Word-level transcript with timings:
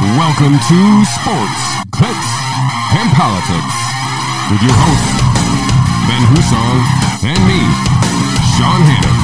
Welcome 0.00 0.54
to 0.54 1.04
Sports, 1.04 1.60
Clicks, 1.92 2.30
and 2.96 3.12
Politics 3.12 3.76
with 4.50 4.62
your 4.62 4.72
hosts, 4.72 5.20
Ben 6.08 6.22
Husong 6.32 6.80
and 7.28 7.40
me, 7.46 7.60
Sean 8.56 8.80
Hannon. 8.88 9.16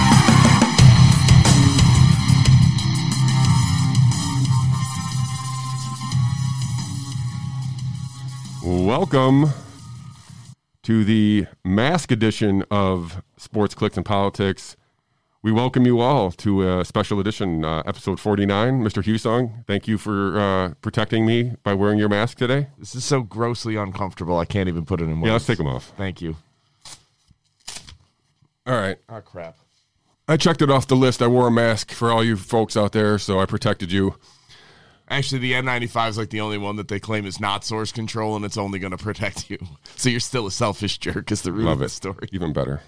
Welcome 8.87 9.49
to 10.83 11.05
the 11.05 11.47
mask 11.65 12.13
edition 12.13 12.65
of 12.71 13.23
Sports, 13.39 13.75
Clicks, 13.75 13.97
and 13.97 14.05
Politics. 14.05 14.77
We 15.47 15.53
welcome 15.53 15.87
you 15.87 16.01
all 16.01 16.33
to 16.33 16.81
a 16.81 16.85
special 16.85 17.21
edition, 17.21 17.65
uh, 17.65 17.85
episode 17.87 18.19
49. 18.19 18.83
Mr. 18.83 19.01
Husong, 19.01 19.65
thank 19.69 19.87
you 19.87 19.97
for 19.97 20.37
uh, 20.37 20.75
protecting 20.81 21.25
me 21.25 21.53
by 21.63 21.73
wearing 21.73 22.01
your 22.01 22.09
mask 22.09 22.39
today. 22.39 22.67
This 22.81 22.97
is 22.97 23.05
so 23.05 23.23
grossly 23.23 23.77
uncomfortable. 23.77 24.39
I 24.39 24.45
can't 24.45 24.69
even 24.69 24.85
put 24.85 25.01
it 25.01 25.05
in 25.05 25.21
words. 25.21 25.27
Yeah, 25.29 25.33
let's 25.35 25.47
take 25.47 25.59
them 25.59 25.69
off. 25.69 25.93
Thank 25.97 26.21
you. 26.21 26.35
All 28.67 28.75
right. 28.75 28.97
Oh 29.09 29.21
crap. 29.21 29.57
I 30.27 30.37
checked 30.37 30.63
it 30.63 30.69
off 30.69 30.89
the 30.89 30.97
list. 30.97 31.23
I 31.23 31.29
wore 31.29 31.47
a 31.47 31.53
mask 31.53 31.93
for 31.93 32.11
all 32.11 32.25
you 32.25 32.37
folks 32.37 32.77
out 32.77 32.91
there, 32.91 33.17
so 33.17 33.39
I 33.39 33.47
protected 33.47 33.93
you. 33.93 34.17
Actually, 35.09 35.39
the 35.39 35.53
N95 35.53 36.09
is 36.09 36.19
like 36.19 36.31
the 36.31 36.41
only 36.41 36.59
one 36.59 36.75
that 36.75 36.89
they 36.89 36.99
claim 36.99 37.25
is 37.25 37.39
not 37.39 37.63
source 37.63 37.93
control, 37.93 38.35
and 38.35 38.45
it's 38.45 38.57
only 38.57 38.81
going 38.81 38.91
to 38.91 38.99
protect 38.99 39.49
you. 39.49 39.59
So 39.95 40.11
you're 40.11 40.19
still 40.19 40.49
a 40.49 40.51
selfish 40.51 40.99
jerk. 40.99 41.31
Is 41.31 41.43
the 41.43 41.53
root 41.53 41.67
Love 41.67 41.75
of 41.75 41.79
the 41.79 41.85
it. 41.85 41.91
story? 41.91 42.29
Even 42.33 42.53
better. 42.53 42.83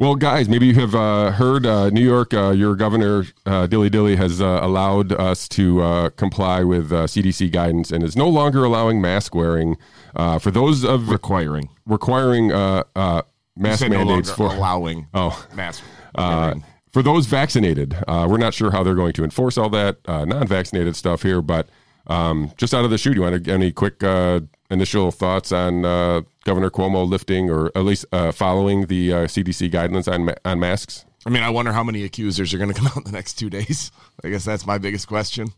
Well, 0.00 0.14
guys, 0.14 0.48
maybe 0.48 0.64
you 0.66 0.74
have 0.76 0.94
uh, 0.94 1.30
heard 1.32 1.66
uh, 1.66 1.90
New 1.90 2.00
York, 2.00 2.32
uh, 2.32 2.52
your 2.52 2.74
governor, 2.74 3.26
uh, 3.44 3.66
Dilly 3.66 3.90
Dilly, 3.90 4.16
has 4.16 4.40
uh, 4.40 4.60
allowed 4.62 5.12
us 5.12 5.46
to 5.50 5.82
uh, 5.82 6.08
comply 6.08 6.64
with 6.64 6.90
uh, 6.90 7.04
CDC 7.04 7.52
guidance 7.52 7.90
and 7.90 8.02
is 8.02 8.16
no 8.16 8.26
longer 8.26 8.64
allowing 8.64 9.02
mask 9.02 9.34
wearing 9.34 9.76
uh, 10.16 10.38
for 10.38 10.50
those 10.50 10.84
of 10.86 11.10
Requiring. 11.10 11.68
requiring 11.84 12.50
uh, 12.50 12.84
uh, 12.96 13.20
mask 13.58 13.82
no 13.82 13.88
mandates 13.90 14.30
longer 14.30 14.54
for 14.54 14.56
allowing. 14.56 15.06
Oh. 15.12 15.46
mask. 15.54 15.84
Uh, 16.14 16.54
for 16.94 17.02
those 17.02 17.26
vaccinated, 17.26 17.94
uh, 18.08 18.26
we're 18.26 18.38
not 18.38 18.54
sure 18.54 18.70
how 18.70 18.82
they're 18.82 18.94
going 18.94 19.12
to 19.12 19.22
enforce 19.22 19.58
all 19.58 19.68
that 19.68 19.98
uh, 20.06 20.24
non-vaccinated 20.24 20.96
stuff 20.96 21.22
here, 21.22 21.42
but 21.42 21.68
um, 22.06 22.52
just 22.56 22.72
out 22.72 22.86
of 22.86 22.90
the 22.90 22.96
chute, 22.96 23.16
you 23.16 23.20
want 23.22 23.46
any 23.46 23.70
quick 23.70 24.02
uh, 24.02 24.40
initial 24.70 25.10
thoughts 25.10 25.52
on 25.52 25.84
uh, 25.84 26.22
Governor 26.44 26.70
Cuomo 26.70 27.08
lifting 27.08 27.50
or 27.50 27.66
at 27.74 27.84
least 27.84 28.04
uh, 28.12 28.32
following 28.32 28.86
the 28.86 29.12
uh, 29.12 29.16
CDC 29.26 29.70
guidelines 29.70 30.10
on 30.10 30.34
on 30.44 30.60
masks? 30.60 31.04
I 31.26 31.30
mean, 31.30 31.42
I 31.42 31.50
wonder 31.50 31.72
how 31.72 31.84
many 31.84 32.04
accusers 32.04 32.54
are 32.54 32.58
going 32.58 32.72
to 32.72 32.74
come 32.78 32.86
out 32.86 32.96
in 32.96 33.04
the 33.04 33.12
next 33.12 33.34
two 33.34 33.50
days. 33.50 33.92
I 34.24 34.30
guess 34.30 34.44
that's 34.44 34.66
my 34.66 34.78
biggest 34.78 35.06
question. 35.08 35.48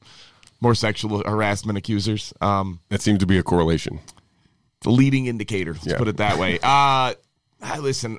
More 0.60 0.74
sexual 0.74 1.22
harassment 1.24 1.78
accusers. 1.78 2.32
Um, 2.40 2.80
That 2.88 3.00
seems 3.02 3.18
to 3.20 3.26
be 3.26 3.38
a 3.38 3.42
correlation. 3.42 4.00
the 4.82 4.90
leading 4.90 5.26
indicator. 5.26 5.72
Let's 5.74 5.86
Yeah. 5.86 5.98
put 5.98 6.08
it 6.08 6.16
that 6.16 6.38
way. 6.38 6.58
Uh, 6.62 7.14
I 7.64 7.78
listen. 7.78 8.18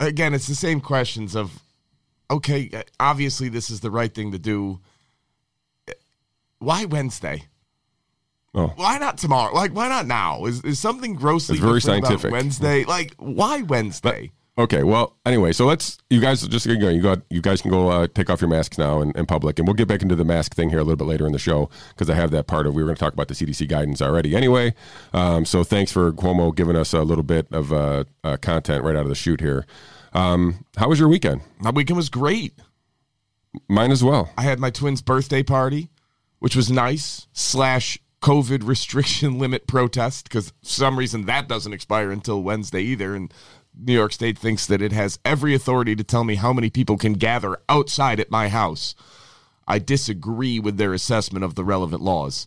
Again, 0.00 0.32
it's 0.32 0.46
the 0.46 0.54
same 0.54 0.80
questions 0.80 1.34
of, 1.36 1.60
okay, 2.30 2.70
obviously 2.98 3.48
this 3.50 3.68
is 3.68 3.80
the 3.80 3.90
right 3.90 4.14
thing 4.14 4.32
to 4.32 4.38
do. 4.38 4.80
Why 6.58 6.84
Wednesday? 6.86 7.44
Oh. 8.58 8.72
Why 8.74 8.98
not 8.98 9.18
tomorrow? 9.18 9.54
Like, 9.54 9.72
why 9.72 9.88
not 9.88 10.06
now? 10.06 10.44
Is 10.46 10.62
is 10.64 10.80
something 10.80 11.14
grossly 11.14 11.56
It's 11.56 11.64
very 11.64 11.80
scientific. 11.80 12.32
Wednesday? 12.32 12.84
Like, 12.84 13.14
why 13.18 13.62
Wednesday? 13.62 14.32
Okay, 14.58 14.82
well, 14.82 15.14
anyway, 15.24 15.52
so 15.52 15.66
let's 15.66 15.98
you 16.10 16.20
guys 16.20 16.42
just 16.48 16.66
get 16.66 16.80
going. 16.80 16.96
You 16.96 17.02
got 17.02 17.20
you 17.30 17.40
guys 17.40 17.62
can 17.62 17.70
go 17.70 17.90
uh, 17.90 18.08
take 18.12 18.28
off 18.28 18.40
your 18.40 18.50
masks 18.50 18.76
now 18.76 19.00
in, 19.00 19.12
in 19.12 19.24
public, 19.24 19.60
and 19.60 19.68
we'll 19.68 19.76
get 19.76 19.86
back 19.86 20.02
into 20.02 20.16
the 20.16 20.24
mask 20.24 20.56
thing 20.56 20.70
here 20.70 20.80
a 20.80 20.82
little 20.82 20.96
bit 20.96 21.06
later 21.06 21.24
in 21.26 21.32
the 21.32 21.38
show 21.38 21.70
because 21.90 22.10
I 22.10 22.14
have 22.14 22.32
that 22.32 22.48
part 22.48 22.66
of 22.66 22.74
we 22.74 22.82
were 22.82 22.88
going 22.88 22.96
to 22.96 23.00
talk 23.00 23.12
about 23.12 23.28
the 23.28 23.34
CDC 23.34 23.68
guidance 23.68 24.02
already. 24.02 24.34
Anyway, 24.34 24.74
um, 25.12 25.44
so 25.44 25.62
thanks 25.62 25.92
for 25.92 26.10
Cuomo 26.10 26.52
giving 26.52 26.74
us 26.74 26.92
a 26.92 27.02
little 27.02 27.22
bit 27.22 27.46
of 27.52 27.72
uh, 27.72 28.02
uh, 28.24 28.36
content 28.38 28.82
right 28.82 28.96
out 28.96 29.02
of 29.02 29.08
the 29.08 29.14
shoot 29.14 29.40
here. 29.40 29.64
Um, 30.12 30.64
how 30.76 30.88
was 30.88 30.98
your 30.98 31.08
weekend? 31.08 31.42
My 31.60 31.70
weekend 31.70 31.96
was 31.96 32.08
great. 32.08 32.54
Mine 33.68 33.92
as 33.92 34.02
well. 34.02 34.32
I 34.36 34.42
had 34.42 34.58
my 34.58 34.70
twins' 34.70 35.02
birthday 35.02 35.44
party, 35.44 35.88
which 36.40 36.56
was 36.56 36.68
nice, 36.68 37.28
slash 37.32 38.00
COVID 38.20 38.66
restriction 38.66 39.38
limit 39.38 39.66
protest, 39.66 40.24
because 40.24 40.50
for 40.50 40.54
some 40.62 40.98
reason 40.98 41.26
that 41.26 41.48
doesn't 41.48 41.72
expire 41.72 42.10
until 42.10 42.42
Wednesday 42.42 42.82
either. 42.82 43.14
And 43.14 43.32
New 43.76 43.92
York 43.94 44.12
State 44.12 44.38
thinks 44.38 44.66
that 44.66 44.82
it 44.82 44.92
has 44.92 45.18
every 45.24 45.54
authority 45.54 45.94
to 45.94 46.04
tell 46.04 46.24
me 46.24 46.34
how 46.34 46.52
many 46.52 46.70
people 46.70 46.96
can 46.96 47.12
gather 47.12 47.58
outside 47.68 48.18
at 48.18 48.30
my 48.30 48.48
house. 48.48 48.94
I 49.66 49.78
disagree 49.78 50.58
with 50.58 50.78
their 50.78 50.94
assessment 50.94 51.44
of 51.44 51.54
the 51.54 51.64
relevant 51.64 52.02
laws. 52.02 52.46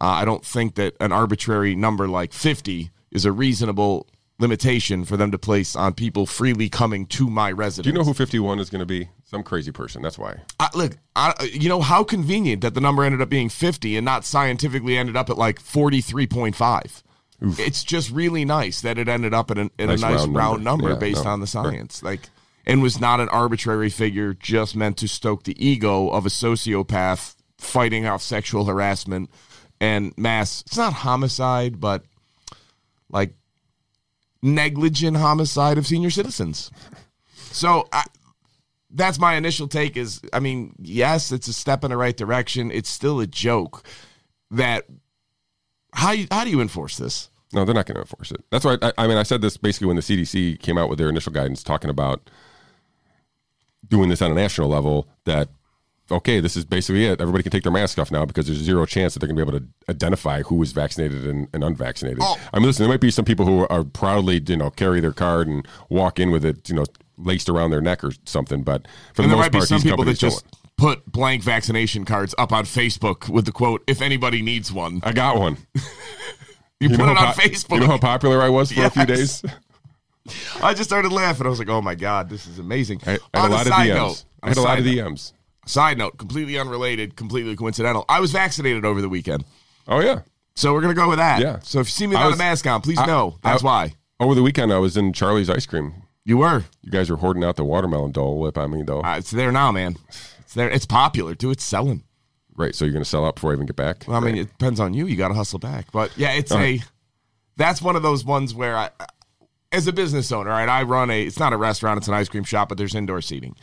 Uh, 0.00 0.06
I 0.06 0.24
don't 0.24 0.44
think 0.44 0.76
that 0.76 0.96
an 1.00 1.12
arbitrary 1.12 1.74
number 1.74 2.08
like 2.08 2.32
50 2.32 2.90
is 3.10 3.24
a 3.24 3.32
reasonable 3.32 4.06
limitation 4.40 5.04
for 5.04 5.16
them 5.16 5.30
to 5.30 5.38
place 5.38 5.76
on 5.76 5.94
people 5.94 6.26
freely 6.26 6.68
coming 6.68 7.06
to 7.06 7.28
my 7.30 7.52
residence. 7.52 7.84
Do 7.84 7.90
you 7.90 7.98
know 7.98 8.04
who 8.04 8.14
51 8.14 8.58
is 8.58 8.70
going 8.70 8.80
to 8.80 8.86
be? 8.86 9.08
Some 9.24 9.42
crazy 9.44 9.70
person. 9.70 10.02
That's 10.02 10.18
why. 10.18 10.40
I, 10.58 10.68
look, 10.74 10.96
I, 11.14 11.34
you 11.52 11.68
know 11.68 11.80
how 11.80 12.02
convenient 12.02 12.62
that 12.62 12.74
the 12.74 12.80
number 12.80 13.04
ended 13.04 13.20
up 13.20 13.28
being 13.28 13.48
50 13.48 13.96
and 13.96 14.04
not 14.04 14.24
scientifically 14.24 14.96
ended 14.98 15.16
up 15.16 15.30
at 15.30 15.38
like 15.38 15.60
43.5. 15.62 17.02
It's 17.58 17.84
just 17.84 18.10
really 18.10 18.44
nice 18.44 18.82
that 18.82 18.98
it 18.98 19.08
ended 19.08 19.32
up 19.32 19.50
at, 19.50 19.56
an, 19.58 19.70
at 19.78 19.86
Nice 19.88 20.02
a 20.02 20.02
nice 20.02 20.18
round 20.20 20.34
round, 20.34 20.64
number. 20.64 20.88
number, 20.88 20.88
Yeah, 21.06 21.10
based 21.12 21.24
no, 21.24 21.30
on 21.30 21.40
the 21.40 21.46
sure. 21.46 21.64
science. 21.64 22.02
Like, 22.02 22.20
and 22.66 22.82
was 22.82 23.00
not 23.00 23.20
an 23.20 23.28
arbitrary 23.30 23.88
figure 23.88 24.34
just 24.34 24.76
meant 24.76 24.98
to 24.98 25.08
stoke 25.08 25.44
the 25.44 25.56
ego 25.64 26.08
of 26.10 26.26
a 26.26 26.28
sociopath 26.28 27.36
fighting 27.56 28.04
off 28.06 28.20
sexual 28.22 28.66
harassment 28.66 29.30
and 29.80 30.12
mass. 30.18 30.62
It's 30.66 30.76
not 30.76 30.92
homicide, 30.92 31.80
but 31.80 32.04
like 33.08 33.32
negligent 34.42 35.16
homicide 35.16 35.78
of 35.78 35.86
senior 35.86 36.10
citizens. 36.10 36.70
So 37.52 37.88
I, 37.92 38.04
that's 38.90 39.18
my 39.18 39.34
initial 39.34 39.68
take 39.68 39.96
is 39.96 40.20
I 40.32 40.40
mean, 40.40 40.74
yes, 40.80 41.32
it's 41.32 41.48
a 41.48 41.52
step 41.52 41.84
in 41.84 41.90
the 41.90 41.96
right 41.96 42.16
direction. 42.16 42.70
It's 42.70 42.88
still 42.88 43.20
a 43.20 43.26
joke 43.26 43.84
that 44.50 44.86
how 45.92 46.14
how 46.30 46.44
do 46.44 46.50
you 46.50 46.60
enforce 46.60 46.96
this? 46.96 47.30
No, 47.52 47.64
they're 47.64 47.74
not 47.74 47.86
going 47.86 47.96
to 47.96 48.02
enforce 48.02 48.30
it. 48.30 48.44
That's 48.50 48.64
why 48.64 48.78
I, 48.80 48.92
I 48.98 49.06
mean 49.06 49.16
I 49.16 49.24
said 49.24 49.42
this 49.42 49.56
basically 49.56 49.88
when 49.88 49.96
the 49.96 50.02
CDC 50.02 50.60
came 50.60 50.78
out 50.78 50.88
with 50.88 50.98
their 50.98 51.08
initial 51.08 51.32
guidance 51.32 51.62
talking 51.62 51.90
about 51.90 52.30
doing 53.86 54.08
this 54.08 54.22
on 54.22 54.30
a 54.30 54.34
national 54.34 54.68
level. 54.68 55.08
That 55.24 55.48
okay, 56.10 56.40
this 56.40 56.56
is 56.56 56.64
basically 56.64 57.06
it. 57.06 57.20
Everybody 57.20 57.42
can 57.42 57.52
take 57.52 57.62
their 57.62 57.72
mask 57.72 57.98
off 57.98 58.10
now 58.10 58.24
because 58.24 58.46
there's 58.46 58.58
zero 58.58 58.86
chance 58.86 59.14
that 59.14 59.20
they're 59.20 59.26
going 59.28 59.36
to 59.38 59.44
be 59.44 59.56
able 59.56 59.60
to 59.60 59.66
identify 59.90 60.42
who 60.42 60.62
is 60.62 60.72
vaccinated 60.72 61.26
and, 61.26 61.48
and 61.52 61.62
unvaccinated. 61.64 62.18
Oh. 62.22 62.38
I 62.52 62.58
mean, 62.58 62.66
listen, 62.66 62.82
there 62.84 62.92
might 62.92 63.00
be 63.00 63.10
some 63.10 63.24
people 63.24 63.46
who 63.46 63.66
are 63.68 63.84
proudly 63.84 64.42
you 64.46 64.56
know 64.56 64.70
carry 64.70 65.00
their 65.00 65.12
card 65.12 65.48
and 65.48 65.66
walk 65.88 66.18
in 66.18 66.30
with 66.30 66.44
it 66.44 66.68
you 66.68 66.74
know 66.74 66.84
laced 67.18 67.48
around 67.48 67.70
their 67.70 67.80
neck 67.82 68.02
or 68.02 68.12
something, 68.24 68.62
but 68.62 68.86
for 69.14 69.22
And 69.22 69.30
the 69.30 69.34
there 69.34 69.36
most 69.36 69.44
might 69.44 69.52
be 69.52 69.58
part, 69.58 69.68
some 69.68 69.82
people 69.82 70.04
that 70.04 70.18
just 70.18 70.42
don't. 70.44 70.56
put 70.76 71.12
blank 71.12 71.42
vaccination 71.42 72.04
cards 72.04 72.34
up 72.38 72.52
on 72.52 72.64
Facebook 72.64 73.28
with 73.28 73.44
the 73.44 73.52
quote, 73.52 73.82
"If 73.86 74.00
anybody 74.00 74.40
needs 74.42 74.72
one, 74.72 75.00
I 75.02 75.12
got 75.12 75.38
one. 75.38 75.56
you, 76.80 76.88
You 76.88 76.96
put 76.96 77.08
it 77.10 77.16
on 77.18 77.34
po- 77.34 77.40
Facebook." 77.42 77.74
You 77.74 77.80
know 77.80 77.86
how 77.88 77.98
popular 77.98 78.40
I 78.42 78.48
was 78.48 78.72
for 78.72 78.84
a 78.84 78.90
few 78.90 79.04
days. 79.16 79.42
I 80.62 80.74
just 80.74 80.88
started 80.88 81.12
laughing. 81.12 81.46
I 81.46 81.50
was 81.50 81.58
like, 81.58 81.68
"Oh 81.68 81.82
my 81.82 81.94
god, 81.94 82.28
this 82.30 82.46
is 82.46 82.58
amazing." 82.58 83.00
I, 83.06 83.18
I 83.34 83.40
had 83.40 83.44
On 83.46 83.50
a 83.50 83.54
lot 83.54 83.66
of 83.66 83.72
DMs. 83.72 83.94
note- 83.94 84.24
I 84.42 84.48
had 84.48 84.56
a 84.56 84.62
lot 84.62 84.78
of 84.78 84.84
DMs. 84.84 85.32
Side 85.66 85.98
note, 85.98 86.18
completely 86.18 86.58
unrelated, 86.58 87.16
completely 87.16 87.54
coincidental. 87.56 88.04
I 88.08 88.20
was 88.20 88.32
vaccinated 88.32 88.84
over 88.84 89.00
the 89.00 89.08
weekend. 89.08 89.44
Oh 89.86 90.00
yeah. 90.00 90.20
So 90.56 90.72
we're 90.72 90.80
gonna 90.80 90.94
go 90.94 91.08
with 91.08 91.18
that. 91.18 91.40
Yeah. 91.40 91.58
So 91.62 91.80
if 91.80 91.86
you 91.86 91.92
see 91.92 92.06
me 92.06 92.16
I 92.16 92.20
without 92.20 92.28
was- 92.30 92.36
a 92.36 92.42
mask 92.42 92.66
on, 92.66 92.80
please 92.80 92.98
I- 92.98 93.06
know 93.06 93.38
that's 93.42 93.62
I- 93.62 93.66
why 93.66 93.94
Over 94.18 94.34
the 94.34 94.42
weekend, 94.42 94.72
I 94.72 94.78
was 94.78 94.96
in 94.96 95.12
Charlie's 95.12 95.48
ice 95.50 95.66
cream. 95.66 95.94
you 96.24 96.38
were. 96.38 96.64
You 96.82 96.90
guys 96.90 97.08
are 97.10 97.16
hoarding 97.16 97.44
out 97.44 97.56
the 97.56 97.64
watermelon 97.64 98.12
Dole 98.12 98.38
Whip 98.38 98.58
on 98.58 98.70
me, 98.72 98.82
though. 98.82 99.00
Uh, 99.02 99.16
it's 99.18 99.30
there 99.30 99.50
now, 99.52 99.70
man. 99.72 99.96
It's 100.40 100.54
there. 100.54 100.68
It's 100.70 100.86
popular 100.86 101.34
too. 101.34 101.50
It's 101.50 101.64
selling. 101.64 102.02
right. 102.56 102.74
So 102.74 102.84
you're 102.84 102.92
going 102.92 103.04
to 103.04 103.08
sell 103.08 103.24
out 103.24 103.36
before 103.36 103.52
I 103.52 103.54
even 103.54 103.66
get 103.66 103.76
back? 103.76 104.04
Well, 104.06 104.16
I 104.16 104.20
mean, 104.20 104.34
Right. 104.34 104.40
it 104.42 104.50
depends 104.58 104.80
on 104.80 104.92
you. 104.92 105.06
You 105.06 105.16
got 105.16 105.28
to 105.28 105.34
hustle 105.34 105.58
back. 105.58 105.86
But 105.92 106.10
yeah, 106.18 106.32
it's 106.32 106.52
All 106.52 106.58
a. 106.58 106.60
right. 106.60 106.80
That's 107.56 107.80
one 107.80 107.96
of 107.96 108.02
those 108.02 108.24
ones 108.24 108.54
where 108.54 108.76
I, 108.76 108.90
as 109.72 109.86
a 109.86 109.92
business 109.92 110.30
owner, 110.32 110.50
right? 110.50 110.68
I 110.68 110.82
run 110.82 111.10
a. 111.10 111.22
It's 111.22 111.38
not 111.38 111.52
a 111.52 111.56
restaurant. 111.56 111.98
It's 111.98 112.08
an 112.08 112.14
ice 112.14 112.28
cream 112.28 112.44
shop, 112.44 112.68
but 112.68 112.76
there's 112.78 112.94
indoor 112.94 113.20
seating. 113.22 113.54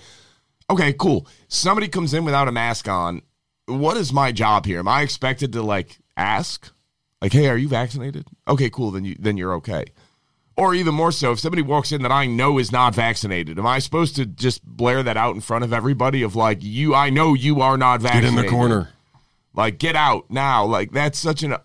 Okay, 0.69 0.94
cool. 0.94 1.28
Somebody 1.48 1.88
comes 1.88 2.14
in 2.14 2.25
without 2.25 2.48
a 2.48 2.52
mask 2.52 2.88
on. 2.88 3.22
What 3.68 3.98
is 3.98 4.12
my 4.12 4.31
job 4.31 4.66
here? 4.66 4.80
Am 4.80 4.88
I 4.88 5.02
expected 5.02 5.54
to 5.54 5.62
like 5.62 5.98
ask, 6.16 6.72
like, 7.22 7.34
"Hey, 7.34 7.48
are 7.48 7.58
you 7.58 7.68
vaccinated?" 7.68 8.28
Okay, 8.48 8.69
cool. 8.69 8.92
Then 8.92 9.06
you 9.06 9.16
then 9.19 9.38
you're 9.38 9.54
okay. 9.56 9.86
Or 10.58 10.74
even 10.74 10.96
more 10.96 11.12
so, 11.12 11.31
if 11.31 11.40
somebody 11.40 11.62
walks 11.62 11.92
in 11.92 12.02
that 12.02 12.12
I 12.12 12.25
know 12.25 12.58
is 12.58 12.72
not 12.72 12.96
vaccinated, 12.96 13.60
am 13.60 13.68
I 13.68 13.78
supposed 13.78 14.16
to 14.16 14.25
just 14.25 14.66
blare 14.66 15.04
that 15.04 15.16
out 15.16 15.36
in 15.36 15.42
front 15.42 15.64
of 15.64 15.72
everybody 15.72 16.24
of 16.24 16.36
like, 16.36 16.64
you, 16.64 16.96
I 16.96 17.12
know 17.12 17.36
you 17.36 17.62
are 17.62 17.78
not 17.78 18.02
vaccinated. 18.02 18.34
get 18.34 18.40
in 18.40 18.46
the 18.46 18.50
corner. 18.50 18.90
Like, 19.54 19.78
get 19.78 19.96
out 19.96 20.31
now. 20.31 20.66
Like, 20.66 20.92
that's 20.92 21.19
such 21.19 21.44
an 21.44 21.58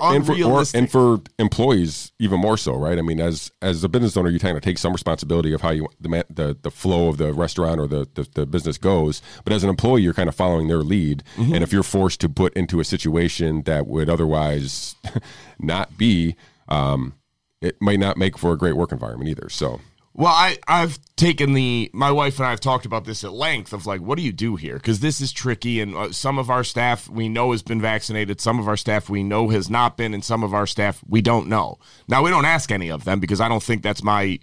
and 0.00 0.24
for, 0.26 0.32
or, 0.32 0.64
and 0.74 0.90
for 0.90 1.20
employees 1.38 2.12
even 2.18 2.40
more 2.40 2.56
so, 2.56 2.74
right? 2.74 2.98
I 2.98 3.02
mean, 3.02 3.20
as 3.20 3.52
as 3.60 3.84
a 3.84 3.88
business 3.88 4.16
owner, 4.16 4.30
you 4.30 4.38
kind 4.38 4.56
of 4.56 4.62
take 4.62 4.78
some 4.78 4.92
responsibility 4.92 5.52
of 5.52 5.60
how 5.60 5.70
you 5.70 5.88
the 6.00 6.24
the, 6.30 6.56
the 6.62 6.70
flow 6.70 7.08
of 7.08 7.18
the 7.18 7.32
restaurant 7.34 7.78
or 7.80 7.86
the, 7.86 8.08
the 8.14 8.26
the 8.34 8.46
business 8.46 8.78
goes. 8.78 9.20
But 9.44 9.52
as 9.52 9.62
an 9.64 9.70
employee, 9.70 10.02
you're 10.02 10.14
kind 10.14 10.28
of 10.28 10.34
following 10.34 10.68
their 10.68 10.78
lead, 10.78 11.22
Mm-hmm. 11.36 11.54
and 11.54 11.62
if 11.62 11.72
you're 11.72 11.82
forced 11.82 12.20
to 12.20 12.28
put 12.28 12.54
into 12.54 12.80
a 12.80 12.84
situation 12.84 13.62
that 13.62 13.86
would 13.86 14.08
otherwise 14.08 14.94
not 15.58 15.96
be, 15.98 16.36
um, 16.68 17.14
it 17.60 17.76
might 17.80 17.98
not 18.00 18.16
make 18.16 18.38
for 18.38 18.52
a 18.52 18.56
great 18.56 18.76
work 18.76 18.92
environment 18.92 19.28
either. 19.30 19.48
So. 19.48 19.80
Well, 20.14 20.32
I 20.32 20.58
I've 20.68 20.98
taken 21.16 21.54
the 21.54 21.90
my 21.94 22.10
wife 22.10 22.38
and 22.38 22.46
I 22.46 22.50
have 22.50 22.60
talked 22.60 22.84
about 22.84 23.04
this 23.06 23.24
at 23.24 23.32
length 23.32 23.72
of 23.72 23.86
like 23.86 24.00
what 24.02 24.18
do 24.18 24.22
you 24.22 24.32
do 24.32 24.56
here 24.56 24.74
because 24.74 25.00
this 25.00 25.20
is 25.22 25.32
tricky 25.32 25.80
and 25.80 25.94
uh, 25.96 26.12
some 26.12 26.38
of 26.38 26.50
our 26.50 26.64
staff 26.64 27.08
we 27.08 27.28
know 27.30 27.52
has 27.52 27.62
been 27.62 27.80
vaccinated, 27.80 28.40
some 28.40 28.58
of 28.58 28.68
our 28.68 28.76
staff 28.76 29.08
we 29.08 29.22
know 29.22 29.48
has 29.48 29.70
not 29.70 29.96
been, 29.96 30.12
and 30.12 30.22
some 30.24 30.42
of 30.42 30.52
our 30.52 30.66
staff 30.66 31.00
we 31.08 31.22
don't 31.22 31.48
know. 31.48 31.78
Now 32.08 32.22
we 32.22 32.30
don't 32.30 32.44
ask 32.44 32.70
any 32.70 32.90
of 32.90 33.04
them 33.04 33.20
because 33.20 33.40
I 33.40 33.48
don't 33.48 33.62
think 33.62 33.82
that's 33.82 34.02
my. 34.02 34.38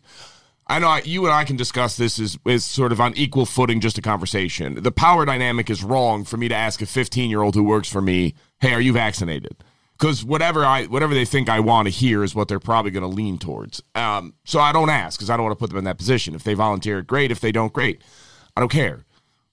I 0.72 0.78
know 0.80 0.88
I- 0.88 1.02
you 1.04 1.26
and 1.26 1.34
I 1.34 1.44
can 1.44 1.56
discuss 1.56 1.98
this 1.98 2.18
is 2.18 2.40
is 2.46 2.66
sort 2.66 2.92
of 2.92 3.00
on 3.00 3.14
equal 3.16 3.46
footing, 3.46 3.80
just 3.80 3.98
a 4.00 4.02
conversation. 4.02 4.82
The 4.82 4.92
power 4.92 5.24
dynamic 5.24 5.70
is 5.70 5.84
wrong 5.84 6.26
for 6.26 6.38
me 6.38 6.48
to 6.48 6.56
ask 6.56 6.82
a 6.82 6.88
15 6.88 7.30
year 7.30 7.44
old 7.44 7.54
who 7.54 7.64
works 7.64 7.92
for 7.92 8.02
me, 8.02 8.34
"Hey, 8.60 8.74
are 8.74 8.82
you 8.82 8.94
vaccinated?" 8.94 9.56
Because 10.00 10.24
whatever 10.24 10.64
I 10.64 10.86
whatever 10.86 11.14
they 11.14 11.26
think 11.26 11.50
I 11.50 11.60
want 11.60 11.88
to 11.88 11.92
hear 11.92 12.24
is 12.24 12.34
what 12.34 12.48
they're 12.48 12.60
probably 12.60 12.92
going 12.92 13.10
to 13.10 13.16
lean 13.16 13.38
towards. 13.38 13.84
Um, 13.96 14.34
so 14.46 14.60
I 14.60 14.72
don't 14.72 14.90
ask 14.90 15.20
because 15.20 15.30
I 15.30 15.36
don't 15.36 15.46
want 15.46 15.58
to 15.58 15.62
put 15.62 15.70
them 15.70 15.78
in 15.78 15.84
that 15.84 15.98
position. 15.98 16.36
If 16.36 16.44
they 16.44 16.54
volunteer, 16.54 17.02
great. 17.02 17.32
If 17.32 17.42
they 17.42 17.52
don't, 17.52 17.74
great. 17.74 18.02
I 18.56 18.62
don't 18.62 18.72
care. 18.72 19.06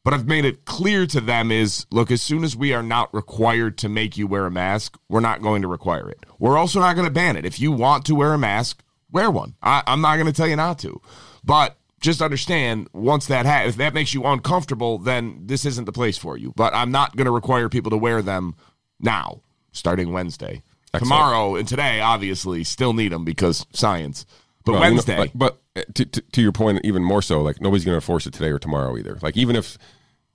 But 0.04 0.14
I've 0.14 0.28
made 0.28 0.44
it 0.44 0.64
clear 0.64 1.04
to 1.08 1.20
them 1.20 1.50
is 1.50 1.84
look, 1.90 2.12
as 2.12 2.22
soon 2.22 2.44
as 2.44 2.56
we 2.56 2.72
are 2.72 2.82
not 2.82 3.12
required 3.12 3.76
to 3.78 3.88
make 3.88 4.16
you 4.16 4.28
wear 4.28 4.46
a 4.46 4.50
mask, 4.52 4.96
we're 5.08 5.18
not 5.18 5.42
going 5.42 5.62
to 5.62 5.68
require 5.68 6.08
it. 6.08 6.24
We're 6.38 6.56
also 6.56 6.78
not 6.78 6.94
going 6.94 7.08
to 7.08 7.12
ban 7.12 7.36
it. 7.36 7.44
If 7.44 7.58
you 7.58 7.72
want 7.72 8.06
to 8.06 8.14
wear 8.14 8.32
a 8.32 8.38
mask, 8.38 8.84
wear 9.10 9.32
one. 9.32 9.56
I, 9.62 9.82
I'm 9.86 10.00
not 10.00 10.14
going 10.14 10.26
to 10.26 10.32
tell 10.32 10.46
you 10.46 10.54
not 10.54 10.78
to. 10.80 11.00
But 11.42 11.76
just 12.00 12.22
understand 12.22 12.88
once 12.92 13.26
that 13.26 13.46
ha- 13.46 13.64
if 13.66 13.76
that 13.76 13.94
makes 13.94 14.14
you 14.14 14.22
uncomfortable, 14.22 14.98
then 14.98 15.40
this 15.46 15.64
isn't 15.64 15.86
the 15.86 15.92
place 15.92 16.16
for 16.16 16.36
you. 16.36 16.52
But 16.54 16.72
I'm 16.72 16.92
not 16.92 17.16
going 17.16 17.24
to 17.24 17.32
require 17.32 17.68
people 17.68 17.90
to 17.90 17.96
wear 17.96 18.22
them 18.22 18.54
now, 19.00 19.42
starting 19.76 20.12
Wednesday. 20.12 20.62
Tomorrow 20.94 21.56
and 21.56 21.68
today, 21.68 22.00
obviously, 22.00 22.64
still 22.64 22.94
need 22.94 23.12
them 23.12 23.24
because 23.24 23.66
science. 23.72 24.24
But 24.64 24.72
Well, 24.72 24.80
you 24.80 24.88
know, 24.88 24.94
Wednesday, 24.94 25.30
but 25.34 25.60
uh, 25.76 25.82
to, 25.94 26.04
to, 26.06 26.20
to 26.20 26.42
your 26.42 26.52
point, 26.52 26.80
even 26.84 27.04
more 27.04 27.20
so, 27.20 27.42
like 27.42 27.60
nobody's 27.60 27.84
going 27.84 27.92
to 27.92 27.96
enforce 27.96 28.26
it 28.26 28.32
today 28.32 28.48
or 28.48 28.58
tomorrow 28.58 28.96
either. 28.96 29.18
Like 29.20 29.36
even 29.36 29.56
if 29.56 29.76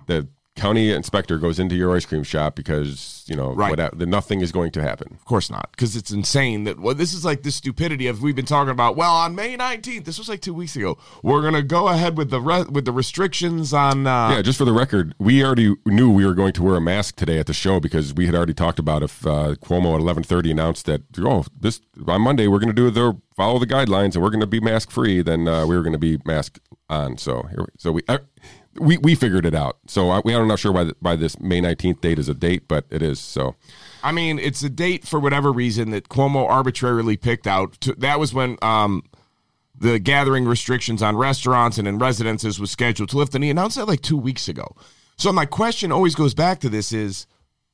the 0.05 0.27
county 0.61 0.91
inspector 0.91 1.37
goes 1.39 1.57
into 1.59 1.75
your 1.75 1.95
ice 1.95 2.05
cream 2.05 2.23
shop 2.23 2.55
because 2.55 3.23
you 3.27 3.35
know 3.35 3.53
Right. 3.53 3.69
whatever, 3.71 4.05
nothing 4.05 4.41
is 4.41 4.51
going 4.51 4.71
to 4.71 4.81
happen. 4.81 5.07
Of 5.13 5.25
course 5.25 5.49
not, 5.49 5.69
because 5.71 5.95
it's 5.95 6.11
insane 6.11 6.63
that 6.65 6.79
well, 6.79 6.93
this 6.95 7.13
is 7.13 7.25
like 7.25 7.41
the 7.43 7.51
stupidity 7.51 8.07
of 8.07 8.21
we've 8.21 8.35
been 8.35 8.45
talking 8.45 8.69
about. 8.71 8.95
Well, 8.95 9.11
on 9.13 9.33
May 9.35 9.55
nineteenth, 9.55 10.05
this 10.05 10.17
was 10.19 10.29
like 10.29 10.41
two 10.41 10.53
weeks 10.53 10.75
ago. 10.75 10.97
We're 11.23 11.41
gonna 11.41 11.63
go 11.63 11.87
ahead 11.87 12.17
with 12.17 12.29
the 12.29 12.39
re- 12.41 12.65
with 12.69 12.85
the 12.85 12.91
restrictions 12.91 13.73
on. 13.73 14.05
Uh, 14.07 14.29
Yeah, 14.35 14.41
just 14.41 14.57
for 14.57 14.65
the 14.65 14.73
record, 14.73 15.15
we 15.19 15.43
already 15.43 15.75
knew 15.85 16.11
we 16.11 16.25
were 16.25 16.35
going 16.35 16.53
to 16.53 16.63
wear 16.63 16.75
a 16.75 16.81
mask 16.81 17.15
today 17.15 17.39
at 17.39 17.47
the 17.47 17.53
show 17.53 17.79
because 17.79 18.13
we 18.13 18.25
had 18.27 18.35
already 18.35 18.53
talked 18.53 18.79
about 18.79 19.01
if 19.03 19.25
uh, 19.25 19.55
Cuomo 19.63 19.95
at 19.95 19.99
eleven 20.01 20.23
thirty 20.23 20.51
announced 20.51 20.85
that 20.85 21.01
oh 21.19 21.43
this 21.59 21.81
on 22.07 22.21
Monday 22.21 22.47
we're 22.47 22.59
going 22.59 22.75
to 22.75 22.81
do 22.81 22.89
the 22.91 23.17
follow 23.35 23.57
the 23.59 23.65
guidelines 23.67 24.13
and 24.13 24.21
we're 24.23 24.29
going 24.29 24.39
to 24.41 24.47
be 24.47 24.59
mask 24.59 24.91
free, 24.91 25.21
then 25.23 25.47
uh, 25.47 25.65
we 25.65 25.75
were 25.75 25.81
going 25.83 25.93
to 25.93 25.99
be 25.99 26.19
mask 26.25 26.59
on. 26.89 27.17
So 27.17 27.43
here, 27.51 27.65
so 27.77 27.91
we. 27.93 28.01
We, 28.75 28.97
we 28.97 29.15
figured 29.15 29.45
it 29.45 29.53
out. 29.53 29.77
So 29.87 30.09
I, 30.09 30.21
we 30.23 30.33
I'm 30.33 30.47
not 30.47 30.59
sure 30.59 30.71
why 30.71 30.85
the, 30.85 30.95
why 30.99 31.15
this 31.15 31.39
May 31.39 31.61
19th 31.61 32.01
date 32.01 32.19
is 32.19 32.29
a 32.29 32.33
date, 32.33 32.67
but 32.67 32.85
it 32.89 33.01
is. 33.01 33.19
So 33.19 33.55
I 34.03 34.11
mean, 34.11 34.39
it's 34.39 34.63
a 34.63 34.69
date 34.69 35.05
for 35.05 35.19
whatever 35.19 35.51
reason 35.51 35.91
that 35.91 36.09
Cuomo 36.09 36.47
arbitrarily 36.47 37.17
picked 37.17 37.47
out. 37.47 37.73
To, 37.81 37.93
that 37.95 38.19
was 38.19 38.33
when 38.33 38.57
um, 38.61 39.03
the 39.77 39.99
gathering 39.99 40.45
restrictions 40.45 41.01
on 41.01 41.17
restaurants 41.17 41.77
and 41.77 41.87
in 41.87 41.97
residences 41.97 42.59
was 42.59 42.71
scheduled 42.71 43.09
to 43.09 43.17
lift, 43.17 43.35
and 43.35 43.43
he 43.43 43.49
announced 43.49 43.77
that 43.77 43.87
like 43.87 44.01
two 44.01 44.17
weeks 44.17 44.47
ago. 44.47 44.75
So 45.17 45.31
my 45.31 45.45
question 45.45 45.91
always 45.91 46.15
goes 46.15 46.33
back 46.33 46.59
to 46.61 46.69
this: 46.69 46.91
is 46.91 47.27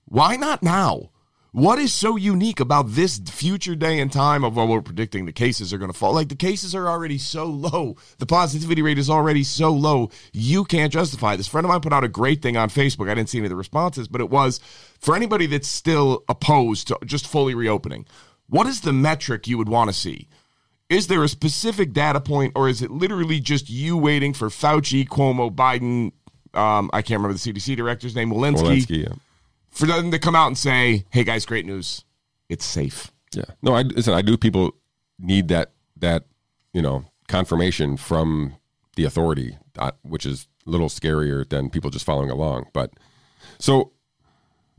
why 0.05 0.35
not 0.35 0.63
now? 0.63 1.11
What 1.57 1.79
is 1.79 1.91
so 1.91 2.17
unique 2.17 2.59
about 2.59 2.89
this 2.89 3.17
future 3.17 3.73
day 3.73 3.99
and 3.99 4.11
time 4.11 4.43
of 4.43 4.55
what 4.55 4.67
we're 4.67 4.83
predicting 4.83 5.25
the 5.25 5.31
cases 5.31 5.73
are 5.73 5.79
going 5.79 5.91
to 5.91 5.97
fall? 5.97 6.13
Like 6.13 6.29
the 6.29 6.35
cases 6.35 6.75
are 6.75 6.87
already 6.87 7.17
so 7.17 7.45
low, 7.45 7.95
the 8.19 8.27
positivity 8.27 8.83
rate 8.83 8.99
is 8.99 9.09
already 9.09 9.43
so 9.43 9.73
low. 9.73 10.11
You 10.33 10.65
can't 10.65 10.93
justify 10.93 11.35
this. 11.35 11.47
Friend 11.47 11.65
of 11.65 11.69
mine 11.69 11.81
put 11.81 11.93
out 11.93 12.03
a 12.03 12.09
great 12.09 12.43
thing 12.43 12.57
on 12.57 12.69
Facebook. 12.69 13.09
I 13.09 13.15
didn't 13.15 13.29
see 13.29 13.39
any 13.39 13.47
of 13.47 13.49
the 13.49 13.55
responses, 13.55 14.07
but 14.07 14.21
it 14.21 14.29
was 14.29 14.59
for 14.99 15.15
anybody 15.15 15.47
that's 15.47 15.67
still 15.67 16.23
opposed 16.29 16.89
to 16.89 16.99
just 17.05 17.25
fully 17.25 17.55
reopening. 17.55 18.05
What 18.47 18.67
is 18.67 18.81
the 18.81 18.93
metric 18.93 19.47
you 19.47 19.57
would 19.57 19.67
want 19.67 19.89
to 19.89 19.95
see? 19.95 20.27
Is 20.91 21.07
there 21.07 21.23
a 21.23 21.27
specific 21.27 21.91
data 21.91 22.21
point, 22.21 22.53
or 22.55 22.69
is 22.69 22.83
it 22.83 22.91
literally 22.91 23.39
just 23.39 23.67
you 23.67 23.97
waiting 23.97 24.35
for 24.35 24.49
Fauci, 24.49 25.07
Cuomo, 25.07 25.49
Biden? 25.49 26.11
Um, 26.55 26.91
I 26.93 27.01
can't 27.01 27.19
remember 27.19 27.33
the 27.33 27.51
CDC 27.51 27.75
director's 27.75 28.15
name, 28.15 28.29
Walensky 28.29 28.85
Walensky, 28.85 29.03
yeah. 29.07 29.15
For 29.69 29.85
them 29.85 30.11
to 30.11 30.19
come 30.19 30.35
out 30.35 30.47
and 30.47 30.57
say, 30.57 31.05
"Hey 31.09 31.23
guys, 31.23 31.45
great 31.45 31.65
news, 31.65 32.03
it's 32.49 32.65
safe." 32.65 33.11
Yeah. 33.33 33.45
No, 33.61 33.73
I 33.73 33.81
listen. 33.83 34.13
I 34.13 34.21
do. 34.21 34.37
People 34.37 34.75
need 35.19 35.47
that 35.49 35.71
that 35.97 36.25
you 36.73 36.81
know 36.81 37.05
confirmation 37.27 37.97
from 37.97 38.55
the 38.95 39.03
authority, 39.03 39.57
uh, 39.77 39.91
which 40.03 40.25
is 40.25 40.47
a 40.65 40.69
little 40.69 40.89
scarier 40.89 41.47
than 41.47 41.69
people 41.69 41.89
just 41.89 42.05
following 42.05 42.29
along. 42.29 42.67
But 42.73 42.91
so 43.59 43.91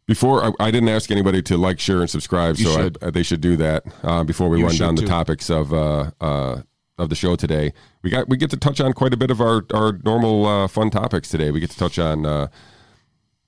before 0.06 0.42
I, 0.42 0.52
I 0.58 0.70
didn't 0.70 0.88
ask 0.88 1.10
anybody 1.10 1.42
to 1.42 1.56
like, 1.56 1.78
share, 1.78 2.00
and 2.00 2.10
subscribe, 2.10 2.56
You 2.56 2.66
so. 2.66 2.90
I, 3.02 3.10
they 3.10 3.22
should 3.22 3.40
do 3.40 3.56
that 3.56 3.84
uh, 4.02 4.24
before 4.24 4.48
we 4.48 4.58
You 4.58 4.66
run 4.66 4.76
down 4.76 4.94
the 4.94 5.06
topics 5.06 5.50
of 5.50 5.72
uh, 5.72 6.10
uh, 6.20 6.62
of 6.96 7.10
the 7.10 7.14
show 7.14 7.36
today. 7.36 7.72
We 8.02 8.10
got 8.10 8.28
we 8.28 8.36
get 8.36 8.50
to 8.50 8.56
touch 8.56 8.80
on 8.80 8.92
quite 8.94 9.12
a 9.12 9.16
bit 9.16 9.30
of 9.30 9.40
our 9.40 9.64
our 9.72 10.00
normal 10.04 10.46
uh, 10.46 10.68
fun 10.68 10.90
topics 10.90 11.28
today. 11.28 11.50
We 11.50 11.60
get 11.60 11.70
to 11.70 11.78
touch 11.78 11.98
on 11.98 12.26
uh, 12.26 12.48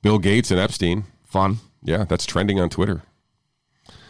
Bill 0.03 0.19
Gates 0.19 0.51
and 0.51 0.61
Epstein. 0.61 1.05
Fun. 1.31 1.59
Yeah, 1.83 2.05
that's 2.05 2.27
trending 2.27 2.61
on 2.61 2.69
Twitter. 2.69 3.03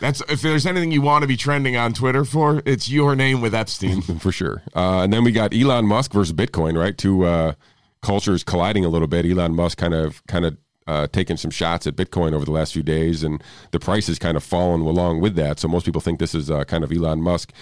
That's 0.00 0.22
if 0.28 0.40
there's 0.40 0.66
anything 0.66 0.90
you 0.90 1.02
want 1.02 1.22
to 1.22 1.28
be 1.28 1.36
trending 1.36 1.76
on 1.76 1.92
Twitter 1.92 2.24
for, 2.24 2.62
it's 2.64 2.88
your 2.88 3.14
name 3.14 3.40
with 3.40 3.54
Epstein. 3.54 4.00
for 4.18 4.32
sure. 4.32 4.62
Uh, 4.74 5.02
and 5.02 5.12
then 5.12 5.22
we 5.24 5.30
got 5.30 5.54
Elon 5.54 5.86
Musk 5.86 6.12
versus 6.12 6.32
Bitcoin, 6.32 6.78
right? 6.78 6.96
Two 6.96 7.24
uh, 7.24 7.52
cultures 8.00 8.42
colliding 8.42 8.84
a 8.84 8.88
little 8.88 9.06
bit. 9.06 9.26
Elon 9.26 9.54
Musk 9.54 9.76
kind 9.76 9.92
of 9.92 10.24
kind 10.26 10.46
of 10.46 10.56
uh, 10.86 11.06
taking 11.12 11.36
some 11.36 11.50
shots 11.50 11.86
at 11.86 11.94
Bitcoin 11.94 12.32
over 12.32 12.46
the 12.46 12.50
last 12.50 12.72
few 12.72 12.82
days, 12.82 13.22
and 13.22 13.44
the 13.70 13.78
price 13.78 14.06
has 14.06 14.18
kind 14.18 14.36
of 14.36 14.42
fallen 14.42 14.80
along 14.80 15.20
with 15.20 15.36
that. 15.36 15.60
So 15.60 15.68
most 15.68 15.84
people 15.84 16.00
think 16.00 16.18
this 16.18 16.34
is 16.34 16.50
uh, 16.50 16.64
kind 16.64 16.82
of 16.82 16.90
Elon 16.90 17.20
Musk. 17.20 17.52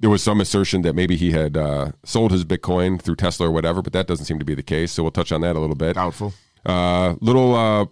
There 0.00 0.10
was 0.10 0.22
some 0.22 0.40
assertion 0.40 0.82
that 0.82 0.94
maybe 0.94 1.16
he 1.16 1.30
had 1.30 1.56
uh, 1.56 1.92
sold 2.04 2.32
his 2.32 2.44
Bitcoin 2.44 3.00
through 3.00 3.16
Tesla 3.16 3.48
or 3.48 3.50
whatever, 3.52 3.82
but 3.82 3.92
that 3.92 4.06
doesn't 4.06 4.26
seem 4.26 4.38
to 4.38 4.44
be 4.44 4.54
the 4.54 4.62
case. 4.62 4.92
So 4.92 5.02
we'll 5.02 5.12
touch 5.12 5.32
on 5.32 5.40
that 5.42 5.56
a 5.56 5.60
little 5.60 5.76
bit. 5.76 5.94
Doubtful. 5.94 6.34
Uh, 6.66 7.14
little 7.20 7.54
uh, 7.54 7.86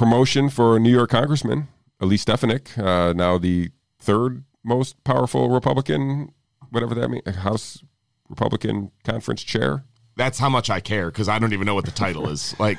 promotion 0.00 0.48
for 0.48 0.80
New 0.80 0.90
York 0.90 1.10
Congressman 1.10 1.68
Elise 2.00 2.22
Stefanik, 2.22 2.76
uh, 2.78 3.12
now 3.12 3.36
the 3.36 3.68
third 3.98 4.44
most 4.64 5.04
powerful 5.04 5.50
Republican, 5.50 6.32
whatever 6.70 6.94
that 6.94 7.10
means, 7.10 7.36
House 7.36 7.82
Republican 8.30 8.92
Conference 9.04 9.42
chair. 9.42 9.84
That's 10.16 10.38
how 10.38 10.48
much 10.48 10.70
I 10.70 10.80
care 10.80 11.10
because 11.10 11.28
I 11.28 11.38
don't 11.38 11.52
even 11.52 11.66
know 11.66 11.74
what 11.74 11.84
the 11.84 11.90
title 11.90 12.30
is. 12.30 12.56
Like, 12.58 12.78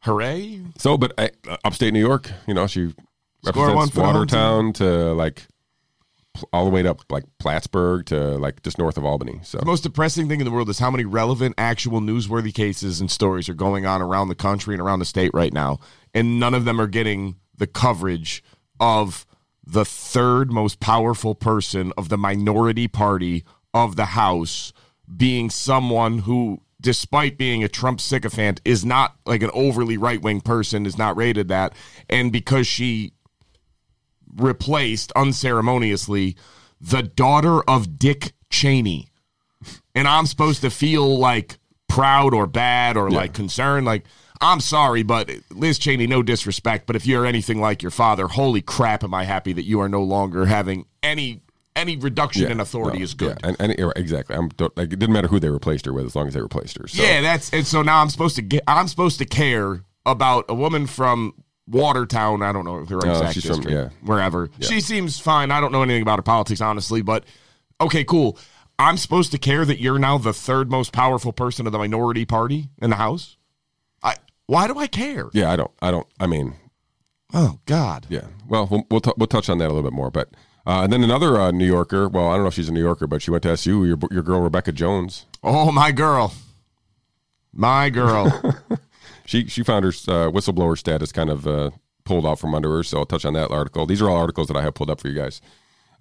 hooray! 0.00 0.62
So, 0.78 0.96
but 0.96 1.12
uh, 1.18 1.28
upstate 1.62 1.92
New 1.92 2.00
York, 2.00 2.30
you 2.46 2.54
know, 2.54 2.66
she 2.66 2.94
Score 3.44 3.66
represents 3.66 3.94
Watertown 3.94 4.72
to 4.74 5.12
like 5.12 5.46
all 6.52 6.64
the 6.64 6.70
way 6.70 6.86
up 6.86 7.00
like 7.10 7.24
Plattsburgh 7.38 8.06
to 8.06 8.38
like 8.38 8.62
just 8.62 8.78
north 8.78 8.96
of 8.96 9.04
Albany. 9.04 9.40
So 9.42 9.58
The 9.58 9.66
most 9.66 9.82
depressing 9.82 10.28
thing 10.28 10.40
in 10.40 10.44
the 10.44 10.50
world 10.50 10.68
is 10.68 10.78
how 10.78 10.90
many 10.90 11.04
relevant, 11.04 11.54
actual, 11.58 12.00
newsworthy 12.00 12.54
cases 12.54 13.00
and 13.00 13.10
stories 13.10 13.48
are 13.48 13.54
going 13.54 13.86
on 13.86 14.02
around 14.02 14.28
the 14.28 14.34
country 14.34 14.74
and 14.74 14.80
around 14.80 14.98
the 14.98 15.04
state 15.04 15.30
right 15.34 15.52
now, 15.52 15.78
and 16.14 16.40
none 16.40 16.54
of 16.54 16.64
them 16.64 16.80
are 16.80 16.86
getting 16.86 17.36
the 17.56 17.66
coverage 17.66 18.42
of 18.80 19.26
the 19.64 19.84
third 19.84 20.50
most 20.50 20.80
powerful 20.80 21.34
person 21.34 21.92
of 21.96 22.08
the 22.08 22.18
minority 22.18 22.88
party 22.88 23.44
of 23.72 23.96
the 23.96 24.06
House 24.06 24.72
being 25.16 25.50
someone 25.50 26.20
who, 26.20 26.62
despite 26.80 27.38
being 27.38 27.62
a 27.62 27.68
Trump 27.68 28.00
sycophant, 28.00 28.60
is 28.64 28.84
not 28.84 29.16
like 29.26 29.42
an 29.42 29.50
overly 29.54 29.96
right 29.96 30.20
wing 30.20 30.40
person, 30.40 30.86
is 30.86 30.98
not 30.98 31.16
rated 31.16 31.48
that. 31.48 31.74
And 32.08 32.32
because 32.32 32.66
she 32.66 33.12
replaced 34.36 35.12
unceremoniously 35.12 36.36
the 36.80 37.02
daughter 37.02 37.62
of 37.68 37.98
Dick 37.98 38.32
Cheney. 38.50 39.08
And 39.94 40.08
I'm 40.08 40.26
supposed 40.26 40.62
to 40.62 40.70
feel 40.70 41.18
like 41.18 41.58
proud 41.88 42.34
or 42.34 42.46
bad 42.46 42.96
or 42.96 43.10
like 43.10 43.34
concerned. 43.34 43.86
Like, 43.86 44.04
I'm 44.40 44.60
sorry, 44.60 45.02
but 45.02 45.30
Liz 45.50 45.78
Cheney, 45.78 46.06
no 46.06 46.22
disrespect, 46.22 46.86
but 46.86 46.96
if 46.96 47.06
you're 47.06 47.26
anything 47.26 47.60
like 47.60 47.82
your 47.82 47.90
father, 47.90 48.26
holy 48.26 48.62
crap, 48.62 49.04
am 49.04 49.14
I 49.14 49.24
happy 49.24 49.52
that 49.52 49.64
you 49.64 49.80
are 49.80 49.88
no 49.88 50.02
longer 50.02 50.46
having 50.46 50.86
any 51.02 51.42
any 51.74 51.96
reduction 51.96 52.50
in 52.50 52.60
authority 52.60 52.98
no, 52.98 53.04
is 53.04 53.14
good. 53.14 53.38
Yeah, 53.42 53.54
and, 53.58 53.78
and 53.78 53.92
exactly. 53.96 54.36
I'm 54.36 54.50
like 54.76 54.92
it 54.92 54.98
didn't 54.98 55.12
matter 55.12 55.28
who 55.28 55.40
they 55.40 55.48
replaced 55.48 55.86
her 55.86 55.92
with 55.92 56.06
as 56.06 56.16
long 56.16 56.28
as 56.28 56.34
they 56.34 56.40
replaced 56.40 56.76
her. 56.78 56.86
So. 56.86 57.02
Yeah, 57.02 57.20
that's 57.20 57.52
and 57.52 57.66
so 57.66 57.82
now 57.82 58.00
I'm 58.00 58.10
supposed 58.10 58.36
to 58.36 58.42
get 58.42 58.62
I'm 58.66 58.88
supposed 58.88 59.18
to 59.18 59.24
care 59.24 59.84
about 60.04 60.46
a 60.48 60.54
woman 60.54 60.86
from 60.86 61.34
Watertown. 61.68 62.42
I 62.42 62.52
don't 62.52 62.64
know 62.64 62.84
her 62.84 62.96
Oh, 63.06 63.10
exact 63.10 63.34
she's 63.34 63.46
from- 63.46 63.62
yeah. 63.68 63.88
wherever. 64.02 64.50
She 64.60 64.80
seems 64.80 65.18
fine. 65.20 65.50
I 65.50 65.60
don't 65.60 65.72
know 65.72 65.82
anything 65.82 66.02
about 66.02 66.18
her 66.18 66.22
politics, 66.22 66.60
honestly, 66.60 67.02
but 67.02 67.24
okay, 67.80 68.04
cool. 68.04 68.36
I'm 68.78 68.96
supposed 68.96 69.30
to 69.32 69.38
care 69.38 69.64
that 69.64 69.80
you're 69.80 69.98
now 69.98 70.18
the 70.18 70.32
third 70.32 70.70
most 70.70 70.92
powerful 70.92 71.32
person 71.32 71.66
of 71.66 71.72
the 71.72 71.78
minority 71.78 72.24
party 72.24 72.68
in 72.80 72.90
the 72.90 72.96
House. 72.96 73.36
I 74.02 74.16
why 74.46 74.66
do 74.66 74.76
I 74.78 74.86
care? 74.88 75.28
Yeah, 75.32 75.52
I 75.52 75.56
don't. 75.56 75.70
I 75.80 75.90
don't. 75.92 76.06
I 76.18 76.26
mean, 76.26 76.54
Oh 77.32 77.60
God. 77.66 78.06
yeah. 78.10 78.26
Well, 78.48 78.66
we'll 78.70 78.84
we'll, 78.90 79.00
t- 79.00 79.12
we'll 79.16 79.26
touch 79.28 79.48
on 79.48 79.58
that 79.58 79.66
a 79.66 79.72
little 79.72 79.82
bit 79.88 79.92
more. 79.92 80.10
But 80.10 80.30
uh, 80.66 80.80
and 80.82 80.92
then 80.92 81.04
another 81.04 81.40
uh, 81.40 81.50
New 81.52 81.66
Yorker. 81.66 82.08
Well, 82.08 82.28
I 82.28 82.34
don't 82.34 82.42
know 82.42 82.48
if 82.48 82.54
she's 82.54 82.68
a 82.68 82.72
New 82.72 82.82
Yorker, 82.82 83.06
but 83.06 83.22
she 83.22 83.30
went 83.30 83.44
to 83.44 83.50
SU. 83.50 83.84
Your 83.84 83.98
your 84.10 84.22
girl 84.22 84.40
Rebekah 84.40 84.72
Jones. 84.72 85.26
Oh 85.44 85.70
my 85.70 85.92
girl. 85.92 86.34
My 87.52 87.88
girl. 87.90 88.54
She 89.32 89.46
she 89.46 89.62
found 89.62 89.84
her 89.86 89.88
uh, 89.88 90.30
whistleblower 90.30 90.76
status 90.76 91.10
kind 91.10 91.30
of 91.30 91.46
uh, 91.46 91.70
pulled 92.04 92.26
out 92.26 92.38
from 92.38 92.54
under 92.54 92.70
her. 92.76 92.82
So 92.82 92.98
I'll 92.98 93.06
touch 93.06 93.24
on 93.24 93.32
that 93.32 93.50
article. 93.50 93.86
These 93.86 94.02
are 94.02 94.10
all 94.10 94.18
articles 94.18 94.48
that 94.48 94.58
I 94.58 94.62
have 94.62 94.74
pulled 94.74 94.90
up 94.90 95.00
for 95.00 95.08
you 95.08 95.14
guys. 95.14 95.40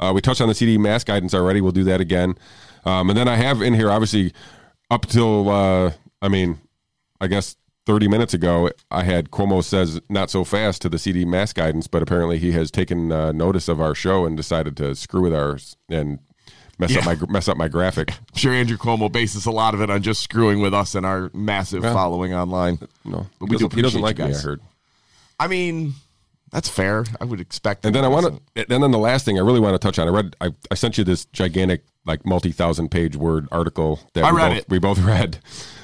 Uh, 0.02 0.12
we 0.14 0.20
touched 0.20 0.42
on 0.42 0.50
the 0.50 0.54
CD 0.54 0.78
mask 0.78 1.08
guidance 1.08 1.34
already. 1.34 1.62
We'll 1.62 1.72
do 1.72 1.86
that 1.86 2.02
again. 2.02 2.36
Um, 2.84 3.10
and 3.10 3.18
then 3.18 3.30
I 3.30 3.36
have 3.36 3.62
in 3.62 3.74
here, 3.74 3.90
obviously, 3.90 4.34
up 4.90 5.06
till 5.06 5.50
uh, 5.50 5.94
I 6.22 6.28
mean, 6.28 6.60
I 7.22 7.28
guess 7.28 7.56
30 7.86 8.10
minutes 8.10 8.34
ago, 8.34 8.70
I 8.90 9.04
had 9.04 9.32
Cuomo 9.32 9.64
says 9.64 10.02
not 10.10 10.30
so 10.30 10.44
fast 10.44 10.82
to 10.82 10.90
the 10.90 11.00
CD 11.00 11.24
mask 11.24 11.56
guidance, 11.56 11.88
but 11.88 12.02
apparently 12.02 12.38
he 12.38 12.52
has 12.52 12.70
taken 12.70 13.14
uh, 13.14 13.32
notice 13.32 13.70
of 13.70 13.80
our 13.80 13.96
show 13.96 14.26
and 14.26 14.36
decided 14.36 14.76
to 14.76 14.94
screw 14.94 15.22
with 15.22 15.34
ours 15.34 15.78
and 15.88 16.20
mess 16.82 16.98
up 16.98 17.06
my 17.06 17.18
mess 17.30 17.48
up 17.48 17.58
my 17.58 17.68
graphic. 17.68 18.12
I'm 18.12 18.18
sure 18.36 18.52
Andrew 18.54 18.78
Cuomo 18.78 19.12
bases 19.12 19.46
a 19.46 19.52
lot 19.52 19.74
of 19.74 19.82
it 19.82 19.90
on 19.90 20.02
just 20.02 20.22
screwing 20.22 20.60
with 20.60 20.74
us 20.74 20.96
and 20.96 21.06
our 21.06 21.30
massive 21.34 21.84
following 21.84 22.34
online. 22.34 22.80
No, 23.06 23.28
But 23.40 23.46
he 23.46 23.52
we 23.52 23.58
do 23.58 23.64
doesn't, 23.66 23.76
he 23.76 23.82
doesn't 23.82 24.02
like 24.02 24.18
you 24.20 24.26
me. 24.26 24.34
I 24.36 24.38
heard. 24.38 24.62
I 25.40 25.48
mean, 25.48 25.94
that's 26.52 26.68
fair. 26.70 27.06
I 27.20 27.26
would 27.26 27.40
expect. 27.40 27.86
And 27.86 27.96
then 27.96 28.04
I 28.04 28.08
want 28.10 28.26
to, 28.56 28.68
and 28.70 28.84
then 28.84 28.92
the 28.92 28.98
last 29.00 29.24
thing 29.26 29.38
I 29.40 29.42
really 29.42 29.60
want 29.60 29.74
to 29.74 29.80
touch 29.80 29.98
on. 29.98 30.08
I 30.08 30.12
read, 30.12 30.36
I, 30.42 30.50
I 30.70 30.76
sent 30.76 30.98
you 30.98 31.04
this 31.04 31.26
gigantic, 31.26 31.84
like 32.06 32.26
multi-thousand 32.26 32.90
page 32.90 33.16
word 33.16 33.48
article 33.52 34.00
that 34.14 34.24
I 34.26 34.32
we 34.32 34.38
read 34.38 34.50
both, 34.50 34.58
it. 34.58 34.70
we 34.70 34.80
both 34.80 35.00
read. 35.04 35.40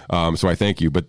Um, 0.09 0.35
so 0.37 0.47
I 0.49 0.55
thank 0.55 0.81
you, 0.81 0.89
but 0.91 1.05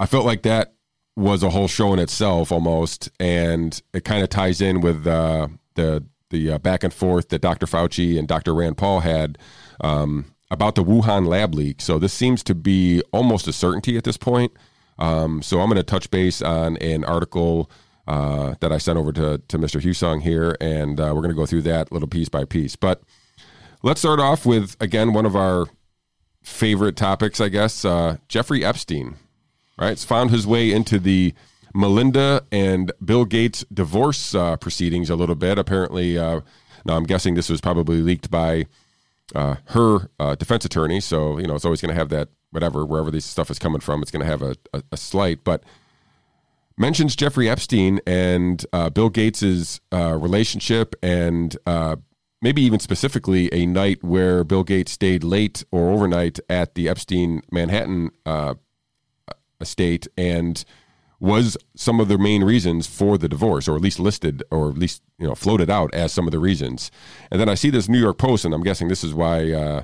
I 0.00 0.06
felt 0.06 0.24
like 0.24 0.42
that 0.42 0.74
was 1.16 1.42
a 1.42 1.50
whole 1.50 1.66
show 1.68 1.92
in 1.92 1.98
itself 1.98 2.52
almost, 2.52 3.10
and 3.18 3.80
it 3.92 4.04
kind 4.04 4.22
of 4.22 4.28
ties 4.28 4.60
in 4.60 4.80
with 4.80 5.06
uh, 5.06 5.48
the 5.74 6.04
the 6.30 6.52
uh, 6.52 6.58
back 6.58 6.84
and 6.84 6.92
forth 6.92 7.28
that 7.28 7.40
Dr. 7.40 7.66
Fauci 7.66 8.18
and 8.18 8.28
Dr. 8.28 8.54
Rand 8.54 8.76
Paul 8.76 9.00
had 9.00 9.38
um, 9.80 10.34
about 10.50 10.74
the 10.74 10.84
Wuhan 10.84 11.26
lab 11.26 11.54
leak. 11.54 11.80
So 11.80 11.98
this 11.98 12.12
seems 12.12 12.42
to 12.44 12.54
be 12.54 13.02
almost 13.12 13.46
a 13.48 13.52
certainty 13.52 13.96
at 13.96 14.04
this 14.04 14.16
point. 14.16 14.52
Um, 14.98 15.42
so 15.42 15.60
I'm 15.60 15.68
going 15.68 15.76
to 15.76 15.82
touch 15.82 16.10
base 16.10 16.42
on 16.42 16.76
an 16.78 17.04
article 17.04 17.70
uh, 18.06 18.54
that 18.60 18.72
I 18.72 18.78
sent 18.78 18.98
over 18.98 19.12
to, 19.12 19.38
to 19.48 19.58
Mr. 19.58 19.80
Husong 19.80 20.22
here, 20.22 20.56
and 20.60 20.98
uh, 20.98 21.12
we're 21.14 21.20
going 21.20 21.28
to 21.28 21.36
go 21.36 21.46
through 21.46 21.62
that 21.62 21.92
little 21.92 22.08
piece 22.08 22.28
by 22.28 22.44
piece. 22.44 22.74
But 22.74 23.02
let's 23.82 24.00
start 24.00 24.18
off 24.18 24.46
with, 24.46 24.76
again, 24.80 25.12
one 25.12 25.26
of 25.26 25.36
our 25.36 25.66
favorite 26.42 26.96
topics, 26.96 27.40
I 27.40 27.48
guess 27.48 27.84
uh, 27.84 28.16
Jeffrey 28.28 28.64
Epstein, 28.64 29.16
right? 29.78 29.92
It's 29.92 30.04
found 30.04 30.30
his 30.30 30.46
way 30.46 30.72
into 30.72 30.98
the 30.98 31.34
Melinda 31.78 32.44
and 32.50 32.90
Bill 33.04 33.24
Gates 33.24 33.64
divorce 33.72 34.34
uh, 34.34 34.56
proceedings 34.56 35.10
a 35.10 35.14
little 35.14 35.36
bit. 35.36 35.58
Apparently, 35.58 36.18
uh, 36.18 36.40
now 36.84 36.96
I'm 36.96 37.04
guessing 37.04 37.34
this 37.34 37.48
was 37.48 37.60
probably 37.60 38.02
leaked 38.02 38.32
by 38.32 38.66
uh, 39.32 39.56
her 39.66 40.10
uh, 40.18 40.34
defense 40.34 40.64
attorney. 40.64 40.98
So, 40.98 41.38
you 41.38 41.46
know, 41.46 41.54
it's 41.54 41.64
always 41.64 41.80
going 41.80 41.94
to 41.94 41.98
have 41.98 42.08
that, 42.08 42.30
whatever, 42.50 42.84
wherever 42.84 43.12
this 43.12 43.24
stuff 43.24 43.48
is 43.48 43.60
coming 43.60 43.80
from, 43.80 44.02
it's 44.02 44.10
going 44.10 44.24
to 44.24 44.28
have 44.28 44.42
a, 44.42 44.56
a, 44.74 44.82
a 44.90 44.96
slight. 44.96 45.44
But 45.44 45.62
mentions 46.76 47.14
Jeffrey 47.14 47.48
Epstein 47.48 48.00
and 48.04 48.66
uh, 48.72 48.90
Bill 48.90 49.08
Gates's 49.08 49.80
uh, 49.92 50.18
relationship, 50.20 50.96
and 51.00 51.56
maybe 52.42 52.60
even 52.60 52.80
specifically 52.80 53.52
a 53.52 53.66
night 53.66 54.02
where 54.02 54.42
Bill 54.42 54.64
Gates 54.64 54.90
stayed 54.90 55.22
late 55.22 55.64
or 55.70 55.92
overnight 55.92 56.40
at 56.48 56.74
the 56.74 56.88
Epstein 56.88 57.42
Manhattan 57.52 58.10
estate, 59.60 60.08
and 60.16 60.64
was 61.20 61.56
some 61.74 61.98
of 62.00 62.08
the 62.08 62.18
main 62.18 62.44
reasons 62.44 62.86
for 62.86 63.18
the 63.18 63.28
divorce, 63.28 63.66
or 63.66 63.74
at 63.74 63.82
least 63.82 63.98
listed, 63.98 64.42
or 64.50 64.68
at 64.68 64.78
least 64.78 65.02
you 65.18 65.26
know 65.26 65.34
floated 65.34 65.68
out 65.68 65.92
as 65.94 66.12
some 66.12 66.26
of 66.26 66.32
the 66.32 66.38
reasons. 66.38 66.90
And 67.30 67.40
then 67.40 67.48
I 67.48 67.54
see 67.54 67.70
this 67.70 67.88
New 67.88 67.98
York 67.98 68.18
Post, 68.18 68.44
and 68.44 68.54
I'm 68.54 68.62
guessing 68.62 68.88
this 68.88 69.04
is 69.04 69.14
why 69.14 69.52
uh, 69.52 69.82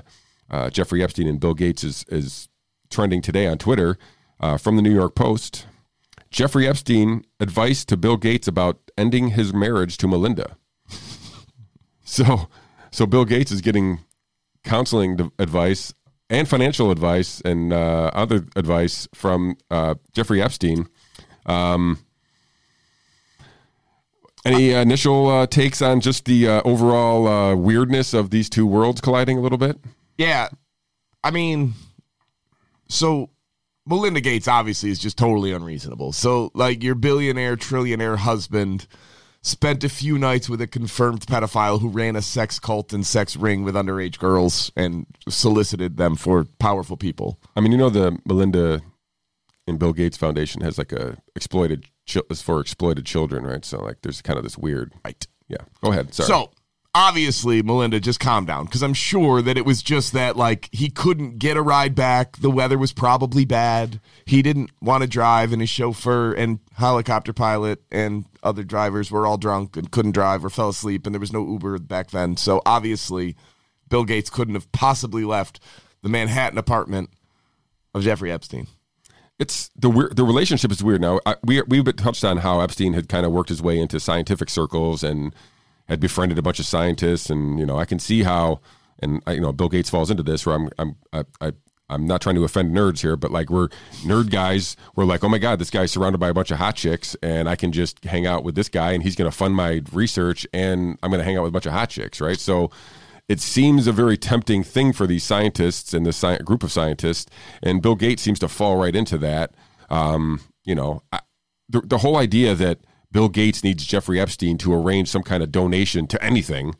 uh, 0.49 0.69
Jeffrey 0.69 1.03
Epstein 1.03 1.27
and 1.27 1.39
Bill 1.39 1.53
Gates 1.53 1.83
is 1.83 2.05
is 2.09 2.49
trending 2.89 3.21
today 3.21 3.47
on 3.47 3.57
Twitter 3.57 3.97
uh, 4.39 4.57
from 4.57 4.75
the 4.75 4.81
New 4.81 4.93
York 4.93 5.15
Post. 5.15 5.67
Jeffrey 6.31 6.67
Epstein 6.67 7.23
advice 7.39 7.85
to 7.85 7.95
Bill 7.95 8.17
Gates 8.17 8.47
about 8.47 8.79
ending 8.97 9.29
his 9.29 9.53
marriage 9.53 9.97
to 9.97 10.07
Melinda. 10.07 10.57
so, 12.03 12.49
so 12.91 13.05
Bill 13.05 13.25
Gates 13.25 13.51
is 13.51 13.61
getting 13.61 13.99
counseling 14.63 15.31
advice 15.39 15.93
and 16.29 16.47
financial 16.47 16.91
advice 16.91 17.41
and 17.41 17.71
uh, 17.71 18.11
other 18.13 18.45
advice 18.55 19.07
from 19.13 19.57
uh, 19.69 19.95
Jeffrey 20.13 20.41
Epstein. 20.41 20.87
Um, 21.45 21.99
any 24.45 24.71
initial 24.71 25.27
uh, 25.27 25.47
takes 25.47 25.81
on 25.81 26.01
just 26.01 26.25
the 26.25 26.47
uh, 26.47 26.61
overall 26.63 27.27
uh, 27.27 27.55
weirdness 27.55 28.13
of 28.13 28.29
these 28.29 28.49
two 28.49 28.67
worlds 28.67 29.01
colliding 29.01 29.37
a 29.37 29.41
little 29.41 29.57
bit? 29.57 29.79
Yeah. 30.17 30.49
I 31.23 31.31
mean, 31.31 31.73
so 32.87 33.31
Melinda 33.87 34.21
Gates 34.21 34.47
obviously 34.47 34.91
is 34.91 34.99
just 34.99 35.17
totally 35.17 35.51
unreasonable. 35.51 36.11
So, 36.11 36.51
like, 36.53 36.83
your 36.83 36.95
billionaire, 36.95 37.57
trillionaire 37.57 38.17
husband 38.17 38.87
spent 39.41 39.83
a 39.83 39.89
few 39.89 40.17
nights 40.17 40.49
with 40.49 40.59
a 40.59 40.67
confirmed 40.67 41.21
pedophile 41.21 41.79
who 41.79 41.89
ran 41.89 42.15
a 42.15 42.21
sex 42.21 42.59
cult 42.59 42.93
and 42.93 43.05
sex 43.05 43.35
ring 43.35 43.63
with 43.63 43.75
underage 43.75 44.17
girls 44.17 44.71
and 44.75 45.05
solicited 45.29 45.97
them 45.97 46.15
for 46.15 46.45
powerful 46.59 46.97
people. 46.97 47.39
I 47.55 47.61
mean, 47.61 47.71
you 47.71 47.77
know, 47.77 47.91
the 47.91 48.17
Melinda 48.25 48.81
and 49.67 49.79
Bill 49.79 49.93
Gates 49.93 50.17
Foundation 50.17 50.61
has 50.61 50.77
like 50.77 50.91
a 50.91 51.17
exploited 51.35 51.85
is 52.29 52.41
for 52.41 52.59
exploited 52.59 53.05
children, 53.05 53.43
right? 53.43 53.65
So 53.65 53.81
like, 53.81 53.97
there's 54.01 54.21
kind 54.21 54.37
of 54.37 54.43
this 54.43 54.57
weird. 54.57 54.93
Right. 55.03 55.25
Yeah. 55.47 55.57
Go 55.83 55.91
ahead. 55.91 56.13
Sorry. 56.13 56.27
So 56.27 56.51
obviously, 56.93 57.61
Melinda, 57.61 57.99
just 57.99 58.19
calm 58.19 58.45
down 58.45 58.65
because 58.65 58.83
I'm 58.83 58.93
sure 58.93 59.41
that 59.41 59.57
it 59.57 59.65
was 59.65 59.81
just 59.81 60.13
that 60.13 60.37
like 60.37 60.69
he 60.71 60.89
couldn't 60.89 61.39
get 61.39 61.57
a 61.57 61.61
ride 61.61 61.95
back. 61.95 62.37
The 62.37 62.51
weather 62.51 62.77
was 62.77 62.93
probably 62.93 63.45
bad. 63.45 63.99
He 64.25 64.41
didn't 64.41 64.71
want 64.81 65.01
to 65.01 65.07
drive, 65.07 65.51
and 65.51 65.61
his 65.61 65.69
chauffeur 65.69 66.33
and 66.33 66.59
helicopter 66.73 67.33
pilot 67.33 67.83
and 67.91 68.25
other 68.43 68.63
drivers 68.63 69.11
were 69.11 69.25
all 69.25 69.37
drunk 69.37 69.75
and 69.77 69.91
couldn't 69.91 70.13
drive 70.13 70.45
or 70.45 70.49
fell 70.49 70.69
asleep, 70.69 71.05
and 71.05 71.13
there 71.13 71.19
was 71.19 71.33
no 71.33 71.45
Uber 71.45 71.79
back 71.79 72.11
then. 72.11 72.37
So 72.37 72.61
obviously, 72.65 73.35
Bill 73.89 74.03
Gates 74.03 74.29
couldn't 74.29 74.55
have 74.55 74.71
possibly 74.71 75.25
left 75.25 75.59
the 76.01 76.09
Manhattan 76.09 76.57
apartment 76.57 77.09
of 77.93 78.03
Jeffrey 78.03 78.31
Epstein. 78.31 78.67
It's 79.39 79.69
the 79.75 79.89
weird, 79.89 80.15
the 80.15 80.23
relationship 80.23 80.71
is 80.71 80.83
weird. 80.83 81.01
Now 81.01 81.19
I, 81.25 81.35
we 81.43 81.61
we've 81.63 81.95
touched 81.95 82.23
on 82.23 82.37
how 82.37 82.61
Epstein 82.61 82.93
had 82.93 83.09
kind 83.09 83.25
of 83.25 83.31
worked 83.31 83.49
his 83.49 83.61
way 83.61 83.79
into 83.79 83.99
scientific 83.99 84.49
circles 84.49 85.03
and 85.03 85.35
had 85.87 85.99
befriended 85.99 86.37
a 86.37 86.41
bunch 86.41 86.59
of 86.59 86.65
scientists, 86.65 87.29
and 87.29 87.59
you 87.59 87.65
know 87.65 87.77
I 87.77 87.85
can 87.85 87.99
see 87.99 88.23
how, 88.23 88.61
and 88.99 89.21
I, 89.27 89.33
you 89.33 89.41
know 89.41 89.51
Bill 89.51 89.69
Gates 89.69 89.89
falls 89.89 90.09
into 90.09 90.23
this 90.23 90.45
where 90.45 90.55
I'm 90.55 90.69
I'm 90.79 90.95
I, 91.11 91.23
I 91.41 91.51
I'm 91.89 92.07
not 92.07 92.21
trying 92.21 92.35
to 92.35 92.43
offend 92.43 92.75
nerds 92.75 93.01
here, 93.01 93.15
but 93.15 93.31
like 93.31 93.49
we're 93.49 93.67
nerd 94.03 94.31
guys. 94.31 94.75
We're 94.95 95.05
like, 95.05 95.23
oh 95.23 95.29
my 95.29 95.37
god, 95.37 95.59
this 95.59 95.69
guy's 95.69 95.91
surrounded 95.91 96.17
by 96.17 96.29
a 96.29 96.33
bunch 96.33 96.49
of 96.51 96.57
hot 96.57 96.75
chicks, 96.75 97.15
and 97.21 97.47
I 97.47 97.55
can 97.55 97.71
just 97.71 98.03
hang 98.05 98.25
out 98.25 98.43
with 98.43 98.55
this 98.55 98.69
guy, 98.69 98.93
and 98.93 99.03
he's 99.03 99.15
going 99.15 99.29
to 99.29 99.35
fund 99.35 99.55
my 99.55 99.81
research, 99.91 100.47
and 100.53 100.97
I'm 101.03 101.11
going 101.11 101.19
to 101.19 101.25
hang 101.25 101.37
out 101.37 101.43
with 101.43 101.49
a 101.49 101.51
bunch 101.51 101.67
of 101.67 101.73
hot 101.73 101.89
chicks, 101.89 102.19
right? 102.19 102.39
So 102.39 102.71
it 103.27 103.39
seems 103.39 103.87
a 103.87 103.91
very 103.91 104.17
tempting 104.17 104.63
thing 104.63 104.93
for 104.93 105.07
these 105.07 105.23
scientists 105.23 105.93
and 105.93 106.05
this 106.05 106.17
sci- 106.17 106.43
group 106.43 106.63
of 106.63 106.71
scientists, 106.71 107.29
and 107.63 107.81
Bill 107.81 107.95
Gates 107.95 108.21
seems 108.21 108.39
to 108.39 108.47
fall 108.47 108.77
right 108.77 108.95
into 108.95 109.17
that. 109.19 109.53
Um, 109.89 110.41
you 110.63 110.75
know, 110.75 111.01
I, 111.11 111.21
the, 111.69 111.81
the 111.81 111.97
whole 111.99 112.17
idea 112.17 112.53
that 112.55 112.79
Bill 113.11 113.29
Gates 113.29 113.63
needs 113.63 113.85
Jeffrey 113.85 114.19
Epstein 114.19 114.57
to 114.59 114.73
arrange 114.73 115.07
some 115.09 115.23
kind 115.23 115.41
of 115.41 115.51
donation 115.51 116.07
to 116.07 116.23
anything 116.23 116.75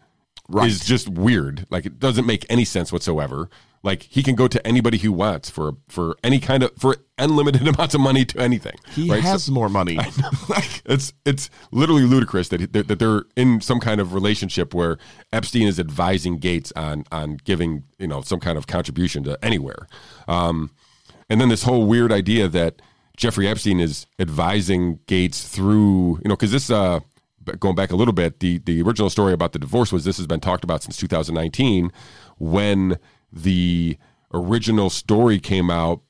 Right. 0.48 0.68
is 0.70 0.86
just 0.86 1.10
weird. 1.10 1.66
Like 1.72 1.88
it 1.88 1.98
doesn't 2.00 2.26
make 2.28 2.46
any 2.50 2.66
sense 2.66 2.92
whatsoever. 2.92 3.50
Like 3.86 4.02
he 4.02 4.24
can 4.24 4.34
go 4.34 4.48
to 4.48 4.66
anybody 4.66 4.98
he 4.98 5.08
wants 5.08 5.50
for 5.52 5.74
for 5.88 6.18
any 6.24 6.40
kind 6.40 6.64
of 6.64 6.72
for 6.78 6.98
unlimited 7.20 7.68
amounts 7.74 7.94
of 7.94 8.02
money 8.02 8.26
to 8.26 8.40
anything. 8.40 8.76
He 8.90 9.10
right? 9.12 9.22
So- 9.22 9.30
has 9.30 9.50
more 9.52 9.70
money. 9.70 9.96
like, 10.50 10.82
it's 10.86 11.14
it's 11.24 11.52
literally 11.72 12.02
ludicrous 12.02 12.50
that, 12.50 12.60
he- 12.62 12.66
that 12.66 12.88
that 12.88 12.98
they're 12.98 13.26
in 13.36 13.62
some 13.62 13.80
kind 13.80 14.02
of 14.02 14.14
relationship 14.16 14.74
where 14.74 14.98
Epstein 15.32 15.68
is 15.68 15.80
advising 15.80 16.40
Gates 16.40 16.74
on 16.76 17.06
on 17.12 17.38
giving 17.44 17.84
you 18.00 18.08
know 18.08 18.22
some 18.22 18.40
kind 18.40 18.58
of 18.58 18.66
contribution 18.66 19.24
to 19.26 19.38
anywhere, 19.46 19.88
um, 20.28 20.72
and 21.30 21.40
then 21.40 21.50
this 21.50 21.62
whole 21.62 21.86
weird 21.86 22.12
idea 22.12 22.48
that 22.48 22.82
Jeffrey 23.18 23.48
Epstein 23.48 23.80
is 23.80 24.08
advising 24.18 24.98
Gates 25.06 25.48
through 25.48 26.20
you 26.24 26.28
know 26.30 26.36
because 26.36 26.52
this 26.52 26.72
uh 26.72 27.02
going 27.60 27.76
back 27.76 27.92
a 27.92 27.96
little 27.96 28.14
bit 28.16 28.40
the 28.40 28.58
the 28.66 28.82
original 28.82 29.12
story 29.12 29.32
about 29.32 29.54
the 29.54 29.60
divorce 29.60 29.92
was 29.92 30.04
this 30.06 30.18
has 30.18 30.26
been 30.26 30.40
talked 30.40 30.64
about 30.64 30.82
since 30.82 30.98
2019 30.98 31.92
when 32.40 32.98
the 33.32 33.98
original 34.34 34.90
story 34.90 35.40
came 35.40 35.70
out 35.70 36.02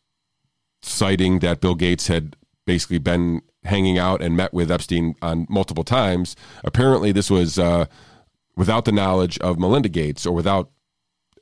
citing 0.82 1.40
that 1.40 1.62
Bill 1.62 1.76
Gates 1.76 2.08
had 2.08 2.36
basically 2.66 2.98
been 2.98 3.42
hanging 3.64 3.98
out 3.98 4.22
and 4.22 4.38
met 4.38 4.54
with 4.54 4.72
Epstein 4.72 5.16
on 5.22 5.46
multiple 5.50 5.84
times. 5.84 6.36
Apparently, 6.64 7.12
this 7.12 7.30
was 7.30 7.58
uh, 7.58 7.86
without 8.56 8.86
the 8.86 8.92
knowledge 8.92 9.38
of 9.40 9.60
Melinda 9.60 9.90
Gates 9.90 10.26
or 10.26 10.34
without 10.34 10.72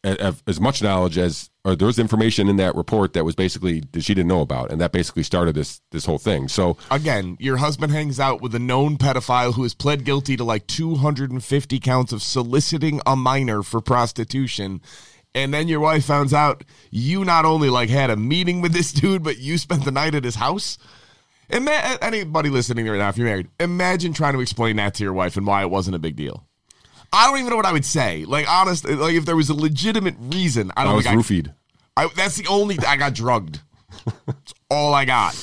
as 0.03 0.59
much 0.59 0.83
knowledge 0.83 1.17
as 1.17 1.49
or 1.63 1.77
there 1.77 1.85
was 1.85 1.97
information 1.97 2.49
in 2.49 2.57
that 2.57 2.75
report 2.75 3.13
that 3.13 3.23
was 3.23 3.35
basically 3.35 3.83
that 3.93 4.03
she 4.03 4.13
didn't 4.13 4.27
know 4.27 4.41
about. 4.41 4.69
And 4.69 4.81
that 4.81 4.91
basically 4.91 5.23
started 5.23 5.55
this 5.55 5.81
this 5.91 6.05
whole 6.05 6.17
thing. 6.17 6.49
So 6.49 6.75
again 6.91 7.37
your 7.39 7.57
husband 7.57 7.93
hangs 7.93 8.19
out 8.19 8.41
with 8.41 8.53
a 8.53 8.59
known 8.59 8.97
pedophile 8.97 9.53
who 9.53 9.63
has 9.63 9.73
pled 9.73 10.03
guilty 10.03 10.35
to 10.35 10.43
like 10.43 10.67
250 10.67 11.79
counts 11.79 12.11
of 12.11 12.21
soliciting 12.21 12.99
a 13.05 13.15
minor 13.15 13.63
for 13.63 13.79
prostitution 13.79 14.81
and 15.35 15.53
then 15.53 15.67
your 15.67 15.79
wife 15.79 16.05
finds 16.05 16.33
out 16.33 16.63
you 16.91 17.25
not 17.25 17.45
only 17.45 17.69
like 17.69 17.89
had 17.89 18.09
a 18.09 18.15
meeting 18.15 18.61
with 18.61 18.73
this 18.73 18.91
dude 18.93 19.23
but 19.23 19.37
you 19.37 19.57
spent 19.57 19.85
the 19.85 19.91
night 19.91 20.15
at 20.15 20.23
his 20.23 20.35
house 20.35 20.77
And 21.49 21.67
Ima- 21.67 21.97
anybody 22.01 22.49
listening 22.49 22.87
right 22.87 22.97
now 22.97 23.09
if 23.09 23.17
you're 23.17 23.27
married 23.27 23.47
imagine 23.59 24.13
trying 24.13 24.33
to 24.33 24.39
explain 24.41 24.75
that 24.77 24.93
to 24.95 25.03
your 25.03 25.13
wife 25.13 25.37
and 25.37 25.45
why 25.47 25.61
it 25.61 25.69
wasn't 25.69 25.95
a 25.95 25.99
big 25.99 26.15
deal 26.15 26.45
I 27.15 27.27
don't 27.27 27.37
even 27.37 27.51
know 27.51 27.57
what 27.57 27.67
I 27.67 27.73
would 27.73 27.85
say. 27.85 28.25
Like, 28.25 28.49
honestly, 28.49 28.95
like 28.95 29.13
if 29.13 29.25
there 29.25 29.35
was 29.35 29.49
a 29.49 29.53
legitimate 29.53 30.15
reason, 30.19 30.71
I 30.75 30.83
don't 30.83 30.93
I 30.93 30.95
was 30.95 31.05
think 31.05 31.21
roofied. 31.21 31.53
I, 31.95 32.05
I, 32.05 32.07
that's 32.15 32.37
the 32.37 32.47
only. 32.47 32.79
I 32.79 32.95
got 32.97 33.13
drugged. 33.13 33.59
That's 34.25 34.53
all 34.71 34.95
I 34.95 35.05
got. 35.05 35.35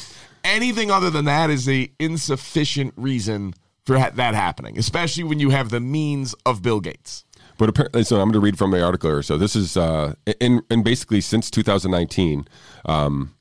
Anything 0.42 0.90
other 0.90 1.10
than 1.10 1.26
that 1.26 1.48
is 1.48 1.68
a 1.68 1.88
insufficient 2.00 2.92
reason 2.96 3.54
for 3.84 4.00
ha- 4.00 4.10
that 4.14 4.34
happening, 4.34 4.78
especially 4.78 5.22
when 5.22 5.38
you 5.38 5.50
have 5.50 5.70
the 5.70 5.78
means 5.78 6.34
of 6.44 6.60
Bill 6.60 6.80
Gates. 6.80 7.24
But 7.60 7.68
apparently, 7.68 8.04
so 8.04 8.16
I'm 8.16 8.28
going 8.28 8.32
to 8.32 8.40
read 8.40 8.56
from 8.56 8.70
the 8.70 8.82
article 8.82 9.10
here. 9.10 9.22
So 9.22 9.36
this 9.36 9.54
is 9.54 9.76
uh, 9.76 10.14
in 10.40 10.62
and 10.70 10.82
basically 10.82 11.20
since 11.20 11.50
2019, 11.50 12.48
um, 12.86 13.34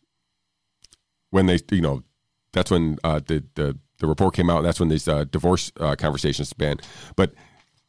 when 1.29 1.45
they 1.45 1.59
you 1.71 1.79
know 1.79 2.03
that's 2.51 2.69
when 2.69 2.97
uh, 3.05 3.21
the 3.25 3.45
the 3.55 3.77
the 3.99 4.07
report 4.07 4.33
came 4.35 4.49
out. 4.49 4.57
And 4.57 4.65
That's 4.65 4.77
when 4.77 4.89
these 4.89 5.07
uh, 5.07 5.23
divorce 5.23 5.71
uh, 5.79 5.95
conversations 5.95 6.51
began. 6.51 6.79
But 7.15 7.33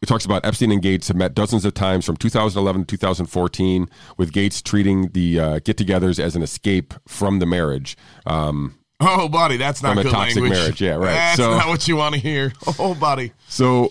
it 0.01 0.07
talks 0.07 0.25
about 0.25 0.47
Epstein 0.47 0.71
and 0.71 0.81
Gates 0.81 1.09
have 1.09 1.17
met 1.17 1.35
dozens 1.35 1.65
of 1.65 1.75
times 1.75 2.07
from 2.07 2.17
2011 2.17 2.85
to 2.85 2.97
2014, 2.97 3.89
with 4.17 4.33
Gates 4.33 4.63
treating 4.63 5.09
the 5.09 5.41
uh, 5.41 5.59
get-togethers 5.59 6.21
as 6.21 6.37
an 6.37 6.43
escape 6.43 6.95
from 7.09 7.41
the 7.41 7.47
marriage. 7.47 7.97
Um, 8.25 8.79
oh, 9.01 9.29
buddy, 9.29 9.57
that's 9.57 9.83
not 9.83 9.97
from 9.97 10.07
a 10.07 10.11
toxic 10.11 10.43
language. 10.43 10.59
marriage. 10.59 10.81
Yeah, 10.81 10.95
right. 10.95 11.13
That's 11.13 11.39
so, 11.39 11.57
not 11.57 11.67
what 11.67 11.89
you 11.89 11.97
want 11.97 12.15
to 12.15 12.21
hear. 12.21 12.53
Oh, 12.79 12.95
buddy. 12.95 13.33
So 13.49 13.91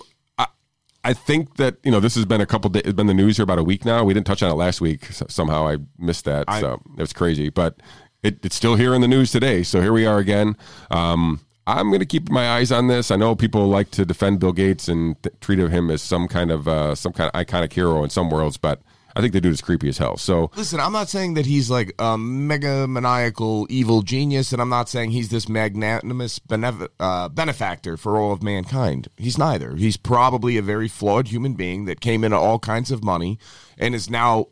I, 1.04 1.14
think 1.14 1.58
that 1.58 1.78
you 1.84 1.92
know 1.92 2.00
this 2.00 2.16
has 2.16 2.26
been 2.26 2.42
a 2.42 2.46
couple. 2.46 2.70
Days, 2.70 2.84
it's 2.86 2.94
been 2.94 3.08
the 3.08 3.14
news 3.14 3.38
here 3.38 3.44
about 3.44 3.60
a 3.60 3.64
week 3.64 3.86
now. 3.86 4.04
We 4.04 4.14
didn't 4.14 4.28
touch 4.28 4.44
on 4.44 4.52
it 4.52 4.56
last 4.56 4.82
week. 4.82 5.06
So 5.06 5.26
somehow 5.30 5.68
I 5.68 5.78
missed 5.98 6.26
that. 6.26 6.46
I- 6.48 6.60
so 6.62 6.82
it 6.98 7.02
was 7.02 7.14
crazy, 7.14 7.50
but 7.50 7.76
it, 8.24 8.44
it's 8.46 8.56
still 8.56 8.76
here 8.76 8.94
in 8.94 9.02
the 9.02 9.08
news 9.08 9.32
today. 9.32 9.64
So 9.64 9.82
here 9.82 9.94
we 9.94 10.06
are 10.06 10.18
again. 10.18 10.56
Um, 10.92 11.40
I'm 11.68 11.90
going 11.90 12.00
to 12.00 12.06
keep 12.06 12.30
my 12.30 12.50
eyes 12.50 12.72
on 12.72 12.88
this. 12.88 13.12
I 13.12 13.16
know 13.16 13.36
people 13.36 13.68
like 13.68 13.92
to 13.92 14.04
defend 14.04 14.40
Bill 14.40 14.52
Gates 14.52 14.88
and 14.88 15.22
th- 15.22 15.36
treat 15.40 15.60
of 15.60 15.72
him 15.72 15.92
as 15.92 16.02
some 16.02 16.28
kind 16.28 16.52
of 16.52 16.68
uh, 16.68 16.96
some 16.96 17.14
kind 17.14 17.30
of 17.34 17.46
iconic 17.46 17.74
hero 17.74 18.04
in 18.04 18.10
some 18.10 18.30
worlds, 18.30 18.58
but 18.58 18.82
I 19.16 19.22
think 19.22 19.34
the 19.34 19.42
dude 19.42 19.54
is 19.54 19.62
creepy 19.62 19.90
as 19.90 19.98
hell. 19.98 20.18
So 20.18 20.52
Listen, 20.56 20.80
I'm 20.80 20.92
not 20.94 21.10
saying 21.10 21.34
that 21.34 21.46
he's 21.46 21.70
like 21.70 21.94
a 22.00 22.18
mega 22.18 22.88
maniacal 22.88 23.68
evil 23.70 24.02
genius, 24.02 24.54
and 24.54 24.62
I'm 24.62 24.70
not 24.70 24.90
saying 24.90 25.12
he's 25.12 25.30
this 25.30 25.50
magnanimous 25.50 26.40
benev- 26.40 26.90
uh, 27.00 27.30
benefactor 27.30 27.98
for 27.98 28.18
all 28.18 28.32
of 28.32 28.44
mankind. 28.44 29.08
He's 29.18 29.38
neither. 29.38 29.76
He's 29.76 29.98
probably 29.98 30.58
a 30.58 30.62
very 30.62 30.88
flawed 30.88 31.28
human 31.28 31.54
being 31.54 31.86
that 31.86 32.02
came 32.02 32.24
into 32.24 32.38
all 32.38 32.60
kinds 32.60 32.92
of 32.92 33.04
money 33.04 33.40
and 33.78 33.96
is 33.96 34.10
now 34.10 34.48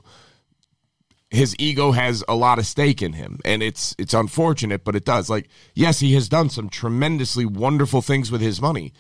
his 1.29 1.55
ego 1.59 1.91
has 1.91 2.23
a 2.27 2.35
lot 2.35 2.57
of 2.57 2.65
stake 2.65 3.01
in 3.01 3.13
him 3.13 3.39
and 3.43 3.61
it's 3.61 3.93
it's 3.97 4.13
unfortunate 4.13 4.85
but 4.85 4.95
it 4.95 5.03
does 5.03 5.29
like 5.29 5.49
yes 5.73 5.99
he 5.99 6.13
has 6.13 6.29
done 6.29 6.49
some 6.49 6.69
tremendously 6.69 7.45
wonderful 7.45 8.01
things 8.01 8.31
with 8.31 8.39
his 8.39 8.61
money 8.61 8.93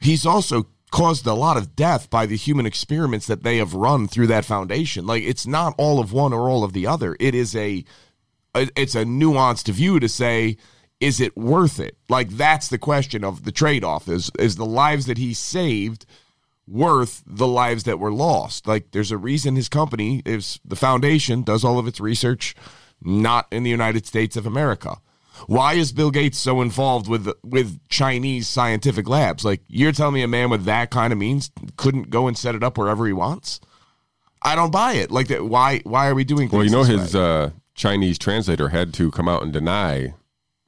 he's 0.00 0.24
also 0.24 0.66
caused 0.90 1.26
a 1.26 1.34
lot 1.34 1.56
of 1.56 1.74
death 1.74 2.08
by 2.10 2.26
the 2.26 2.36
human 2.36 2.66
experiments 2.66 3.26
that 3.26 3.42
they 3.42 3.58
have 3.58 3.74
run 3.74 4.06
through 4.06 4.26
that 4.26 4.44
foundation 4.44 5.06
like 5.06 5.22
it's 5.22 5.46
not 5.46 5.74
all 5.78 5.98
of 5.98 6.12
one 6.12 6.32
or 6.32 6.48
all 6.48 6.64
of 6.64 6.72
the 6.72 6.86
other 6.86 7.16
it 7.18 7.34
is 7.34 7.54
a 7.56 7.84
it's 8.54 8.94
a 8.94 9.04
nuanced 9.04 9.68
view 9.68 9.98
to 10.00 10.08
say 10.08 10.56
is 11.00 11.20
it 11.20 11.36
worth 11.36 11.78
it 11.80 11.96
like 12.08 12.28
that's 12.30 12.68
the 12.68 12.78
question 12.78 13.24
of 13.24 13.44
the 13.44 13.52
trade-off 13.52 14.08
is 14.08 14.30
is 14.38 14.56
the 14.56 14.64
lives 14.64 15.06
that 15.06 15.18
he 15.18 15.34
saved 15.34 16.06
worth 16.68 17.22
the 17.26 17.46
lives 17.46 17.84
that 17.84 17.98
were 17.98 18.12
lost. 18.12 18.66
Like 18.66 18.90
there's 18.90 19.12
a 19.12 19.18
reason 19.18 19.56
his 19.56 19.68
company 19.68 20.22
is 20.24 20.60
the 20.64 20.76
foundation 20.76 21.42
does 21.42 21.64
all 21.64 21.78
of 21.78 21.86
its 21.86 22.00
research 22.00 22.54
not 23.02 23.46
in 23.52 23.62
the 23.62 23.70
United 23.70 24.06
States 24.06 24.36
of 24.36 24.46
America. 24.46 24.96
Why 25.46 25.74
is 25.74 25.92
Bill 25.92 26.10
Gates 26.10 26.38
so 26.38 26.62
involved 26.62 27.08
with 27.08 27.30
with 27.42 27.78
Chinese 27.88 28.48
scientific 28.48 29.08
labs? 29.08 29.44
Like 29.44 29.62
you're 29.68 29.92
telling 29.92 30.14
me 30.14 30.22
a 30.22 30.28
man 30.28 30.50
with 30.50 30.64
that 30.64 30.90
kind 30.90 31.12
of 31.12 31.18
means 31.18 31.50
couldn't 31.76 32.10
go 32.10 32.26
and 32.26 32.36
set 32.36 32.54
it 32.54 32.62
up 32.62 32.78
wherever 32.78 33.06
he 33.06 33.12
wants? 33.12 33.60
I 34.42 34.54
don't 34.54 34.70
buy 34.70 34.94
it. 34.94 35.10
Like 35.10 35.28
that 35.28 35.44
why 35.44 35.80
why 35.84 36.08
are 36.08 36.14
we 36.14 36.24
doing 36.24 36.48
well, 36.48 36.64
you 36.64 36.70
know 36.70 36.84
his 36.84 37.14
uh, 37.14 37.50
Chinese 37.74 38.18
translator 38.18 38.68
had 38.68 38.94
to 38.94 39.10
come 39.10 39.28
out 39.28 39.42
and 39.42 39.52
deny 39.52 40.14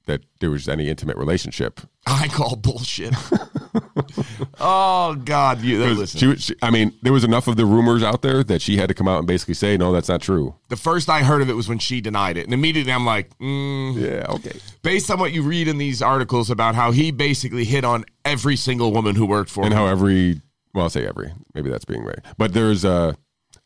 that 0.07 0.22
there 0.40 0.50
was 0.50 0.68
any 0.68 0.88
intimate 0.88 1.16
relationship. 1.16 1.81
I 2.11 2.29
call 2.29 2.57
bullshit. 2.57 3.14
oh 4.61 5.14
God, 5.25 5.61
you 5.62 5.83
listen. 5.94 6.18
She, 6.18 6.37
she, 6.37 6.55
I 6.62 6.71
mean, 6.71 6.92
there 7.03 7.12
was 7.12 7.25
enough 7.25 7.49
of 7.49 7.57
the 7.57 7.66
rumors 7.66 8.03
out 8.03 8.23
there 8.23 8.42
that 8.44 8.62
she 8.62 8.77
had 8.77 8.88
to 8.88 8.94
come 8.94 9.09
out 9.09 9.18
and 9.18 9.27
basically 9.27 9.55
say, 9.55 9.77
"No, 9.77 9.92
that's 9.92 10.09
not 10.09 10.21
true." 10.21 10.55
the 10.68 10.77
first 10.77 11.09
I 11.09 11.23
heard 11.23 11.42
of 11.42 11.49
it 11.51 11.55
was 11.55 11.68
when 11.68 11.79
she 11.79 12.01
denied 12.01 12.37
it, 12.37 12.44
and 12.44 12.55
immediately 12.55 12.92
I'm 12.92 13.07
like, 13.07 13.37
mm, 13.38 13.94
Yeah, 14.01 14.27
okay. 14.35 14.59
based 14.83 15.11
on 15.11 15.18
what 15.18 15.33
you 15.33 15.42
read 15.42 15.68
in 15.68 15.79
these 15.79 16.03
articles 16.03 16.51
about 16.51 16.75
how 16.75 16.90
he 16.92 17.11
basically 17.11 17.64
hit 17.64 17.85
on 17.85 18.05
every 18.25 18.57
single 18.57 18.92
woman 18.92 19.14
who 19.16 19.25
worked 19.27 19.51
for 19.51 19.64
And 19.64 19.73
him. 19.73 19.79
how 19.79 19.87
every, 19.87 20.40
well, 20.75 20.85
I'll 20.85 20.90
say 20.90 21.07
every, 21.07 21.33
maybe 21.55 21.71
that's 21.71 21.85
being 21.87 22.05
right, 22.05 22.18
but 22.37 22.53
there's 22.53 22.85
a, 22.85 23.16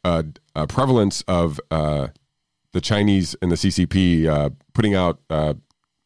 a, 0.04 0.24
a 0.54 0.66
prevalence 0.68 1.22
of 1.26 1.60
uh, 1.70 2.08
the 2.72 2.80
Chinese 2.80 3.34
and 3.42 3.50
the 3.50 3.56
CCP 3.56 4.26
uh, 4.26 4.50
putting 4.74 4.94
out 4.94 5.20
uh, 5.28 5.54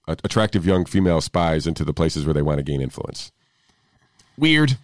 attractive 0.09 0.65
young 0.67 0.85
female 0.85 1.21
spies 1.21 1.67
into 1.67 1.85
the 1.85 1.93
places 1.93 2.25
where 2.25 2.35
they 2.35 2.43
want 2.43 2.59
to 2.59 2.63
gain 2.63 2.81
influence. 2.81 3.33
Weird. 4.39 4.77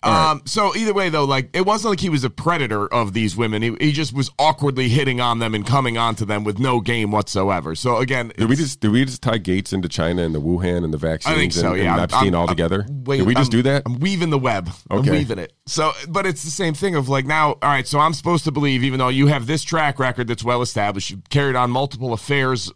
Um, 0.00 0.42
so 0.44 0.76
either 0.76 0.94
way 0.94 1.08
though, 1.08 1.24
like 1.24 1.50
it 1.52 1.66
wasn't 1.66 1.90
like 1.90 1.98
he 2.00 2.08
was 2.08 2.22
a 2.22 2.30
predator 2.30 2.86
of 2.86 3.14
these 3.14 3.36
women. 3.36 3.62
He, 3.62 3.74
he 3.80 3.90
just 3.92 4.14
was 4.14 4.30
awkwardly 4.38 4.88
hitting 4.88 5.20
on 5.20 5.40
them 5.40 5.56
and 5.56 5.66
coming 5.66 5.98
onto 5.98 6.24
them 6.24 6.44
with 6.44 6.60
no 6.60 6.80
game 6.80 7.10
whatsoever. 7.10 7.74
So 7.74 7.96
again, 7.96 8.32
Did 8.38 8.48
we 8.48 8.54
just 8.54 8.78
did 8.78 8.92
we 8.92 9.04
just 9.04 9.22
tie 9.22 9.38
Gates 9.38 9.72
into 9.72 9.88
China 9.88 10.22
and 10.22 10.32
the 10.32 10.40
Wuhan 10.40 10.84
and 10.84 10.94
the 10.94 10.98
vaccines 10.98 11.34
I 11.34 11.38
think 11.38 11.52
so. 11.52 11.72
and, 11.72 11.82
Yeah, 11.82 11.92
and 11.94 12.02
Epstein 12.02 12.22
I'm- 12.26 12.34
all 12.36 12.42
I'm 12.42 12.48
together? 12.48 12.86
wait- 12.88 13.16
did 13.18 13.26
we 13.26 13.34
just 13.34 13.52
I'm- 13.52 13.58
do 13.58 13.62
that? 13.64 13.82
I'm 13.86 13.98
weaving 13.98 14.30
the 14.30 14.38
web. 14.38 14.70
I'm 14.88 14.98
Okay. 15.00 15.10
weaving 15.10 15.38
it. 15.40 15.52
So, 15.66 15.90
but 16.08 16.26
it's 16.26 16.44
the 16.44 16.52
same 16.52 16.74
thing 16.74 16.94
of 16.94 17.08
like 17.08 17.26
now. 17.26 17.48
All 17.54 17.58
right, 17.62 17.86
so 17.86 17.98
I'm 17.98 18.14
supposed 18.14 18.44
to 18.44 18.52
believe, 18.52 18.84
even 18.84 19.00
though 19.00 19.08
you 19.08 19.26
have 19.26 19.48
this 19.48 19.64
track 19.64 19.98
record 19.98 20.28
that's 20.28 20.44
well 20.44 20.62
established, 20.62 21.10
you 21.10 21.20
carried 21.28 21.56
on 21.56 21.72
multiple 21.72 22.12
affairs 22.12 22.70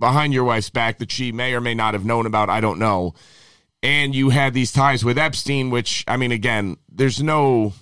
behind 0.00 0.32
your 0.32 0.42
wife's 0.42 0.70
back 0.70 0.98
that 0.98 1.12
she 1.12 1.30
may 1.30 1.54
or 1.54 1.60
may 1.60 1.74
not 1.74 1.94
have 1.94 2.04
known 2.04 2.26
about. 2.26 2.50
I 2.50 2.60
don't 2.60 2.80
know. 2.80 3.14
And 3.82 4.14
you 4.14 4.30
had 4.30 4.52
these 4.52 4.72
ties 4.72 5.04
with 5.04 5.16
Epstein, 5.16 5.70
which 5.70 6.04
I 6.08 6.16
mean, 6.16 6.32
again, 6.32 6.76
there's 6.90 7.22
no. 7.22 7.74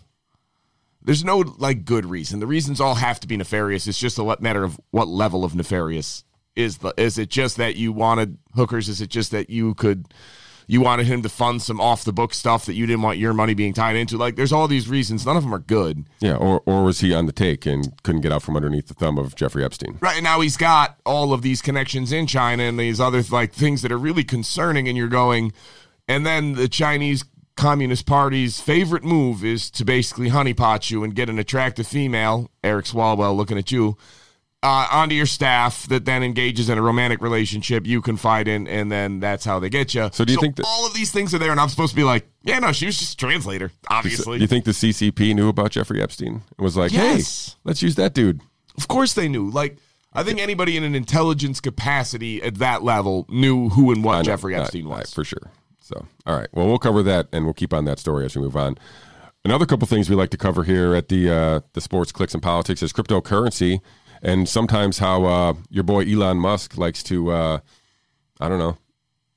There's 1.00 1.24
no 1.24 1.38
like 1.38 1.86
good 1.86 2.04
reason. 2.04 2.40
The 2.40 2.46
reasons 2.46 2.82
all 2.82 2.96
have 2.96 3.18
to 3.20 3.28
be 3.28 3.36
nefarious. 3.38 3.86
It's 3.86 3.98
just 3.98 4.18
a 4.18 4.36
matter 4.40 4.62
of 4.62 4.78
what 4.90 5.08
level 5.08 5.42
of 5.42 5.54
nefarious 5.54 6.22
is 6.54 6.78
the. 6.78 6.92
Is 6.98 7.16
it 7.16 7.30
just 7.30 7.56
that 7.56 7.76
you 7.76 7.92
wanted 7.92 8.36
hookers? 8.54 8.90
Is 8.90 9.00
it 9.00 9.08
just 9.08 9.30
that 9.30 9.48
you 9.48 9.74
could, 9.74 10.12
you 10.68 10.80
wanted 10.80 11.06
him 11.06 11.22
to 11.22 11.28
fund 11.28 11.62
some 11.62 11.80
off 11.80 12.04
the 12.04 12.12
book 12.12 12.32
stuff 12.32 12.66
that 12.66 12.74
you 12.74 12.86
didn't 12.86 13.02
want 13.02 13.18
your 13.18 13.32
money 13.32 13.54
being 13.54 13.72
tied 13.72 13.96
into? 13.96 14.16
Like, 14.16 14.36
there's 14.36 14.52
all 14.52 14.68
these 14.68 14.88
reasons. 14.88 15.26
None 15.26 15.36
of 15.36 15.42
them 15.42 15.52
are 15.52 15.58
good. 15.58 16.04
yeah, 16.20 16.36
or 16.36 16.62
or 16.66 16.84
was 16.84 17.00
he 17.00 17.12
on 17.12 17.26
the 17.26 17.32
take 17.32 17.66
and 17.66 18.00
couldn't 18.04 18.20
get 18.20 18.30
out 18.30 18.42
from 18.42 18.54
underneath 18.54 18.86
the 18.86 18.94
thumb 18.94 19.18
of 19.18 19.34
Jeffrey 19.34 19.64
Epstein? 19.64 19.98
Right 20.00 20.22
now, 20.22 20.40
he's 20.40 20.56
got 20.56 20.96
all 21.04 21.32
of 21.32 21.42
these 21.42 21.60
connections 21.60 22.12
in 22.12 22.28
China 22.28 22.62
and 22.62 22.78
these 22.78 23.00
other 23.00 23.22
like 23.30 23.52
things 23.52 23.82
that 23.82 23.90
are 23.90 23.98
really 23.98 24.24
concerning. 24.24 24.86
And 24.86 24.96
you're 24.96 25.08
going, 25.08 25.52
and 26.06 26.24
then 26.24 26.52
the 26.52 26.68
Chinese 26.68 27.24
Communist 27.56 28.06
Party's 28.06 28.60
favorite 28.60 29.02
move 29.02 29.44
is 29.44 29.68
to 29.70 29.84
basically 29.84 30.30
honeypot 30.30 30.90
you 30.90 31.02
and 31.02 31.14
get 31.14 31.28
an 31.28 31.40
attractive 31.40 31.88
female, 31.88 32.50
Eric 32.62 32.84
Swalwell, 32.84 33.36
looking 33.36 33.58
at 33.58 33.72
you, 33.72 33.96
uh, 34.62 34.88
onto 34.90 35.14
your 35.14 35.26
staff 35.26 35.86
that 35.88 36.04
then 36.04 36.22
engages 36.22 36.68
in 36.68 36.78
a 36.78 36.82
romantic 36.82 37.22
relationship 37.22 37.86
you 37.86 38.02
confide 38.02 38.48
in, 38.48 38.66
and 38.66 38.90
then 38.90 39.20
that's 39.20 39.44
how 39.44 39.58
they 39.60 39.68
get 39.70 39.94
you. 39.94 40.10
So 40.12 40.24
do 40.24 40.32
you 40.32 40.40
think 40.40 40.56
that- 40.56 40.66
all 40.66 40.86
of 40.86 40.94
these 40.94 41.12
things 41.12 41.32
are 41.34 41.38
there, 41.38 41.52
and 41.52 41.60
I'm 41.60 41.68
supposed 41.68 41.90
to 41.90 41.96
be 41.96 42.04
like, 42.04 42.28
yeah, 42.42 42.58
no, 42.58 42.72
she 42.72 42.86
was 42.86 42.98
just 42.98 43.12
a 43.14 43.16
translator, 43.16 43.70
obviously. 43.88 44.38
Do 44.38 44.42
you 44.42 44.48
think 44.48 44.64
the 44.64 44.72
CCP 44.72 45.34
knew 45.34 45.48
about 45.48 45.70
Jeffrey 45.70 46.02
Epstein 46.02 46.42
and 46.56 46.64
was 46.64 46.76
like, 46.76 46.92
Yes. 46.92 47.50
"Hey, 47.50 47.60
let's 47.64 47.82
use 47.82 47.94
that 47.96 48.14
dude"? 48.14 48.40
Of 48.76 48.88
course 48.88 49.14
they 49.14 49.28
knew. 49.28 49.50
Like 49.50 49.76
I 50.12 50.22
think 50.24 50.40
anybody 50.40 50.76
in 50.76 50.82
an 50.84 50.94
intelligence 50.94 51.60
capacity 51.60 52.42
at 52.42 52.56
that 52.56 52.82
level 52.82 53.26
knew 53.28 53.68
who 53.68 53.92
and 53.92 54.02
what 54.02 54.16
know. 54.18 54.22
Jeffrey 54.22 54.54
Epstein 54.54 54.88
right, 54.88 55.00
was. 55.00 55.12
for 55.12 55.22
sure. 55.24 55.50
So, 55.80 56.06
all 56.26 56.36
right. 56.36 56.48
Well, 56.52 56.66
we'll 56.66 56.78
cover 56.78 57.02
that, 57.04 57.28
and 57.32 57.44
we'll 57.44 57.54
keep 57.54 57.72
on 57.72 57.84
that 57.86 57.98
story 57.98 58.24
as 58.24 58.34
we 58.36 58.42
move 58.42 58.56
on. 58.56 58.76
Another 59.44 59.64
couple 59.66 59.86
things 59.86 60.10
we 60.10 60.16
like 60.16 60.30
to 60.30 60.36
cover 60.36 60.64
here 60.64 60.94
at 60.94 61.08
the 61.08 61.30
uh, 61.30 61.60
the 61.74 61.80
sports 61.80 62.12
clicks 62.12 62.34
and 62.34 62.42
politics 62.42 62.82
is 62.82 62.92
cryptocurrency, 62.92 63.80
and 64.22 64.48
sometimes 64.48 64.98
how 64.98 65.24
uh, 65.24 65.54
your 65.70 65.84
boy 65.84 66.04
Elon 66.04 66.38
Musk 66.38 66.76
likes 66.76 67.02
to, 67.04 67.30
uh, 67.30 67.58
I 68.40 68.48
don't 68.48 68.58
know, 68.58 68.76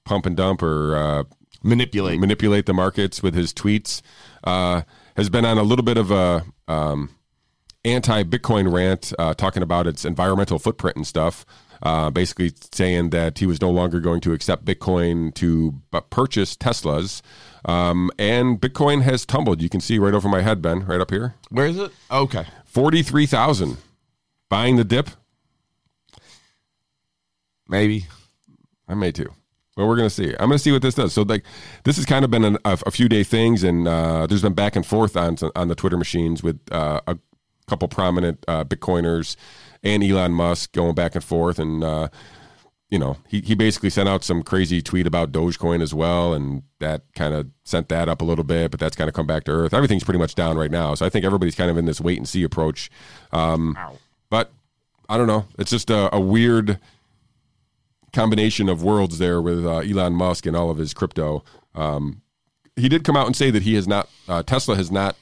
pump 0.06 0.26
and 0.26 0.36
dump 0.36 0.62
or 0.62 0.96
uh, 0.96 1.24
Manipulate. 1.64 2.20
manipulate 2.20 2.66
the 2.66 2.74
markets 2.74 3.22
with 3.22 3.36
his 3.36 3.54
tweets. 3.54 4.02
Uh, 4.44 4.82
has 5.16 5.30
been 5.30 5.46
on 5.46 5.58
a 5.58 5.64
little 5.64 5.86
bit 5.86 5.98
of 5.98 6.10
a 6.10 6.44
um, 6.68 7.10
anti-Bitcoin 7.86 8.72
rant, 8.72 9.14
uh, 9.20 9.34
talking 9.34 9.62
about 9.62 9.88
its 9.88 10.06
environmental 10.06 10.58
footprint 10.58 10.96
and 10.96 11.06
stuff. 11.06 11.46
Uh, 11.84 12.12
basically 12.12 12.54
saying 12.72 13.10
that 13.10 13.40
he 13.40 13.48
was 13.48 13.60
no 13.60 13.70
longer 13.70 14.00
going 14.00 14.22
to 14.22 14.34
accept 14.34 14.66
Bitcoin 14.66 15.34
to 15.34 15.82
purchase 16.12 16.56
Teslas. 16.56 17.22
Um, 17.66 18.12
and 18.20 18.62
Bitcoin 18.62 19.02
has 19.02 19.26
tumbled. 19.26 19.62
You 19.64 19.70
can 19.70 19.82
see 19.82 19.98
right 19.98 20.14
over 20.14 20.30
my 20.30 20.42
head, 20.42 20.62
Ben, 20.62 20.86
right 20.86 21.02
up 21.02 21.10
here. 21.10 21.34
Where 21.50 21.66
is 21.66 21.78
it? 21.78 21.92
Okay. 22.12 22.46
43,000. 22.66 23.78
Buying 24.52 24.76
the 24.76 24.84
dip? 24.84 25.10
Maybe. 27.70 28.06
I 28.86 28.96
may 28.96 29.14
too. 29.14 29.34
But 29.78 29.86
we're 29.86 29.96
going 29.96 30.10
to 30.10 30.14
see. 30.14 30.32
I'm 30.32 30.50
going 30.50 30.52
to 30.52 30.60
see 30.60 30.74
what 30.74 30.82
this 30.82 30.94
does. 30.94 31.14
So, 31.14 31.22
like, 31.22 31.46
this 31.86 31.96
has 31.96 32.06
kind 32.06 32.26
of 32.26 32.32
been 32.32 32.44
an, 32.44 32.58
a, 32.66 32.78
a 32.86 32.92
few 32.92 33.08
day 33.08 33.24
things, 33.24 33.64
and 33.64 33.88
uh, 33.88 34.28
there's 34.28 34.42
been 34.42 34.54
back 34.54 34.76
and 34.76 34.86
forth 34.86 35.16
on 35.16 35.38
on 35.56 35.70
the 35.70 35.76
Twitter 35.76 35.96
machines 35.96 36.44
with 36.44 36.60
uh, 36.70 37.00
a 37.08 37.18
couple 37.68 37.88
prominent 37.88 38.44
uh, 38.50 38.66
Bitcoiners 38.66 39.38
and 39.84 40.04
Elon 40.04 40.34
Musk 40.34 40.74
going 40.74 40.96
back 40.96 41.16
and 41.16 41.24
forth, 41.24 41.58
and 41.58 41.82
uh, 41.82 42.10
you 42.90 43.00
know, 43.00 43.16
he 43.30 43.40
he 43.40 43.56
basically 43.56 43.90
sent 43.90 44.10
out 44.10 44.26
some 44.26 44.44
crazy 44.44 44.82
tweet 44.82 45.08
about 45.08 45.32
Dogecoin 45.32 45.82
as 45.82 45.94
well, 45.94 46.34
and 46.34 46.64
that 46.80 47.04
kind 47.16 47.34
of 47.34 47.48
sent 47.64 47.88
that 47.88 48.10
up 48.10 48.22
a 48.22 48.26
little 48.26 48.44
bit, 48.44 48.70
but 48.70 48.82
that's 48.82 48.98
kind 48.98 49.08
of 49.08 49.14
come 49.14 49.28
back 49.28 49.46
to 49.46 49.52
earth. 49.52 49.74
Everything's 49.74 50.04
pretty 50.04 50.20
much 50.20 50.36
down 50.36 50.58
right 50.58 50.72
now, 50.72 50.94
so 50.94 51.06
I 51.06 51.10
think 51.10 51.24
everybody's 51.24 51.56
kind 51.56 51.72
of 51.72 51.78
in 51.78 51.86
this 51.86 52.02
wait 52.02 52.18
and 52.18 52.28
see 52.28 52.44
approach. 52.44 52.92
Um, 53.32 53.78
but 53.82 53.98
I 55.12 55.18
don't 55.18 55.28
know. 55.28 55.46
It's 55.60 55.72
just 55.72 55.90
a, 55.90 56.16
a 56.16 56.20
weird 56.20 56.80
combination 58.14 58.70
of 58.70 58.82
worlds 58.82 59.18
there 59.18 59.42
with 59.42 59.66
uh, 59.66 59.80
Elon 59.80 60.14
Musk 60.14 60.46
and 60.46 60.56
all 60.56 60.70
of 60.70 60.78
his 60.78 60.94
crypto. 60.94 61.44
Um, 61.76 62.22
he 62.78 62.88
did 62.88 63.04
come 63.04 63.18
out 63.18 63.28
and 63.28 63.36
say 63.36 63.52
that 63.52 63.64
he 63.64 63.76
has 63.76 63.88
not, 63.88 64.08
uh, 64.30 64.42
Tesla 64.44 64.76
has 64.78 64.90
not 64.90 65.18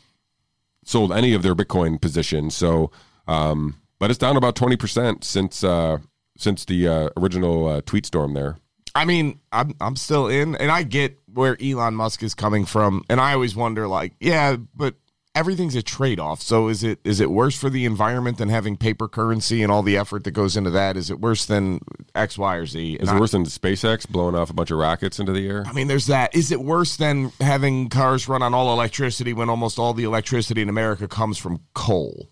sold 0.86 1.12
any 1.12 1.34
of 1.34 1.42
their 1.42 1.56
Bitcoin 1.56 2.00
position. 2.00 2.52
So, 2.52 2.92
um, 3.28 3.76
but 3.98 4.12
it's 4.12 4.20
down 4.20 4.38
about 4.38 4.56
twenty 4.56 4.78
percent 4.78 5.24
since 5.24 5.64
uh, 5.64 5.98
since 6.38 6.66
the 6.66 6.88
uh, 6.88 7.10
original 7.18 7.68
uh, 7.68 7.82
tweet 7.82 8.06
storm 8.06 8.34
there. 8.34 8.58
I 8.96 9.06
mean, 9.06 9.40
I'm 9.52 9.74
I'm 9.82 9.96
still 9.96 10.28
in, 10.28 10.56
and 10.56 10.72
I 10.72 10.84
get 10.84 11.18
where 11.34 11.58
Elon 11.62 11.96
Musk 11.96 12.24
is 12.24 12.34
coming 12.34 12.66
from, 12.66 13.04
and 13.10 13.20
I 13.20 13.34
always 13.34 13.56
wonder, 13.56 13.88
like, 13.88 14.14
yeah, 14.20 14.56
but 14.76 14.96
everything's 15.36 15.76
a 15.76 15.82
trade 15.82 16.20
off. 16.20 16.42
So 16.42 16.68
is 16.68 16.84
it 16.84 17.00
is 17.04 17.20
it 17.20 17.32
worse 17.32 17.58
for 17.58 17.70
the 17.70 17.86
environment 17.86 18.38
than 18.38 18.50
having 18.50 18.78
paper 18.78 19.08
currency 19.08 19.62
and 19.64 19.72
all 19.72 19.84
the 19.84 19.98
effort 19.98 20.24
that 20.24 20.32
goes 20.32 20.58
into 20.58 20.70
that? 20.72 20.98
Is 20.98 21.10
it 21.10 21.20
worse 21.20 21.46
than 21.46 21.80
X, 22.16 22.38
Y, 22.38 22.56
or 22.56 22.66
Z? 22.66 22.94
Is 23.00 23.10
it 23.10 23.20
worse 23.20 23.32
than 23.32 23.46
SpaceX 23.46 24.08
blowing 24.10 24.36
off 24.36 24.50
a 24.50 24.54
bunch 24.54 24.72
of 24.72 24.78
rockets 24.78 25.20
into 25.20 25.32
the 25.32 25.48
air? 25.48 25.64
I 25.68 25.74
mean, 25.74 25.88
there's 25.88 26.08
that. 26.08 26.36
Is 26.36 26.52
it 26.52 26.62
worse 26.62 26.98
than 26.98 27.32
having 27.40 27.90
cars 27.90 28.28
run 28.28 28.42
on 28.42 28.54
all 28.54 28.74
electricity 28.74 29.34
when 29.34 29.50
almost 29.50 29.80
all 29.80 29.94
the 29.94 30.04
electricity 30.04 30.62
in 30.62 30.70
America 30.70 31.08
comes 31.08 31.38
from 31.38 31.62
coal? 31.74 32.30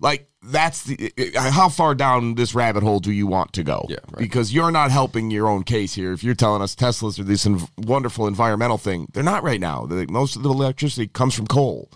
Like 0.00 0.28
that's 0.42 0.84
the 0.84 1.12
how 1.36 1.68
far 1.68 1.92
down 1.96 2.36
this 2.36 2.54
rabbit 2.54 2.84
hole 2.84 3.00
do 3.00 3.10
you 3.10 3.26
want 3.26 3.52
to 3.54 3.64
go? 3.64 3.84
Yeah, 3.88 3.96
right. 4.12 4.18
Because 4.18 4.54
you're 4.54 4.70
not 4.70 4.92
helping 4.92 5.30
your 5.32 5.48
own 5.48 5.64
case 5.64 5.92
here. 5.94 6.12
If 6.12 6.22
you're 6.22 6.36
telling 6.36 6.62
us 6.62 6.76
Teslas 6.76 7.18
are 7.18 7.24
this 7.24 7.44
inv- 7.44 7.68
wonderful 7.84 8.28
environmental 8.28 8.78
thing, 8.78 9.08
they're 9.12 9.24
not 9.24 9.42
right 9.42 9.60
now. 9.60 9.86
They're- 9.86 10.06
most 10.08 10.36
of 10.36 10.44
the 10.44 10.50
electricity 10.50 11.08
comes 11.08 11.34
from 11.34 11.48
coal. 11.48 11.90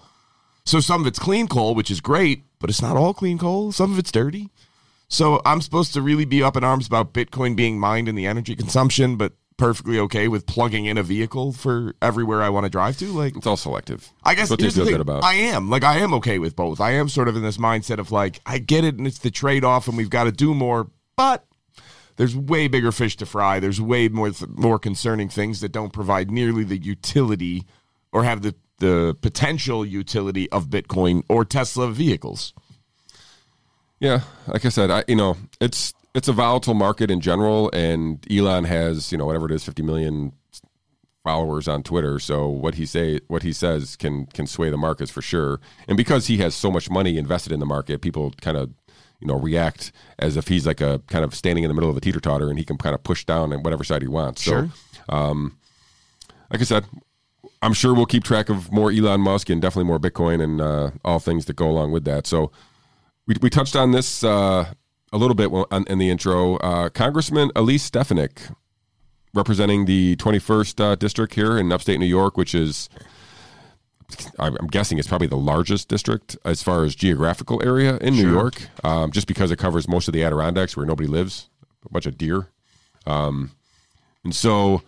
So 0.65 0.81
some 0.81 1.01
of 1.01 1.07
it's 1.07 1.19
clean 1.19 1.49
coal, 1.49 1.75
which 1.75 1.91
is 1.91 2.01
great, 2.01 2.45
but 2.59 2.71
it's 2.71 2.83
not 2.83 2.97
all 2.97 3.15
clean 3.15 3.39
coal. 3.39 3.73
Some 3.73 3.93
of 3.93 3.99
it's 3.99 4.13
dirty. 4.13 4.51
So 5.09 5.43
I'm 5.45 5.61
supposed 5.61 5.93
to 5.95 6.03
really 6.03 6.25
be 6.25 6.43
up 6.43 6.57
in 6.57 6.65
arms 6.65 6.87
about 6.87 7.13
Bitcoin 7.13 7.55
being 7.55 7.79
mined 7.79 8.09
and 8.09 8.17
the 8.17 8.27
energy 8.27 8.57
consumption, 8.57 9.17
but 9.17 9.33
perfectly 9.59 9.99
okay 9.99 10.27
with 10.27 10.47
plugging 10.47 10.87
in 10.87 10.97
a 10.97 11.03
vehicle 11.03 11.53
for 11.53 11.95
everywhere 12.01 12.43
I 12.43 12.49
want 12.49 12.65
to 12.65 12.71
drive 12.71 12.97
to. 12.99 13.07
Like, 13.13 13.37
It's 13.37 13.47
all 13.47 13.57
selective. 13.57 14.11
I 14.25 14.35
guess 14.35 14.51
what 14.51 14.61
here's 14.61 14.75
the 14.75 14.85
feel 14.85 14.93
good 14.93 15.01
about. 15.01 15.23
I 15.23 15.35
am 15.35 15.69
like 15.69 15.85
I 15.85 15.99
am 15.99 16.15
okay 16.15 16.39
with 16.39 16.57
both. 16.57 16.81
I 16.81 16.93
am 16.93 17.09
sort 17.09 17.29
of 17.29 17.37
in 17.37 17.43
this 17.43 17.59
mindset 17.59 17.99
of 17.99 18.11
like 18.11 18.41
I 18.47 18.59
get 18.59 18.85
it, 18.85 18.97
and 18.97 19.07
it's 19.07 19.19
the 19.19 19.31
trade 19.31 19.65
off, 19.65 19.87
and 19.89 19.97
we've 19.97 20.11
got 20.11 20.25
to 20.25 20.33
do 20.33 20.55
more, 20.55 20.91
but. 21.17 21.45
There's 22.17 22.37
way 22.37 22.69
bigger 22.69 22.93
fish 22.93 23.17
to 23.17 23.27
fry. 23.27 23.59
There's 23.59 23.81
way 23.81 24.07
more 24.09 24.31
more 24.47 24.79
concerning 24.79 25.31
things 25.31 25.61
that 25.61 25.73
don't 25.73 25.95
provide 25.95 26.31
nearly 26.31 26.63
the 26.63 26.77
utility 26.77 27.65
or 28.13 28.23
have 28.23 28.43
the 28.43 28.55
the 28.83 29.17
potential 29.21 29.87
utility 29.87 30.51
of 30.51 30.67
Bitcoin 30.67 31.23
or 31.29 31.45
Tesla 31.45 31.89
vehicles. 31.93 32.53
Yeah, 34.01 34.23
like 34.49 34.65
I 34.65 34.71
said, 34.71 34.91
I 34.91 35.05
you 35.07 35.15
know 35.15 35.37
it's 35.61 35.95
it's 36.17 36.27
a 36.27 36.33
volatile 36.33 36.75
market 36.75 37.09
in 37.09 37.21
general, 37.21 37.71
and 37.73 38.27
Elon 38.29 38.65
has 38.65 39.13
you 39.13 39.19
know 39.19 39.25
whatever 39.25 39.47
it 39.47 39.53
is, 39.53 39.65
fifty 39.65 39.85
million 39.85 40.33
followers 41.23 41.69
on 41.69 41.85
Twitter. 41.85 42.19
So 42.19 42.49
what 42.49 42.75
he 42.75 42.85
say 42.85 43.21
what 43.29 43.45
he 43.45 43.53
says 43.53 43.95
can 43.95 44.27
can 44.27 44.49
sway 44.49 44.69
the 44.69 44.77
markets 44.77 45.13
for 45.13 45.23
sure. 45.23 45.61
And 45.87 45.97
because 45.97 46.27
he 46.27 46.39
has 46.39 46.53
so 46.53 46.69
much 46.69 46.91
money 46.91 47.17
invested 47.17 47.53
in 47.53 47.61
the 47.61 47.67
market, 47.67 48.03
people 48.03 48.35
kind 48.41 48.57
of 48.57 48.71
you 49.21 49.29
know 49.29 49.39
react 49.39 49.93
as 50.19 50.37
if 50.37 50.49
he's 50.49 50.67
like 50.67 50.81
a 50.81 51.01
kind 51.07 51.25
of 51.25 51.37
standing 51.37 51.63
in 51.63 51.69
the 51.69 51.75
middle 51.75 51.89
of 51.89 51.97
a 51.97 52.01
teeter 52.01 52.19
totter, 52.19 52.51
and 52.51 52.59
he 52.59 52.65
can 52.65 52.79
kind 52.79 52.97
of 52.97 53.05
push 53.05 53.25
down 53.25 53.53
on 53.53 53.63
whatever 53.63 53.85
side 53.85 54.03
he 54.03 54.09
wants. 54.09 54.43
Sure. 54.43 54.69
So, 55.07 55.15
um, 55.15 55.57
like 56.51 56.61
I 56.61 56.65
said. 56.65 56.85
I'm 57.63 57.73
sure 57.73 57.95
we'll 57.95 58.07
keep 58.07 58.25
track 58.25 58.49
of 58.49 58.73
more 58.73 58.91
Elon 58.91 59.21
Musk 59.21 59.49
and 59.49 59.63
definitely 59.63 59.87
more 59.87 60.01
Bitcoin 60.01 60.43
and 60.43 60.61
uh, 60.61 60.91
all 61.05 61.21
things 61.21 61.47
that 61.47 61.55
go 61.55 61.71
along 61.71 61.93
with 61.93 62.05
that. 62.05 62.27
So, 62.27 62.51
we, 63.27 63.37
we 63.41 63.51
touched 63.51 63.77
on 63.77 63.93
this 63.93 64.25
uh, 64.25 64.73
a 65.13 65.17
little 65.17 65.35
bit 65.35 65.51
in 65.89 65.99
the 65.99 66.11
intro. 66.11 66.57
Uh, 66.57 66.89
Congressman 66.89 67.51
Elise 67.55 67.83
Stefanik, 67.83 68.43
representing 69.35 69.85
the 69.85 70.17
21st 70.17 70.81
uh, 70.81 70.95
district 70.97 71.35
here 71.35 71.59
in 71.59 71.71
upstate 71.73 72.01
New 72.01 72.07
York, 72.07 72.37
which 72.37 72.55
is, 72.55 72.89
I'm 74.39 74.57
I'm 74.59 74.67
guessing, 74.67 74.99
it's 74.99 75.09
probably 75.09 75.27
the 75.27 75.37
largest 75.37 75.89
district 75.89 76.37
as 76.45 76.63
far 76.63 76.85
as 76.85 76.95
geographical 76.95 77.63
area 77.65 77.97
in 77.99 78.15
New 78.15 78.31
York, 78.31 78.69
um, 78.85 79.11
just 79.11 79.27
because 79.27 79.51
it 79.51 79.57
covers 79.59 79.89
most 79.89 80.09
of 80.09 80.15
the 80.15 80.25
Adirondacks 80.25 80.77
where 80.77 80.87
nobody 80.87 81.09
lives, 81.09 81.49
a 81.85 81.93
bunch 81.93 82.07
of 82.07 82.19
deer. 82.19 82.49
Um, 83.07 83.53
and 84.25 84.35
so, 84.35 84.83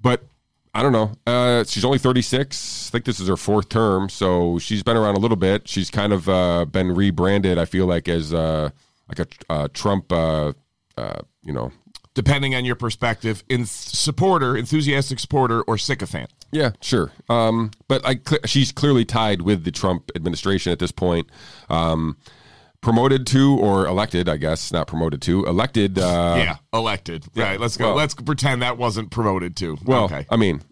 but 0.00 0.22
I 0.76 0.82
don't 0.82 0.92
know. 0.92 1.12
Uh, 1.26 1.64
she's 1.64 1.86
only 1.86 1.96
36. 1.96 2.88
I 2.88 2.92
think 2.92 3.06
this 3.06 3.18
is 3.18 3.28
her 3.28 3.38
fourth 3.38 3.70
term, 3.70 4.10
so 4.10 4.58
she's 4.58 4.82
been 4.82 4.98
around 4.98 5.14
a 5.14 5.18
little 5.18 5.38
bit. 5.38 5.66
She's 5.66 5.90
kind 5.90 6.12
of 6.12 6.28
uh, 6.28 6.66
been 6.66 6.92
rebranded. 6.92 7.56
I 7.56 7.64
feel 7.64 7.86
like 7.86 8.10
as 8.10 8.34
uh, 8.34 8.68
like 9.08 9.18
a 9.20 9.26
uh, 9.50 9.68
Trump, 9.72 10.12
uh, 10.12 10.52
uh, 10.98 11.20
you 11.42 11.54
know. 11.54 11.72
Depending 12.12 12.54
on 12.54 12.66
your 12.66 12.76
perspective, 12.76 13.42
in 13.48 13.64
supporter, 13.64 14.54
enthusiastic 14.54 15.18
supporter, 15.18 15.62
or 15.62 15.78
sycophant. 15.78 16.30
Yeah, 16.52 16.72
sure. 16.82 17.10
Um, 17.30 17.70
but 17.88 18.02
I, 18.04 18.20
she's 18.44 18.70
clearly 18.70 19.06
tied 19.06 19.42
with 19.42 19.64
the 19.64 19.70
Trump 19.70 20.10
administration 20.14 20.72
at 20.72 20.78
this 20.78 20.92
point. 20.92 21.30
Um, 21.70 22.18
promoted 22.86 23.26
to 23.26 23.58
or 23.58 23.84
elected, 23.84 24.28
I 24.28 24.36
guess, 24.36 24.70
not 24.72 24.86
promoted 24.86 25.20
to, 25.22 25.44
elected. 25.44 25.98
Uh, 25.98 26.36
yeah, 26.38 26.56
elected. 26.72 27.24
right. 27.34 27.58
Let's 27.58 27.76
go. 27.76 27.88
well- 27.88 27.96
let's 27.96 28.14
pretend 28.14 28.62
that 28.62 28.78
wasn't 28.78 29.10
promoted 29.10 29.56
to. 29.56 29.76
Well, 29.84 30.04
okay. 30.04 30.24
I 30.30 30.36
mean, 30.36 30.62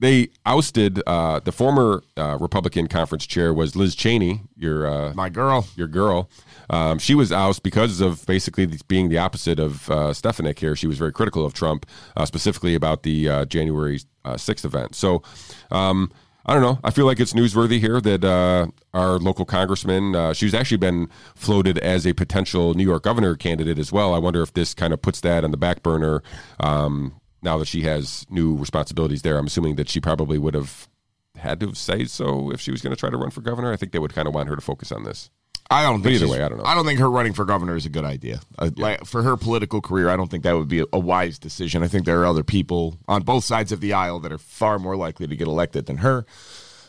they 0.00 0.28
ousted 0.46 1.02
uh, 1.06 1.40
the 1.40 1.52
former 1.52 2.02
uh, 2.16 2.38
Republican 2.40 2.86
conference 2.86 3.26
chair 3.26 3.52
was 3.52 3.76
Liz 3.76 3.94
Cheney, 3.94 4.40
your 4.56 4.86
uh, 4.86 5.12
My 5.12 5.28
girl. 5.28 5.66
your 5.76 5.88
girl. 5.88 6.30
Um, 6.70 6.98
she 6.98 7.14
was 7.14 7.32
ousted 7.32 7.64
because 7.64 8.00
of 8.00 8.24
basically 8.24 8.66
being 8.88 9.10
the 9.10 9.18
opposite 9.18 9.58
of 9.60 9.90
uh, 9.90 10.14
Stefanik 10.14 10.58
here. 10.58 10.74
She 10.74 10.86
was 10.86 10.96
very 10.96 11.12
critical 11.12 11.44
of 11.44 11.52
Trump, 11.52 11.84
uh, 12.16 12.24
specifically 12.24 12.74
about 12.74 13.02
the 13.02 13.28
uh, 13.28 13.44
January 13.44 14.00
uh, 14.24 14.34
6th 14.34 14.64
event. 14.64 14.94
So, 14.94 15.22
um, 15.70 16.10
I 16.48 16.54
don't 16.54 16.62
know. 16.62 16.78
I 16.82 16.90
feel 16.90 17.04
like 17.04 17.20
it's 17.20 17.34
newsworthy 17.34 17.78
here 17.78 18.00
that 18.00 18.24
uh, 18.24 18.68
our 18.94 19.18
local 19.18 19.44
congressman, 19.44 20.16
uh, 20.16 20.32
she's 20.32 20.54
actually 20.54 20.78
been 20.78 21.10
floated 21.34 21.76
as 21.76 22.06
a 22.06 22.14
potential 22.14 22.72
New 22.72 22.84
York 22.84 23.02
governor 23.02 23.36
candidate 23.36 23.78
as 23.78 23.92
well. 23.92 24.14
I 24.14 24.18
wonder 24.18 24.40
if 24.40 24.54
this 24.54 24.72
kind 24.72 24.94
of 24.94 25.02
puts 25.02 25.20
that 25.20 25.44
on 25.44 25.50
the 25.50 25.58
back 25.58 25.82
burner 25.82 26.22
um, 26.58 27.20
now 27.42 27.58
that 27.58 27.68
she 27.68 27.82
has 27.82 28.24
new 28.30 28.56
responsibilities 28.56 29.20
there. 29.20 29.36
I'm 29.36 29.46
assuming 29.46 29.76
that 29.76 29.90
she 29.90 30.00
probably 30.00 30.38
would 30.38 30.54
have 30.54 30.88
had 31.36 31.60
to 31.60 31.74
said 31.74 32.08
so 32.08 32.50
if 32.50 32.62
she 32.62 32.70
was 32.70 32.80
going 32.80 32.96
to 32.96 32.98
try 32.98 33.10
to 33.10 33.18
run 33.18 33.28
for 33.28 33.42
governor. 33.42 33.70
I 33.70 33.76
think 33.76 33.92
they 33.92 33.98
would 33.98 34.14
kind 34.14 34.26
of 34.26 34.34
want 34.34 34.48
her 34.48 34.56
to 34.56 34.62
focus 34.62 34.90
on 34.90 35.04
this. 35.04 35.28
I 35.70 35.82
don't. 35.82 36.02
Think 36.02 36.14
either 36.14 36.28
way, 36.28 36.42
I 36.42 36.48
don't 36.48 36.58
know. 36.58 36.64
I 36.64 36.74
don't 36.74 36.86
think 36.86 36.98
her 36.98 37.10
running 37.10 37.34
for 37.34 37.44
governor 37.44 37.76
is 37.76 37.84
a 37.84 37.90
good 37.90 38.04
idea. 38.04 38.40
Uh, 38.58 38.70
Like 38.76 39.04
for 39.04 39.22
her 39.22 39.36
political 39.36 39.80
career, 39.82 40.08
I 40.08 40.16
don't 40.16 40.30
think 40.30 40.44
that 40.44 40.56
would 40.56 40.68
be 40.68 40.80
a, 40.80 40.84
a 40.94 40.98
wise 40.98 41.38
decision. 41.38 41.82
I 41.82 41.88
think 41.88 42.06
there 42.06 42.20
are 42.22 42.26
other 42.26 42.42
people 42.42 42.96
on 43.06 43.22
both 43.22 43.44
sides 43.44 43.70
of 43.70 43.80
the 43.80 43.92
aisle 43.92 44.18
that 44.20 44.32
are 44.32 44.38
far 44.38 44.78
more 44.78 44.96
likely 44.96 45.26
to 45.26 45.36
get 45.36 45.46
elected 45.46 45.84
than 45.86 45.98
her. 45.98 46.24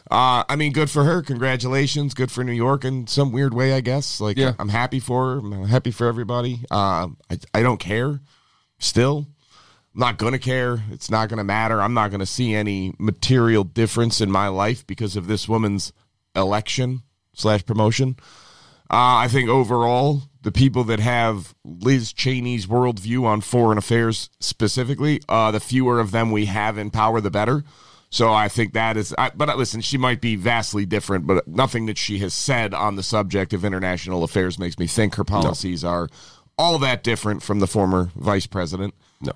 Uh, 0.10 0.44
I 0.50 0.56
mean, 0.56 0.72
good 0.72 0.90
for 0.90 1.04
her. 1.04 1.22
Congratulations. 1.22 2.14
Good 2.14 2.32
for 2.32 2.44
New 2.44 2.54
York 2.54 2.84
in 2.86 3.06
some 3.06 3.32
weird 3.32 3.54
way, 3.54 3.74
I 3.74 3.82
guess. 3.82 4.20
Like, 4.22 4.38
Yeah. 4.38 4.54
I'm 4.58 4.70
happy 4.70 5.00
for 5.00 5.34
her. 5.34 5.38
I'm 5.40 5.66
happy 5.66 5.92
for 5.92 6.08
everybody. 6.08 6.62
Um, 6.72 7.18
I, 7.30 7.38
I 7.54 7.62
don't 7.62 7.80
care. 7.80 8.20
Still, 8.80 9.28
I'm 9.94 10.00
not 10.00 10.18
going 10.18 10.32
to 10.34 10.40
care. 10.40 10.82
It's 10.92 11.12
not 11.12 11.28
going 11.30 11.38
to 11.38 11.44
matter. 11.44 11.82
I'm 11.82 11.94
not 11.94 12.10
going 12.12 12.22
to 12.22 12.26
see 12.26 12.56
any 12.56 12.94
material 12.98 13.64
difference 13.66 14.22
in 14.22 14.32
my 14.32 14.48
life 14.48 14.88
because 14.88 15.16
of 15.18 15.28
this 15.28 15.48
woman's 15.50 15.92
election 16.36 17.04
slash 17.34 17.64
promotion. 17.66 18.16
Uh, 18.92 19.22
I 19.22 19.28
think 19.28 19.50
overall, 19.50 20.24
the 20.42 20.52
people 20.52 20.84
that 20.86 21.00
have 21.00 21.54
Liz 21.64 22.12
Cheney's 22.12 22.66
worldview 22.66 23.24
on 23.24 23.42
foreign 23.42 23.78
affairs 23.78 24.30
specifically, 24.40 25.22
uh, 25.30 25.52
the 25.52 25.60
fewer 25.60 26.00
of 26.00 26.12
them 26.12 26.32
we 26.32 26.46
have 26.46 26.78
in 26.78 26.90
power, 26.90 27.22
the 27.22 27.30
better. 27.30 27.64
So 28.10 28.34
I 28.34 28.48
think 28.48 28.74
that 28.74 28.98
is, 28.98 29.14
I, 29.18 29.30
but 29.36 29.56
listen, 29.58 29.82
she 29.82 29.98
might 29.98 30.22
be 30.22 30.36
vastly 30.36 30.86
different, 30.86 31.28
but 31.28 31.48
nothing 31.48 31.86
that 31.86 31.98
she 31.98 32.18
has 32.20 32.34
said 32.34 32.74
on 32.74 32.96
the 32.96 33.04
subject 33.04 33.54
of 33.54 33.64
international 33.64 34.24
affairs 34.24 34.58
makes 34.58 34.80
me 34.80 34.88
think 34.88 35.16
her 35.16 35.24
policies 35.24 35.84
no. 35.84 35.90
are 35.90 36.10
all 36.58 36.80
that 36.80 37.04
different 37.04 37.44
from 37.44 37.60
the 37.60 37.68
former 37.68 38.10
vice 38.16 38.48
president. 38.48 38.96
No. 39.22 39.34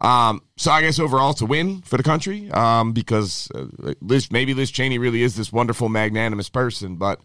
Um, 0.00 0.42
so 0.56 0.72
I 0.72 0.82
guess 0.82 0.98
overall 0.98 1.30
it's 1.30 1.40
a 1.40 1.46
win 1.46 1.82
for 1.82 1.96
the 1.96 2.02
country 2.02 2.50
um, 2.50 2.92
because 2.92 3.48
uh, 3.54 3.94
Liz, 4.00 4.32
maybe 4.32 4.52
Liz 4.54 4.72
Cheney 4.72 4.98
really 4.98 5.22
is 5.22 5.36
this 5.36 5.52
wonderful, 5.52 5.88
magnanimous 5.88 6.48
person, 6.48 6.96
but 6.96 7.20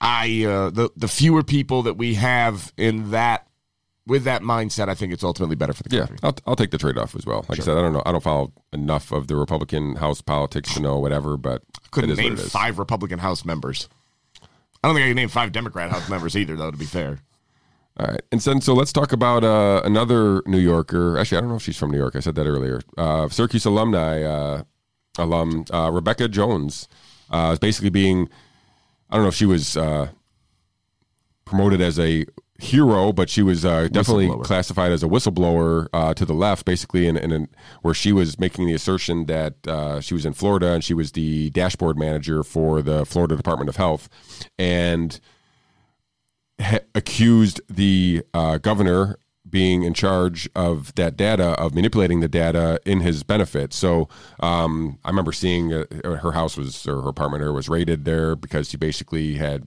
I 0.00 0.44
uh, 0.44 0.70
the 0.70 0.90
the 0.96 1.08
fewer 1.08 1.42
people 1.42 1.82
that 1.82 1.94
we 1.94 2.14
have 2.14 2.72
in 2.76 3.10
that 3.10 3.48
with 4.08 4.24
that 4.24 4.42
mindset, 4.42 4.88
I 4.88 4.94
think 4.94 5.12
it's 5.12 5.22
ultimately 5.22 5.54
better 5.54 5.74
for 5.74 5.82
the 5.82 5.90
country. 5.90 6.16
Yeah, 6.22 6.28
I'll, 6.28 6.36
I'll 6.46 6.56
take 6.56 6.70
the 6.70 6.78
trade 6.78 6.96
off 6.96 7.14
as 7.14 7.26
well. 7.26 7.44
Like 7.48 7.56
sure. 7.56 7.64
I 7.64 7.66
said, 7.66 7.78
I 7.78 7.82
don't 7.82 7.92
know, 7.92 8.02
I 8.06 8.12
don't 8.12 8.22
follow 8.22 8.52
enough 8.72 9.12
of 9.12 9.26
the 9.26 9.36
Republican 9.36 9.96
House 9.96 10.22
politics 10.22 10.74
to 10.74 10.80
know 10.80 10.98
whatever, 10.98 11.36
but 11.36 11.62
couldn't 11.90 12.16
name 12.16 12.36
five 12.36 12.78
Republican 12.78 13.18
House 13.18 13.44
members. 13.44 13.88
I 14.82 14.88
don't 14.88 14.94
think 14.94 15.04
I 15.04 15.08
can 15.08 15.16
name 15.16 15.28
five 15.28 15.52
Democrat 15.52 15.90
House 15.90 16.08
members 16.08 16.36
either, 16.36 16.56
though. 16.56 16.70
To 16.70 16.76
be 16.76 16.86
fair. 16.86 17.18
All 18.00 18.06
right, 18.06 18.22
and 18.30 18.40
so, 18.40 18.58
so 18.60 18.74
let's 18.74 18.92
talk 18.92 19.12
about 19.12 19.42
uh, 19.42 19.82
another 19.84 20.42
New 20.46 20.60
Yorker. 20.60 21.18
Actually, 21.18 21.38
I 21.38 21.40
don't 21.40 21.50
know 21.50 21.56
if 21.56 21.62
she's 21.62 21.76
from 21.76 21.90
New 21.90 21.98
York. 21.98 22.14
I 22.14 22.20
said 22.20 22.36
that 22.36 22.46
earlier. 22.46 22.80
Uh, 22.96 23.28
Syracuse 23.28 23.64
alumni, 23.64 24.22
uh, 24.22 24.62
alum 25.18 25.64
uh, 25.72 25.90
Rebekah 25.92 26.28
Jones, 26.28 26.88
uh, 27.30 27.50
is 27.52 27.58
basically 27.58 27.90
being. 27.90 28.30
I 29.10 29.16
don't 29.16 29.24
know 29.24 29.28
if 29.28 29.34
she 29.34 29.46
was 29.46 29.76
uh, 29.76 30.08
promoted 31.44 31.80
as 31.80 31.98
a 31.98 32.26
hero, 32.58 33.12
but 33.12 33.30
she 33.30 33.42
was 33.42 33.64
uh, 33.64 33.88
definitely 33.88 34.28
classified 34.42 34.90
as 34.90 35.02
a 35.02 35.06
whistleblower 35.06 35.86
uh, 35.92 36.12
to 36.14 36.24
the 36.24 36.34
left, 36.34 36.64
basically, 36.64 37.06
in, 37.06 37.16
in, 37.16 37.30
in, 37.30 37.48
where 37.82 37.94
she 37.94 38.12
was 38.12 38.38
making 38.38 38.66
the 38.66 38.74
assertion 38.74 39.26
that 39.26 39.54
uh, 39.66 40.00
she 40.00 40.12
was 40.12 40.26
in 40.26 40.32
Florida 40.32 40.72
and 40.72 40.82
she 40.82 40.94
was 40.94 41.12
the 41.12 41.50
dashboard 41.50 41.96
manager 41.96 42.42
for 42.42 42.82
the 42.82 43.06
Florida 43.06 43.36
Department 43.36 43.68
of 43.68 43.76
Health, 43.76 44.08
and 44.58 45.20
ha- 46.60 46.80
accused 46.94 47.60
the 47.68 48.22
uh, 48.34 48.58
governor 48.58 49.18
being 49.50 49.82
in 49.82 49.94
charge 49.94 50.48
of 50.54 50.94
that 50.94 51.16
data, 51.16 51.50
of 51.60 51.74
manipulating 51.74 52.20
the 52.20 52.28
data 52.28 52.80
in 52.84 53.00
his 53.00 53.22
benefit. 53.22 53.72
So 53.72 54.08
um, 54.40 54.98
I 55.04 55.08
remember 55.08 55.32
seeing 55.32 55.72
uh, 55.72 55.84
her 56.02 56.32
house 56.32 56.56
was 56.56 56.86
or 56.86 57.02
her 57.02 57.08
apartment 57.08 57.42
or 57.42 57.52
was 57.52 57.68
raided 57.68 58.04
there 58.04 58.36
because 58.36 58.70
she 58.70 58.76
basically 58.76 59.34
had 59.34 59.66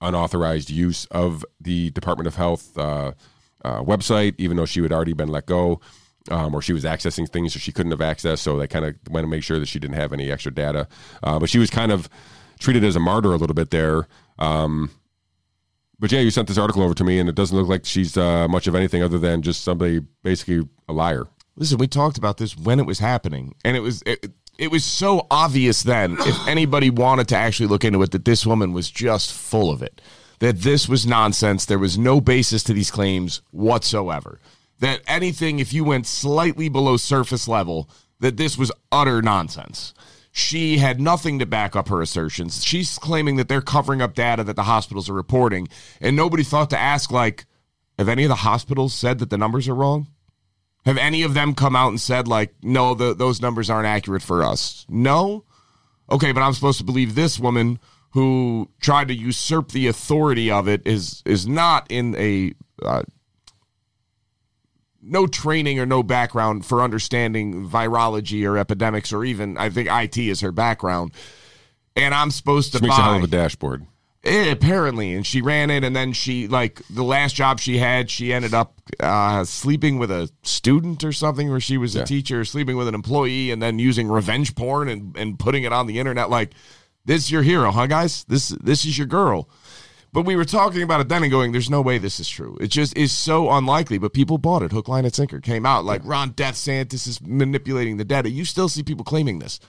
unauthorized 0.00 0.70
use 0.70 1.06
of 1.06 1.44
the 1.60 1.90
Department 1.90 2.26
of 2.26 2.36
Health 2.36 2.76
uh, 2.76 3.12
uh, 3.64 3.82
website, 3.82 4.34
even 4.38 4.56
though 4.56 4.66
she 4.66 4.82
had 4.82 4.92
already 4.92 5.12
been 5.12 5.28
let 5.28 5.46
go. 5.46 5.80
Um, 6.28 6.56
or 6.56 6.60
she 6.60 6.72
was 6.72 6.82
accessing 6.82 7.28
things 7.28 7.52
that 7.52 7.60
she 7.60 7.70
couldn't 7.70 7.92
have 7.92 8.00
accessed, 8.00 8.40
so 8.40 8.58
they 8.58 8.66
kind 8.66 8.84
of 8.84 8.96
went 9.08 9.22
to 9.22 9.28
make 9.28 9.44
sure 9.44 9.60
that 9.60 9.66
she 9.66 9.78
didn't 9.78 9.94
have 9.94 10.12
any 10.12 10.32
extra 10.32 10.52
data. 10.52 10.88
Uh, 11.22 11.38
but 11.38 11.48
she 11.48 11.60
was 11.60 11.70
kind 11.70 11.92
of 11.92 12.08
treated 12.58 12.82
as 12.82 12.96
a 12.96 13.00
martyr 13.00 13.32
a 13.32 13.36
little 13.36 13.54
bit 13.54 13.70
there. 13.70 14.08
Um, 14.40 14.90
but 15.98 16.12
yeah, 16.12 16.20
you 16.20 16.30
sent 16.30 16.48
this 16.48 16.58
article 16.58 16.82
over 16.82 16.94
to 16.94 17.04
me, 17.04 17.18
and 17.18 17.28
it 17.28 17.34
doesn't 17.34 17.56
look 17.56 17.68
like 17.68 17.84
she's 17.84 18.16
uh, 18.16 18.46
much 18.48 18.66
of 18.66 18.74
anything 18.74 19.02
other 19.02 19.18
than 19.18 19.42
just 19.42 19.62
somebody 19.62 20.00
basically 20.22 20.68
a 20.88 20.92
liar. 20.92 21.24
Listen, 21.56 21.78
we 21.78 21.86
talked 21.86 22.18
about 22.18 22.36
this 22.36 22.56
when 22.56 22.78
it 22.78 22.86
was 22.86 22.98
happening, 22.98 23.54
and 23.64 23.76
it 23.76 23.80
was 23.80 24.02
it, 24.04 24.30
it 24.58 24.70
was 24.70 24.84
so 24.84 25.26
obvious 25.30 25.82
then, 25.82 26.16
if 26.20 26.48
anybody 26.48 26.90
wanted 26.90 27.28
to 27.28 27.36
actually 27.36 27.66
look 27.66 27.84
into 27.84 28.02
it, 28.02 28.10
that 28.12 28.24
this 28.24 28.46
woman 28.46 28.72
was 28.72 28.90
just 28.90 29.32
full 29.32 29.70
of 29.70 29.82
it. 29.82 30.00
That 30.38 30.60
this 30.60 30.88
was 30.88 31.06
nonsense. 31.06 31.64
There 31.64 31.78
was 31.78 31.96
no 31.96 32.20
basis 32.20 32.62
to 32.64 32.74
these 32.74 32.90
claims 32.90 33.40
whatsoever. 33.50 34.38
That 34.80 35.00
anything, 35.06 35.58
if 35.58 35.72
you 35.72 35.84
went 35.84 36.06
slightly 36.06 36.68
below 36.68 36.98
surface 36.98 37.48
level, 37.48 37.88
that 38.20 38.36
this 38.36 38.58
was 38.58 38.70
utter 38.92 39.22
nonsense. 39.22 39.94
She 40.38 40.76
had 40.76 41.00
nothing 41.00 41.38
to 41.38 41.46
back 41.46 41.74
up 41.74 41.88
her 41.88 42.02
assertions. 42.02 42.62
She's 42.62 42.98
claiming 42.98 43.36
that 43.36 43.48
they're 43.48 43.62
covering 43.62 44.02
up 44.02 44.14
data 44.14 44.44
that 44.44 44.54
the 44.54 44.64
hospitals 44.64 45.08
are 45.08 45.14
reporting, 45.14 45.66
and 45.98 46.14
nobody 46.14 46.42
thought 46.42 46.68
to 46.70 46.78
ask, 46.78 47.10
like, 47.10 47.46
have 47.98 48.10
any 48.10 48.24
of 48.24 48.28
the 48.28 48.34
hospitals 48.34 48.92
said 48.92 49.18
that 49.20 49.30
the 49.30 49.38
numbers 49.38 49.66
are 49.66 49.74
wrong? 49.74 50.08
Have 50.84 50.98
any 50.98 51.22
of 51.22 51.32
them 51.32 51.54
come 51.54 51.74
out 51.74 51.88
and 51.88 51.98
said 51.98 52.28
like, 52.28 52.54
no, 52.62 52.92
the, 52.92 53.14
those 53.14 53.40
numbers 53.40 53.70
aren't 53.70 53.86
accurate 53.86 54.22
for 54.22 54.44
us? 54.44 54.84
No. 54.90 55.44
Okay, 56.10 56.32
but 56.32 56.42
I'm 56.42 56.52
supposed 56.52 56.78
to 56.78 56.84
believe 56.84 57.14
this 57.14 57.40
woman 57.40 57.78
who 58.10 58.68
tried 58.78 59.08
to 59.08 59.14
usurp 59.14 59.72
the 59.72 59.86
authority 59.88 60.50
of 60.50 60.68
it 60.68 60.86
is 60.86 61.22
is 61.24 61.46
not 61.46 61.86
in 61.90 62.14
a 62.16 62.52
uh, 62.82 63.02
no 65.06 65.26
training 65.26 65.78
or 65.78 65.86
no 65.86 66.02
background 66.02 66.66
for 66.66 66.82
understanding 66.82 67.68
virology 67.68 68.48
or 68.48 68.58
epidemics 68.58 69.12
or 69.12 69.24
even 69.24 69.56
I 69.56 69.70
think 69.70 69.88
IT 69.90 70.18
is 70.18 70.40
her 70.40 70.52
background. 70.52 71.12
And 71.94 72.14
I'm 72.14 72.30
supposed 72.30 72.72
to 72.72 72.78
she 72.78 72.82
makes 72.82 72.96
buy, 72.96 73.02
a 73.02 73.04
hell 73.04 73.16
of 73.16 73.24
a 73.24 73.26
dashboard. 73.26 73.86
Eh, 74.26 74.50
apparently, 74.50 75.14
and 75.14 75.24
she 75.24 75.40
ran 75.40 75.70
it, 75.70 75.84
and 75.84 75.94
then 75.94 76.12
she 76.12 76.48
like 76.48 76.82
the 76.90 77.04
last 77.04 77.36
job 77.36 77.60
she 77.60 77.78
had, 77.78 78.10
she 78.10 78.32
ended 78.32 78.52
up 78.52 78.80
uh, 78.98 79.44
sleeping 79.44 79.98
with 79.98 80.10
a 80.10 80.28
student 80.42 81.04
or 81.04 81.12
something, 81.12 81.48
where 81.48 81.60
she 81.60 81.78
was 81.78 81.94
yeah. 81.94 82.02
a 82.02 82.04
teacher, 82.04 82.44
sleeping 82.44 82.76
with 82.76 82.88
an 82.88 82.94
employee, 82.94 83.52
and 83.52 83.62
then 83.62 83.78
using 83.78 84.08
revenge 84.08 84.56
porn 84.56 84.88
and, 84.88 85.16
and 85.16 85.38
putting 85.38 85.62
it 85.62 85.72
on 85.72 85.86
the 85.86 86.00
internet. 86.00 86.28
Like, 86.28 86.54
this 87.04 87.22
is 87.22 87.30
your 87.30 87.42
hero, 87.42 87.70
huh, 87.70 87.86
guys? 87.86 88.24
This 88.24 88.48
this 88.48 88.84
is 88.84 88.98
your 88.98 89.06
girl. 89.06 89.48
But 90.16 90.24
we 90.24 90.34
were 90.34 90.46
talking 90.46 90.80
about 90.82 91.02
it 91.02 91.10
then 91.10 91.24
and 91.24 91.30
going, 91.30 91.52
there's 91.52 91.68
no 91.68 91.82
way 91.82 91.98
this 91.98 92.18
is 92.18 92.26
true. 92.26 92.56
It 92.58 92.68
just 92.68 92.96
is 92.96 93.12
so 93.12 93.50
unlikely. 93.50 93.98
But 93.98 94.14
people 94.14 94.38
bought 94.38 94.62
it. 94.62 94.72
Hook, 94.72 94.88
line, 94.88 95.04
and 95.04 95.14
sinker 95.14 95.42
came 95.42 95.66
out 95.66 95.84
like 95.84 96.00
Ron 96.06 96.30
DeSantis 96.30 97.06
is 97.06 97.20
manipulating 97.20 97.98
the 97.98 98.04
data. 98.04 98.30
You 98.30 98.46
still 98.46 98.70
see 98.70 98.82
people 98.82 99.04
claiming 99.04 99.40
this. 99.40 99.60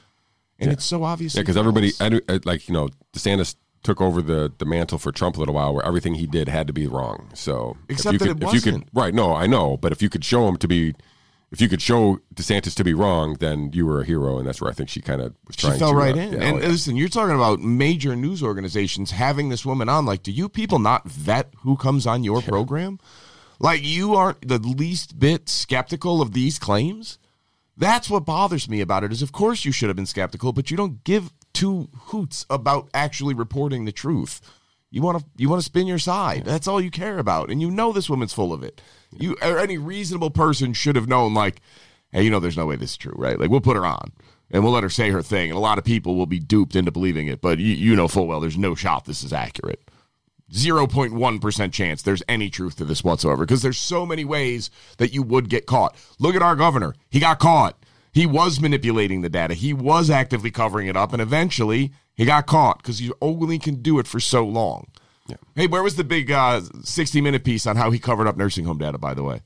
And 0.58 0.68
yeah. 0.70 0.76
it's 0.76 0.86
so 0.86 1.04
obvious. 1.04 1.36
Yeah, 1.36 1.42
because 1.42 1.58
everybody, 1.58 1.92
uh, 2.00 2.40
like, 2.46 2.70
you 2.70 2.74
know, 2.74 2.88
DeSantis 3.12 3.56
took 3.84 4.00
over 4.00 4.22
the 4.22 4.50
the 4.58 4.66
mantle 4.66 4.98
for 4.98 5.12
Trump 5.12 5.36
a 5.36 5.40
little 5.40 5.54
while, 5.54 5.74
where 5.74 5.86
everything 5.86 6.14
he 6.14 6.26
did 6.26 6.48
had 6.48 6.68
to 6.68 6.74
be 6.74 6.88
wrong. 6.88 7.30
So 7.34 7.76
except 7.90 8.20
that 8.20 8.26
could, 8.26 8.38
it 8.38 8.44
wasn't. 8.46 8.62
If 8.62 8.66
you 8.66 8.72
could, 8.72 8.90
right? 8.94 9.14
No, 9.14 9.36
I 9.36 9.48
know, 9.48 9.76
but 9.76 9.92
if 9.92 10.02
you 10.02 10.08
could 10.08 10.24
show 10.24 10.48
him 10.48 10.56
to 10.60 10.68
be, 10.70 10.96
if 11.52 11.62
you 11.62 11.70
could 11.70 11.82
show 11.82 12.20
DeSantis 12.36 12.76
to 12.76 12.84
be 12.84 12.94
wrong, 12.94 13.36
then 13.40 13.72
you 13.74 13.86
were 13.86 14.02
a 14.02 14.06
hero, 14.06 14.38
and 14.38 14.48
that's 14.48 14.60
where 14.60 14.70
I 14.70 14.74
think 14.74 14.90
she 14.90 15.02
kind 15.02 15.22
of 15.22 15.34
was 15.48 15.56
trying. 15.56 15.74
She 15.74 15.80
fell 15.80 15.92
to, 15.92 15.98
right 15.98 16.16
uh, 16.16 16.20
in. 16.20 16.34
Yeah, 16.34 16.40
and 16.40 16.62
yeah. 16.62 16.68
listen, 16.68 16.98
you're 16.98 17.08
talking 17.08 17.36
about 17.36 17.60
major 17.60 18.16
news 18.16 18.44
organizations 18.44 19.12
having 19.12 19.50
this 19.50 19.66
woman 19.66 19.88
on. 19.88 20.06
Like, 20.06 20.24
do 20.24 20.32
you 20.32 20.50
people 20.50 20.80
not 20.80 21.08
vet 21.10 21.54
who 21.60 21.78
comes 21.78 22.06
on 22.06 22.24
your 22.24 22.42
yeah. 22.42 22.48
program? 22.48 23.00
Like, 23.60 23.82
you 23.84 24.14
aren't 24.16 24.48
the 24.48 24.60
least 24.60 25.20
bit 25.20 25.48
skeptical 25.48 26.22
of 26.22 26.34
these 26.34 26.60
claims. 26.60 27.18
That's 27.78 28.10
what 28.10 28.26
bothers 28.26 28.70
me 28.70 28.82
about 28.82 29.04
it. 29.04 29.12
Is 29.12 29.22
of 29.22 29.32
course 29.32 29.64
you 29.64 29.72
should 29.72 29.90
have 29.90 29.96
been 29.96 30.06
skeptical, 30.06 30.52
but 30.52 30.70
you 30.70 30.76
don't 30.76 31.04
give 31.04 31.32
two 31.54 31.90
hoots 31.96 32.46
about 32.50 32.90
actually 32.94 33.34
reporting 33.34 33.86
the 33.86 33.92
truth. 33.92 34.42
You 34.90 35.02
want 35.02 35.20
to 35.20 35.26
you 35.36 35.50
want 35.50 35.62
to 35.62 35.66
spin 35.66 35.88
your 35.88 36.00
side. 36.00 36.46
That's 36.46 36.68
all 36.68 36.80
you 36.80 36.92
care 36.92 37.18
about, 37.18 37.50
and 37.50 37.62
you 37.62 37.70
know 37.70 37.92
this 37.92 38.10
woman's 38.10 38.34
full 38.34 38.54
of 38.54 38.64
it. 38.64 38.82
You 39.12 39.36
or 39.42 39.60
any 39.60 39.78
reasonable 39.78 40.30
person 40.30 40.74
should 40.74 40.96
have 40.96 41.08
known, 41.08 41.34
like, 41.34 41.62
hey, 42.12 42.24
you 42.24 42.30
know, 42.30 42.40
there's 42.40 42.58
no 42.58 42.66
way 42.66 42.78
this 42.78 42.92
is 42.92 42.98
true, 42.98 43.16
right? 43.16 43.40
Like, 43.40 43.50
we'll 43.50 43.62
put 43.62 43.76
her 43.76 43.86
on 43.86 44.12
and 44.50 44.64
we'll 44.64 44.74
let 44.74 44.84
her 44.84 44.90
say 44.90 45.10
her 45.10 45.22
thing, 45.22 45.50
and 45.50 45.58
a 45.58 45.62
lot 45.62 45.78
of 45.78 45.84
people 45.84 46.16
will 46.16 46.26
be 46.26 46.40
duped 46.40 46.76
into 46.76 46.92
believing 46.92 47.28
it. 47.28 47.42
But 47.42 47.60
you, 47.60 47.74
you 47.74 47.96
know 47.96 48.08
full 48.08 48.28
well 48.28 48.40
there's 48.40 48.58
no 48.58 48.76
shot 48.76 49.06
this 49.06 49.24
is 49.24 49.34
accurate. 49.34 49.82
0.1% 50.52 51.74
chance 51.74 52.02
there's 52.02 52.24
any 52.30 52.50
truth 52.50 52.78
to 52.78 52.86
this 52.86 53.04
whatsoever 53.04 53.46
because 53.46 53.62
there's 53.62 53.78
so 53.78 54.06
many 54.06 54.24
ways 54.24 54.70
that 54.98 55.14
you 55.14 55.22
would 55.22 55.50
get 55.50 55.66
caught. 55.66 55.96
Look 56.20 56.36
at 56.36 56.42
our 56.42 56.56
governor. 56.56 56.96
He 57.10 57.20
got 57.20 57.40
caught. 57.40 57.78
He 58.14 58.26
was 58.26 58.62
manipulating 58.62 59.22
the 59.22 59.30
data. 59.30 59.54
He 59.54 59.74
was 59.74 60.10
actively 60.10 60.50
covering 60.50 60.88
it 60.88 60.96
up 60.96 61.12
and 61.12 61.22
eventually 61.22 61.92
he 62.18 62.26
got 62.26 62.48
caught 62.48 62.80
because 62.80 63.02
you 63.02 63.14
only 63.22 63.60
can 63.60 63.82
do 63.82 64.00
it 64.00 64.08
for 64.08 64.20
so 64.20 64.44
long. 64.44 64.88
Yeah. 65.28 65.38
Hey, 65.56 65.68
where 65.68 65.84
was 65.84 65.96
the 65.96 66.04
big 66.04 66.32
uh, 66.32 66.62
60 66.84 67.22
minute 67.22 67.44
piece 67.44 67.68
on 67.68 67.76
how 67.76 67.92
he 67.92 68.00
covered 68.00 68.28
up 68.28 68.36
nursing 68.36 68.66
home 68.66 68.80
data, 68.80 68.98
by 68.98 69.14
the 69.14 69.24
way? 69.24 69.42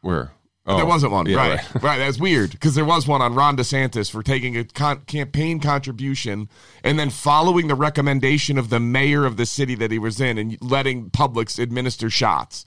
Where? 0.00 0.32
Oh, 0.66 0.76
there 0.76 0.84
wasn't 0.84 1.12
one. 1.12 1.24
Yeah, 1.24 1.36
right. 1.36 1.74
Right. 1.74 1.74
right. 1.82 1.98
That's 1.98 2.18
weird 2.18 2.50
because 2.50 2.74
there 2.74 2.84
was 2.84 3.08
one 3.08 3.22
on 3.22 3.34
Ron 3.34 3.56
DeSantis 3.56 4.10
for 4.10 4.22
taking 4.22 4.56
a 4.56 4.64
con- 4.64 5.00
campaign 5.06 5.60
contribution 5.60 6.50
and 6.84 6.98
then 6.98 7.08
following 7.08 7.68
the 7.68 7.74
recommendation 7.74 8.58
of 8.58 8.68
the 8.68 8.78
mayor 8.78 9.24
of 9.24 9.38
the 9.38 9.46
city 9.46 9.74
that 9.76 9.90
he 9.90 9.98
was 9.98 10.20
in 10.20 10.36
and 10.36 10.58
letting 10.60 11.08
Publix 11.08 11.58
administer 11.58 12.10
shots 12.10 12.66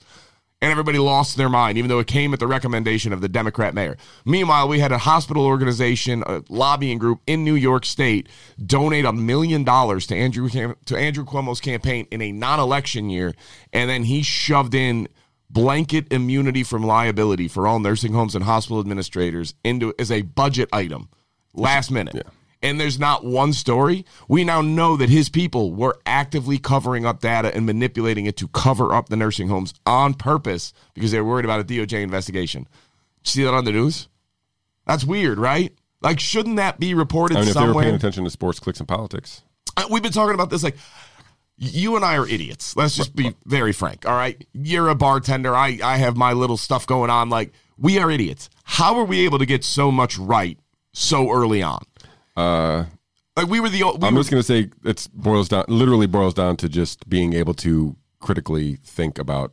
and 0.62 0.70
everybody 0.70 0.98
lost 0.98 1.36
their 1.36 1.48
mind, 1.48 1.76
even 1.76 1.88
though 1.88 1.98
it 1.98 2.06
came 2.06 2.32
at 2.32 2.38
the 2.38 2.46
recommendation 2.46 3.12
of 3.12 3.20
the 3.20 3.28
Democrat 3.28 3.74
mayor. 3.74 3.96
Meanwhile, 4.24 4.68
we 4.68 4.78
had 4.78 4.92
a 4.92 4.98
hospital 4.98 5.44
organization, 5.44 6.22
a 6.24 6.42
lobbying 6.48 6.98
group 6.98 7.20
in 7.26 7.42
New 7.42 7.56
York 7.56 7.84
State, 7.84 8.28
donate 8.64 9.04
a 9.04 9.12
million 9.12 9.64
dollars 9.64 10.06
to 10.06 10.14
Andrew 10.14 10.48
to 10.48 10.96
Andrew 10.96 11.24
Cuomo's 11.24 11.60
campaign 11.60 12.06
in 12.12 12.22
a 12.22 12.30
non-election 12.30 13.10
year, 13.10 13.34
and 13.72 13.90
then 13.90 14.04
he 14.04 14.22
shoved 14.22 14.74
in 14.74 15.08
blanket 15.50 16.10
immunity 16.12 16.62
from 16.62 16.84
liability 16.84 17.48
for 17.48 17.66
all 17.66 17.80
nursing 17.80 18.12
homes 18.12 18.36
and 18.36 18.44
hospital 18.44 18.78
administrators 18.78 19.54
into 19.64 19.92
as 19.98 20.12
a 20.12 20.22
budget 20.22 20.68
item 20.72 21.08
last 21.54 21.90
minute. 21.90 22.14
Yeah. 22.14 22.22
And 22.62 22.80
there's 22.80 22.98
not 22.98 23.24
one 23.24 23.52
story, 23.52 24.04
we 24.28 24.44
now 24.44 24.60
know 24.60 24.96
that 24.96 25.08
his 25.10 25.28
people 25.28 25.72
were 25.72 25.98
actively 26.06 26.58
covering 26.58 27.04
up 27.04 27.20
data 27.20 27.54
and 27.54 27.66
manipulating 27.66 28.26
it 28.26 28.36
to 28.38 28.48
cover 28.48 28.92
up 28.94 29.08
the 29.08 29.16
nursing 29.16 29.48
homes 29.48 29.74
on 29.84 30.14
purpose 30.14 30.72
because 30.94 31.10
they 31.10 31.20
were 31.20 31.28
worried 31.28 31.44
about 31.44 31.60
a 31.60 31.64
DOJ 31.64 32.02
investigation. 32.02 32.68
See 33.24 33.42
that 33.44 33.54
on 33.54 33.64
the 33.64 33.72
news? 33.72 34.08
That's 34.86 35.04
weird, 35.04 35.38
right? 35.38 35.72
Like, 36.00 36.18
shouldn't 36.20 36.56
that 36.56 36.80
be 36.80 36.94
reported 36.94 37.36
I 37.36 37.40
mean, 37.40 37.48
if 37.48 37.54
they 37.54 37.60
were 37.60 37.66
somewhere? 37.68 37.84
paying 37.84 37.94
attention 37.94 38.24
to 38.24 38.30
sports, 38.30 38.58
clicks, 38.58 38.80
and 38.80 38.88
politics, 38.88 39.42
Uh, 39.76 39.86
We've 39.90 40.02
been 40.02 40.12
talking 40.12 40.34
about 40.34 40.50
this 40.50 40.62
like 40.62 40.76
you 41.56 41.94
and 41.94 42.04
I 42.04 42.16
are 42.16 42.26
idiots. 42.26 42.74
Let's 42.76 42.96
just 42.96 43.14
be 43.14 43.34
very 43.44 43.72
frank. 43.72 44.04
All 44.06 44.14
right. 44.16 44.44
You're 44.52 44.88
a 44.88 44.96
bartender. 44.96 45.54
I, 45.54 45.78
I 45.82 45.96
have 45.98 46.16
my 46.16 46.32
little 46.32 46.56
stuff 46.56 46.86
going 46.86 47.10
on. 47.10 47.28
Like, 47.30 47.52
we 47.78 47.98
are 47.98 48.10
idiots. 48.10 48.50
How 48.64 48.96
are 48.98 49.04
we 49.04 49.20
able 49.24 49.38
to 49.38 49.46
get 49.46 49.62
so 49.62 49.92
much 49.92 50.18
right 50.18 50.58
so 50.92 51.30
early 51.30 51.62
on? 51.62 51.84
Uh, 52.36 52.84
Like 53.36 53.48
we 53.48 53.60
were 53.60 53.68
the 53.68 53.82
we 53.82 54.06
I'm 54.06 54.14
were, 54.14 54.20
just 54.20 54.30
going 54.30 54.42
to 54.42 54.46
say 54.46 54.70
it 54.84 55.08
boils 55.12 55.48
down, 55.48 55.64
literally 55.68 56.06
boils 56.06 56.34
down 56.34 56.56
to 56.58 56.68
just 56.68 57.08
being 57.08 57.32
able 57.32 57.54
to 57.54 57.96
critically 58.20 58.76
think 58.84 59.18
about 59.18 59.52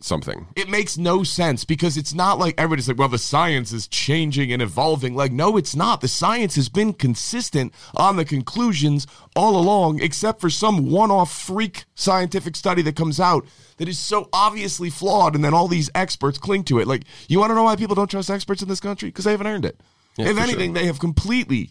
something. 0.00 0.48
it 0.56 0.68
makes 0.68 0.98
no 0.98 1.22
sense 1.22 1.64
because 1.64 1.96
it's 1.96 2.12
not 2.12 2.36
like 2.36 2.54
everybody's 2.58 2.88
like, 2.88 2.98
well, 2.98 3.08
the 3.08 3.18
science 3.18 3.72
is 3.72 3.86
changing 3.86 4.52
and 4.52 4.60
evolving. 4.60 5.14
Like, 5.14 5.30
no, 5.30 5.56
it's 5.56 5.76
not. 5.76 6.00
The 6.00 6.08
science 6.08 6.56
has 6.56 6.68
been 6.68 6.92
consistent 6.92 7.72
on 7.94 8.16
the 8.16 8.24
conclusions 8.24 9.06
all 9.36 9.56
along, 9.56 10.02
except 10.02 10.40
for 10.40 10.50
some 10.50 10.90
one 10.90 11.12
off 11.12 11.32
freak 11.32 11.84
scientific 11.94 12.56
study 12.56 12.82
that 12.82 12.96
comes 12.96 13.20
out 13.20 13.46
that 13.76 13.88
is 13.88 13.96
so 13.98 14.28
obviously 14.32 14.90
flawed. 14.90 15.36
And 15.36 15.44
then 15.44 15.54
all 15.54 15.68
these 15.68 15.88
experts 15.94 16.36
cling 16.36 16.64
to 16.64 16.80
it. 16.80 16.88
Like, 16.88 17.04
you 17.28 17.38
want 17.38 17.50
to 17.50 17.54
know 17.54 17.62
why 17.62 17.76
people 17.76 17.94
don't 17.94 18.10
trust 18.10 18.28
experts 18.28 18.60
in 18.60 18.68
this 18.68 18.80
country? 18.80 19.08
Because 19.08 19.24
they 19.24 19.30
haven't 19.30 19.46
earned 19.46 19.64
it. 19.64 19.80
Yeah, 20.18 20.30
if 20.30 20.38
anything, 20.38 20.72
they 20.72 20.86
have 20.86 20.98
completely 20.98 21.70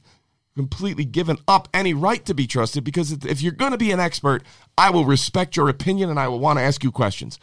completely 0.56 1.06
given 1.06 1.38
up 1.48 1.68
any 1.74 1.94
right 1.94 2.26
to 2.26 2.34
be 2.34 2.48
trusted 2.48 2.84
because 2.84 3.12
if 3.12 3.42
you're 3.42 3.52
going 3.52 3.72
to 3.72 3.78
be 3.78 3.92
an 3.92 4.00
expert, 4.00 4.44
I 4.78 4.90
will 4.90 5.06
respect 5.06 5.56
your 5.56 5.70
opinion 5.70 6.10
and 6.10 6.20
I 6.20 6.28
will 6.28 6.40
want 6.40 6.60
to 6.60 6.64
ask 6.64 6.84
you 6.84 6.92
questions. 6.92 7.40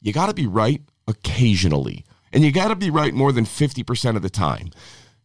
You 0.00 0.12
got 0.12 0.26
to 0.26 0.34
be 0.34 0.46
right 0.46 0.82
occasionally, 1.06 2.04
and 2.32 2.44
you 2.44 2.52
got 2.52 2.68
to 2.68 2.76
be 2.76 2.90
right 2.90 3.12
more 3.12 3.32
than 3.32 3.44
50% 3.44 4.16
of 4.16 4.22
the 4.22 4.30
time. 4.30 4.70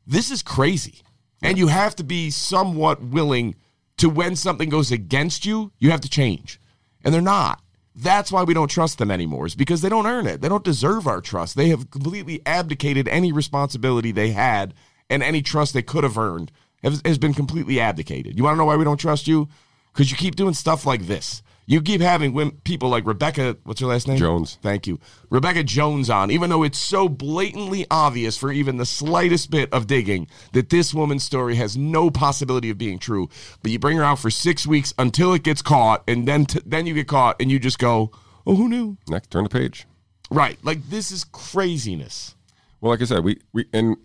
This 0.06 0.32
is 0.32 0.42
crazy. 0.42 1.02
And 1.42 1.58
you 1.58 1.68
have 1.68 1.96
to 1.98 2.04
be 2.04 2.32
somewhat 2.32 3.02
willing 3.02 3.56
to 3.98 4.10
when 4.10 4.36
something 4.36 4.70
goes 4.70 4.92
against 4.92 5.46
you, 5.46 5.72
you 5.78 5.92
have 5.92 6.02
to 6.02 6.10
change. 6.10 6.60
And 7.04 7.14
they're 7.14 7.22
not. 7.22 7.62
That's 7.96 8.32
why 8.32 8.44
we 8.44 8.54
don't 8.54 8.68
trust 8.68 8.98
them 8.98 9.12
anymore, 9.12 9.46
is 9.46 9.56
because 9.56 9.82
they 9.82 9.90
don't 9.90 10.08
earn 10.08 10.28
it. 10.28 10.42
They 10.42 10.50
don't 10.50 10.64
deserve 10.64 11.08
our 11.08 11.22
trust. 11.22 11.56
They 11.56 11.70
have 11.70 11.92
completely 11.92 12.42
abdicated 12.46 13.08
any 13.08 13.32
responsibility 13.32 14.12
they 14.12 14.32
had 14.32 14.74
and 15.10 15.22
any 15.22 15.42
trust 15.42 15.74
they 15.74 15.82
could 15.82 16.04
have 16.04 16.18
earned 16.18 16.52
has, 16.86 17.02
has 17.04 17.17
been 17.17 17.34
completely 17.34 17.82
abdicated. 17.82 18.38
You 18.38 18.43
want 18.45 18.56
to 18.56 18.58
know 18.58 18.65
why 18.65 18.78
we 18.78 18.86
don't 18.86 19.00
trust 19.00 19.28
you? 19.28 19.50
Because 19.91 20.12
you 20.12 20.17
keep 20.17 20.36
doing 20.36 20.54
stuff 20.54 20.86
like 20.86 21.08
this. 21.08 21.41
You 21.67 21.82
keep 21.82 22.00
having 22.00 22.34
women, 22.34 22.62
people 22.63 22.89
like 22.89 23.08
Rebekah, 23.08 23.58
what's 23.63 23.82
her 23.82 23.88
last 23.88 24.08
name? 24.08 24.17
Jones. 24.17 24.60
Thank 24.62 24.86
you. 24.86 25.00
Rebekah 25.32 25.63
Jones 25.63 26.12
on, 26.12 26.30
even 26.30 26.52
though 26.52 26.62
it's 26.62 26.78
so 26.78 27.10
blatantly 27.10 27.88
obvious 27.89 28.38
for 28.38 28.52
even 28.52 28.78
the 28.78 28.86
slightest 28.86 29.50
bit 29.50 29.74
of 29.74 29.88
digging 29.88 30.28
that 30.54 30.69
this 30.69 30.93
woman's 30.93 31.24
story 31.24 31.56
has 31.56 31.76
no 31.76 32.12
possibility 32.12 32.69
of 32.69 32.78
being 32.78 33.00
true. 33.00 33.30
But 33.63 33.71
you 33.71 33.80
bring 33.80 33.98
her 33.98 34.04
out 34.04 34.19
for 34.19 34.30
six 34.30 34.67
weeks 34.67 34.93
until 35.00 35.34
it 35.34 35.41
gets 35.41 35.63
caught, 35.63 36.04
and 36.08 36.28
then 36.28 36.45
t- 36.45 36.62
then 36.65 36.86
you 36.86 36.93
get 36.93 37.08
caught, 37.08 37.41
and 37.41 37.50
you 37.50 37.58
just 37.58 37.80
go, 37.80 38.12
oh, 38.45 38.56
who 38.56 38.69
knew? 38.69 38.98
Next, 39.08 39.32
turn 39.32 39.43
the 39.43 39.50
page. 39.50 39.88
Right. 40.30 40.60
Like, 40.63 40.88
this 40.89 41.10
is 41.10 41.24
craziness. 41.24 42.36
Well, 42.80 42.91
like 42.91 43.02
I 43.02 43.06
said, 43.06 43.24
we, 43.24 43.39
we 43.54 43.65
and 43.74 43.98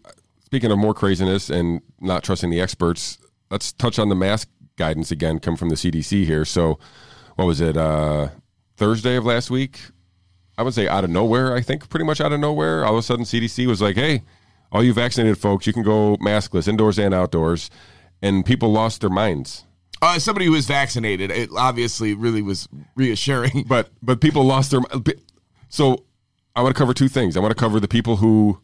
speaking 0.51 0.73
of 0.73 0.79
more 0.79 0.93
craziness 0.93 1.49
and 1.49 1.81
not 2.01 2.25
trusting 2.25 2.51
the 2.51 2.61
experts, 2.61 3.19
let's 3.53 3.71
touch 3.71 4.01
on 4.01 4.09
the 4.09 4.17
mask 4.17 4.49
guidance 4.77 5.13
again. 5.13 5.39
Come 5.39 5.55
from 5.55 5.69
the 5.69 5.77
CDC 5.77 6.25
here. 6.25 6.45
So, 6.45 6.77
what 7.37 7.45
was 7.45 7.61
it? 7.61 7.77
Uh, 7.77 8.31
Thursday 8.77 9.15
of 9.15 9.25
last 9.25 9.49
week. 9.49 9.79
I 10.59 10.65
would 10.65 10.75
say 10.75 10.89
out 10.89 11.05
of 11.05 11.11
nowhere. 11.11 11.55
I 11.55 11.61
think 11.61 11.89
pretty 11.89 12.05
much 12.05 12.21
out 12.21 12.33
of 12.33 12.41
nowhere. 12.41 12.85
All 12.85 12.95
of 12.95 12.99
a 12.99 13.03
sudden, 13.03 13.25
CDC 13.25 13.65
was 13.69 13.81
like, 13.81 13.95
"Hey, 13.95 14.25
all 14.73 14.83
you 14.83 14.93
vaccinated 14.93 15.39
folks, 15.39 15.69
you 15.69 15.73
can 15.73 15.85
go 15.85 16.17
maskless 16.17 16.67
indoors 16.67 16.99
and 16.99 17.15
outdoors," 17.15 17.71
and 18.21 18.45
people 18.45 18.73
lost 18.73 19.03
their 19.03 19.09
minds. 19.09 19.67
Uh, 20.03 20.19
somebody 20.19 20.47
who 20.47 20.55
is 20.57 20.67
vaccinated, 20.67 21.31
it 21.31 21.51
obviously 21.57 22.13
really 22.13 22.43
was 22.43 22.69
reassuring. 22.97 23.67
But 23.69 23.91
but 24.03 24.21
people 24.21 24.43
lost 24.43 24.73
their. 24.73 24.81
So 25.69 26.07
I 26.57 26.63
want 26.63 26.75
to 26.75 26.79
cover 26.79 26.93
two 26.93 27.09
things. 27.09 27.37
I 27.37 27.41
want 27.41 27.53
to 27.53 27.61
cover 27.61 27.79
the 27.79 27.87
people 27.87 28.17
who 28.17 28.59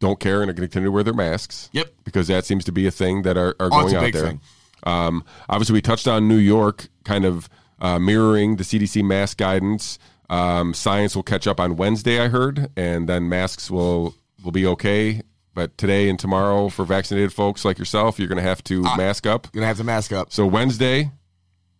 don't 0.00 0.18
care 0.18 0.42
and 0.42 0.50
are 0.50 0.54
going 0.54 0.62
to 0.66 0.68
continue 0.68 0.88
to 0.88 0.92
wear 0.92 1.04
their 1.04 1.14
masks. 1.14 1.68
Yep. 1.72 1.92
because 2.04 2.26
that 2.28 2.44
seems 2.44 2.64
to 2.64 2.72
be 2.72 2.86
a 2.86 2.90
thing 2.90 3.22
that 3.22 3.36
are, 3.36 3.54
are 3.60 3.68
Oh, 3.70 3.82
going 3.82 3.94
out 3.94 4.12
there. 4.12 4.38
Um, 4.82 5.24
obviously, 5.48 5.74
we 5.74 5.82
touched 5.82 6.08
on 6.08 6.26
New 6.26 6.36
York, 6.38 6.88
kind 7.04 7.24
of 7.24 7.48
uh, 7.80 7.98
mirroring 7.98 8.56
the 8.56 8.64
CDC 8.64 9.04
mask 9.04 9.36
guidance. 9.38 9.98
Um, 10.30 10.74
science 10.74 11.14
will 11.16 11.22
catch 11.22 11.46
up 11.46 11.60
on 11.60 11.76
Wednesday, 11.76 12.20
I 12.20 12.28
heard, 12.28 12.70
and 12.76 13.08
then 13.08 13.28
masks 13.28 13.70
will 13.70 14.14
will 14.42 14.52
be 14.52 14.64
okay. 14.66 15.22
But 15.54 15.76
today 15.76 16.08
and 16.08 16.18
tomorrow, 16.18 16.68
for 16.68 16.84
vaccinated 16.84 17.32
folks 17.32 17.64
like 17.64 17.78
yourself, 17.78 18.18
you're 18.18 18.28
going 18.28 18.36
to 18.36 18.42
have 18.48 18.62
to 18.64 18.82
mask 18.96 19.26
up. 19.26 19.48
You're 19.52 19.60
Gonna 19.60 19.66
have 19.66 19.78
to 19.78 19.84
mask 19.84 20.12
up. 20.12 20.32
So 20.32 20.46
Wednesday, 20.46 21.10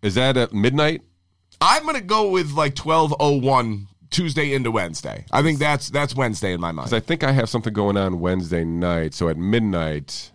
is 0.03 0.17
that 0.17 0.37
at 0.37 0.53
midnight? 0.53 1.03
I'm 1.63 1.85
gonna 1.87 2.01
go 2.01 2.31
with 2.31 2.53
like 2.53 2.75
12:01 2.75 3.87
Tuesday 4.11 4.53
into 4.55 4.71
Wednesday. 4.71 5.25
I 5.31 5.43
think 5.43 5.59
that's 5.59 5.89
that's 5.91 6.15
Wednesday 6.17 6.53
in 6.53 6.61
my 6.61 6.73
mind. 6.73 6.87
'Cause 6.87 6.93
I 6.93 7.01
think 7.01 7.23
I 7.23 7.33
have 7.33 7.49
something 7.49 7.73
going 7.73 7.97
on 7.97 8.21
Wednesday 8.21 8.65
night. 8.65 9.15
So 9.15 9.29
at 9.29 9.37
midnight, 9.37 10.33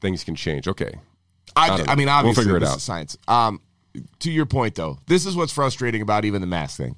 things 0.00 0.24
can 0.24 0.34
change. 0.34 0.66
Okay. 0.68 0.94
I, 1.56 1.68
don't 1.68 1.80
I, 1.82 1.84
know. 1.92 1.96
mean, 1.96 2.06
We'll 2.06 2.14
obviously, 2.16 2.42
figure 2.44 2.56
it 2.56 2.60
this 2.60 2.70
out. 2.70 2.76
is 2.78 2.82
science. 2.82 3.18
Um, 3.28 3.60
to 4.20 4.30
your 4.32 4.46
point, 4.46 4.74
though, 4.74 4.98
this 5.06 5.24
is 5.26 5.36
what's 5.36 5.52
frustrating 5.52 6.02
about 6.02 6.24
even 6.24 6.40
the 6.40 6.46
mask 6.48 6.78
thing. 6.78 6.96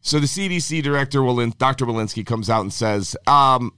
So 0.00 0.18
the 0.20 0.26
CDC 0.26 0.82
director, 0.82 1.20
Walin, 1.22 1.52
Dr. 1.58 1.84
Walensky, 1.84 2.24
comes 2.24 2.48
out 2.48 2.60
and 2.62 2.72
says, 2.72 3.16
um, 3.26 3.72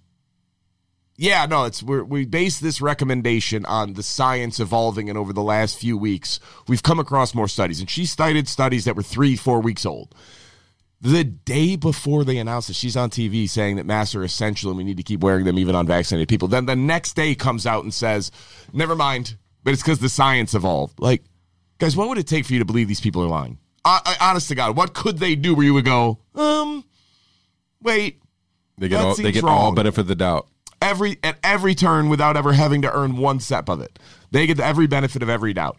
"Yeah, 1.16 1.46
no, 1.46 1.64
it's 1.64 1.82
we're, 1.82 2.04
we 2.04 2.26
base 2.26 2.60
this 2.60 2.80
recommendation 2.80 3.64
on 3.64 3.94
the 3.94 4.02
science 4.02 4.60
evolving, 4.60 5.08
and 5.08 5.18
over 5.18 5.32
the 5.32 5.42
last 5.42 5.78
few 5.78 5.96
weeks, 5.96 6.38
we've 6.68 6.82
come 6.82 7.00
across 7.00 7.34
more 7.34 7.48
studies." 7.48 7.80
And 7.80 7.88
she 7.90 8.04
cited 8.06 8.46
studies 8.46 8.84
that 8.84 8.94
were 8.94 9.02
three, 9.02 9.34
four 9.34 9.60
weeks 9.60 9.84
old. 9.86 10.14
The 11.00 11.22
day 11.22 11.76
before 11.76 12.24
they 12.24 12.38
announced 12.38 12.70
it, 12.70 12.74
she's 12.76 12.96
on 12.96 13.10
TV 13.10 13.48
saying 13.48 13.76
that 13.76 13.86
masks 13.86 14.14
are 14.16 14.24
essential 14.24 14.70
and 14.70 14.76
we 14.78 14.82
need 14.84 14.96
to 14.96 15.02
keep 15.04 15.20
wearing 15.20 15.44
them 15.44 15.58
even 15.58 15.74
on 15.76 15.86
vaccinated 15.86 16.28
people. 16.28 16.48
Then 16.48 16.66
the 16.66 16.74
next 16.74 17.14
day 17.14 17.34
comes 17.36 17.66
out 17.66 17.84
and 17.84 17.94
says, 17.94 18.32
"Never 18.72 18.96
mind, 18.96 19.36
but 19.62 19.72
it's 19.72 19.82
because 19.82 20.00
the 20.00 20.08
science 20.08 20.54
evolved." 20.54 20.98
Like, 20.98 21.22
guys, 21.78 21.96
what 21.96 22.08
would 22.08 22.18
it 22.18 22.26
take 22.26 22.44
for 22.46 22.52
you 22.52 22.58
to 22.58 22.64
believe 22.64 22.88
these 22.88 23.00
people 23.00 23.22
are 23.22 23.28
lying? 23.28 23.58
I, 23.84 24.00
I, 24.20 24.30
honest 24.30 24.48
to 24.48 24.56
God, 24.56 24.76
what 24.76 24.92
could 24.92 25.18
they 25.18 25.36
do 25.36 25.54
where 25.54 25.64
you 25.64 25.72
would 25.74 25.84
go, 25.84 26.18
um, 26.34 26.84
wait, 27.80 28.20
They 28.76 28.88
get 28.88 28.96
That 28.98 29.06
all 29.06 29.14
they 29.14 29.30
get 29.32 29.44
all 29.44 29.66
wrong. 29.66 29.74
benefit 29.76 30.00
of 30.00 30.06
the 30.08 30.16
doubt. 30.16 30.48
every 30.82 31.18
at 31.22 31.38
every 31.44 31.76
turn 31.76 32.08
without 32.08 32.36
ever 32.36 32.52
having 32.54 32.82
to 32.82 32.92
earn 32.92 33.16
one 33.18 33.38
step 33.38 33.68
of 33.68 33.80
it. 33.80 34.00
They 34.32 34.46
get 34.48 34.58
every 34.58 34.88
benefit 34.88 35.22
of 35.22 35.28
every 35.28 35.52
doubt. 35.52 35.78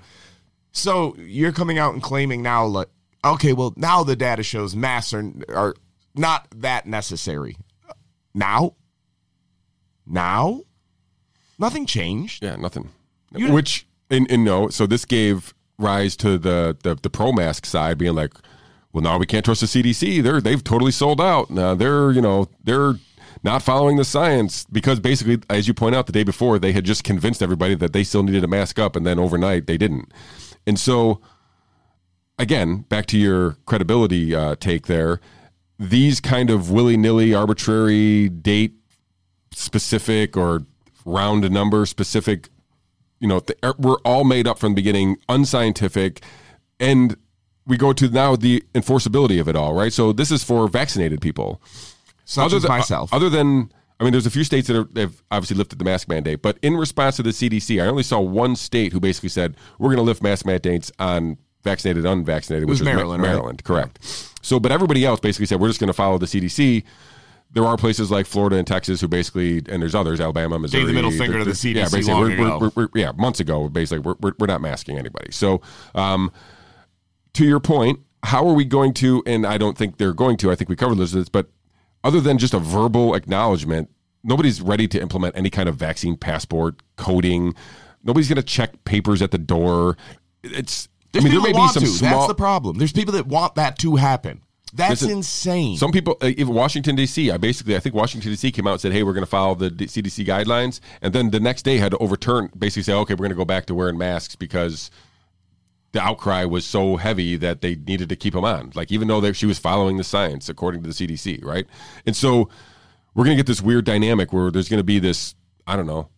So 0.72 1.16
you're 1.20 1.52
coming 1.52 1.78
out 1.78 1.94
and 1.94 2.02
claiming 2.02 2.42
now, 2.42 2.66
like, 2.66 2.88
okay, 3.24 3.54
well, 3.54 3.74
now 3.76 4.04
the 4.04 4.16
data 4.16 4.44
shows 4.44 4.76
masks 4.76 5.14
are, 5.14 5.32
are 5.54 5.76
not 6.16 6.48
that 6.56 6.86
necessary. 6.86 7.58
Now, 8.34 8.76
now, 10.06 10.62
nothing 11.58 11.86
changed. 11.86 12.44
Yeah, 12.44 12.56
nothing. 12.56 12.90
You- 13.36 13.52
Which 13.52 13.86
and, 14.10 14.30
and 14.32 14.44
no, 14.44 14.70
so 14.70 14.86
this 14.88 15.06
gave 15.06 15.54
rise 15.78 16.18
to 16.18 16.38
the, 16.38 16.76
the 16.84 16.96
the 16.96 17.10
pro 17.10 17.32
mask 17.32 17.66
side 17.66 17.98
being 17.98 18.16
like, 18.16 18.34
well, 18.92 19.04
now 19.04 19.18
we 19.18 19.26
can't 19.26 19.46
trust 19.46 19.62
the 19.62 19.68
CDC. 19.68 20.24
They're 20.24 20.42
they've 20.42 20.64
totally 20.64 20.92
sold 20.92 21.22
out. 21.22 21.50
Now 21.52 21.76
they're 21.76 22.12
you 22.12 22.22
know 22.22 22.48
they're 22.64 22.96
not 23.44 23.62
following 23.62 23.98
the 23.98 24.04
science 24.04 24.66
because 24.72 25.00
basically, 25.00 25.40
as 25.50 25.68
you 25.68 25.74
point 25.74 25.96
out, 25.96 26.08
the 26.08 26.12
day 26.12 26.24
before 26.24 26.58
they 26.60 26.72
had 26.72 26.86
just 26.86 27.04
convinced 27.04 27.42
everybody 27.44 27.76
that 27.76 27.94
they 27.94 28.04
still 28.04 28.24
needed 28.24 28.42
to 28.42 28.48
mask 28.48 28.80
up, 28.80 28.96
and 28.96 29.06
then 29.06 29.20
overnight 29.20 29.68
they 29.68 29.78
didn't. 29.78 30.12
And 30.66 30.80
so, 30.80 31.22
again, 32.40 32.86
back 32.90 33.06
to 33.08 33.18
your 33.18 33.58
credibility 33.66 34.34
uh, 34.34 34.56
take 34.56 34.88
there. 34.88 35.20
These 35.78 36.20
kind 36.20 36.50
of 36.50 36.72
willy 36.72 36.98
nilly, 36.98 37.34
arbitrary 37.34 38.30
date 38.30 38.74
specific 39.52 40.36
or 40.36 40.64
round 41.06 41.50
number 41.52 41.86
specific 41.86 42.50
you 43.20 43.28
know 43.28 43.40
th- 43.40 43.60
we're 43.78 43.98
all 44.06 44.24
made 44.24 44.48
up 44.48 44.60
from 44.60 44.74
the 44.74 44.76
beginning 44.76 45.18
unscientific 45.28 46.22
and 46.80 47.16
we 47.66 47.78
go 47.78 47.94
to 47.94 48.08
now 48.10 48.36
the 48.36 48.64
enforceability 48.74 49.40
of 49.40 49.48
it 49.48 49.56
all 49.56 49.74
right 49.74 49.92
so 49.94 50.12
this 50.14 50.32
is 50.32 50.44
for 50.44 50.68
vaccinated 50.68 51.22
people 51.22 51.62
Such 52.26 52.54
as 52.54 52.64
than, 52.64 52.70
myself. 52.70 53.14
other 53.14 53.30
than 53.30 53.72
i 54.00 54.04
mean 54.04 54.12
there's 54.12 54.26
a 54.26 54.32
few 54.32 54.44
states 54.44 54.68
that 54.68 54.78
are, 54.78 55.00
have 55.00 55.22
obviously 55.32 55.58
lifted 55.58 55.80
the 55.80 55.86
mask 55.86 56.08
mandate 56.08 56.42
but 56.42 56.58
in 56.62 56.78
response 56.78 57.16
to 57.18 57.24
the 57.24 57.32
cdc 57.32 57.82
i 57.82 57.88
only 57.88 58.04
saw 58.04 58.20
one 58.20 58.56
state 58.56 58.94
who 58.94 59.00
basically 59.00 59.30
said 59.30 59.56
we're 59.78 59.90
going 59.90 59.98
to 59.98 60.04
lift 60.04 60.22
mask 60.22 60.46
mandates 60.46 60.92
on 61.00 61.38
vaccinated 61.70 62.06
unvaccinated 62.06 62.68
was 62.68 62.80
which 62.80 62.86
was 62.88 62.94
Ma- 62.94 63.00
Maryland, 63.00 63.22
right? 63.24 63.30
maryland 63.30 63.64
correct 63.64 63.96
so 64.42 64.60
but 64.60 64.72
everybody 64.72 65.06
else 65.06 65.20
basically 65.20 65.46
said 65.46 65.60
we're 65.60 65.68
just 65.68 65.80
going 65.80 65.88
to 65.88 65.94
follow 65.94 66.18
the 66.18 66.26
cdc 66.26 66.84
there 67.52 67.66
are 67.66 67.78
places 67.78 68.12
like 68.12 68.26
Florida 68.28 68.58
and 68.58 68.68
Texas 68.68 69.02
who 69.02 69.08
basically, 69.08 69.58
and 69.70 69.82
there's 69.82 69.96
others, 69.96 70.20
Alabama, 70.22 70.60
Missouri. 70.60 70.86
the 70.86 70.94
middle 70.94 71.12
finger 71.12 71.40
to 71.40 71.46
the 71.46 71.52
CDC 71.52 71.76
Yeah, 71.76 71.84
basically, 71.84 72.14
long 72.14 72.22
we're, 72.22 72.38
we're, 72.38 72.68
ago. 72.68 72.72
we're, 72.76 72.90
yeah, 72.94 73.12
months 73.18 73.40
ago, 73.40 73.68
basically, 73.70 74.00
we're, 74.00 74.16
we're, 74.20 74.34
we're 74.38 74.48
not 74.48 74.62
masking 74.62 74.98
anybody. 75.00 75.32
So, 75.32 75.62
um, 75.96 76.32
to 77.34 77.46
your 77.46 77.60
point, 77.60 78.02
how 78.24 78.48
are 78.48 78.54
we 78.54 78.66
going 78.66 78.94
to? 78.96 79.24
And 79.26 79.46
I 79.48 79.58
don't 79.58 79.78
think 79.78 79.98
they're 79.98 80.14
going 80.14 80.38
to. 80.38 80.52
I 80.52 80.56
think 80.56 80.70
we 80.70 80.76
covered 80.76 81.00
this, 81.00 81.30
but 81.30 81.48
other 82.04 82.22
than 82.22 82.38
just 82.38 82.54
a 82.54 82.60
verbal 82.60 83.16
acknowledgement, 83.16 83.90
nobody's 84.24 84.62
ready 84.62 84.88
to 84.88 85.02
implement 85.02 85.36
any 85.36 85.50
kind 85.50 85.68
of 85.70 85.76
vaccine 85.76 86.18
passport 86.18 86.82
coding. 86.98 87.56
Nobody's 88.04 88.30
going 88.30 88.38
to 88.38 88.44
check 88.44 88.84
papers 88.86 89.22
at 89.22 89.32
the 89.32 89.38
door. 89.38 89.98
It's. 90.44 90.88
There's 91.12 91.26
I 91.26 91.30
mean, 91.30 91.42
there 91.42 91.52
may 91.52 91.58
be 91.58 91.68
some 91.70 91.84
to. 91.84 91.90
small. 91.90 92.12
That's 92.12 92.28
the 92.28 92.36
problem. 92.36 92.78
There's 92.78 92.94
people 92.94 93.14
that 93.14 93.28
want 93.28 93.56
that 93.56 93.80
to 93.80 93.96
happen. 93.96 94.42
That's 94.74 95.02
Listen, 95.02 95.18
insane. 95.18 95.78
Some 95.78 95.92
people, 95.92 96.18
uh, 96.22 96.28
even 96.28 96.54
Washington 96.54 96.96
D.C. 96.96 97.32
I 97.32 97.38
basically, 97.38 97.76
I 97.76 97.80
think 97.80 97.96
Washington 97.96 98.30
D.C. 98.30 98.52
came 98.52 98.68
out 98.68 98.74
and 98.74 98.82
said, 98.82 98.92
"Hey, 98.92 99.02
we're 99.02 99.14
going 99.14 99.26
to 99.26 99.30
follow 99.30 99.56
the 99.56 99.72
D- 99.72 99.86
CDC 99.88 100.26
guidelines," 100.26 100.80
and 101.02 101.12
then 101.12 101.32
the 101.32 101.40
next 101.40 101.64
day 101.64 101.78
had 101.78 101.92
to 101.92 101.98
overturn, 101.98 102.52
basically 102.56 102.84
say, 102.84 102.94
"Okay, 102.94 103.16
we're 103.16 103.24
going 103.24 103.30
to 103.32 103.36
go 103.36 103.46
back 103.46 103.66
to 103.68 103.74
wearing 103.74 103.98
masks 103.98 104.36
because 104.36 104.92
the 105.92 106.00
outcry 106.00 106.46
was 106.46 106.66
so 106.66 106.98
heavy 106.98 107.36
that 107.38 107.62
they 107.62 107.76
needed 107.76 108.10
to 108.10 108.16
keep 108.16 108.36
them 108.36 108.46
on." 108.46 108.72
Like 108.76 108.92
even 108.92 109.08
though 109.08 109.20
they, 109.20 109.34
she 109.34 109.48
was 109.48 109.58
following 109.58 109.98
the 109.98 110.04
science 110.04 110.50
according 110.50 110.84
to 110.84 110.90
the 110.90 110.94
CDC, 110.94 111.44
right? 111.44 111.66
And 112.06 112.16
so 112.16 112.50
we're 113.16 113.26
going 113.26 113.36
to 113.36 113.40
get 113.44 113.48
this 113.48 113.62
weird 113.64 113.86
dynamic 113.86 114.32
where 114.32 114.52
there's 114.52 114.70
going 114.70 114.80
to 114.80 114.84
be 114.84 115.00
this, 115.00 115.34
I 115.66 115.76
don't 115.76 115.88
know, 115.88 116.10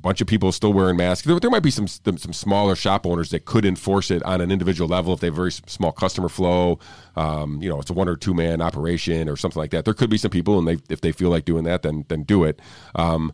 bunch 0.00 0.20
of 0.20 0.26
people 0.26 0.50
still 0.52 0.72
wearing 0.72 0.96
masks. 0.96 1.26
There, 1.26 1.38
there 1.38 1.50
might 1.50 1.62
be 1.62 1.70
some 1.70 1.86
some 1.86 2.18
some 2.18 2.32
smaller 2.32 2.74
shop 2.74 3.06
owners 3.06 3.30
that 3.30 3.44
could 3.44 3.64
enforce 3.64 4.10
it 4.10 4.22
on 4.24 4.40
an 4.40 4.50
individual 4.50 4.88
level 4.88 5.12
if 5.12 5.20
they 5.20 5.28
have 5.28 5.36
very 5.36 5.52
small 5.52 5.92
customer 5.92 6.28
flow. 6.28 6.78
Um, 7.16 7.62
you 7.62 7.68
know, 7.68 7.80
it's 7.80 7.90
a 7.90 7.94
one 7.94 8.08
or 8.08 8.16
two 8.16 8.34
man 8.34 8.60
operation 8.60 9.28
or 9.28 9.36
something 9.36 9.60
like 9.60 9.70
that. 9.70 9.84
There 9.84 9.94
could 9.94 10.10
be 10.10 10.18
some 10.18 10.30
people, 10.30 10.58
and 10.58 10.66
they 10.66 10.78
if 10.88 11.00
they 11.00 11.12
feel 11.12 11.30
like 11.30 11.44
doing 11.44 11.64
that, 11.64 11.82
then 11.82 12.04
then 12.08 12.22
do 12.22 12.44
it. 12.44 12.60
Um, 12.94 13.32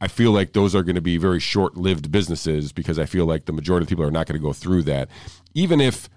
I 0.00 0.08
feel 0.08 0.32
like 0.32 0.52
those 0.52 0.74
are 0.74 0.82
going 0.82 0.96
to 0.96 1.00
be 1.00 1.16
very 1.16 1.38
short 1.38 1.76
lived 1.76 2.10
businesses 2.10 2.72
because 2.72 2.98
I 2.98 3.06
feel 3.06 3.24
like 3.24 3.44
the 3.44 3.52
majority 3.52 3.84
of 3.84 3.88
people 3.88 4.04
are 4.04 4.10
not 4.10 4.26
going 4.26 4.38
to 4.38 4.44
go 4.44 4.52
through 4.52 4.82
that, 4.84 5.08
even 5.54 5.80
if 5.80 6.08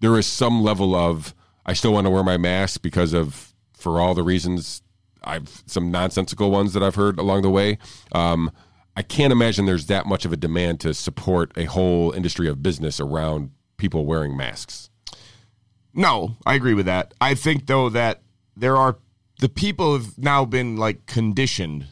there 0.00 0.16
is 0.16 0.26
some 0.26 0.62
level 0.62 0.94
of 0.94 1.34
I 1.66 1.72
still 1.72 1.92
want 1.92 2.06
to 2.06 2.10
wear 2.10 2.22
my 2.22 2.36
mask 2.36 2.82
because 2.82 3.12
of 3.12 3.52
for 3.72 4.00
all 4.00 4.14
the 4.14 4.22
reasons 4.22 4.82
I've 5.24 5.62
some 5.66 5.90
nonsensical 5.90 6.50
ones 6.50 6.74
that 6.74 6.82
I've 6.82 6.94
heard 6.94 7.18
along 7.18 7.42
the 7.42 7.50
way. 7.50 7.78
Um, 8.12 8.50
I 8.96 9.02
can't 9.02 9.32
imagine 9.32 9.66
there's 9.66 9.86
that 9.86 10.06
much 10.06 10.24
of 10.24 10.32
a 10.32 10.36
demand 10.36 10.80
to 10.80 10.94
support 10.94 11.52
a 11.56 11.64
whole 11.64 12.12
industry 12.12 12.48
of 12.48 12.62
business 12.62 13.00
around 13.00 13.50
people 13.76 14.06
wearing 14.06 14.36
masks. 14.36 14.90
No, 15.92 16.36
I 16.46 16.54
agree 16.54 16.74
with 16.74 16.86
that. 16.86 17.14
I 17.20 17.34
think 17.34 17.66
though 17.66 17.88
that 17.90 18.22
there 18.56 18.76
are 18.76 18.98
the 19.40 19.48
people 19.48 19.94
have 19.94 20.16
now 20.18 20.44
been 20.44 20.76
like 20.76 21.06
conditioned 21.06 21.86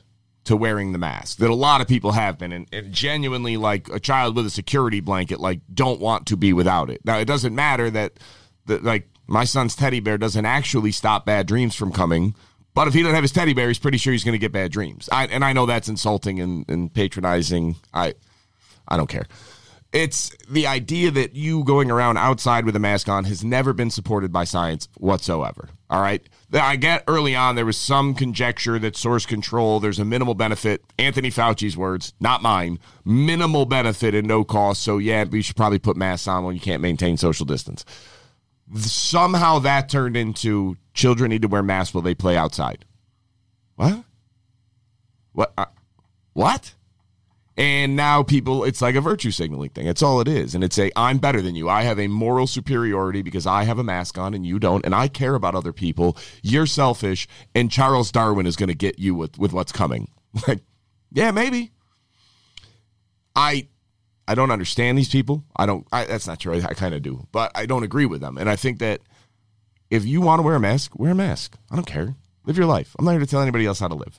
to 0.45 0.57
wearing 0.57 0.93
the 0.93 0.99
mask. 0.99 1.39
That 1.39 1.51
a 1.51 1.55
lot 1.55 1.81
of 1.81 1.89
people 1.89 2.13
have 2.13 2.39
been, 2.39 2.53
and, 2.53 2.67
and 2.73 2.93
genuinely 2.93 3.57
like 3.57 3.89
a 3.89 4.01
child 4.01 4.35
with 4.35 4.47
a 4.47 4.51
security 4.51 5.01
blanket, 5.01 5.41
like 5.41 5.61
don't 5.73 6.01
want 6.01 6.27
to 6.27 6.37
be 6.37 6.53
without 6.53 6.91
it. 6.91 7.05
Now 7.05 7.19
it 7.19 7.27
doesn't 7.27 7.55
matter 7.55 7.91
that 7.91 8.19
that 8.67 8.83
like 8.83 9.09
my 9.27 9.45
son's 9.45 9.77
teddy 9.77 10.01
bear 10.01 10.19
doesn't 10.19 10.45
actually 10.45 10.93
stop 10.93 11.27
bad 11.27 11.47
dreams 11.47 11.75
from 11.75 11.93
coming. 11.93 12.35
But 12.75 12.89
if 12.89 12.95
he 12.95 13.03
doesn't 13.03 13.15
have 13.15 13.25
his 13.25 13.33
teddy 13.33 13.53
bear, 13.53 13.69
he's 13.69 13.79
pretty 13.79 13.99
sure 13.99 14.13
he's 14.13 14.25
going 14.25 14.33
to 14.33 14.39
get 14.39 14.53
bad 14.53 14.73
dreams. 14.73 15.09
I, 15.13 15.27
and 15.27 15.45
I 15.45 15.53
know 15.53 15.67
that's 15.67 15.89
insulting 15.89 16.41
and, 16.41 16.69
and 16.69 16.93
patronizing. 16.93 17.77
I 17.93 18.15
I 18.89 18.97
don't 18.97 19.09
care. 19.09 19.27
It's 19.93 20.35
the 20.49 20.67
idea 20.67 21.11
that 21.11 21.35
you 21.35 21.65
going 21.65 21.91
around 21.91 22.17
outside 22.17 22.65
with 22.65 22.75
a 22.75 22.79
mask 22.79 23.11
on 23.11 23.25
has 23.25 23.45
never 23.45 23.75
been 23.75 23.91
supported 23.91 24.33
by 24.33 24.45
science 24.45 24.89
whatsoever. 24.97 25.69
All 25.91 26.01
right. 26.01 26.27
I 26.51 26.77
get 26.77 27.05
early 27.07 27.37
on 27.37 27.57
there 27.57 27.67
was 27.67 27.77
some 27.77 28.15
conjecture 28.15 28.79
that 28.79 28.97
source 28.97 29.27
control, 29.27 29.81
there's 29.81 29.99
a 29.99 30.05
minimal 30.07 30.35
benefit. 30.35 30.83
Anthony 30.99 31.31
Fauci's 31.31 31.77
words, 31.77 32.15
not 32.21 32.41
mine. 32.41 32.79
Minimal 33.05 33.67
benefit 33.67 34.15
and 34.15 34.27
no 34.27 34.45
cost. 34.45 34.83
So, 34.83 34.97
yeah, 34.97 35.25
we 35.25 35.43
should 35.43 35.57
probably 35.57 35.79
put 35.79 35.99
masks 35.99 36.27
on 36.27 36.45
when 36.45 36.55
you 36.55 36.61
can't 36.61 36.81
maintain 36.81 37.19
social 37.19 37.45
distance. 37.45 37.85
Somehow 38.77 39.59
that 39.61 39.89
turned 39.89 40.17
into 40.17 40.77
children 40.95 41.31
need 41.31 41.43
to 41.43 41.49
wear 41.49 41.63
masks 41.63 41.95
while 41.95 42.03
they 42.03 42.15
play 42.15 42.37
outside. 42.37 42.85
What? 43.77 44.05
What? 45.33 45.53
Uh, 45.57 45.67
what? 46.33 46.75
And 47.57 47.97
now 47.97 48.23
people, 48.23 48.65
it's 48.65 48.81
like 48.81 48.95
a 48.95 49.01
virtue 49.01 49.31
signaling 49.31 49.71
thing. 49.71 49.87
It's 49.87 50.03
all 50.03 50.21
it 50.21 50.29
is. 50.29 50.55
And 50.55 50.65
it's 50.65 50.79
a, 50.79 50.91
I'm 50.97 51.19
better 51.19 51.43
than 51.43 51.55
you. 51.55 51.69
I 51.69 51.83
have 51.83 51.99
a 51.99 52.09
moral 52.09 52.47
superiority 52.47 53.21
because 53.21 53.47
I 53.47 53.65
have 53.65 53.79
a 53.79 53.85
mask 53.85 54.17
on 54.17 54.33
and 54.33 54.47
you 54.47 54.59
don't. 54.59 54.85
And 54.87 54.95
I 54.95 55.09
care 55.09 55.35
about 55.35 55.55
other 55.55 55.73
people. 55.73 56.17
You're 56.43 56.67
selfish. 56.67 57.29
And 57.55 57.71
Charles 57.71 58.11
Darwin 58.11 58.47
is 58.47 58.57
going 58.57 58.69
to 58.71 58.75
get 58.75 58.99
you 58.99 59.15
with, 59.15 59.39
with 59.39 59.53
what's 59.53 59.73
coming. 59.73 60.09
Like, 60.49 60.61
yeah, 61.13 61.31
maybe. 61.31 61.73
I, 63.37 63.69
I 64.33 64.35
don't 64.35 64.51
understand 64.51 64.97
these 64.97 65.11
people. 65.11 65.45
I 65.55 65.67
don't, 65.67 65.87
I, 65.93 66.07
that's 66.07 66.27
not 66.27 66.41
true. 66.41 66.55
I, 66.55 66.65
I 66.65 66.73
kind 66.73 66.95
of 66.95 67.03
do, 67.03 67.27
but 67.33 67.53
I 67.55 67.67
don't 67.67 67.83
agree 67.83 68.07
with 68.07 68.23
them. 68.23 68.39
And 68.39 68.49
I 68.49 68.57
think 68.57 68.79
that 68.79 69.03
if 69.91 70.07
you 70.07 70.23
want 70.23 70.39
to 70.39 70.43
wear 70.43 70.55
a 70.55 70.61
mask, 70.61 70.99
wear 70.99 71.11
a 71.11 71.15
mask. 71.15 71.59
I 71.71 71.75
don't 71.75 71.85
care. 71.85 72.17
Live 72.47 72.57
your 72.57 72.65
life. 72.65 72.97
I'm 72.99 73.05
not 73.05 73.11
here 73.11 73.21
to 73.21 73.27
tell 73.27 73.43
anybody 73.43 73.67
else 73.67 73.79
how 73.79 73.89
to 73.89 73.95
live. 73.95 74.19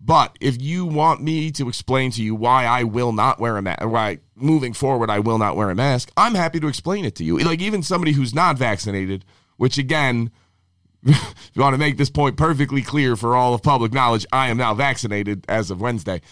But 0.00 0.38
if 0.40 0.62
you 0.62 0.86
want 0.86 1.22
me 1.22 1.50
to 1.50 1.68
explain 1.68 2.12
to 2.12 2.22
you 2.22 2.34
why 2.34 2.64
I 2.64 2.84
will 2.84 3.12
not 3.12 3.38
wear 3.40 3.58
a 3.58 3.62
mask, 3.62 3.84
why 3.84 4.20
moving 4.34 4.72
forward 4.72 5.10
I 5.10 5.18
will 5.18 5.36
not 5.36 5.54
wear 5.54 5.68
a 5.68 5.74
mask, 5.74 6.10
I'm 6.16 6.34
happy 6.34 6.58
to 6.58 6.66
explain 6.66 7.04
it 7.04 7.14
to 7.16 7.24
you. 7.24 7.38
Like 7.38 7.60
even 7.60 7.82
somebody 7.82 8.12
who's 8.12 8.34
not 8.34 8.56
vaccinated, 8.56 9.26
which 9.58 9.76
again, 9.76 10.30
if 11.04 11.50
you 11.52 11.60
want 11.60 11.74
to 11.74 11.78
make 11.78 11.98
this 11.98 12.08
point 12.08 12.38
perfectly 12.38 12.80
clear 12.80 13.16
for 13.16 13.36
all 13.36 13.52
of 13.52 13.62
public 13.62 13.92
knowledge, 13.92 14.24
I 14.32 14.48
am 14.48 14.56
now 14.56 14.72
vaccinated 14.72 15.44
as 15.46 15.70
of 15.70 15.82
Wednesday. 15.82 16.22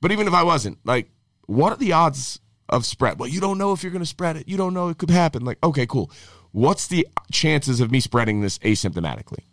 But 0.00 0.10
even 0.10 0.26
if 0.26 0.32
I 0.32 0.42
wasn't, 0.42 0.78
like, 0.84 1.10
what 1.44 1.70
are 1.74 1.76
the 1.76 1.92
odds 1.92 2.40
of 2.68 2.86
spread? 2.86 3.18
Well, 3.18 3.28
you 3.28 3.40
don't 3.40 3.58
know 3.58 3.72
if 3.72 3.82
you're 3.82 3.92
going 3.92 4.02
to 4.02 4.06
spread 4.06 4.36
it. 4.36 4.48
You 4.48 4.56
don't 4.56 4.74
know 4.74 4.88
it 4.88 4.98
could 4.98 5.10
happen. 5.10 5.44
Like, 5.44 5.58
okay, 5.62 5.86
cool. 5.86 6.10
What's 6.52 6.86
the 6.86 7.06
chances 7.30 7.80
of 7.80 7.90
me 7.90 8.00
spreading 8.00 8.40
this 8.40 8.58
asymptomatically? 8.58 9.44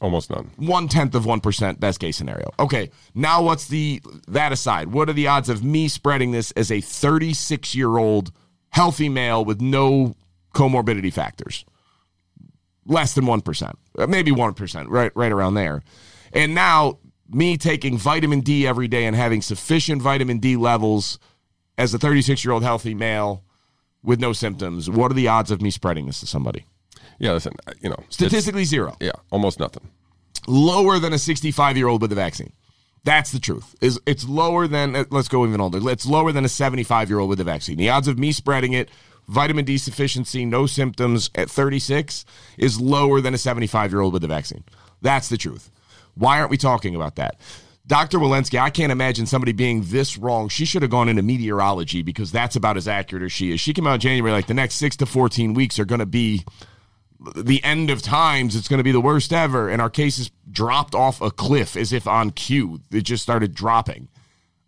Almost 0.00 0.30
none. 0.30 0.52
one 0.56 0.86
tenth 0.86 1.16
of 1.16 1.26
one 1.26 1.40
percent 1.40 1.80
best 1.80 1.98
case 1.98 2.16
scenario. 2.16 2.52
Okay, 2.60 2.90
now 3.16 3.42
what's 3.42 3.66
the 3.66 4.00
that 4.28 4.52
aside? 4.52 4.92
What 4.92 5.08
are 5.08 5.12
the 5.12 5.26
odds 5.26 5.48
of 5.48 5.64
me 5.64 5.88
spreading 5.88 6.30
this 6.30 6.52
as 6.52 6.70
a 6.70 6.80
36 6.80 7.74
year 7.74 7.96
old 7.96 8.30
healthy 8.70 9.08
male 9.08 9.44
with 9.44 9.60
no 9.60 10.14
comorbidity 10.54 11.12
factors? 11.12 11.64
Less 12.86 13.14
than 13.14 13.26
one 13.26 13.40
percent, 13.40 13.76
uh, 13.98 14.06
maybe 14.06 14.30
one 14.30 14.54
percent, 14.54 14.88
right, 14.88 15.10
right 15.16 15.32
around 15.32 15.54
there. 15.54 15.82
And 16.32 16.54
now 16.54 17.00
me 17.28 17.56
taking 17.56 17.98
vitamin 17.98 18.40
D 18.40 18.68
every 18.68 18.86
day 18.86 19.04
and 19.04 19.16
having 19.16 19.42
sufficient 19.42 20.00
vitamin 20.00 20.38
D 20.38 20.56
levels 20.56 21.18
as 21.78 21.94
a 21.94 21.98
36 21.98 22.44
year 22.44 22.52
old 22.52 22.62
healthy 22.62 22.92
male 22.94 23.42
with 24.02 24.20
no 24.20 24.32
symptoms. 24.32 24.90
What 24.90 25.10
are 25.10 25.14
the 25.14 25.28
odds 25.28 25.50
of 25.50 25.62
me 25.62 25.70
spreading 25.70 26.06
this 26.06 26.20
to 26.20 26.26
somebody? 26.26 26.66
Yeah, 27.18 27.32
listen, 27.32 27.54
you 27.80 27.88
know, 27.88 28.04
Statistically, 28.10 28.64
zero. 28.64 28.96
yeah, 29.00 29.10
almost 29.30 29.58
nothing. 29.58 29.88
lower 30.46 30.98
than 30.98 31.12
a 31.12 31.18
65 31.18 31.76
year 31.76 31.88
old 31.88 32.00
with 32.02 32.10
the 32.10 32.16
vaccine. 32.16 32.52
That's 33.04 33.32
the 33.32 33.38
truth. 33.40 33.74
Is 33.80 33.98
it's 34.06 34.28
lower 34.28 34.66
than 34.68 34.94
uh, 34.94 35.04
let's 35.10 35.28
go 35.28 35.46
even 35.46 35.60
older. 35.60 35.78
It's 35.90 36.04
lower 36.06 36.30
than 36.32 36.44
a 36.44 36.48
75 36.48 37.08
year 37.08 37.18
old 37.20 37.28
with 37.30 37.38
the 37.38 37.44
vaccine. 37.44 37.76
The 37.78 37.88
odds 37.90 38.06
of 38.08 38.18
me 38.18 38.32
spreading 38.32 38.72
it, 38.72 38.88
vitamin 39.28 39.64
D 39.64 39.78
sufficiency, 39.78 40.44
no 40.44 40.66
symptoms 40.66 41.30
at 41.34 41.48
36 41.50 42.24
is 42.58 42.80
lower 42.80 43.20
than 43.20 43.34
a 43.34 43.38
75 43.38 43.92
year 43.92 44.00
old 44.00 44.12
with 44.12 44.22
the 44.22 44.28
vaccine. 44.28 44.64
That's 45.00 45.28
the 45.28 45.36
truth. 45.36 45.70
Why 46.14 46.38
aren't 46.38 46.50
we 46.50 46.56
talking 46.56 46.94
about 46.96 47.16
that? 47.16 47.40
Dr. 47.88 48.18
Walensky, 48.18 48.60
I 48.60 48.68
can't 48.68 48.92
imagine 48.92 49.24
somebody 49.24 49.52
being 49.52 49.82
this 49.86 50.18
wrong. 50.18 50.50
She 50.50 50.66
should 50.66 50.82
have 50.82 50.90
gone 50.90 51.08
into 51.08 51.22
meteorology 51.22 52.02
because 52.02 52.30
that's 52.30 52.54
about 52.54 52.76
as 52.76 52.86
accurate 52.86 53.24
as 53.24 53.32
she 53.32 53.50
is. 53.50 53.60
She 53.60 53.72
came 53.72 53.86
out 53.86 53.94
in 53.94 54.00
January 54.00 54.30
like 54.30 54.46
the 54.46 54.52
next 54.52 54.74
six 54.74 54.94
to 54.98 55.06
14 55.06 55.54
weeks 55.54 55.78
are 55.78 55.86
going 55.86 56.00
to 56.00 56.06
be 56.06 56.44
the 57.34 57.64
end 57.64 57.88
of 57.88 58.02
times. 58.02 58.54
It's 58.56 58.68
going 58.68 58.78
to 58.78 58.84
be 58.84 58.92
the 58.92 59.00
worst 59.00 59.32
ever. 59.32 59.70
And 59.70 59.80
our 59.80 59.88
cases 59.88 60.30
dropped 60.50 60.94
off 60.94 61.22
a 61.22 61.30
cliff 61.30 61.76
as 61.76 61.94
if 61.94 62.06
on 62.06 62.30
cue. 62.30 62.78
It 62.92 63.02
just 63.02 63.22
started 63.22 63.54
dropping. 63.54 64.08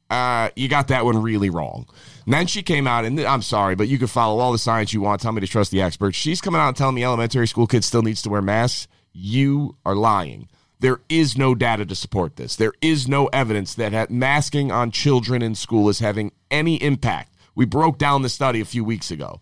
Uh, 0.08 0.48
you 0.56 0.68
got 0.68 0.88
that 0.88 1.04
one 1.04 1.20
really 1.20 1.50
wrong. 1.50 1.86
And 2.24 2.32
then 2.32 2.46
she 2.46 2.62
came 2.62 2.86
out 2.86 3.04
and 3.04 3.20
i'm 3.20 3.42
sorry 3.42 3.76
but 3.76 3.86
you 3.86 3.96
can 3.96 4.08
follow 4.08 4.40
all 4.40 4.50
the 4.50 4.58
science 4.58 4.94
you 4.94 5.02
want. 5.02 5.20
Tell 5.20 5.32
me 5.32 5.42
to 5.42 5.46
trust 5.46 5.70
the 5.70 5.82
experts. 5.82 6.16
She's 6.16 6.40
coming 6.40 6.60
out 6.60 6.68
and 6.68 6.76
telling 6.76 6.94
me 6.94 7.04
elementary 7.04 7.46
school 7.46 7.66
kids 7.66 7.86
still 7.86 8.02
needs 8.02 8.22
to 8.22 8.30
wear 8.30 8.40
masks. 8.40 8.88
You 9.12 9.76
are 9.84 9.94
lying 9.94 10.48
there 10.81 11.01
is 11.09 11.39
no 11.39 11.55
data 11.55 11.85
to 11.87 11.95
support 11.95 12.37
this 12.37 12.57
there 12.57 12.72
is 12.81 13.07
no 13.07 13.26
evidence 13.28 13.74
that 13.74 14.11
masking 14.11 14.72
on 14.72 14.91
children 14.91 15.43
in 15.43 15.55
school 15.55 15.89
is 15.89 16.01
having 16.01 16.33
any 16.51 16.76
impact 16.83 17.35
we 17.55 17.64
broke 17.64 17.99
down 17.99 18.22
the 18.22 18.28
study 18.28 18.61
a 18.61 18.64
few 18.64 18.85
weeks 18.85 19.11
ago 19.11 19.41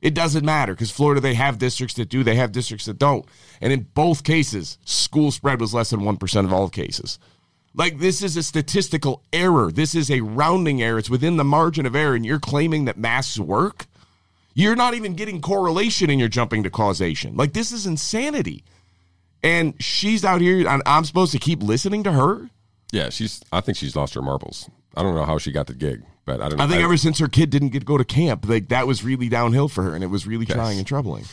it 0.00 0.14
doesn't 0.14 0.44
matter 0.44 0.74
because 0.74 0.90
Florida, 0.90 1.20
they 1.20 1.34
have 1.34 1.58
districts 1.58 1.96
that 1.96 2.08
do, 2.08 2.22
they 2.22 2.36
have 2.36 2.52
districts 2.52 2.86
that 2.86 2.98
don't. 2.98 3.26
And 3.60 3.72
in 3.72 3.88
both 3.94 4.22
cases, 4.22 4.78
school 4.84 5.32
spread 5.32 5.60
was 5.60 5.74
less 5.74 5.90
than 5.90 6.00
1% 6.00 6.44
of 6.44 6.52
all 6.52 6.68
cases. 6.68 7.18
Like, 7.74 7.98
this 7.98 8.22
is 8.22 8.36
a 8.36 8.42
statistical 8.42 9.22
error. 9.32 9.70
This 9.72 9.94
is 9.94 10.10
a 10.10 10.20
rounding 10.20 10.82
error. 10.82 10.98
It's 10.98 11.10
within 11.10 11.36
the 11.36 11.44
margin 11.44 11.84
of 11.84 11.96
error, 11.96 12.14
and 12.14 12.24
you're 12.24 12.38
claiming 12.38 12.84
that 12.84 12.96
masks 12.96 13.38
work? 13.38 13.86
You're 14.54 14.76
not 14.76 14.94
even 14.94 15.14
getting 15.14 15.40
correlation 15.40 16.10
and 16.10 16.18
you're 16.18 16.28
jumping 16.28 16.62
to 16.64 16.70
causation. 16.70 17.36
Like, 17.36 17.52
this 17.52 17.70
is 17.70 17.86
insanity. 17.86 18.64
And 19.42 19.74
she's 19.82 20.24
out 20.24 20.40
here, 20.40 20.66
and 20.68 20.82
I'm 20.86 21.04
supposed 21.04 21.32
to 21.32 21.38
keep 21.38 21.62
listening 21.62 22.02
to 22.04 22.12
her. 22.12 22.50
Yeah, 22.92 23.10
she's. 23.10 23.42
I 23.52 23.60
think 23.60 23.76
she's 23.78 23.94
lost 23.96 24.14
her 24.14 24.22
marbles. 24.22 24.68
I 24.96 25.02
don't 25.02 25.14
know 25.14 25.24
how 25.24 25.38
she 25.38 25.52
got 25.52 25.66
the 25.66 25.74
gig, 25.74 26.02
but 26.24 26.40
I 26.40 26.48
don't. 26.48 26.58
know. 26.58 26.64
I 26.64 26.66
think 26.66 26.82
ever 26.82 26.96
since 26.96 27.18
her 27.18 27.28
kid 27.28 27.50
didn't 27.50 27.68
get 27.68 27.80
to 27.80 27.84
go 27.86 27.98
to 27.98 28.04
camp, 28.04 28.48
like 28.48 28.68
that 28.68 28.86
was 28.86 29.04
really 29.04 29.28
downhill 29.28 29.68
for 29.68 29.82
her, 29.82 29.94
and 29.94 30.02
it 30.02 30.08
was 30.08 30.26
really 30.26 30.46
trying 30.46 30.78
and 30.78 30.86
troubling. 30.86 31.24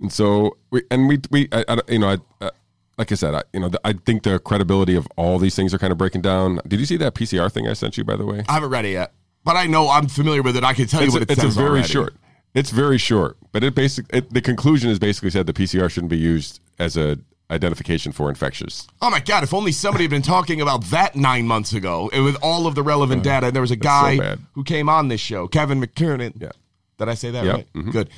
And 0.00 0.12
so 0.12 0.56
we 0.70 0.82
and 0.90 1.08
we 1.08 1.20
we 1.30 1.48
I, 1.52 1.64
I, 1.68 1.78
you 1.88 1.98
know 1.98 2.10
I. 2.40 2.44
Uh, 2.44 2.50
like 2.96 3.10
I 3.10 3.16
said, 3.16 3.34
I, 3.34 3.42
you 3.52 3.58
know, 3.58 3.72
I 3.82 3.94
think 3.94 4.22
the 4.22 4.38
credibility 4.38 4.94
of 4.94 5.08
all 5.16 5.40
these 5.40 5.56
things 5.56 5.74
are 5.74 5.78
kind 5.78 5.90
of 5.90 5.98
breaking 5.98 6.22
down. 6.22 6.60
Did 6.68 6.78
you 6.78 6.86
see 6.86 6.96
that 6.98 7.16
PCR 7.16 7.50
thing 7.50 7.66
I 7.66 7.72
sent 7.72 7.98
you, 7.98 8.04
by 8.04 8.14
the 8.14 8.24
way? 8.24 8.44
I 8.48 8.52
haven't 8.52 8.70
read 8.70 8.84
it 8.84 8.92
yet, 8.92 9.12
but 9.42 9.56
I 9.56 9.66
know 9.66 9.90
I'm 9.90 10.06
familiar 10.06 10.42
with 10.42 10.56
it. 10.56 10.62
I 10.62 10.74
can 10.74 10.86
tell 10.86 11.00
it's 11.02 11.12
you 11.12 11.18
what 11.20 11.28
a, 11.28 11.32
it 11.32 11.32
it's 11.32 11.40
says 11.40 11.56
a 11.56 11.58
very 11.58 11.70
already. 11.70 11.88
short. 11.88 12.14
It's 12.54 12.70
very 12.70 12.98
short, 12.98 13.36
but 13.50 13.64
it 13.64 13.74
basically 13.74 14.18
It, 14.18 14.32
the 14.32 14.40
conclusion 14.40 14.90
is 14.90 15.00
basically 15.00 15.30
said 15.30 15.46
the 15.46 15.52
PCR 15.52 15.90
shouldn't 15.90 16.10
be 16.10 16.18
used 16.18 16.60
as 16.78 16.96
a 16.96 17.18
identification 17.50 18.10
for 18.12 18.28
infectious. 18.30 18.86
Oh 19.02 19.10
my 19.10 19.20
god! 19.20 19.44
If 19.44 19.52
only 19.54 19.70
somebody 19.72 20.04
had 20.04 20.10
been 20.10 20.22
talking 20.22 20.60
about 20.60 20.84
that 20.86 21.14
nine 21.14 21.46
months 21.46 21.72
ago 21.72 22.10
and 22.12 22.24
with 22.24 22.36
all 22.42 22.66
of 22.66 22.74
the 22.74 22.82
relevant 22.82 23.22
data. 23.22 23.46
And 23.48 23.54
there 23.54 23.60
was 23.62 23.70
a 23.70 23.76
guy 23.76 24.18
bad. 24.18 24.40
who 24.52 24.64
came 24.64 24.88
on 24.88 25.08
this 25.08 25.20
show, 25.20 25.46
Kevin 25.46 25.80
McKernan. 25.80 26.40
Yeah. 26.40 26.48
Did 26.98 27.08
I 27.08 27.14
say 27.14 27.30
that 27.32 27.44
Yep. 27.44 27.66
right? 27.74 27.90
Good. 27.92 28.10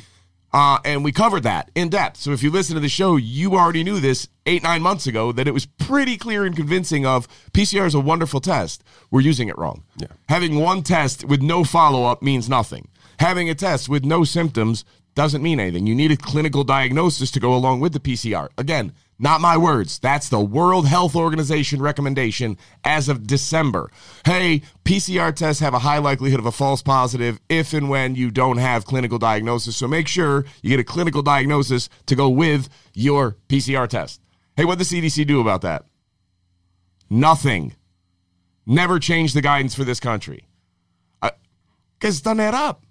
Uh, 0.53 0.79
and 0.87 1.05
we 1.05 1.13
covered 1.13 1.43
that 1.43 1.71
in 1.75 1.89
depth. 1.91 2.17
So 2.19 2.31
if 2.31 2.43
you 2.43 2.51
listen 2.51 2.75
to 2.77 2.81
the 2.81 2.89
show, 2.89 3.17
you 3.17 3.57
already 3.57 3.85
knew 3.85 4.01
this 4.01 4.29
eight, 4.47 4.63
nine 4.63 4.81
months 4.81 5.07
ago 5.07 5.33
that 5.33 5.47
it 5.47 5.53
was 5.53 5.67
pretty 5.67 6.17
clear 6.17 6.47
and 6.47 6.57
convincing 6.57 7.05
of 7.05 7.29
PCR 7.53 7.85
is 7.87 7.95
a 7.95 8.01
wonderful 8.01 8.41
test. 8.41 8.83
We're 9.11 9.21
using 9.21 9.49
it 9.49 9.59
wrong. 9.59 9.83
Yeah. 9.99 10.07
Having 10.31 10.59
one 10.61 10.83
test 10.83 11.25
with 11.27 11.43
no 11.43 11.63
follow 11.65 12.05
up 12.05 12.23
means 12.23 12.49
nothing. 12.49 12.89
Having 13.19 13.51
a 13.51 13.55
test 13.55 13.89
with 13.91 14.05
no 14.05 14.25
symptoms 14.25 14.85
doesn't 15.17 15.43
mean 15.43 15.59
anything. 15.59 15.87
You 15.87 15.95
need 15.95 16.13
a 16.13 16.17
clinical 16.17 16.63
diagnosis 16.63 17.33
to 17.33 17.41
go 17.41 17.55
along 17.55 17.81
with 17.81 17.93
the 17.95 18.01
PCR. 18.01 18.49
Again, 18.57 18.93
not 19.19 19.41
my 19.41 19.57
words. 19.57 19.99
That's 19.99 20.29
the 20.29 20.41
World 20.41 20.87
Health 20.87 21.17
Organization 21.17 21.81
recommendation 21.81 22.59
as 22.85 23.09
of 23.09 23.27
December. 23.27 23.91
Hey, 24.27 24.61
PCR 24.85 25.35
tests 25.35 25.61
have 25.61 25.73
a 25.73 25.79
high 25.79 25.99
likelihood 25.99 26.39
of 26.39 26.45
a 26.47 26.53
false 26.53 26.83
positive 26.83 27.41
if 27.49 27.73
and 27.73 27.89
when 27.89 28.15
you 28.15 28.31
don't 28.31 28.59
have 28.59 28.85
clinical 28.85 29.19
diagnosis. 29.19 29.75
So 29.75 29.89
make 29.89 30.07
sure 30.07 30.45
you 30.63 30.69
get 30.69 30.81
a 30.81 30.85
clinical 30.85 31.23
diagnosis 31.23 31.89
to 32.05 32.15
go 32.15 32.29
with 32.29 32.69
your 32.93 33.37
PCR 33.49 33.89
test. 33.89 34.21
Hey, 34.55 34.67
what 34.67 34.79
the 34.79 34.85
CDC 34.85 35.27
do 35.27 35.41
about 35.41 35.63
that? 35.63 35.87
Nothing. 37.09 37.75
Never 38.67 38.99
change 38.99 39.33
the 39.33 39.41
guidance 39.41 39.75
for 39.75 39.85
this 39.85 40.01
country. 40.01 40.47
Because 41.21 42.17
it's 42.17 42.21
done 42.21 42.37
that 42.37 42.53
up. 42.53 42.86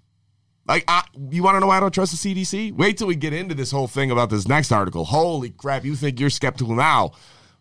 Like, 0.66 0.84
I, 0.88 1.04
you 1.30 1.42
want 1.42 1.56
to 1.56 1.60
know 1.60 1.68
why 1.68 1.76
I 1.76 1.80
don't 1.80 1.94
trust 1.94 2.20
the 2.20 2.34
CDC? 2.34 2.72
Wait 2.72 2.98
till 2.98 3.06
we 3.06 3.14
get 3.14 3.32
into 3.32 3.54
this 3.54 3.70
whole 3.70 3.86
thing 3.86 4.10
about 4.10 4.30
this 4.30 4.48
next 4.48 4.72
article. 4.72 5.04
Holy 5.04 5.50
crap! 5.50 5.84
You 5.84 5.94
think 5.94 6.18
you're 6.18 6.30
skeptical 6.30 6.74
now? 6.74 7.12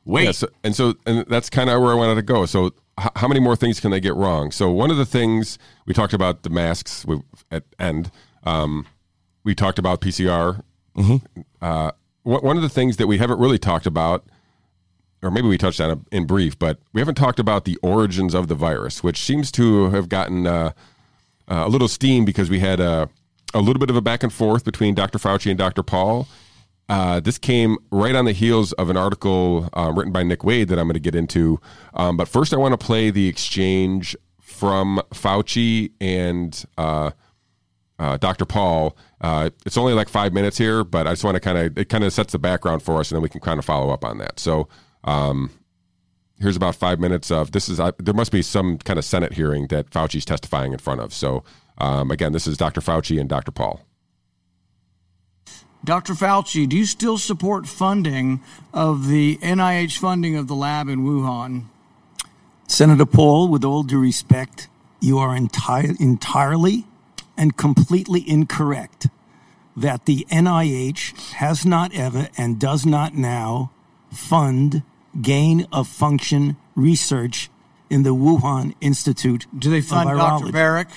Wait. 0.06 0.26
Yeah, 0.26 0.32
so, 0.32 0.48
and 0.64 0.76
so 0.76 0.96
and 1.06 1.26
that's 1.28 1.50
kind 1.50 1.70
of 1.70 1.82
where 1.82 1.92
I 1.92 1.96
wanted 1.96 2.16
to 2.16 2.22
go. 2.22 2.46
So, 2.46 2.68
h- 3.00 3.10
how 3.16 3.28
many 3.28 3.40
more 3.40 3.56
things 3.56 3.80
can 3.80 3.92
they 3.92 4.00
get 4.00 4.16
wrong? 4.16 4.52
So, 4.52 4.72
one 4.72 4.90
of 4.92 4.98
the 4.98 5.06
things 5.06 5.58
we 5.86 5.94
talked 5.94 6.14
about 6.14 6.44
the 6.44 6.50
masks 6.50 7.06
we, 7.06 7.22
at 7.52 7.64
end. 7.80 8.12
Um, 8.44 8.86
we 9.44 9.56
talked 9.56 9.80
about 9.80 10.02
PCR. 10.02 10.62
Uh, 11.62 11.92
one 12.24 12.42
one 12.42 12.58
of 12.58 12.64
the 12.64 12.70
things 12.70 12.98
that 12.98 13.08
we 13.08 13.18
haven't 13.18 13.40
really 13.40 13.60
talked 13.60 13.86
about, 13.86 14.26
or 15.22 15.30
maybe 15.32 15.48
we 15.48 15.58
touched 15.58 15.80
on 15.80 15.92
it 15.92 16.00
in 16.12 16.26
brief, 16.26 16.58
but 16.58 16.80
we 16.94 17.02
haven't 17.02 17.16
talked 17.16 17.40
about 17.40 17.66
the 17.66 17.78
origins 17.84 18.34
of 18.34 18.48
the 18.48 18.56
virus, 18.56 19.04
which 19.04 19.20
seems 19.20 19.52
to 19.52 19.90
have 19.92 20.10
gotten 20.10 20.48
uh, 20.48 20.72
uh, 21.48 21.64
a 21.66 21.70
little 21.70 21.88
steam 21.88 22.26
because 22.26 22.50
we 22.50 22.60
had 22.60 22.80
a, 22.80 23.10
a 23.54 23.60
little 23.60 23.80
bit 23.80 23.90
of 23.90 23.96
a 23.96 24.02
back 24.02 24.24
and 24.24 24.34
forth 24.34 24.64
between 24.66 24.96
Dr. 24.96 25.18
Fauci 25.18 25.50
and 25.50 25.58
Dr. 25.58 25.84
Paul. 25.84 26.28
Uh, 26.88 27.20
this 27.20 27.38
came 27.38 27.78
right 27.92 28.16
on 28.16 28.26
the 28.26 28.32
heels 28.32 28.72
of 28.74 28.90
an 28.90 28.98
article 28.98 29.70
uh, 29.74 29.92
written 29.96 30.12
by 30.12 30.24
Nick 30.24 30.44
Wade 30.44 30.68
that 30.68 30.78
I'm 30.78 30.86
going 30.86 30.94
to 30.94 31.00
get 31.00 31.16
into. 31.16 31.60
Um, 31.94 32.16
but 32.16 32.28
first, 32.28 32.54
I 32.54 32.58
want 32.58 32.80
to 32.80 32.84
play 32.84 33.10
the 33.10 33.28
exchange 33.28 34.16
from 34.40 35.02
Fauci 35.12 35.92
and 36.00 36.64
uh, 36.78 37.12
uh, 37.98 38.18
Dr. 38.18 38.46
Paul. 38.46 38.96
Uh, 39.20 39.50
it's 39.66 39.78
only 39.78 39.94
like 39.94 40.10
five 40.10 40.32
minutes 40.32 40.58
here, 40.58 40.84
but 40.84 41.08
I 41.08 41.12
just 41.12 41.24
want 41.24 41.36
to 41.36 41.40
kind 41.40 41.58
of 41.58 41.78
it 41.78 41.90
kind 41.90 42.04
of 42.04 42.14
sets 42.14 42.34
the 42.34 42.40
background 42.40 42.84
for 42.84 43.00
us, 43.00 43.10
and 43.12 43.18
then 43.18 43.24
we 43.24 43.30
can 43.30 43.42
kind 43.42 43.58
of 43.58 43.66
follow 43.66 43.92
up 43.92 44.06
on 44.06 44.18
that. 44.20 44.40
So. 44.40 44.68
Um, 45.04 45.52
here's 46.40 46.56
about 46.56 46.76
five 46.76 47.00
minutes 47.00 47.32
of 47.32 47.52
this 47.52 47.70
is 47.70 47.80
uh, 47.80 47.92
there 47.98 48.14
must 48.14 48.32
be 48.32 48.42
some 48.42 48.78
kind 48.80 49.00
of 49.00 49.06
Senate 49.06 49.34
hearing 49.34 49.68
that 49.68 49.90
Fauci's 49.90 50.26
testifying 50.26 50.74
in 50.74 50.80
front 50.80 51.02
of. 51.02 51.14
So 51.14 51.44
um, 51.78 52.12
again, 52.12 52.32
this 52.32 52.48
is 52.48 52.58
Dr. 52.58 52.82
Fauci 52.82 53.20
and 53.20 53.30
Dr. 53.30 53.52
Paul. 53.52 53.82
Dr. 55.84 56.14
Fauci, 56.14 56.68
do 56.68 56.76
you 56.76 56.86
still 56.86 57.18
support 57.18 57.68
funding 57.68 58.42
of 58.74 59.08
the 59.08 59.38
NIH 59.38 60.00
funding 60.00 60.36
of 60.36 60.48
the 60.48 60.56
lab 60.56 60.90
in 60.90 61.06
Wuhan? 61.06 61.66
Senator 62.68 63.06
Paul, 63.06 63.50
with 63.50 63.64
all 63.64 63.84
due 63.84 64.00
respect, 64.00 64.68
you 65.00 65.20
are 65.20 65.36
entire, 65.36 65.94
entirely 66.00 66.86
and 67.38 67.56
completely 67.56 68.28
incorrect 68.28 69.08
that 69.78 70.06
the 70.06 70.26
NIH 70.32 71.34
has 71.34 71.66
not 71.66 71.94
ever 71.94 72.30
and 72.36 72.60
does 72.60 72.86
not 72.86 73.14
now 73.14 73.72
fund 74.12 74.82
gain 75.22 75.68
of 75.72 75.88
function 75.88 76.58
research 76.76 77.50
in 77.90 78.04
the 78.04 78.14
Wuhan 78.16 78.74
Institute 78.82 79.48
Do 79.58 79.70
they 79.70 79.82
fund 79.82 80.10
Dr. 80.10 80.48
Baric? 80.48 80.90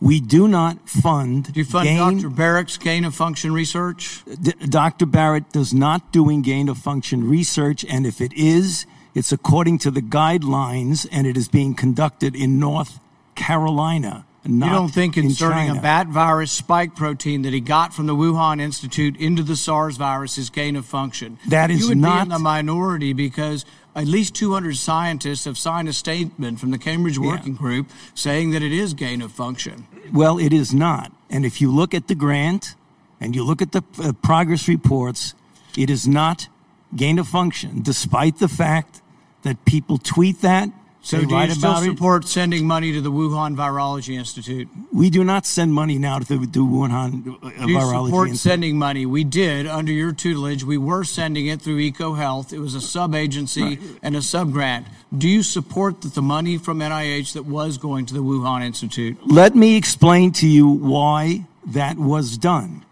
We 0.00 0.20
do 0.20 0.48
not 0.48 0.88
fund 0.88 1.52
Do 1.52 1.60
you 1.60 1.64
fund 1.64 1.86
gain, 1.86 2.20
Dr. 2.20 2.28
Baric's 2.28 2.76
gain 2.76 3.04
of 3.04 3.14
function 3.14 3.52
research? 3.52 4.24
D- 4.40 4.52
Dr. 4.68 5.06
Baric 5.06 5.52
does 5.52 5.72
not 5.72 6.10
doing 6.10 6.42
gain 6.42 6.68
of 6.68 6.76
function 6.78 7.28
research, 7.28 7.84
and 7.84 8.04
if 8.04 8.20
it 8.20 8.32
is, 8.32 8.84
it's 9.14 9.30
according 9.30 9.78
to 9.78 9.90
the 9.92 10.02
guidelines, 10.02 11.06
and 11.12 11.26
it 11.26 11.36
is 11.36 11.48
being 11.48 11.74
conducted 11.74 12.34
in 12.34 12.58
North 12.58 12.98
Carolina. 13.36 14.26
Not 14.44 14.66
you 14.66 14.72
don't 14.72 14.88
think 14.88 15.16
in 15.16 15.26
inserting 15.26 15.68
China. 15.68 15.78
a 15.78 15.82
bat 15.82 16.08
virus 16.08 16.50
spike 16.50 16.96
protein 16.96 17.42
that 17.42 17.52
he 17.52 17.60
got 17.60 17.94
from 17.94 18.06
the 18.06 18.14
Wuhan 18.14 18.60
Institute 18.60 19.16
into 19.16 19.42
the 19.42 19.54
SARS 19.54 19.96
virus 19.96 20.36
is 20.36 20.50
gain 20.50 20.74
of 20.74 20.84
function? 20.84 21.38
That 21.48 21.70
is 21.70 21.80
you 21.80 21.88
would 21.88 21.98
not- 21.98 22.16
be 22.16 22.22
in 22.22 22.28
the 22.30 22.38
minority 22.40 23.12
because 23.12 23.64
at 23.94 24.06
least 24.06 24.34
200 24.34 24.76
scientists 24.76 25.44
have 25.44 25.56
signed 25.56 25.88
a 25.88 25.92
statement 25.92 26.58
from 26.58 26.72
the 26.72 26.78
Cambridge 26.78 27.18
Working 27.18 27.54
Group 27.54 27.90
saying 28.14 28.50
that 28.50 28.62
it 28.62 28.72
is 28.72 28.94
gain 28.94 29.22
of 29.22 29.30
function. 29.30 29.86
Well, 30.12 30.38
it 30.38 30.52
is 30.52 30.74
not. 30.74 31.12
And 31.30 31.46
if 31.46 31.60
you 31.60 31.70
look 31.70 31.94
at 31.94 32.08
the 32.08 32.14
grant 32.14 32.74
and 33.20 33.36
you 33.36 33.44
look 33.44 33.62
at 33.62 33.70
the 33.72 33.82
uh, 34.02 34.12
progress 34.22 34.66
reports, 34.66 35.34
it 35.76 35.88
is 35.88 36.08
not 36.08 36.48
gain 36.96 37.18
of 37.18 37.28
function, 37.28 37.80
despite 37.82 38.38
the 38.38 38.48
fact 38.48 39.02
that 39.42 39.64
people 39.64 39.98
tweet 39.98 40.40
that. 40.40 40.68
So 41.04 41.16
they 41.16 41.26
do 41.26 41.34
you 41.34 41.50
still 41.50 41.70
about 41.70 41.82
it. 41.82 41.86
support 41.86 42.28
sending 42.28 42.64
money 42.64 42.92
to 42.92 43.00
the 43.00 43.10
Wuhan 43.10 43.56
Virology 43.56 44.16
Institute? 44.16 44.68
We 44.92 45.10
do 45.10 45.24
not 45.24 45.44
send 45.46 45.74
money 45.74 45.98
now 45.98 46.20
to 46.20 46.24
the, 46.24 46.46
to 46.46 46.64
Wuhan 46.64 47.26
uh, 47.42 47.48
Do 47.66 47.72
you 47.72 47.76
Virology 47.76 48.06
support 48.06 48.28
Institute. 48.28 48.38
sending 48.52 48.78
money? 48.78 49.04
We 49.04 49.24
did 49.24 49.66
under 49.66 49.90
your 49.90 50.12
tutelage. 50.12 50.62
We 50.62 50.78
were 50.78 51.02
sending 51.02 51.48
it 51.48 51.60
through 51.60 51.78
EcoHealth. 51.78 52.52
It 52.52 52.60
was 52.60 52.76
a 52.76 52.80
sub 52.80 53.16
agency 53.16 53.80
and 54.00 54.14
a 54.14 54.22
sub 54.22 54.52
grant. 54.52 54.86
Do 55.16 55.28
you 55.28 55.42
support 55.42 56.02
that 56.02 56.14
the 56.14 56.22
money 56.22 56.56
from 56.56 56.78
NIH 56.78 57.32
that 57.32 57.46
was 57.46 57.78
going 57.78 58.06
to 58.06 58.14
the 58.14 58.22
Wuhan 58.22 58.64
Institute? 58.64 59.18
Let 59.26 59.56
me 59.56 59.76
explain 59.76 60.30
to 60.34 60.46
you 60.46 60.68
why 60.68 61.46
that 61.66 61.98
was 61.98 62.38
done. 62.38 62.84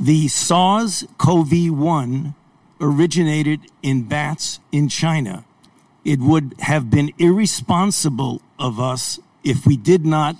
The 0.00 0.26
SARS 0.26 1.06
CoV 1.18 1.70
1 1.70 2.34
originated 2.80 3.60
in 3.82 4.02
bats 4.02 4.58
in 4.72 4.88
China. 4.88 5.44
It 6.04 6.20
would 6.20 6.54
have 6.60 6.90
been 6.90 7.12
irresponsible 7.18 8.42
of 8.58 8.78
us 8.78 9.18
if 9.42 9.66
we 9.66 9.76
did 9.76 10.04
not 10.04 10.36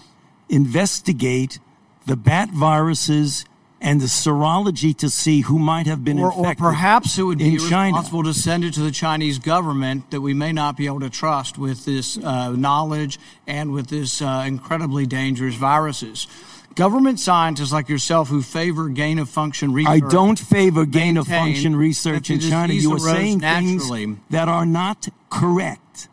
investigate 0.49 1.59
the 2.07 2.17
bat 2.17 2.51
viruses 2.51 3.45
and 3.81 4.01
the 4.01 4.07
serology 4.07 4.97
to 4.97 5.11
see 5.11 5.43
who 5.43 5.59
might 5.59 5.87
have 5.87 6.05
been 6.05 6.19
Or, 6.19 6.33
or 6.33 6.55
perhaps 6.55 7.19
it 7.19 7.23
would 7.23 7.39
be 7.39 7.55
responsible 7.55 8.23
to 8.25 8.33
send 8.33 8.65
it 8.65 8.73
to 8.75 8.81
the 8.81 8.91
Chinese 8.91 9.39
government 9.39 10.11
that 10.11 10.23
we 10.23 10.33
may 10.33 10.53
not 10.53 10.77
be 10.77 10.87
able 10.87 11.01
to 11.01 11.11
trust 11.11 11.59
with 11.59 11.85
this 11.85 12.17
uh, 12.17 12.53
knowledge 12.53 13.19
and 13.47 13.73
with 13.73 13.89
this 13.89 14.23
uh, 14.23 14.45
incredibly 14.47 15.05
dangerous 15.05 15.55
viruses. 15.55 16.27
Government 16.75 17.21
scientists 17.21 17.73
like 17.73 17.89
yourself 17.89 18.29
who 18.29 18.43
favor 18.43 18.89
gain 18.89 19.19
of 19.21 19.29
function 19.29 19.73
research. 19.73 20.03
I 20.03 20.09
don't 20.09 20.39
favor 20.39 20.85
gain 20.85 21.17
of 21.17 21.29
function 21.29 21.77
research 21.77 22.31
in 22.31 22.41
China. 22.41 22.73
You 22.73 22.95
are 22.95 22.99
saying 22.99 23.39
naturally. 23.39 24.07
things 24.07 24.19
that 24.31 24.49
are 24.49 24.67
not 24.67 25.09
correct. 25.31 26.09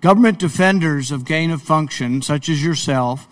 Government 0.00 0.38
defenders 0.38 1.10
of 1.10 1.24
gain 1.24 1.50
of 1.50 1.62
function, 1.62 2.20
such 2.20 2.48
as 2.48 2.64
yourself, 2.64 3.28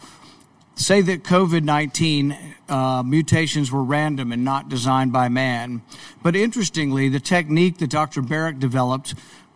say 0.77 1.01
that 1.01 1.25
COVID 1.25 1.65
19 1.65 2.37
uh, 2.69 3.03
mutations 3.05 3.73
were 3.73 3.83
random 3.83 4.31
and 4.31 4.45
not 4.45 4.69
designed 4.69 5.13
by 5.13 5.29
man. 5.29 5.83
But 6.23 6.37
interestingly, 6.37 7.09
the 7.09 7.21
technique 7.21 7.79
that 7.79 7.91
Dr. 7.91 8.23
Baric 8.23 8.61
developed 8.61 9.15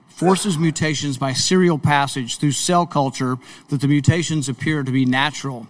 forces 0.09 0.59
mutations 0.59 1.17
by 1.17 1.33
serial 1.33 1.79
passage 1.79 2.39
through 2.39 2.53
cell 2.53 2.87
culture 2.87 3.37
that 3.69 3.81
the 3.81 3.89
mutations 3.89 4.49
appear 4.49 4.83
to 4.83 4.91
be 4.91 5.05
natural. 5.05 5.69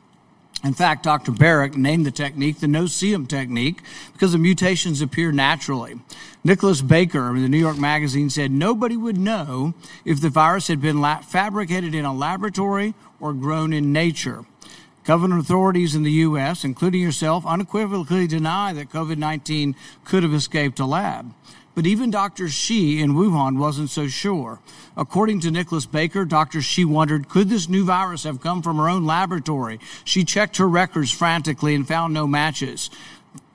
In 0.65 0.75
fact, 0.75 1.05
Dr. 1.05 1.31
Baric 1.31 1.77
named 1.77 2.05
the 2.05 2.11
technique 2.11 2.59
the 2.59 2.67
no-see-um 2.67 3.27
technique 3.27 3.81
because 4.13 4.33
the 4.33 4.39
mutations 4.39 5.01
appear 5.01 5.31
naturally. 5.31 6.01
Nicholson 6.43 6.89
Baker 6.89 7.31
of 7.31 7.41
the 7.41 7.49
New 7.49 7.59
York 7.59 7.79
Magazine 7.79 8.29
said 8.29 8.51
nobody 8.51 8.97
would 8.97 9.17
know 9.17 9.75
if 10.05 10.21
the 10.21 10.31
virus 10.31 10.67
had 10.67 10.81
been 10.81 11.01
fabricated 11.23 11.95
in 11.95 12.05
a 12.05 12.13
laboratory 12.13 12.95
or 13.21 13.33
grown 13.33 13.73
in 13.73 13.93
nature. 13.93 14.45
Government 15.05 15.41
authorities 15.41 15.95
in 15.95 16.03
the 16.03 16.13
U.S., 16.13 16.65
including 16.65 17.01
yourself, 17.01 17.47
unequivocally 17.47 18.27
deny 18.27 18.73
that 18.75 18.91
COVID 18.91 19.17
19 19.17 19.75
could 20.05 20.23
have 20.23 20.35
escaped 20.35 20.81
a 20.81 20.85
lab. 20.85 21.33
But 21.79 21.87
even 21.87 22.11
Dr. 22.11 22.49
Shi 22.49 23.01
in 23.01 23.13
Wuhan 23.13 23.57
wasn't 23.57 23.91
so 23.91 24.09
sure. 24.09 24.59
According 24.97 25.39
to 25.43 25.53
Nicholson 25.53 25.93
Baker, 25.93 26.25
Dr. 26.25 26.61
Shi 26.61 26.85
wondered, 26.85 27.29
could 27.29 27.49
this 27.49 27.69
new 27.69 27.85
virus 27.85 28.25
have 28.25 28.41
come 28.41 28.63
from 28.63 28.79
her 28.79 28.89
own 28.89 29.07
laboratory? 29.07 29.79
She 30.03 30.25
checked 30.25 30.57
her 30.57 30.69
records 30.69 31.13
frantically 31.13 31.77
and 31.77 31.87
found 31.87 32.13
no 32.13 32.27
matches. 32.27 32.91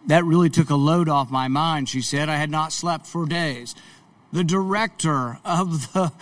That 0.07 0.23
really 0.23 0.49
took 0.49 0.69
a 0.69 0.75
load 0.75 1.09
off 1.09 1.31
my 1.31 1.49
mind, 1.49 1.89
she 1.89 1.99
said. 1.99 2.29
I 2.29 2.37
had 2.37 2.49
not 2.49 2.71
slept 2.71 3.07
for 3.07 3.25
days. 3.25 3.75
The 4.31 4.45
director 4.45 5.39
of 5.43 5.91
the 5.91 6.13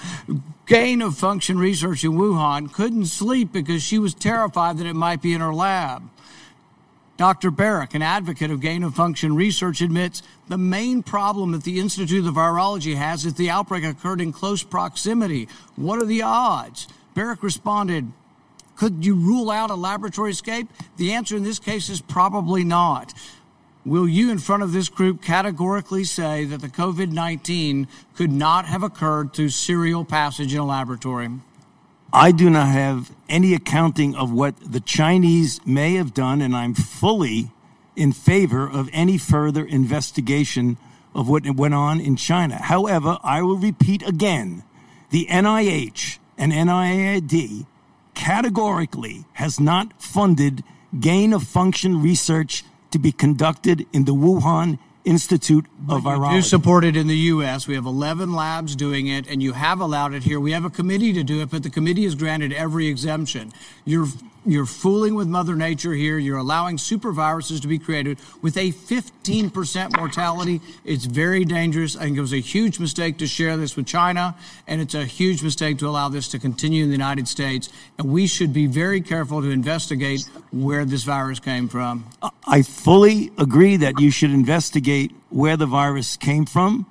gain 0.65 1.03
of 1.03 1.15
function 1.15 1.59
research 1.59 2.03
in 2.03 2.13
Wuhan 2.13 2.73
couldn't 2.73 3.05
sleep 3.05 3.51
because 3.53 3.83
she 3.83 3.99
was 3.99 4.15
terrified 4.15 4.79
that 4.79 4.87
it 4.87 4.95
might 4.95 5.21
be 5.21 5.33
in 5.33 5.41
her 5.41 5.53
lab. 5.53 6.09
Dr. 7.21 7.51
Baric, 7.51 7.93
an 7.93 8.01
advocate 8.01 8.49
of 8.49 8.61
gain 8.61 8.81
of 8.81 8.95
function 8.95 9.35
research, 9.35 9.79
admits 9.81 10.23
the 10.47 10.57
main 10.57 11.03
problem 11.03 11.51
that 11.51 11.63
the 11.63 11.79
Institute 11.79 12.25
of 12.25 12.33
Virology 12.33 12.95
has 12.95 13.27
is 13.27 13.35
the 13.35 13.47
outbreak 13.47 13.83
occurred 13.83 14.21
in 14.21 14.33
close 14.33 14.63
proximity. 14.63 15.47
What 15.75 16.01
are 16.01 16.05
the 16.05 16.23
odds? 16.23 16.87
Baric 17.15 17.43
responded, 17.43 18.11
Could 18.75 19.05
you 19.05 19.13
rule 19.13 19.51
out 19.51 19.69
a 19.69 19.75
laboratory 19.75 20.31
escape? 20.31 20.67
The 20.97 21.13
answer 21.13 21.37
in 21.37 21.43
this 21.43 21.59
case 21.59 21.89
is 21.89 22.01
probably 22.01 22.63
not. 22.63 23.13
Will 23.85 24.07
you, 24.07 24.31
in 24.31 24.39
front 24.39 24.63
of 24.63 24.73
this 24.73 24.89
group, 24.89 25.21
categorically 25.21 26.05
say 26.05 26.45
that 26.45 26.61
the 26.61 26.69
COVID 26.69 27.11
19 27.11 27.87
could 28.15 28.31
not 28.31 28.65
have 28.65 28.81
occurred 28.81 29.33
through 29.33 29.49
serial 29.49 30.05
passage 30.05 30.55
in 30.55 30.59
a 30.59 30.65
laboratory? 30.65 31.29
I 32.13 32.33
do 32.33 32.49
not 32.49 32.67
have 32.67 33.11
any 33.29 33.53
accounting 33.53 34.15
of 34.15 34.33
what 34.33 34.55
the 34.59 34.81
Chinese 34.81 35.61
may 35.65 35.93
have 35.95 36.13
done, 36.13 36.41
and 36.41 36.55
I'm 36.55 36.73
fully 36.73 37.51
in 37.95 38.11
favor 38.11 38.69
of 38.69 38.89
any 38.91 39.17
further 39.17 39.63
investigation 39.63 40.77
of 41.15 41.29
what 41.29 41.49
went 41.55 41.73
on 41.73 42.01
in 42.01 42.17
China. 42.17 42.55
However, 42.55 43.17
I 43.23 43.41
will 43.41 43.57
repeat 43.57 44.05
again 44.05 44.63
the 45.09 45.25
NIH 45.29 46.19
and 46.37 46.51
NIAID 46.51 47.65
categorically 48.13 49.25
has 49.33 49.59
not 49.59 49.93
funded 50.01 50.63
gain 50.99 51.31
of 51.31 51.43
function 51.43 52.01
research 52.01 52.65
to 52.91 52.99
be 52.99 53.13
conducted 53.13 53.85
in 53.93 54.03
the 54.03 54.13
Wuhan 54.13 54.79
Institute 55.03 55.65
of 55.65 55.87
but 55.87 55.99
Virology. 56.01 56.35
You 56.35 56.37
do 56.37 56.47
support 56.47 56.83
it 56.83 56.95
in 56.95 57.07
the 57.07 57.17
U.S. 57.17 57.67
We 57.67 57.75
have 57.75 57.85
11 57.85 58.33
labs 58.33 58.75
doing 58.75 59.07
it, 59.07 59.27
and 59.27 59.41
you 59.41 59.53
have 59.53 59.79
allowed 59.79 60.13
it 60.13 60.23
here. 60.23 60.39
We 60.39 60.51
have 60.51 60.65
a 60.65 60.69
committee 60.69 61.13
to 61.13 61.23
do 61.23 61.41
it, 61.41 61.49
but 61.49 61.63
the 61.63 61.69
committee 61.69 62.03
has 62.03 62.15
granted 62.15 62.53
every 62.53 62.87
exemption. 62.87 63.51
You're 63.85 64.07
you're 64.45 64.65
fooling 64.65 65.15
with 65.15 65.27
Mother 65.27 65.55
Nature 65.55 65.93
here. 65.93 66.17
You're 66.17 66.37
allowing 66.37 66.77
super 66.77 67.11
viruses 67.11 67.59
to 67.61 67.67
be 67.67 67.77
created 67.77 68.17
with 68.41 68.57
a 68.57 68.71
15% 68.71 69.97
mortality. 69.97 70.61
It's 70.83 71.05
very 71.05 71.45
dangerous. 71.45 71.95
Think 71.95 72.17
it 72.17 72.21
was 72.21 72.33
a 72.33 72.41
huge 72.41 72.79
mistake 72.79 73.17
to 73.19 73.27
share 73.27 73.55
this 73.57 73.75
with 73.75 73.85
China, 73.85 74.35
and 74.67 74.81
it's 74.81 74.95
a 74.95 75.05
huge 75.05 75.43
mistake 75.43 75.77
to 75.79 75.87
allow 75.87 76.09
this 76.09 76.27
to 76.29 76.39
continue 76.39 76.83
in 76.83 76.89
the 76.89 76.95
United 76.95 77.27
States. 77.27 77.69
And 77.99 78.11
we 78.11 78.25
should 78.25 78.51
be 78.51 78.65
very 78.65 79.01
careful 79.01 79.41
to 79.41 79.49
investigate 79.49 80.27
where 80.51 80.85
this 80.85 81.03
virus 81.03 81.39
came 81.39 81.67
from. 81.67 82.05
I 82.47 82.63
fully 82.63 83.31
agree 83.37 83.77
that 83.77 83.99
you 83.99 84.09
should 84.09 84.31
investigate 84.31 85.11
where 85.29 85.55
the 85.55 85.67
virus 85.67 86.17
came 86.17 86.45
from. 86.45 86.87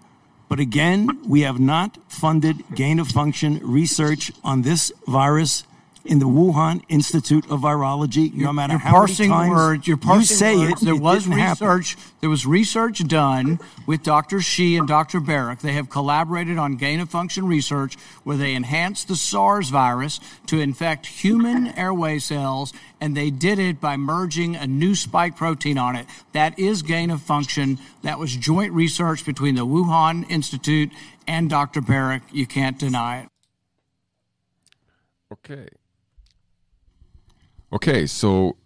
But 0.49 0.59
again, 0.59 1.21
we 1.29 1.43
have 1.43 1.61
not 1.61 1.99
funded 2.09 2.65
gain 2.75 2.99
of 2.99 3.09
function 3.09 3.61
research 3.63 4.33
on 4.43 4.63
this 4.63 4.93
virus 5.07 5.65
in 6.05 6.19
the 6.19 6.27
Wuhan 6.27 6.83
Institute 6.89 7.45
of 7.51 7.61
Virology. 7.61 8.33
No 8.35 8.53
matter 8.53 8.73
you're 8.75 8.79
how 8.81 8.93
parsing 8.93 9.31
many 9.31 9.49
times 9.51 9.57
words, 9.57 9.87
you're 9.87 9.97
parsing 9.97 10.21
you 10.21 10.25
say 10.25 10.57
words. 10.57 10.83
it, 10.83 10.85
There 10.87 10.95
it 10.95 11.01
was 11.01 11.25
didn't 11.25 11.39
happen. 11.39 11.67
research. 11.69 11.97
There 12.21 12.31
was 12.31 12.47
research 12.47 13.07
done 13.07 13.59
with 13.87 14.03
Dr. 14.03 14.41
Shi 14.41 14.77
and 14.77 14.89
Dr. 14.89 15.21
Baric. 15.21 15.61
They 15.61 15.73
have 15.73 15.91
collaborated 15.91 16.59
on 16.59 16.77
gain 16.77 17.01
of 17.01 17.11
function 17.11 17.47
research 17.47 17.97
where 18.25 18.37
they 18.37 18.55
enhanced 18.55 19.09
the 19.09 19.17
SARS 19.17 19.69
virus 19.71 20.21
to 20.47 20.61
infect 20.61 21.07
human 21.07 21.69
airway 21.79 22.19
cells, 22.19 22.73
and 23.01 23.17
they 23.17 23.31
did 23.31 23.59
it 23.59 23.81
by 23.81 23.97
merging 23.97 24.57
a 24.57 24.67
new 24.67 24.95
spike 24.95 25.37
protein 25.37 25.79
on 25.79 25.97
it. 25.97 26.07
That 26.33 26.59
is 26.59 26.83
gain 26.83 27.11
of 27.11 27.21
function. 27.23 27.79
That 28.03 28.19
was 28.19 28.35
joint 28.37 28.73
research 28.73 29.25
between 29.27 29.55
the 29.55 29.67
Wuhan 29.67 30.29
Institute 30.31 30.91
and 31.27 31.49
Dr. 31.51 31.81
Baric. 31.81 32.23
You 32.33 32.47
can't 32.47 32.79
deny 32.79 33.21
it. 33.23 33.29
Okay. 35.33 35.69
Okay, 37.73 38.07
so 38.07 38.57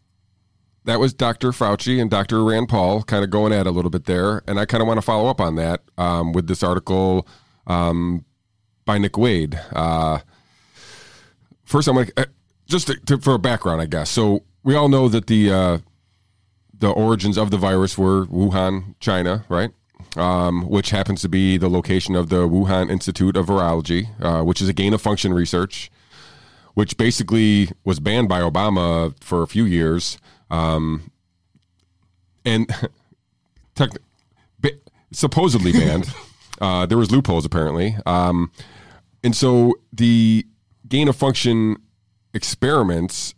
that 0.85 0.99
was 1.01 1.13
Dr. 1.13 1.51
Fauci 1.51 2.01
and 2.01 2.11
Dr. 2.11 2.43
Rand 2.45 2.69
Paul 2.69 3.03
kind 3.03 3.25
of 3.25 3.31
going 3.31 3.53
at 3.53 3.67
a 3.67 3.71
little 3.71 3.91
bit 3.91 4.05
there, 4.05 4.43
and 4.47 4.59
I 4.59 4.67
kind 4.67 4.81
of 4.83 4.87
want 4.87 4.99
to 4.99 5.03
follow 5.03 5.29
up 5.29 5.41
on 5.41 5.57
that 5.57 5.83
um, 5.99 6.33
with 6.33 6.47
this 6.47 6.63
article 6.63 7.27
um, 7.67 8.25
by 8.85 8.99
Nick 8.99 9.17
Wade. 9.19 9.61
Uh, 9.73 10.21
first, 11.65 11.89
I'm 11.89 11.95
going 11.95 12.07
to 12.17 12.29
just 12.67 12.91
to, 13.07 13.19
for 13.19 13.35
a 13.35 13.39
background, 13.39 13.81
I 13.81 13.87
guess. 13.87 14.11
So 14.11 14.45
we 14.63 14.75
all 14.75 14.89
know 14.89 15.09
that 15.09 15.27
the 15.27 15.51
uh, 15.51 15.79
the 16.79 16.89
origins 16.89 17.39
of 17.39 17.51
the 17.51 17.59
virus 17.59 17.97
were 17.97 18.27
Wuhan, 18.27 18.95
China, 19.01 19.45
right? 19.49 19.71
Um, 20.17 20.69
which 20.69 20.91
happens 20.91 21.23
to 21.23 21.29
be 21.29 21.57
the 21.57 21.69
location 21.69 22.15
of 22.15 22.29
the 22.29 22.49
Wuhan 22.49 22.91
Institute 22.91 23.37
of 23.37 23.47
Virology, 23.47 24.09
uh, 24.21 24.45
which 24.45 24.63
is 24.63 24.69
a 24.69 24.73
gain 24.73 24.95
of 24.95 25.03
function 25.03 25.33
research 25.33 25.91
which 26.75 26.97
basically 26.97 27.71
was 27.85 28.01
banned 28.01 28.29
by 28.29 28.41
Obama 28.41 29.15
for 29.23 29.43
a 29.43 29.47
few 29.47 29.65
years. 29.65 30.19
Um, 30.51 31.11
and 32.45 32.71
tech, 33.75 33.91
supposedly 35.15 35.73
banned. 35.73 36.13
uh, 36.61 36.87
there 36.87 36.99
was 36.99 37.11
loopholes 37.11 37.45
apparently. 37.45 37.97
Um, 38.07 38.51
and 39.23 39.35
so 39.35 39.75
the 39.93 40.47
gain 40.87 41.09
of 41.09 41.17
function 41.17 41.77
experiments 42.35 43.35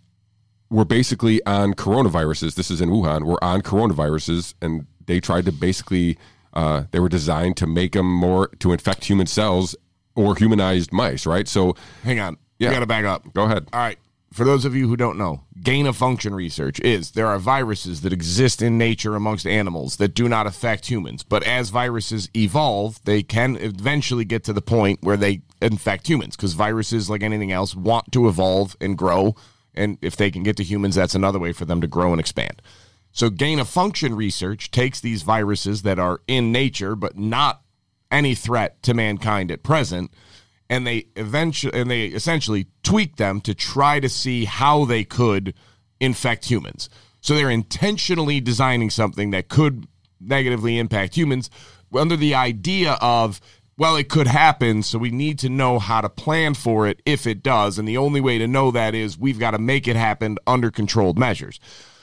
were 0.71 0.85
basically 0.85 1.45
on 1.47 1.75
coronaviruses. 1.75 2.55
This 2.55 2.71
is 2.71 2.81
in 2.81 2.89
Wuhan. 2.91 3.25
Were 3.25 3.43
on 3.43 3.63
coronaviruses, 3.63 4.55
and 4.61 4.87
they 5.07 5.21
tried 5.21 5.45
to 5.45 5.53
basically 5.53 6.19
uh, 6.55 6.85
they 6.91 6.99
were 6.99 7.09
designed 7.09 7.57
to 7.59 7.67
make 7.67 7.93
them 7.93 8.11
more 8.13 8.49
to 8.59 8.73
infect 8.73 9.05
human 9.05 9.27
cells 9.27 9.77
or 10.17 10.35
humanized 10.35 10.93
mice. 10.93 11.27
Right. 11.27 11.47
So 11.47 11.77
hang 12.03 12.19
on. 12.19 12.39
Yeah. 12.59 12.69
You 12.69 12.75
got 12.75 12.81
to 12.81 12.87
back 12.87 13.05
up. 13.05 13.33
Go 13.35 13.45
ahead. 13.45 13.69
All 13.73 13.81
right. 13.81 13.99
For 14.33 14.45
those 14.45 14.65
of 14.65 14.75
you 14.75 14.89
who 14.89 14.97
don't 14.97 15.17
know, 15.17 15.45
gain 15.63 15.87
of 15.87 15.97
function 15.97 16.35
research 16.35 16.79
is 16.81 17.13
there 17.13 17.29
are 17.29 17.39
viruses 17.39 18.03
that 18.03 18.13
exist 18.13 18.61
in 18.61 18.77
nature 18.77 19.15
amongst 19.15 19.47
animals 19.47 19.97
that 19.97 20.15
do 20.15 20.29
not 20.29 20.47
affect 20.47 20.87
humans. 20.87 21.23
But 21.23 21.43
as 21.45 21.71
viruses 21.71 22.29
evolve, 22.37 23.03
they 23.05 23.23
can 23.23 23.57
eventually 23.57 24.25
get 24.25 24.45
to 24.45 24.53
the 24.53 24.61
point 24.61 24.99
where 25.03 25.17
they 25.17 25.43
infect 25.63 26.09
humans 26.09 26.37
because 26.37 26.53
viruses, 26.53 27.09
like 27.09 27.23
anything 27.23 27.53
else, 27.53 27.75
want 27.75 28.13
to 28.13 28.29
evolve 28.29 28.77
and 28.81 28.99
grow. 28.99 29.37
And 29.75 29.97
if 30.03 30.17
they 30.17 30.31
can 30.31 30.43
get 30.43 30.57
to 30.57 30.65
humans, 30.65 30.97
that's 30.97 31.15
another 31.15 31.39
way 31.39 31.53
for 31.53 31.65
them 31.65 31.81
to 31.81 31.87
grow 31.87 32.13
and 32.13 32.21
expand. 32.21 32.61
So, 33.13 33.31
gain 33.31 33.59
of 33.59 33.69
function 33.69 34.15
research 34.15 34.71
takes 34.71 35.01
these 35.01 35.23
viruses 35.23 35.83
that 35.83 35.99
are 35.99 36.21
in 36.27 36.53
nature 36.53 36.95
but 36.95 37.17
not 37.17 37.63
any 38.11 38.35
threat 38.35 38.83
to 38.83 38.93
mankind 38.93 39.51
at 39.51 39.63
present 39.63 40.13
and 40.69 40.87
they 40.87 41.07
eventually 41.17 41.79
and 41.79 41.91
they 41.91 42.07
essentially 42.07 42.67
tweak 42.83 43.17
them 43.17 43.41
to 43.43 43.55
try 43.55 44.01
to 44.01 44.09
see 44.09 44.45
how 44.45 44.85
they 44.85 45.05
could 45.05 45.55
infect 46.01 46.47
humans. 46.47 46.89
So 47.21 47.35
they're 47.35 47.51
intentionally 47.51 48.41
designing 48.41 48.91
something 48.91 49.31
that 49.31 49.49
could 49.49 49.87
negatively 50.21 50.79
impact 50.79 51.17
humans 51.17 51.51
under 51.95 52.17
the 52.17 52.35
idea 52.35 52.97
of 53.01 53.41
well 53.77 53.97
it 53.97 54.09
could 54.09 54.27
happen 54.27 54.83
so 54.83 54.99
we 54.99 55.11
need 55.11 55.39
to 55.39 55.49
know 55.49 55.79
how 55.79 56.01
to 56.01 56.09
plan 56.09 56.55
for 56.55 56.87
it 56.87 57.01
if 57.05 57.27
it 57.27 57.43
does 57.43 57.79
and 57.79 57.87
the 57.87 57.99
only 57.99 58.21
way 58.21 58.39
to 58.39 58.47
know 58.47 58.71
that 58.71 58.95
is 58.95 59.19
we've 59.19 59.39
got 59.39 59.53
to 59.53 59.59
make 59.59 59.87
it 59.87 59.97
happen 59.97 60.37
under 60.47 60.71
controlled 60.71 61.19
measures. 61.19 61.61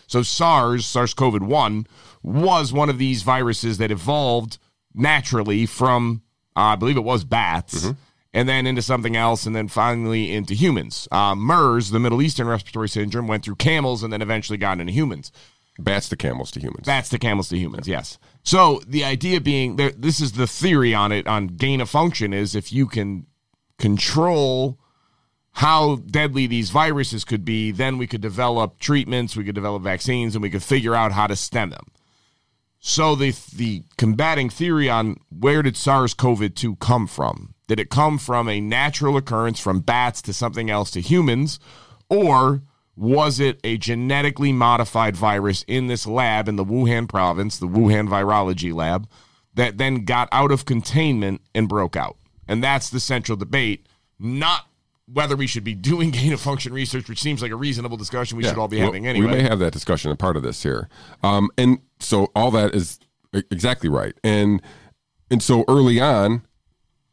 So 0.07 0.22
SARS, 0.22 0.86
SARS-CoV-1 0.86 1.88
was 2.22 2.72
one 2.72 2.89
of 2.89 2.97
these 2.97 3.24
viruses 3.24 3.78
that 3.80 3.91
evolved 3.91 4.57
naturally 4.93 5.66
from 5.66 6.22
uh, 6.55 6.61
I 6.61 6.76
believe 6.76 6.97
it 6.97 7.03
was 7.03 7.24
bats 7.24 7.86
Mm-hmm. 7.86 7.91
And 8.34 8.49
then 8.49 8.65
into 8.65 8.81
something 8.81 9.15
else, 9.15 9.45
and 9.45 9.55
then 9.55 9.67
finally 9.67 10.31
into 10.31 10.53
humans. 10.53 11.07
Uh, 11.11 11.36
MERS, 11.36 11.91
the 11.91 11.99
Middle 11.99 12.21
Eastern 12.21 12.47
Respiratory 12.47 12.89
Syndrome, 12.89 13.27
went 13.27 13.45
through 13.45 13.55
camels 13.55 14.03
and 14.03 14.11
then 14.11 14.21
eventually 14.21 14.57
got 14.57 14.79
into 14.79 14.91
humans. 14.91 15.31
Bats 15.79 16.09
to 16.09 16.15
camels 16.15 16.51
to 16.51 16.59
humans. 16.59 16.86
Bats 16.86 17.09
to 17.09 17.17
camels 17.17 17.49
to 17.49 17.57
humans, 17.57 17.88
yes. 17.88 18.17
So 18.43 18.81
the 18.88 19.03
idea 19.03 19.41
being, 19.41 19.75
there, 19.77 19.91
this 19.91 20.19
is 20.19 20.34
the 20.34 20.47
theory 20.47 20.93
on 20.93 21.11
it 21.11 21.27
on 21.27 21.47
gain 21.47 21.81
of 21.81 21.89
function 21.89 22.34
is 22.34 22.55
if 22.55 22.71
you 22.71 22.88
can 22.88 23.25
control 23.79 24.79
how 25.53 25.97
deadly 25.97 26.47
these 26.47 26.69
viruses 26.69 27.23
could 27.23 27.45
be, 27.45 27.71
then 27.71 27.97
we 27.97 28.07
could 28.07 28.21
develop 28.21 28.79
treatments, 28.79 29.36
we 29.36 29.43
could 29.43 29.55
develop 29.55 29.84
vaccines, 29.84 30.36
and 30.36 30.41
we 30.41 30.49
could 30.49 30.63
figure 30.63 30.95
out 30.95 31.11
how 31.11 31.27
to 31.27 31.36
stem 31.36 31.69
them. 31.69 31.86
So 32.79 33.15
the 33.15 33.34
the 33.55 33.84
combating 33.97 34.49
theory 34.49 34.89
on 34.89 35.17
where 35.29 35.61
did 35.61 35.77
SARS-CoV-2 35.77 36.79
come 36.79 37.07
from? 37.07 37.53
Did 37.68 37.80
it 37.80 37.89
come 37.89 38.18
from 38.18 38.49
a 38.49 38.59
natural 38.59 39.18
occurrence 39.18 39.59
from 39.59 39.80
bats 39.80 40.22
to 40.24 40.34
something 40.34 40.70
else 40.70 40.91
to 40.91 41.01
humans, 41.01 41.59
or 42.09 42.61
was 42.95 43.39
it 43.39 43.59
a 43.64 43.78
genetically 43.78 44.51
modified 44.51 45.16
virus 45.16 45.64
in 45.68 45.88
this 45.88 46.05
lab 46.05 46.47
in 46.47 46.57
the 46.57 46.66
Wuhan 46.66 47.07
province, 47.09 47.57
the 47.57 47.68
Wuhan 47.68 48.07
virology 48.07 48.74
lab, 48.74 49.07
that 49.55 49.78
then 49.78 50.05
got 50.05 50.30
out 50.32 50.51
of 50.51 50.66
containment 50.66 51.41
and 51.55 51.70
broke 51.70 51.95
out? 51.95 52.18
And 52.47 52.64
that's 52.64 52.89
the 52.89 52.99
central 52.99 53.38
debate, 53.38 53.88
not 54.20 54.68
whether 55.11 55.36
we 55.36 55.47
should 55.47 55.64
be 55.64 55.74
doing 55.91 56.11
gain 56.11 56.34
of 56.34 56.41
function 56.41 56.74
research, 56.74 57.09
which 57.09 57.22
seems 57.22 57.41
like 57.41 57.51
a 57.51 57.55
reasonable 57.55 57.97
discussion 57.97 58.38
we 58.38 58.43
should 58.43 58.57
all 58.57 58.68
be 58.68 58.78
Well, 58.78 58.88
having 58.88 59.07
anyway. 59.07 59.28
We 59.28 59.34
may 59.34 59.43
have 59.43 59.59
that 59.59 59.74
discussion 59.74 60.11
a 60.11 60.16
part 60.16 60.38
of 60.38 60.43
this 60.43 60.61
here. 60.61 60.89
Um, 61.24 61.49
and 61.57 61.80
so 61.99 62.32
all 62.36 62.51
that 62.51 62.76
is 62.76 62.99
exactly 63.34 63.89
right. 63.89 64.14
And 64.24 64.61
and 65.32 65.41
so 65.41 65.66
early 65.68 65.99
on, 65.99 66.43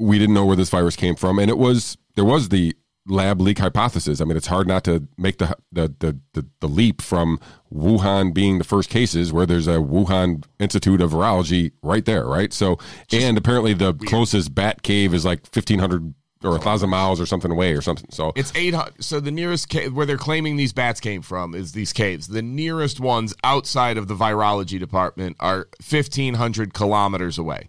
we 0.01 0.19
didn't 0.19 0.35
know 0.35 0.47
where 0.47 0.57
this 0.57 0.71
virus 0.71 0.97
came 0.97 1.15
from, 1.15 1.39
and 1.39 1.51
it 1.51 1.59
was 1.59 1.97
there 2.17 2.25
was 2.25 2.49
the 2.49 2.75
lab 3.07 3.41
leak 3.41 3.59
hypothesis. 3.59 4.21
I 4.21 4.25
mean, 4.25 4.37
it's 4.37 4.47
hard 4.47 4.67
not 4.67 4.85
to 4.85 5.07
make 5.17 5.39
the 5.39 5.57
the 5.71 5.95
the, 5.99 6.19
the, 6.33 6.47
the 6.61 6.69
leap 6.69 7.03
from 7.03 7.39
Wuhan 7.73 8.33
being 8.33 8.59
the 8.59 8.65
first 8.65 8.89
cases, 8.89 9.33
where 9.33 9.47
there's 9.47 9.69
a 9.69 9.77
Wuhan 9.77 10.45
Institute 10.59 11.01
of 11.01 11.13
Virology 11.13 11.73
right 11.83 12.05
there, 12.05 12.27
right? 12.27 12.53
So, 12.53 12.79
and 13.13 13.37
apparently 13.37 13.75
the 13.75 13.95
closest 13.95 14.55
bat 14.55 14.83
cave 14.83 15.15
is 15.15 15.25
like 15.25 15.47
fifteen 15.47 15.79
hundred 15.79 16.15
or 16.43 16.57
a 16.57 16.59
thousand 16.59 16.89
miles 16.89 17.21
or 17.21 17.27
something 17.27 17.51
away 17.51 17.75
or 17.75 17.83
something. 17.83 18.09
So 18.11 18.33
It's 18.35 18.51
800. 18.55 19.05
So 19.05 19.21
the 19.21 19.31
nearest 19.31 19.69
cave 19.69 19.95
where 19.95 20.07
they're 20.07 20.17
claiming 20.17 20.57
these 20.57 20.73
bats 20.73 20.99
came 20.99 21.21
from 21.21 21.55
is 21.55 21.73
these 21.73 21.93
caves. 21.93 22.29
The 22.29 22.41
nearest 22.41 22.99
ones 22.99 23.35
outside 23.45 23.99
of 23.99 24.09
the 24.09 24.15
virology 24.15 24.79
department 24.79 25.37
are 25.39 25.69
1,500 25.87 26.73
kilometers 26.73 27.37
away. 27.37 27.69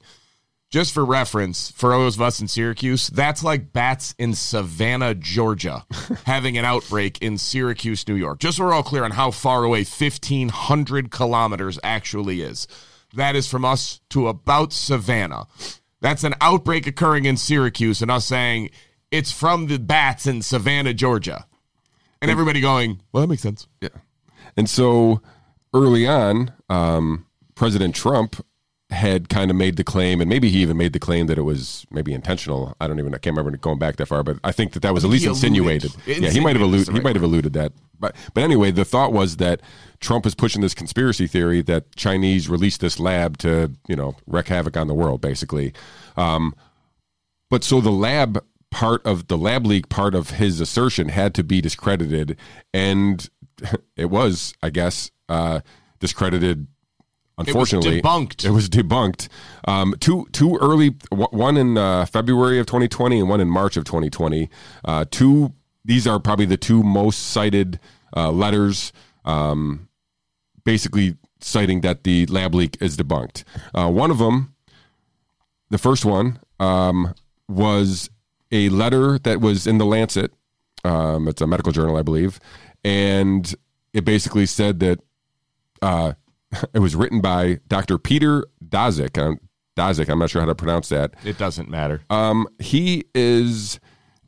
Just 0.71 0.93
for 0.93 1.03
reference, 1.03 1.69
for 1.69 1.89
those 1.89 2.15
of 2.15 2.21
us 2.21 2.39
in 2.39 2.47
Syracuse, 2.47 3.09
that's 3.09 3.43
like 3.43 3.73
bats 3.73 4.15
in 4.17 4.33
Savannah, 4.33 5.13
Georgia, 5.13 5.85
having 6.25 6.57
an 6.57 6.63
outbreak 6.63 7.21
in 7.21 7.37
Syracuse, 7.37 8.07
New 8.07 8.15
York. 8.15 8.39
Just 8.39 8.55
so 8.55 8.63
we're 8.63 8.73
all 8.73 8.81
clear 8.81 9.03
on 9.03 9.11
how 9.11 9.31
far 9.31 9.65
away 9.65 9.79
1,500 9.79 11.11
kilometers 11.11 11.77
actually 11.83 12.41
is. 12.41 12.69
That 13.13 13.35
is 13.35 13.49
from 13.49 13.65
us 13.65 13.99
to 14.11 14.29
about 14.29 14.71
Savannah. 14.71 15.45
That's 15.99 16.23
an 16.23 16.35
outbreak 16.39 16.87
occurring 16.87 17.25
in 17.25 17.35
Syracuse, 17.35 18.01
and 18.01 18.09
us 18.09 18.25
saying 18.25 18.69
it's 19.11 19.33
from 19.33 19.67
the 19.67 19.77
bats 19.77 20.25
in 20.25 20.41
Savannah, 20.41 20.93
Georgia. 20.93 21.47
And 22.21 22.31
everybody 22.31 22.61
going, 22.61 23.01
well, 23.11 23.21
that 23.21 23.27
makes 23.27 23.41
sense. 23.41 23.67
Yeah. 23.81 23.89
And 24.55 24.69
so 24.69 25.21
early 25.73 26.07
on, 26.07 26.53
um, 26.69 27.25
President 27.55 27.93
Trump 27.93 28.45
had 28.91 29.29
kind 29.29 29.49
of 29.49 29.57
made 29.57 29.77
the 29.77 29.83
claim, 29.83 30.19
and 30.19 30.29
maybe 30.29 30.49
he 30.49 30.59
even 30.59 30.75
made 30.77 30.91
the 30.93 30.99
claim 30.99 31.27
that 31.27 31.37
it 31.37 31.43
was 31.43 31.85
maybe 31.91 32.13
intentional. 32.13 32.75
I 32.81 32.87
don't 32.87 32.99
even, 32.99 33.15
I 33.15 33.17
can't 33.17 33.35
remember 33.35 33.57
going 33.57 33.79
back 33.79 33.95
that 33.95 34.07
far, 34.07 34.21
but 34.21 34.37
I 34.43 34.51
think 34.51 34.73
that 34.73 34.81
that 34.81 34.93
was 34.93 35.05
at 35.05 35.09
least 35.09 35.25
alluded. 35.25 35.43
insinuated. 35.43 35.91
Yeah, 36.05 36.29
he 36.29 36.39
might 36.39 36.55
have 36.55 36.61
Insinuated 36.61 36.61
alluded. 36.61 36.87
the 36.87 36.91
He 36.93 36.99
might 36.99 37.15
have 37.15 37.23
alluded 37.23 37.53
that. 37.53 37.73
But 37.99 38.15
but 38.33 38.43
anyway, 38.43 38.71
the 38.71 38.83
thought 38.85 39.13
was 39.13 39.37
that 39.37 39.61
Trump 39.99 40.25
is 40.25 40.35
pushing 40.35 40.61
this 40.61 40.73
conspiracy 40.73 41.27
theory 41.27 41.61
that 41.63 41.95
Chinese 41.95 42.49
released 42.49 42.81
this 42.81 42.99
lab 42.99 43.37
to 43.39 43.71
you 43.87 43.95
know 43.95 44.15
wreak 44.27 44.47
havoc 44.49 44.75
on 44.75 44.87
the 44.87 44.93
world, 44.93 45.21
basically. 45.21 45.73
Um, 46.17 46.53
but 47.49 47.63
so 47.63 47.79
the 47.79 47.91
lab 47.91 48.43
part 48.71 49.05
of 49.05 49.27
the 49.27 49.37
lab 49.37 49.65
leak 49.65 49.87
part 49.89 50.15
of 50.15 50.31
his 50.31 50.59
assertion 50.59 51.09
had 51.09 51.33
to 51.35 51.43
be 51.43 51.61
discredited, 51.61 52.37
and 52.73 53.29
it 53.95 54.09
was, 54.09 54.53
I 54.61 54.69
guess, 54.69 55.11
uh, 55.29 55.61
discredited. 55.99 56.67
Unfortunately, 57.47 58.01
debunked. 58.01 58.45
It 58.45 58.51
was 58.51 58.69
debunked. 58.69 59.27
Um, 59.67 59.95
two 59.99 60.27
two 60.31 60.57
early 60.57 60.95
one 61.11 61.57
in 61.57 61.77
uh, 61.77 62.05
February 62.05 62.59
of 62.59 62.65
2020 62.65 63.19
and 63.19 63.29
one 63.29 63.41
in 63.41 63.49
March 63.49 63.77
of 63.77 63.83
2020. 63.85 64.49
Uh, 64.85 65.05
two. 65.09 65.53
These 65.83 66.05
are 66.05 66.19
probably 66.19 66.45
the 66.45 66.57
two 66.57 66.83
most 66.83 67.31
cited 67.31 67.79
uh, 68.15 68.31
letters. 68.31 68.93
Um, 69.25 69.89
basically 70.63 71.17
citing 71.39 71.81
that 71.81 72.03
the 72.03 72.25
lab 72.27 72.53
leak 72.53 72.77
is 72.79 72.97
debunked. 72.97 73.43
Uh, 73.73 73.89
one 73.89 74.11
of 74.11 74.19
them, 74.19 74.53
the 75.69 75.77
first 75.77 76.05
one, 76.05 76.39
um, 76.59 77.13
was 77.47 78.09
a 78.51 78.69
letter 78.69 79.17
that 79.19 79.41
was 79.41 79.65
in 79.67 79.77
the 79.77 79.85
Lancet. 79.85 80.31
Um, 80.83 81.27
it's 81.27 81.41
a 81.41 81.47
medical 81.47 81.71
journal, 81.71 81.97
I 81.97 82.01
believe, 82.01 82.39
and 82.83 83.53
it 83.93 84.05
basically 84.05 84.45
said 84.45 84.79
that 84.79 84.99
uh, 85.81 86.13
it 86.73 86.79
was 86.79 86.95
written 86.95 87.21
by 87.21 87.59
Dr. 87.67 87.97
Peter 87.97 88.45
Daszak. 88.63 89.17
Um, 89.17 89.39
Daszak, 89.77 90.09
I'm 90.09 90.19
not 90.19 90.29
sure 90.29 90.41
how 90.41 90.47
to 90.47 90.55
pronounce 90.55 90.89
that. 90.89 91.13
It 91.23 91.37
doesn't 91.37 91.69
matter. 91.69 92.01
Um, 92.09 92.47
he 92.59 93.05
is 93.15 93.79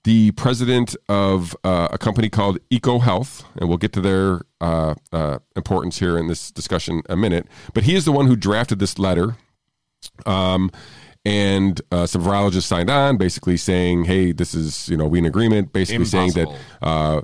the 0.04 0.32
president 0.32 0.96
of 1.08 1.56
uh, 1.64 1.90
a 1.92 1.98
company 1.98 2.30
called 2.30 2.60
EcoHealth, 2.70 3.44
and 3.58 3.70
we'll 3.70 3.78
get 3.78 3.94
to 3.94 4.02
their 4.02 4.42
uh, 4.62 4.96
uh, 5.12 5.40
importance 5.56 6.00
here 6.00 6.18
in 6.18 6.28
this 6.28 6.52
discussion 6.52 7.02
a 7.10 7.16
minute. 7.16 7.48
But 7.74 7.84
he 7.84 7.96
is 7.96 8.06
the 8.06 8.12
one 8.12 8.28
who 8.28 8.36
drafted 8.36 8.80
this 8.80 9.00
letter. 9.00 9.38
Um, 10.26 10.72
and 11.26 11.80
uh, 11.92 12.06
some 12.06 12.22
virologists 12.22 12.64
signed 12.64 12.90
on, 12.90 13.16
basically 13.16 13.56
saying, 13.56 14.04
"Hey, 14.06 14.34
this 14.34 14.54
is 14.54 14.90
you 14.90 14.98
know 14.98 15.08
we 15.08 15.20
in 15.20 15.26
agreement." 15.26 15.72
Basically 15.72 16.04
saying 16.04 16.32
that 16.34 16.48
uh, 16.82 17.22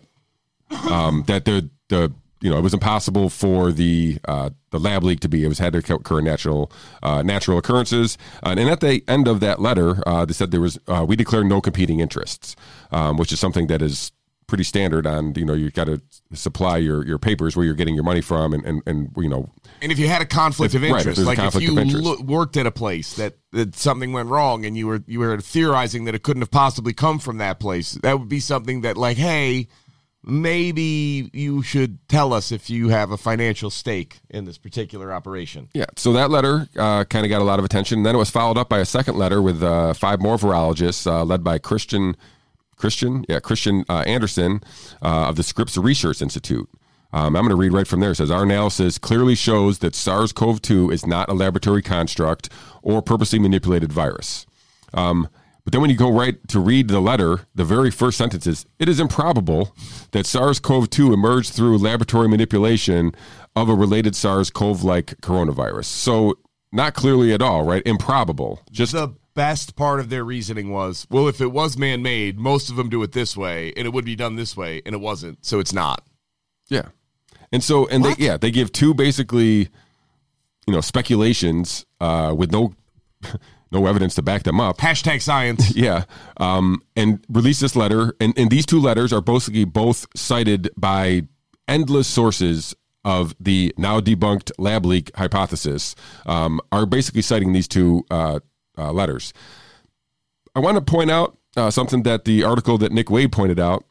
um, 0.89 1.25
that 1.27 1.43
the 1.43 1.69
the 1.89 2.13
you 2.41 2.49
know 2.49 2.57
it 2.57 2.61
was 2.61 2.73
impossible 2.73 3.29
for 3.29 3.71
the 3.71 4.17
uh, 4.27 4.49
the 4.71 4.79
lab 4.79 5.03
leak 5.03 5.19
to 5.21 5.29
be. 5.29 5.43
It 5.43 5.47
was 5.47 5.59
had 5.59 5.73
to 5.73 5.95
occur 5.95 6.19
in 6.19 6.25
natural 6.25 6.71
uh, 7.03 7.21
natural 7.21 7.57
occurrences. 7.57 8.17
Uh, 8.43 8.55
and 8.57 8.69
at 8.69 8.79
the 8.79 9.03
end 9.07 9.27
of 9.27 9.39
that 9.41 9.59
letter, 9.59 10.01
uh, 10.07 10.25
they 10.25 10.33
said 10.33 10.51
there 10.51 10.61
was 10.61 10.79
uh, 10.87 11.05
we 11.07 11.15
declare 11.15 11.43
no 11.43 11.61
competing 11.61 11.99
interests, 11.99 12.55
um, 12.91 13.17
which 13.17 13.31
is 13.31 13.39
something 13.39 13.67
that 13.67 13.81
is 13.81 14.11
pretty 14.47 14.63
standard 14.63 15.05
on 15.05 15.33
you 15.35 15.45
know 15.45 15.53
you 15.53 15.69
got 15.69 15.85
to 15.85 16.01
supply 16.33 16.75
your 16.75 17.05
your 17.05 17.19
papers 17.19 17.55
where 17.55 17.63
you're 17.63 17.75
getting 17.75 17.93
your 17.93 18.03
money 18.03 18.19
from 18.19 18.51
and 18.51 18.65
and, 18.65 18.81
and 18.87 19.11
you 19.15 19.29
know 19.29 19.47
And 19.79 19.91
if 19.91 19.99
you 19.99 20.07
had 20.07 20.23
a 20.23 20.25
conflict 20.25 20.73
of 20.73 20.83
If- 20.83 20.91
right, 20.91 21.01
if 21.01 21.07
interest, 21.19 21.27
like 21.27 21.37
if 21.37 21.61
you 21.61 22.01
lo- 22.01 22.19
worked 22.23 22.57
at 22.57 22.65
a 22.65 22.71
place 22.71 23.15
that, 23.17 23.35
that 23.51 23.75
something 23.75 24.11
went 24.11 24.29
wrong 24.29 24.65
and 24.65 24.75
you 24.75 24.87
were 24.87 25.03
you 25.05 25.19
were 25.19 25.39
theorizing 25.39 26.05
that 26.05 26.15
it 26.15 26.23
couldn't 26.23 26.41
have 26.41 26.49
possibly 26.49 26.93
come 26.93 27.19
from 27.19 27.37
that 27.37 27.59
place, 27.59 27.91
that 28.01 28.19
would 28.19 28.27
be 28.27 28.39
something 28.39 28.81
that 28.81 28.97
like, 28.97 29.17
hey, 29.17 29.67
maybe 30.30 31.30
you 31.34 31.61
should 31.61 32.07
tell 32.07 32.34
us 32.34 32.51
if 32.51 32.69
you 32.69 32.89
have 32.89 33.11
a 33.11 33.17
financial 33.17 33.69
stake 33.69 34.19
in 34.30 34.45
this 34.45 34.57
particular 34.57 35.11
operation. 35.11 35.69
Yeah, 35.73 35.86
so 35.95 36.13
that 36.13 36.30
letter 36.30 36.67
uh, 36.77 37.03
kind 37.05 37.25
of 37.25 37.30
got 37.30 37.41
a 37.41 37.45
lot 37.45 37.59
of 37.59 37.65
attention. 37.65 37.99
And 37.99 38.05
Then 38.05 38.15
it 38.15 38.19
was 38.19 38.30
followed 38.30 38.57
up 38.57 38.69
by 38.69 38.80
a 38.80 38.86
second 38.86 39.17
letter 39.17 39.41
with 39.41 39.61
uh, 39.63 39.93
five 39.93 40.21
more 40.21 40.38
virologists, 40.38 41.05
uh, 41.05 41.23
led 41.23 41.43
by 41.43 41.59
Kristian, 41.59 42.15
Kristian, 42.77 43.25
yeah, 43.27 43.39
Kristian 43.39 43.84
uh, 43.89 44.03
Andersen 44.07 44.61
uh, 45.01 45.27
of 45.30 45.36
the 45.36 45.43
Scripps 45.43 45.77
Research 45.77 46.21
Institute. 46.21 46.69
Um, 47.11 47.36
I'm 47.36 47.41
going 47.41 47.49
to 47.49 47.55
read 47.55 47.73
right 47.73 47.88
from 47.88 48.01
there. 48.01 48.11
It 48.11 48.15
says 48.15 48.30
our 48.30 48.43
analysis 48.43 48.99
clearly 48.99 49.34
shows 49.34 49.80
that 49.80 49.95
SARS-CoV-2 49.95 50.93
is 50.93 51.07
not 51.07 51.27
a 51.27 51.34
laboratory 51.34 51.82
construct 51.82 52.49
or 52.84 53.01
purposely 53.01 53.39
manipulated 53.39 53.91
virus. 53.91 54.45
Um, 54.93 55.27
but 55.70 55.74
then 55.74 55.82
when 55.82 55.91
you 55.91 55.95
go 55.95 56.11
right 56.11 56.36
to 56.47 56.59
read 56.59 56.88
the 56.88 56.99
letter, 56.99 57.41
the 57.53 57.63
very 57.63 57.91
first 57.91 58.17
sentence 58.17 58.47
is 58.47 58.65
It 58.80 58.89
is 58.89 58.99
improbable 58.99 59.76
that 60.13 60.26
SARS 60.26 60.59
CoV 60.59 60.89
2 60.89 61.13
emerged 61.13 61.53
through 61.53 61.78
laboratory 61.78 62.28
manipulation 62.28 63.13
of 63.55 63.70
a 63.70 63.76
related 63.76 64.15
SARS 64.15 64.49
CoV 64.49 64.84
like 64.84 65.22
coronavirus. 65.22 65.86
So, 65.86 66.39
not 66.72 66.95
clearly 66.95 67.34
at 67.34 67.43
all, 67.43 67.65
right? 67.65 67.84
Improbable. 67.86 68.63
Just 68.72 68.93
the 68.93 69.13
best 69.36 69.76
part 69.76 69.99
of 69.99 70.09
their 70.09 70.24
reasoning 70.24 70.72
was, 70.72 71.05
well, 71.11 71.28
if 71.28 71.39
it 71.39 71.51
was 71.51 71.78
man 71.78 72.01
made, 72.01 72.39
most 72.39 72.72
of 72.72 72.76
them 72.76 72.89
do 72.89 73.03
it 73.03 73.11
this 73.11 73.38
way, 73.38 73.72
and 73.78 73.86
it 73.86 73.93
would 73.93 74.05
be 74.05 74.15
done 74.15 74.38
this 74.38 74.57
way, 74.57 74.82
and 74.88 74.95
it 74.95 75.01
wasn't, 75.01 75.45
so 75.45 75.59
it's 75.59 75.72
not. 75.72 76.03
Yeah. 76.70 76.88
And 77.51 77.63
so, 77.63 77.88
and 77.89 78.03
they, 78.03 78.15
yeah, 78.17 78.38
they 78.38 78.49
give 78.49 78.72
two 78.72 78.95
basically, 78.95 79.70
you 80.65 80.74
know, 80.74 80.82
speculations 80.82 81.86
uh, 82.01 82.34
with 82.36 82.51
no 82.51 82.74
no 83.72 83.86
evidence 83.86 84.15
to 84.15 84.22
back 84.22 84.43
them 84.43 84.59
up. 84.59 84.78
Hashtag 84.78 85.22
science. 85.22 85.76
Yeah. 85.80 86.03
Um, 86.38 86.82
and 86.95 87.24
release 87.30 87.59
this 87.61 87.76
letter. 87.76 88.13
And, 88.20 88.38
and 88.38 88.49
these 88.49 88.65
two 88.65 88.82
letters 88.82 89.13
are 89.13 89.22
basically 89.22 89.63
both 89.63 90.07
cited 90.13 90.70
by 90.76 91.22
endless 91.70 92.07
sources 92.07 92.76
of 93.05 93.34
the 93.39 93.74
now 93.78 94.01
debunked 94.01 94.51
lab 94.57 94.86
leak 94.86 95.11
hypothesis, 95.15 95.95
um, 96.26 96.59
are 96.72 96.86
basically 96.86 97.22
citing 97.22 97.53
these 97.53 97.67
two 97.67 98.05
uh, 98.11 98.39
uh, 98.78 98.91
letters. 98.91 99.34
I 100.53 100.59
want 100.59 100.76
to 100.76 100.82
point 100.82 101.09
out 101.09 101.38
uh, 101.55 101.72
something 101.72 102.03
that 102.03 102.26
the 102.26 102.43
article 102.43 102.78
that 102.80 102.91
Nick 102.91 103.09
Wade 103.09 103.32
pointed 103.32 103.59
out. 103.59 103.86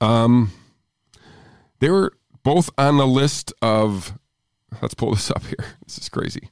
Um, 0.00 0.52
they 1.80 1.90
were 1.90 2.12
both 2.42 2.70
on 2.76 2.96
the 2.96 3.06
list 3.06 3.52
of. 3.62 4.18
Let's 4.82 4.94
pull 4.94 5.14
this 5.14 5.30
up 5.30 5.44
here. 5.44 5.64
This 5.86 5.98
is 5.98 6.08
crazy. 6.08 6.50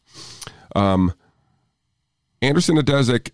Um, 0.77 1.13
Andersen 2.43 2.77
and 2.77 2.87
Daszak 2.87 3.31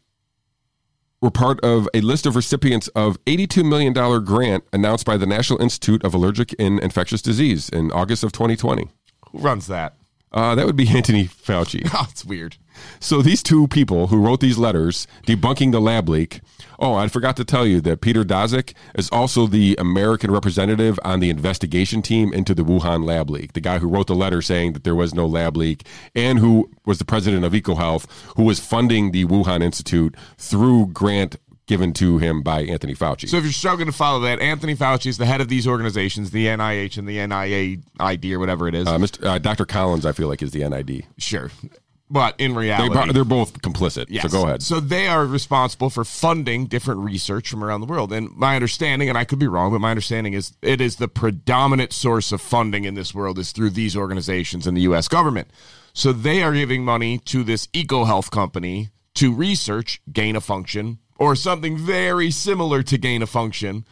were 1.21 1.31
part 1.31 1.59
of 1.61 1.89
a 1.95 2.03
list 2.03 2.27
of 2.27 2.37
recipients 2.37 2.89
of 2.89 3.23
$82 3.25 3.65
million 3.65 3.93
grant 4.25 4.65
announced 4.73 5.07
by 5.07 5.17
the 5.17 5.27
National 5.27 5.61
Institute 5.61 6.05
of 6.05 6.15
Allergic 6.15 6.55
and 6.59 6.79
Infectious 6.79 7.23
Disease 7.23 7.69
in 7.71 7.91
August 7.91 8.23
of 8.23 8.33
2020. 8.33 8.89
Who 9.33 9.39
runs 9.39 9.67
that? 9.67 9.97
Uh, 10.33 10.55
that 10.55 10.67
would 10.67 10.77
be 10.77 10.89
Anthony 10.97 11.25
Fauci. 11.25 11.89
Oh, 11.95 12.07
it's 12.11 12.25
weird. 12.25 12.57
So 13.01 13.23
these 13.23 13.43
two 13.43 13.67
people 13.69 14.09
who 14.09 14.19
wrote 14.19 14.41
these 14.41 14.59
letters 14.59 15.07
debunking 15.27 15.73
the 15.73 15.81
lab 15.81 16.09
leak. 16.09 16.41
Oh, 16.79 16.95
I 16.95 17.09
forgot 17.09 17.37
to 17.39 17.45
tell 17.45 17.67
you 17.67 17.81
that 17.81 18.01
Peter 18.01 18.23
Daszak 18.25 18.73
is 18.95 19.09
also 19.11 19.49
the 19.49 19.75
American 19.81 20.31
representative 20.31 20.99
on 21.05 21.19
the 21.19 21.31
investigation 21.31 22.03
team 22.03 22.33
into 22.33 22.55
the 22.55 22.63
Wuhan 22.63 23.05
lab 23.05 23.31
leak. 23.31 23.55
The 23.55 23.61
guy 23.61 23.79
who 23.79 23.89
wrote 23.89 24.07
the 24.07 24.15
letter 24.15 24.41
saying 24.43 24.75
that 24.75 24.85
there 24.85 24.95
was 24.95 25.13
no 25.13 25.27
lab 25.27 25.57
leak 25.57 25.85
and 26.15 26.39
who 26.39 26.71
was 26.85 26.99
the 26.99 27.05
president 27.05 27.45
of 27.45 27.53
EcoHealth, 27.53 28.07
who 28.37 28.45
was 28.45 28.61
funding 28.61 29.11
the 29.11 29.25
Wuhan 29.25 29.63
Institute 29.63 30.15
through 30.37 30.87
grant 30.89 31.37
given 31.69 31.93
to 31.93 32.19
him 32.19 32.43
by 32.43 32.63
Anthony 32.63 32.95
Fauci. 32.95 33.29
So 33.29 33.37
if 33.37 33.45
you're 33.45 33.53
struggling 33.53 33.87
to 33.87 33.93
follow 33.93 34.21
that, 34.21 34.41
Anthony 34.41 34.75
Fauci 34.75 35.07
is 35.07 35.19
the 35.19 35.27
head 35.27 35.41
of 35.41 35.49
these 35.49 35.69
organizations, 35.69 36.33
the 36.33 36.47
NIH 36.47 36.99
and 36.99 37.07
the 37.07 37.19
NIAID 37.19 38.33
or 38.33 38.39
whatever 38.41 38.67
it 38.67 38.75
is. 38.75 38.89
uh, 38.89 38.99
Mr. 38.99 39.25
Uh, 39.25 39.39
Dr. 39.39 39.67
Collins, 39.67 40.05
I 40.05 40.13
feel 40.13 40.27
like, 40.29 40.43
is 40.43 40.51
the 40.51 40.69
NID. 40.69 41.05
sure. 41.19 41.53
But 42.11 42.37
in 42.39 42.55
reality, 42.55 43.13
they're 43.13 43.23
both 43.23 43.61
complicit. 43.61 44.07
Yes. 44.09 44.23
So 44.23 44.29
go 44.31 44.47
ahead. 44.47 44.63
So 44.63 44.81
they 44.81 45.09
are 45.09 45.27
responsible 45.27 45.91
for 45.91 46.05
funding 46.05 46.65
different 46.65 47.01
research 47.01 47.51
from 47.51 47.63
around 47.63 47.83
the 47.83 47.87
world. 47.87 48.15
And 48.15 48.35
my 48.35 48.55
understanding, 48.55 49.11
and 49.11 49.19
I 49.19 49.25
could 49.25 49.39
be 49.39 49.47
wrong, 49.47 49.73
but 49.73 49.81
my 49.81 49.91
understanding 49.91 50.33
is 50.33 50.57
it 50.63 50.81
is 50.81 50.97
the 50.97 51.07
predominant 51.09 51.93
source 51.93 52.33
of 52.33 52.41
funding 52.41 52.85
in 52.85 52.95
this 52.95 53.15
world 53.15 53.39
is 53.39 53.53
through 53.53 53.71
these 53.71 53.95
organizations 53.95 54.67
and 54.67 54.75
the 54.75 54.81
U.S. 54.83 55.07
government. 55.07 55.51
So 55.93 56.15
they 56.15 56.43
are 56.43 56.55
giving 56.55 56.83
money 56.83 57.19
to 57.27 57.45
this 57.45 57.67
EcoHealth 57.69 58.31
company 58.31 58.89
to 59.17 59.31
research 59.35 60.01
gain 60.11 60.35
of 60.35 60.45
function 60.45 61.01
or 61.19 61.35
something 61.35 61.77
very 61.77 62.31
similar 62.31 62.83
to 62.83 62.97
gain 62.97 63.23
of 63.23 63.31
function 63.31 63.85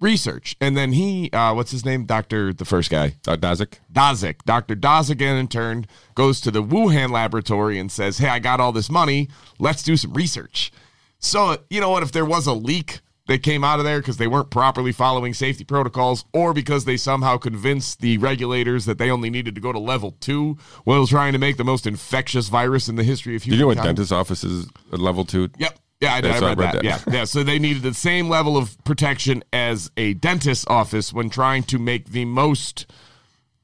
research. 0.00 0.56
And 0.60 0.76
then 0.76 0.92
he, 0.92 1.30
uh, 1.30 1.54
what's 1.54 1.70
his 1.70 1.84
name? 1.84 2.04
Doctor, 2.04 2.52
the 2.52 2.64
first 2.64 2.90
guy. 2.90 3.14
Uh, 3.26 3.36
Daszak? 3.36 3.78
Daszak, 3.92 4.42
Dr. 4.44 4.76
Daszak, 4.76 5.20
in 5.20 5.48
turn, 5.48 5.86
goes 6.14 6.40
to 6.42 6.50
the 6.50 6.62
Wuhan 6.62 7.10
laboratory 7.10 7.78
and 7.78 7.90
says, 7.90 8.18
Hey, 8.18 8.28
I 8.28 8.38
got 8.38 8.60
all 8.60 8.72
this 8.72 8.90
money. 8.90 9.28
Let's 9.58 9.82
do 9.82 9.96
some 9.96 10.12
research. 10.12 10.72
So, 11.18 11.58
you 11.70 11.80
know 11.80 11.90
what? 11.90 12.02
If 12.02 12.12
there 12.12 12.26
was 12.26 12.46
a 12.46 12.52
leak 12.52 13.00
that 13.26 13.42
came 13.42 13.64
out 13.64 13.78
of 13.78 13.84
there 13.84 13.98
because 13.98 14.18
they 14.18 14.26
weren't 14.26 14.50
properly 14.50 14.92
following 14.92 15.34
safety 15.34 15.64
protocols 15.64 16.24
or 16.32 16.54
because 16.54 16.84
they 16.84 16.96
somehow 16.96 17.36
convinced 17.36 18.00
the 18.00 18.18
regulators 18.18 18.84
that 18.84 18.98
they 18.98 19.10
only 19.10 19.30
needed 19.30 19.54
to 19.54 19.60
go 19.60 19.72
to 19.72 19.78
level 19.78 20.12
two 20.20 20.56
while 20.84 21.06
trying 21.06 21.32
to 21.32 21.38
make 21.38 21.56
the 21.56 21.64
most 21.64 21.86
infectious 21.86 22.48
virus 22.48 22.88
in 22.88 22.96
the 22.96 23.02
history 23.02 23.34
of 23.34 23.42
Do 23.42 23.50
you 23.50 23.56
know 23.56 23.66
what 23.66 23.82
dentist 23.82 24.12
offices 24.12 24.68
level 24.90 25.24
two? 25.24 25.48
Yep. 25.58 25.76
Yeah, 26.00 26.14
I, 26.14 26.18
I 26.18 26.20
read, 26.20 26.42
read 26.42 26.58
that. 26.58 26.74
that. 26.74 26.84
Yeah, 26.84 27.00
yeah. 27.08 27.24
So 27.24 27.42
they 27.42 27.58
needed 27.58 27.82
the 27.82 27.94
same 27.94 28.28
level 28.28 28.56
of 28.56 28.82
protection 28.84 29.42
as 29.52 29.90
a 29.96 30.14
dentist's 30.14 30.66
office 30.68 31.12
when 31.12 31.30
trying 31.30 31.62
to 31.64 31.78
make 31.78 32.10
the 32.10 32.24
most 32.26 32.86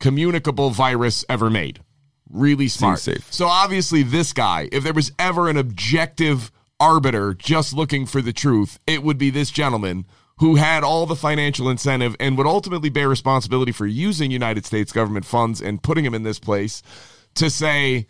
communicable 0.00 0.70
virus 0.70 1.24
ever 1.28 1.50
made. 1.50 1.80
Really 2.30 2.68
smart. 2.68 3.00
So 3.00 3.46
obviously, 3.46 4.02
this 4.02 4.32
guy, 4.32 4.68
if 4.72 4.82
there 4.82 4.94
was 4.94 5.12
ever 5.18 5.50
an 5.50 5.58
objective 5.58 6.50
arbiter 6.80 7.34
just 7.34 7.74
looking 7.74 8.06
for 8.06 8.22
the 8.22 8.32
truth, 8.32 8.78
it 8.86 9.02
would 9.02 9.18
be 9.18 9.28
this 9.28 9.50
gentleman 9.50 10.06
who 10.38 10.56
had 10.56 10.82
all 10.82 11.04
the 11.04 11.14
financial 11.14 11.68
incentive 11.68 12.16
and 12.18 12.38
would 12.38 12.46
ultimately 12.46 12.88
bear 12.88 13.08
responsibility 13.08 13.70
for 13.70 13.86
using 13.86 14.30
United 14.30 14.64
States 14.64 14.90
government 14.90 15.26
funds 15.26 15.60
and 15.60 15.82
putting 15.82 16.04
him 16.04 16.14
in 16.14 16.22
this 16.22 16.38
place 16.38 16.82
to 17.34 17.50
say, 17.50 18.06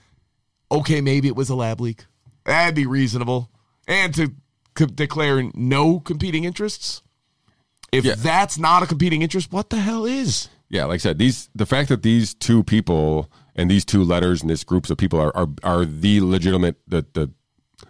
okay, 0.71 1.01
maybe 1.01 1.27
it 1.29 1.37
was 1.37 1.51
a 1.51 1.55
lab 1.55 1.81
leak. 1.81 2.05
That'd 2.45 2.77
be 2.77 2.87
reasonable. 2.87 3.51
And 3.87 4.15
to 4.15 4.33
co- 4.75 4.87
declare 4.87 5.51
no 5.55 6.01
competing 6.01 6.45
interests. 6.45 7.03
If 7.91 8.05
Yeah. 8.05 8.15
that's 8.17 8.59
not 8.59 8.83
a 8.83 8.87
competing 8.87 9.23
interest, 9.23 9.53
what 9.53 9.71
the 9.71 9.81
hell 9.81 10.05
is? 10.07 10.49
Yeah, 10.71 10.87
like 10.87 10.95
I 10.95 10.99
said, 10.99 11.19
these 11.19 11.51
the 11.55 11.67
fact 11.67 11.89
that 11.91 12.03
these 12.03 12.33
two 12.33 12.63
people 12.65 13.31
and 13.55 13.71
these 13.71 13.85
two 13.85 14.03
letters 14.03 14.41
and 14.41 14.49
this 14.49 14.65
groups 14.65 14.89
of 14.89 14.97
people 14.97 15.21
are 15.21 15.37
are, 15.37 15.49
are 15.63 15.85
the 15.85 16.21
legitimate 16.23 16.77
the 16.89 17.05
the 17.13 17.31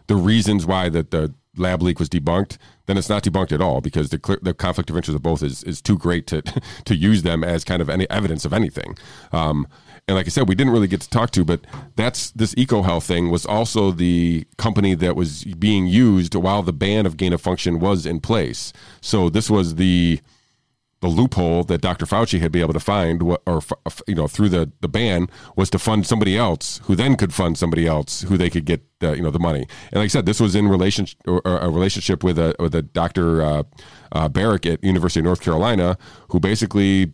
the 0.08 0.16
reasons 0.16 0.66
why 0.66 0.88
that 0.88 1.10
the 1.12 1.32
lab 1.56 1.82
leak 1.82 1.98
was 1.98 2.08
debunked, 2.08 2.56
then 2.86 2.96
it's 2.96 3.08
not 3.08 3.22
debunked 3.22 3.52
at 3.52 3.60
all 3.60 3.80
because 3.80 4.10
the 4.10 4.18
clear, 4.18 4.38
the 4.42 4.54
conflict 4.54 4.90
of 4.90 4.96
interest 4.96 5.14
of 5.14 5.22
both 5.22 5.42
is 5.42 5.62
is 5.64 5.80
too 5.80 5.98
great 5.98 6.26
to 6.28 6.42
to 6.84 6.94
use 6.94 7.22
them 7.22 7.44
as 7.44 7.64
kind 7.64 7.82
of 7.82 7.88
any 7.88 8.08
evidence 8.10 8.44
of 8.44 8.52
anything. 8.52 8.96
Um, 9.32 9.66
and 10.08 10.16
like 10.16 10.26
I 10.26 10.30
said, 10.30 10.48
we 10.48 10.56
didn't 10.56 10.72
really 10.72 10.88
get 10.88 11.00
to 11.02 11.10
talk 11.10 11.30
to, 11.32 11.44
but 11.44 11.60
that's 11.94 12.32
this 12.32 12.54
EcoHealth 12.56 13.04
thing 13.04 13.30
was 13.30 13.46
also 13.46 13.92
the 13.92 14.44
company 14.58 14.94
that 14.96 15.14
was 15.14 15.44
being 15.44 15.86
used 15.86 16.34
while 16.34 16.62
the 16.62 16.72
ban 16.72 17.06
of 17.06 17.16
gain 17.16 17.32
of 17.32 17.40
function 17.40 17.78
was 17.78 18.04
in 18.04 18.18
place. 18.18 18.72
So 19.00 19.28
this 19.28 19.48
was 19.48 19.76
the 19.76 20.20
the 21.02 21.08
loophole 21.08 21.64
that 21.64 21.80
Dr. 21.80 22.06
Fauci 22.06 22.40
had 22.40 22.52
been 22.52 22.62
able 22.62 22.72
to 22.72 22.80
find, 22.80 23.20
or 23.22 23.60
you 24.06 24.14
know, 24.14 24.28
through 24.28 24.48
the, 24.48 24.70
the 24.80 24.88
ban, 24.88 25.28
was 25.56 25.68
to 25.70 25.78
fund 25.78 26.06
somebody 26.06 26.38
else, 26.38 26.80
who 26.84 26.94
then 26.94 27.16
could 27.16 27.34
fund 27.34 27.58
somebody 27.58 27.88
else, 27.88 28.22
who 28.22 28.38
they 28.38 28.48
could 28.48 28.64
get 28.64 28.82
the, 29.00 29.16
you 29.16 29.22
know 29.22 29.32
the 29.32 29.40
money. 29.40 29.66
And 29.90 29.94
like 29.94 30.04
I 30.04 30.06
said, 30.06 30.26
this 30.26 30.38
was 30.38 30.54
in 30.54 30.68
relation 30.68 31.08
or, 31.26 31.42
a 31.44 31.68
relationship 31.68 32.22
with 32.22 32.38
a 32.38 32.54
with 32.60 32.72
a 32.76 32.82
Dr. 32.82 33.42
Uh, 33.42 33.62
uh, 34.12 34.28
Baric 34.28 34.72
at 34.72 34.82
University 34.84 35.18
of 35.18 35.24
North 35.24 35.40
Carolina, 35.40 35.98
who 36.28 36.38
basically 36.38 37.12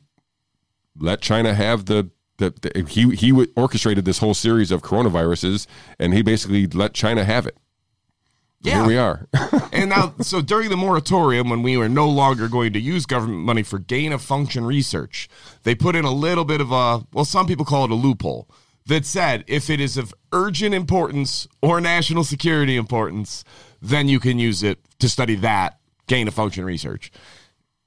let 0.96 1.20
China 1.20 1.54
have 1.54 1.86
the. 1.86 2.10
The, 2.36 2.84
he 2.86 3.16
he 3.16 3.32
orchestrated 3.56 4.04
this 4.04 4.18
whole 4.18 4.34
series 4.34 4.70
of 4.70 4.80
coronaviruses, 4.80 5.66
and 5.98 6.14
he 6.14 6.22
basically 6.22 6.68
let 6.68 6.94
China 6.94 7.24
have 7.24 7.46
it. 7.46 7.56
Here 8.62 8.84
we 8.84 8.96
are. 8.96 9.28
and 9.72 9.90
now, 9.90 10.14
so 10.20 10.40
during 10.40 10.68
the 10.68 10.76
moratorium, 10.76 11.48
when 11.48 11.62
we 11.62 11.76
were 11.76 11.88
no 11.88 12.08
longer 12.08 12.48
going 12.48 12.72
to 12.72 12.80
use 12.80 13.06
government 13.06 13.40
money 13.40 13.62
for 13.62 13.78
gain 13.78 14.12
of 14.12 14.20
function 14.20 14.64
research, 14.64 15.28
they 15.62 15.74
put 15.74 15.94
in 15.94 16.04
a 16.04 16.10
little 16.10 16.44
bit 16.44 16.60
of 16.60 16.72
a, 16.72 17.06
well, 17.12 17.24
some 17.24 17.46
people 17.46 17.64
call 17.64 17.84
it 17.84 17.90
a 17.90 17.94
loophole 17.94 18.48
that 18.86 19.04
said 19.04 19.44
if 19.46 19.70
it 19.70 19.80
is 19.80 19.96
of 19.96 20.12
urgent 20.32 20.74
importance 20.74 21.46
or 21.62 21.80
national 21.80 22.24
security 22.24 22.76
importance, 22.76 23.44
then 23.80 24.08
you 24.08 24.18
can 24.18 24.38
use 24.38 24.62
it 24.62 24.78
to 24.98 25.08
study 25.08 25.36
that 25.36 25.78
gain 26.08 26.26
of 26.26 26.34
function 26.34 26.64
research. 26.64 27.12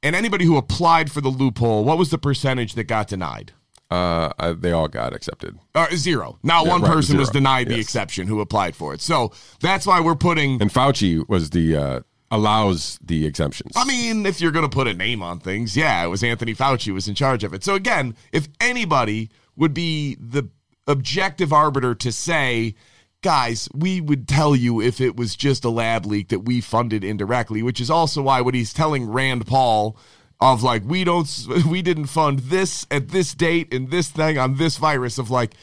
And 0.04 0.16
anybody 0.16 0.46
who 0.46 0.58
applied 0.58 1.12
for 1.12 1.22
the 1.22 1.30
loophole, 1.30 1.84
what 1.84 1.98
was 1.98 2.12
the 2.12 2.18
percentage 2.18 2.74
that 2.76 2.86
got 2.86 3.08
denied? 3.08 3.52
Uh, 3.92 4.32
I- 4.40 4.54
they 4.54 4.72
all 4.72 4.88
got 4.88 5.14
accepted. 5.14 5.58
Uh, 5.76 5.88
zero. 5.96 6.40
Not 6.44 6.66
Yeah, 6.66 6.72
one 6.72 6.82
right, 6.82 6.92
person 6.94 7.18
was 7.18 7.28
zero. 7.28 7.34
denied 7.34 7.68
the 7.68 7.80
exception 7.80 8.28
who 8.28 8.40
applied 8.40 8.76
for 8.76 8.94
it. 8.94 9.02
So 9.02 9.32
that's 9.60 9.86
why 9.86 10.00
we're 10.00 10.16
putting 10.16 10.62
And 10.62 10.72
Fauci 10.74 11.28
was 11.30 11.50
the 11.52 11.76
uh, 11.76 12.00
allows 12.32 12.98
the 13.04 13.26
exemptions. 13.26 13.74
I 13.76 13.84
mean, 13.86 14.26
if 14.26 14.40
you're 14.40 14.52
going 14.52 14.64
to 14.70 14.74
put 14.74 14.88
a 14.88 14.94
name 14.94 15.22
on 15.22 15.40
things, 15.40 15.76
yeah, 15.76 16.04
it 16.04 16.08
was 16.08 16.24
Anthony 16.24 16.56
Fauci 16.56 16.86
who 16.88 16.94
was 16.94 17.08
in 17.10 17.16
charge 17.16 17.44
of 17.44 17.54
it. 17.54 17.64
So 17.64 17.76
again, 17.76 18.16
if 18.32 18.48
anybody 18.62 19.30
would 19.58 19.74
be 19.74 20.16
the 20.16 20.48
objective 20.88 21.52
arbiter 21.52 21.94
to 21.96 22.12
say, 22.12 22.74
guys, 23.22 23.68
we 23.76 24.00
would 24.02 24.28
tell 24.28 24.56
you 24.56 24.82
if 24.82 25.02
it 25.02 25.16
was 25.18 25.36
just 25.36 25.66
a 25.66 25.70
lab 25.70 26.06
leak 26.06 26.30
that 26.30 26.40
we 26.40 26.62
funded 26.62 27.04
indirectly, 27.04 27.62
which 27.62 27.82
is 27.82 27.90
also 27.92 28.22
why 28.22 28.40
what 28.42 28.54
he's 28.56 28.74
telling 28.74 29.10
Rand 29.10 29.46
Paul 29.46 29.98
of 30.42 30.64
like 30.64 30.84
we 30.84 31.04
don't 31.04 31.30
we 31.68 31.82
didn't 31.82 32.08
fund 32.08 32.40
this 32.40 32.86
at 32.92 33.10
this 33.10 33.34
date 33.34 33.74
and 33.74 33.92
this 33.92 34.10
thing 34.10 34.38
on 34.38 34.58
this 34.58 34.78
virus 34.78 35.18
of 35.18 35.30
like 35.30 35.54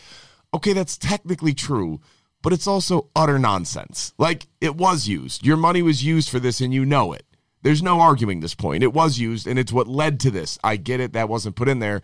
okay, 0.54 0.72
that's 0.72 0.96
technically 0.96 1.52
true, 1.52 2.00
but 2.42 2.52
it's 2.52 2.66
also 2.66 3.08
utter 3.14 3.38
nonsense. 3.38 4.14
Like 4.18 4.46
it 4.60 4.76
was 4.76 5.08
used. 5.08 5.44
Your 5.44 5.56
money 5.56 5.82
was 5.82 6.04
used 6.04 6.30
for 6.30 6.38
this 6.38 6.60
and 6.60 6.72
you 6.72 6.84
know 6.84 7.12
it. 7.12 7.24
There's 7.62 7.82
no 7.82 8.00
arguing 8.00 8.40
this 8.40 8.54
point. 8.54 8.82
It 8.82 8.92
was 8.92 9.18
used 9.18 9.46
and 9.46 9.58
it's 9.58 9.72
what 9.72 9.88
led 9.88 10.20
to 10.20 10.30
this. 10.30 10.58
I 10.62 10.76
get 10.76 11.00
it. 11.00 11.12
That 11.12 11.28
wasn't 11.28 11.56
put 11.56 11.68
in 11.68 11.80
there. 11.80 12.02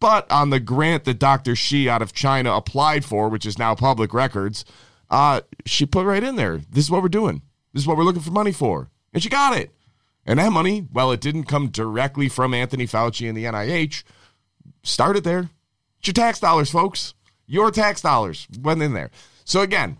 But 0.00 0.30
on 0.32 0.50
the 0.50 0.60
grant 0.60 1.04
that 1.04 1.18
Dr. 1.18 1.54
Shi 1.54 1.88
out 1.88 2.02
of 2.02 2.12
China 2.12 2.52
applied 2.54 3.04
for, 3.04 3.28
which 3.28 3.46
is 3.46 3.58
now 3.58 3.74
public 3.74 4.12
records, 4.12 4.64
uh, 5.10 5.42
she 5.64 5.86
put 5.86 6.06
right 6.06 6.22
in 6.22 6.36
there. 6.36 6.60
This 6.70 6.84
is 6.84 6.90
what 6.90 7.02
we're 7.02 7.08
doing. 7.08 7.42
This 7.72 7.82
is 7.82 7.86
what 7.86 7.96
we're 7.96 8.04
looking 8.04 8.22
for 8.22 8.32
money 8.32 8.52
for. 8.52 8.90
And 9.12 9.22
she 9.22 9.28
got 9.28 9.56
it. 9.56 9.70
And 10.24 10.38
that 10.38 10.52
money, 10.52 10.86
well, 10.92 11.10
it 11.12 11.20
didn't 11.20 11.44
come 11.44 11.68
directly 11.68 12.28
from 12.28 12.54
Anthony 12.54 12.86
Fauci 12.86 13.28
and 13.28 13.36
the 13.36 13.44
NIH. 13.44 14.04
Started 14.82 15.24
there. 15.24 15.50
It's 15.98 16.08
your 16.08 16.14
tax 16.14 16.38
dollars, 16.40 16.70
folks. 16.70 17.14
Your 17.46 17.70
tax 17.70 18.00
dollars 18.00 18.46
went 18.60 18.82
in 18.82 18.92
there. 18.92 19.10
So 19.44 19.60
again, 19.60 19.98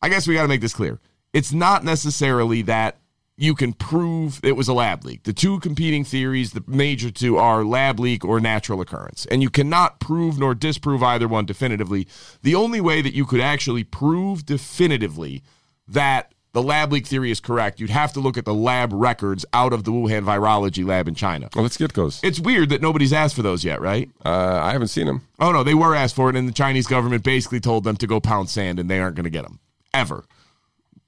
I 0.00 0.08
guess 0.08 0.26
we 0.26 0.34
got 0.34 0.42
to 0.42 0.48
make 0.48 0.60
this 0.60 0.74
clear. 0.74 0.98
It's 1.32 1.52
not 1.52 1.84
necessarily 1.84 2.62
that 2.62 2.98
you 3.36 3.54
can 3.54 3.72
prove 3.72 4.40
it 4.44 4.52
was 4.52 4.68
a 4.68 4.72
lab 4.72 5.04
leak. 5.04 5.22
The 5.22 5.32
two 5.32 5.58
competing 5.60 6.04
theories, 6.04 6.52
the 6.52 6.62
major 6.66 7.10
two, 7.10 7.38
are 7.38 7.64
lab 7.64 7.98
leak 7.98 8.24
or 8.24 8.40
natural 8.40 8.80
occurrence. 8.80 9.26
And 9.26 9.42
you 9.42 9.50
cannot 9.50 10.00
prove 10.00 10.38
nor 10.38 10.54
disprove 10.54 11.02
either 11.02 11.26
one 11.26 11.46
definitively. 11.46 12.06
The 12.42 12.54
only 12.54 12.80
way 12.80 13.00
that 13.00 13.14
you 13.14 13.24
could 13.24 13.40
actually 13.40 13.84
prove 13.84 14.44
definitively 14.44 15.42
that 15.88 16.34
the 16.52 16.62
lab 16.62 16.92
leak 16.92 17.06
theory 17.06 17.30
is 17.30 17.40
correct, 17.40 17.80
you'd 17.80 17.90
have 17.90 18.12
to 18.12 18.20
look 18.20 18.36
at 18.36 18.44
the 18.44 18.54
lab 18.54 18.92
records 18.92 19.44
out 19.52 19.72
of 19.72 19.84
the 19.84 19.90
Wuhan 19.90 20.24
virology 20.24 20.86
lab 20.86 21.08
in 21.08 21.14
China. 21.14 21.48
well, 21.54 21.62
let's 21.62 21.76
get 21.76 21.94
those. 21.94 22.20
It's 22.22 22.38
weird 22.38 22.68
that 22.70 22.82
nobody's 22.82 23.12
asked 23.12 23.34
for 23.34 23.42
those 23.42 23.64
yet, 23.64 23.80
right? 23.80 24.10
Uh, 24.24 24.60
I 24.62 24.72
haven't 24.72 24.88
seen 24.88 25.06
them. 25.06 25.26
Oh 25.38 25.52
no, 25.52 25.62
they 25.62 25.74
were 25.74 25.94
asked 25.94 26.14
for 26.14 26.28
it, 26.28 26.36
and 26.36 26.46
the 26.46 26.52
Chinese 26.52 26.86
government 26.86 27.24
basically 27.24 27.60
told 27.60 27.84
them 27.84 27.96
to 27.96 28.06
go 28.06 28.20
pound 28.20 28.50
sand, 28.50 28.78
and 28.78 28.90
they 28.90 29.00
aren't 29.00 29.16
going 29.16 29.24
to 29.24 29.30
get 29.30 29.44
them 29.44 29.60
ever. 29.94 30.24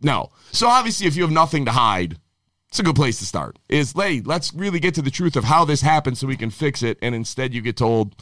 No. 0.01 0.31
So 0.53 0.69
obviously, 0.69 1.07
if 1.07 1.17
you 1.17 1.23
have 1.23 1.33
nothing 1.33 1.65
to 1.67 1.73
hide, 1.73 2.19
it's 2.69 2.79
a 2.79 2.83
good 2.83 2.97
place 2.97 3.19
to 3.19 3.27
start. 3.27 3.59
Is 3.69 3.93
hey, 3.93 4.23
let's 4.25 4.53
really 4.55 4.81
get 4.81 4.95
to 4.95 5.03
the 5.03 5.11
truth 5.11 5.37
of 5.37 5.45
how 5.45 5.65
this 5.65 5.81
happened 5.81 6.19
so 6.19 6.27
we 6.27 6.37
can 6.37 6.51
fix 6.51 6.83
it. 6.83 6.99
And 7.03 7.15
instead, 7.15 7.55
you 7.55 7.61
get 7.61 7.77
told, 7.77 8.17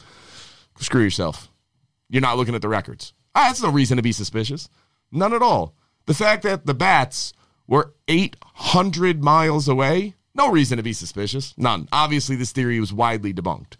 screw 0.79 1.03
yourself. 1.03 1.49
You're 2.09 2.21
not 2.21 2.37
looking 2.37 2.53
at 2.53 2.61
the 2.61 2.69
records. 2.69 3.13
Ah, 3.33 3.45
that's 3.47 3.63
no 3.63 3.71
reason 3.71 3.97
to 3.97 4.03
be 4.03 4.11
suspicious. 4.11 4.69
None 5.11 5.33
at 5.33 5.41
all. 5.41 5.75
The 6.05 6.13
fact 6.13 6.43
that 6.43 6.65
the 6.65 6.73
bats 6.73 7.33
were 7.67 7.93
800 8.07 9.23
miles 9.23 9.67
away, 9.67 10.15
no 10.35 10.49
reason 10.49 10.77
to 10.77 10.83
be 10.83 10.93
suspicious. 10.93 11.53
None. 11.57 11.87
Obviously, 11.91 12.35
this 12.35 12.51
theory 12.51 12.79
was 12.79 12.91
widely 12.91 13.33
debunked. 13.33 13.77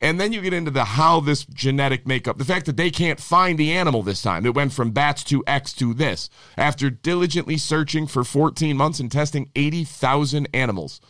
And 0.00 0.20
then 0.20 0.32
you 0.32 0.42
get 0.42 0.52
into 0.52 0.70
the 0.70 0.84
how 0.84 1.20
this 1.20 1.44
genetic 1.46 2.06
makeup, 2.06 2.36
the 2.36 2.44
fact 2.44 2.66
that 2.66 2.76
they 2.76 2.90
can't 2.90 3.18
find 3.18 3.58
the 3.58 3.72
animal 3.72 4.02
this 4.02 4.20
time. 4.20 4.44
It 4.44 4.54
went 4.54 4.72
from 4.72 4.90
bats 4.90 5.24
to 5.24 5.42
X 5.46 5.72
to 5.74 5.94
this 5.94 6.28
after 6.56 6.90
diligently 6.90 7.56
searching 7.56 8.06
for 8.06 8.22
14 8.22 8.76
months 8.76 9.00
and 9.00 9.10
testing 9.10 9.50
80,000 9.56 10.48
animals. 10.52 11.00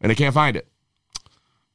And 0.00 0.10
they 0.10 0.14
can't 0.14 0.34
find 0.34 0.56
it. 0.56 0.68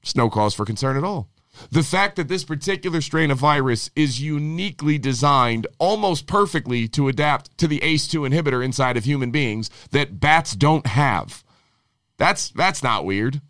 It's 0.04 0.16
no 0.16 0.30
cause 0.30 0.54
for 0.54 0.64
concern 0.64 0.96
at 0.96 1.04
all. 1.04 1.28
The 1.72 1.84
fact 1.84 2.16
that 2.16 2.28
this 2.28 2.44
particular 2.44 3.02
strain 3.02 3.32
of 3.32 3.38
virus 3.38 3.90
is 3.96 4.22
uniquely 4.22 4.98
designed 4.98 5.68
almost 5.78 6.28
perfectly 6.28 6.88
to 6.90 7.08
adapt 7.08 7.58
to 7.58 7.68
the 7.68 7.80
ACE2 7.80 8.30
inhibitor 8.30 8.64
inside 8.64 8.98
of 8.98 9.06
human 9.06 9.32
beings 9.32 9.70
that 9.92 10.20
bats 10.20 10.56
don't 10.56 10.88
have. 10.88 11.44
That's 12.18 12.50
that's 12.50 12.84
not 12.84 13.06
weird. 13.06 13.42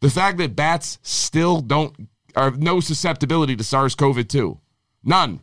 The 0.00 0.10
fact 0.10 0.38
that 0.38 0.56
bats 0.56 0.98
still 1.02 1.60
don't 1.60 2.08
have 2.34 2.60
no 2.60 2.80
susceptibility 2.80 3.56
to 3.56 3.64
SARS-CoV-2. 3.64 4.58
None. 5.02 5.40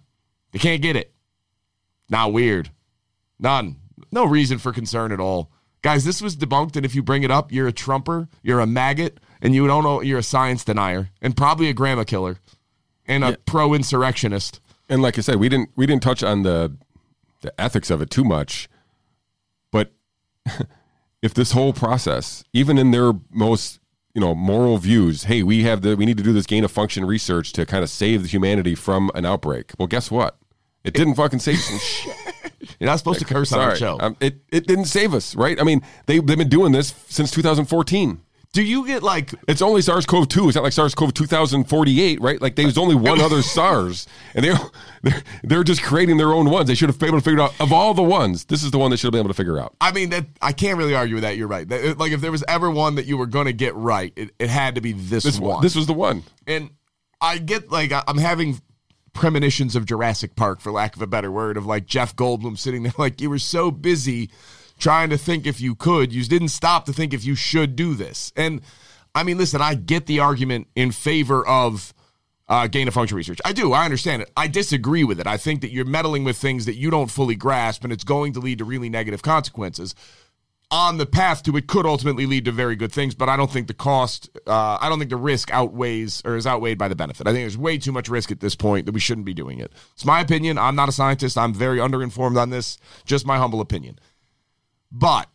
They 0.51 0.59
can't 0.59 0.81
get 0.81 0.95
it. 0.95 1.13
Not 2.09 2.33
weird. 2.33 2.69
None. 3.39 3.77
No 4.11 4.25
reason 4.25 4.59
for 4.59 4.71
concern 4.71 5.11
at 5.11 5.19
all. 5.19 5.51
Guys, 5.81 6.05
this 6.05 6.21
was 6.21 6.37
debunked, 6.37 6.77
and 6.77 6.85
if 6.85 6.95
you 6.95 7.03
bring 7.03 7.23
it 7.23 7.31
up, 7.31 7.51
you're 7.51 7.67
a 7.67 7.73
trumper, 7.73 8.29
you're 8.41 8.61
a 8.61 8.67
maggot, 8.67 9.19
and 9.43 9.53
you 9.53 9.67
don't 9.67 9.83
know 9.83 10.01
you're 10.01 10.19
a 10.19 10.23
science 10.23 10.63
denier, 10.63 11.09
and 11.21 11.37
probably 11.37 11.69
a 11.69 11.73
grandma 11.73 12.05
killer, 12.05 12.39
and 13.05 13.23
a 13.23 13.29
yeah. 13.31 13.35
pro 13.45 13.75
insurrectionist. 13.75 14.59
And 14.89 15.01
like 15.01 15.17
I 15.17 15.21
said, 15.21 15.35
we 15.35 15.49
didn't 15.49 15.69
we 15.75 15.85
didn't 15.85 16.01
touch 16.01 16.23
on 16.23 16.41
the 16.41 16.75
the 17.41 17.53
ethics 17.61 17.91
of 17.91 18.01
it 18.01 18.09
too 18.09 18.23
much, 18.23 18.69
but 19.71 19.91
if 21.21 21.33
this 21.33 21.51
whole 21.51 21.73
process, 21.73 22.43
even 22.53 22.77
in 22.77 22.91
their 22.91 23.11
most 23.29 23.79
you 24.13 24.21
know 24.21 24.35
moral 24.35 24.77
views 24.77 25.23
hey 25.23 25.41
we 25.41 25.63
have 25.63 25.81
the 25.81 25.95
we 25.97 26.05
need 26.05 26.17
to 26.17 26.23
do 26.23 26.33
this 26.33 26.45
gain 26.45 26.63
of 26.63 26.71
function 26.71 27.03
research 27.03 27.51
to 27.51 27.65
kind 27.65 27.83
of 27.83 27.89
save 27.89 28.21
the 28.21 28.27
humanity 28.27 28.75
from 28.75 29.09
an 29.15 29.25
outbreak 29.25 29.71
well 29.79 29.87
guess 29.87 30.11
what 30.11 30.37
it 30.83 30.93
didn't 30.93 31.15
fucking 31.15 31.39
save 31.39 31.57
some 31.57 31.79
shit 31.81 32.15
you're 32.79 32.85
not 32.85 32.97
supposed 32.99 33.17
to 33.17 33.25
curse 33.25 33.49
Sorry. 33.49 33.63
on 33.63 33.69
our 33.71 33.75
show 33.75 33.97
um, 33.99 34.15
it, 34.19 34.35
it 34.51 34.67
didn't 34.67 34.85
save 34.85 35.15
us 35.15 35.35
right 35.35 35.59
i 35.59 35.63
mean 35.63 35.81
they, 36.05 36.19
they've 36.19 36.37
been 36.37 36.47
doing 36.47 36.73
this 36.73 36.93
since 37.07 37.31
2014 37.31 38.21
do 38.53 38.61
you 38.61 38.85
get 38.85 39.01
like 39.01 39.33
it's 39.47 39.63
only 39.63 39.81
SARS-CoV-2? 39.81 40.47
It's 40.47 40.55
not 40.55 40.63
like 40.63 40.73
SARS-CoV 40.73 41.13
2048, 41.13 42.21
right? 42.21 42.39
Like 42.39 42.55
there's 42.55 42.77
only 42.77 42.95
one 42.95 43.19
other 43.19 43.41
SARS, 43.41 44.07
and 44.35 44.45
they're, 44.45 44.59
they're 45.01 45.23
they're 45.43 45.63
just 45.63 45.81
creating 45.81 46.17
their 46.17 46.31
own 46.33 46.49
ones. 46.49 46.67
They 46.67 46.75
should 46.75 46.89
have 46.89 46.99
been 46.99 47.09
able 47.09 47.17
to 47.17 47.23
figure 47.23 47.41
out 47.41 47.59
of 47.59 47.73
all 47.73 47.95
the 47.95 48.03
ones, 48.03 48.45
this 48.45 48.63
is 48.63 48.69
the 48.69 48.77
one 48.77 48.91
they 48.91 48.97
should 48.97 49.07
have 49.07 49.11
been 49.13 49.21
able 49.21 49.29
to 49.29 49.33
figure 49.33 49.59
out. 49.59 49.75
I 49.81 49.91
mean, 49.91 50.11
that 50.11 50.27
I 50.41 50.53
can't 50.53 50.77
really 50.77 50.95
argue 50.95 51.15
with 51.15 51.23
that. 51.23 51.35
You're 51.35 51.47
right. 51.47 51.67
That, 51.67 51.97
like 51.97 52.11
if 52.11 52.21
there 52.21 52.31
was 52.31 52.43
ever 52.47 52.69
one 52.69 52.95
that 52.95 53.07
you 53.07 53.17
were 53.17 53.25
going 53.25 53.47
to 53.47 53.53
get 53.53 53.75
right, 53.75 54.13
it, 54.15 54.29
it 54.37 54.49
had 54.49 54.75
to 54.75 54.81
be 54.81 54.93
this, 54.93 55.23
this 55.23 55.39
one. 55.39 55.63
This 55.63 55.75
was 55.75 55.87
the 55.87 55.93
one. 55.93 56.23
And 56.45 56.69
I 57.19 57.39
get 57.39 57.71
like 57.71 57.91
I'm 58.07 58.19
having 58.19 58.61
premonitions 59.13 59.75
of 59.75 59.85
Jurassic 59.87 60.35
Park, 60.35 60.59
for 60.59 60.71
lack 60.71 60.95
of 60.95 61.01
a 61.01 61.07
better 61.07 61.31
word, 61.31 61.57
of 61.57 61.65
like 61.65 61.87
Jeff 61.87 62.15
Goldblum 62.15 62.59
sitting 62.59 62.83
there, 62.83 62.93
like 62.99 63.19
you 63.19 63.31
were 63.31 63.39
so 63.39 63.71
busy 63.71 64.29
trying 64.84 65.09
to 65.09 65.17
think 65.17 65.47
if 65.47 65.61
you 65.61 65.73
could, 65.73 66.13
you 66.13 66.23
didn't 66.25 66.49
stop 66.49 66.86
to 66.86 66.93
think 66.93 67.13
if 67.13 67.23
you 67.23 67.36
should 67.36 67.75
do 67.75 67.93
this, 67.95 68.34
and 68.36 68.61
I 69.15 69.23
mean, 69.23 69.38
listen, 69.38 69.61
I 69.61 69.75
get 69.75 70.07
the 70.07 70.19
argument 70.19 70.67
in 70.75 70.91
favor 70.91 71.47
of 71.47 71.93
uh, 72.49 72.67
gain 72.67 72.88
of 72.88 72.93
function 72.93 73.15
research. 73.15 73.39
I 73.45 73.53
do. 73.53 73.73
I 73.73 73.86
understand 73.86 74.21
it. 74.21 74.31
I 74.36 74.47
disagree 74.47 75.03
with 75.03 75.19
it. 75.19 75.27
I 75.27 75.38
think 75.38 75.61
that 75.61 75.71
you're 75.71 75.86
meddling 75.86 76.23
with 76.23 76.38
things 76.38 76.65
that 76.65 76.75
you 76.75 76.89
don't 76.89 77.09
fully 77.09 77.36
grasp, 77.36 77.84
and 77.84 77.93
it's 77.93 78.03
going 78.03 78.34
to 78.34 78.39
lead 78.39 78.57
to 78.57 78.65
really 78.65 78.89
negative 78.89 79.21
consequences. 79.21 79.95
On 80.71 80.97
the 80.97 81.05
path 81.05 81.43
to 81.43 81.55
it 81.55 81.67
could 81.67 81.86
ultimately 81.86 82.25
lead 82.25 82.45
to 82.45 82.51
very 82.51 82.75
good 82.75 82.91
things, 82.91 83.13
but 83.13 83.29
I 83.29 83.38
don't 83.38 83.51
think 83.51 83.67
the 83.67 83.75
cost, 83.75 84.29
uh, 84.47 84.77
I 84.81 84.89
don't 84.89 84.97
think 84.97 85.11
the 85.11 85.17
risk 85.17 85.53
outweighs 85.53 86.23
or 86.25 86.36
is 86.36 86.47
outweighed 86.47 86.79
by 86.79 86.88
the 86.88 86.95
benefit. 86.95 87.27
I 87.27 87.31
think 87.31 87.43
there's 87.43 87.57
way 87.57 87.77
too 87.77 87.91
much 87.91 88.09
risk 88.09 88.31
at 88.31 88.39
this 88.39 88.55
point 88.55 88.88
that 88.88 88.91
we 88.91 88.99
shouldn't 88.99 89.25
be 89.25 89.36
doing 89.36 89.59
it. 89.59 89.71
It's 89.93 90.03
my 90.03 90.19
opinion. 90.19 90.57
I'm 90.57 90.75
not 90.75 90.89
a 90.89 90.91
scientist. 90.91 91.38
I'm 91.38 91.53
very 91.53 91.77
underinformed 91.77 92.41
on 92.41 92.49
this. 92.49 92.79
Just 93.05 93.25
my 93.25 93.38
humble 93.38 93.61
opinion. 93.61 93.99
But 94.93 95.27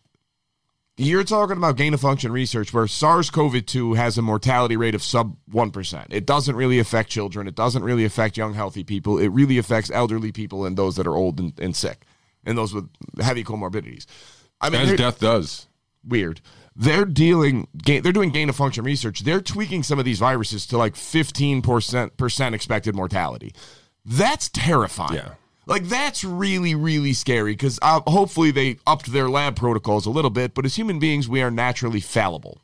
you're 0.97 1.23
talking 1.23 1.57
about 1.57 1.77
gain 1.77 1.93
of 1.93 2.01
function 2.01 2.31
research 2.31 2.73
where 2.73 2.87
SARS 2.87 3.29
CoV 3.29 3.65
2 3.65 3.93
has 3.93 4.17
a 4.17 4.21
mortality 4.21 4.77
rate 4.77 4.95
of 4.95 5.03
sub 5.03 5.35
1%. 5.51 6.05
It 6.09 6.25
doesn't 6.25 6.55
really 6.55 6.79
affect 6.79 7.09
children. 7.09 7.47
It 7.47 7.55
doesn't 7.55 7.83
really 7.83 8.05
affect 8.05 8.37
young, 8.37 8.53
healthy 8.53 8.83
people. 8.83 9.17
It 9.19 9.27
really 9.27 9.57
affects 9.57 9.91
elderly 9.91 10.31
people 10.31 10.65
and 10.65 10.77
those 10.77 10.95
that 10.95 11.07
are 11.07 11.15
old 11.15 11.39
and, 11.39 11.53
and 11.59 11.75
sick 11.75 12.05
and 12.45 12.57
those 12.57 12.73
with 12.73 12.89
heavy 13.21 13.43
comorbidities. 13.43 14.05
I 14.61 14.69
mean, 14.69 14.81
As 14.81 14.97
death 14.97 15.19
does. 15.19 15.67
Weird. 16.05 16.41
They're 16.75 17.05
dealing, 17.05 17.67
they're 17.85 18.01
doing 18.01 18.31
gain 18.31 18.49
of 18.49 18.55
function 18.55 18.85
research. 18.85 19.21
They're 19.21 19.41
tweaking 19.41 19.83
some 19.83 19.99
of 19.99 20.05
these 20.05 20.19
viruses 20.19 20.65
to 20.67 20.77
like 20.77 20.95
15% 20.95 22.53
expected 22.53 22.95
mortality. 22.95 23.53
That's 24.05 24.49
terrifying. 24.49 25.15
Yeah. 25.15 25.33
Like 25.69 25.83
that's 25.83 26.23
really 26.23 26.73
really 26.73 27.13
scary 27.13 27.53
because 27.53 27.77
uh, 27.83 28.01
hopefully 28.07 28.49
they 28.49 28.77
upped 28.87 29.13
their 29.13 29.29
lab 29.29 29.55
protocols 29.55 30.07
a 30.07 30.09
little 30.09 30.31
bit. 30.31 30.55
But 30.55 30.65
as 30.65 30.75
human 30.75 30.97
beings, 30.97 31.29
we 31.29 31.43
are 31.43 31.51
naturally 31.51 32.01
fallible. 32.01 32.59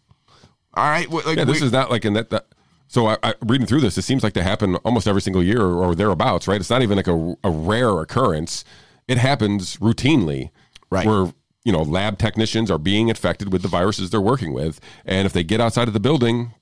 All 0.73 0.89
right. 0.89 1.09
Like, 1.09 1.37
yeah, 1.37 1.45
this 1.45 1.61
we, 1.61 1.67
is 1.67 1.71
not 1.71 1.91
like 1.91 2.03
in 2.03 2.13
that. 2.13 2.31
that 2.31 2.47
so 2.87 3.07
I, 3.07 3.17
I, 3.23 3.33
reading 3.41 3.67
through 3.67 3.81
this, 3.81 3.97
it 3.97 4.03
seems 4.03 4.23
like 4.23 4.33
they 4.33 4.41
happen 4.41 4.75
almost 4.77 5.07
every 5.07 5.21
single 5.21 5.43
year 5.43 5.61
or, 5.61 5.85
or 5.85 5.95
thereabouts, 5.95 6.47
right? 6.47 6.59
It's 6.59 6.69
not 6.69 6.81
even 6.81 6.97
like 6.97 7.07
a, 7.07 7.35
a 7.43 7.49
rare 7.49 7.99
occurrence. 7.99 8.63
It 9.07 9.17
happens 9.17 9.77
routinely, 9.77 10.49
right? 10.89 11.05
Where 11.05 11.31
you 11.63 11.71
know 11.71 11.83
lab 11.83 12.17
technicians 12.17 12.71
are 12.71 12.79
being 12.79 13.09
infected 13.09 13.53
with 13.53 13.61
the 13.61 13.67
viruses 13.67 14.09
they're 14.09 14.19
working 14.19 14.51
with, 14.51 14.79
and 15.05 15.27
if 15.27 15.33
they 15.33 15.43
get 15.43 15.61
outside 15.61 15.87
of 15.87 15.93
the 15.93 15.99
building, 15.99 16.53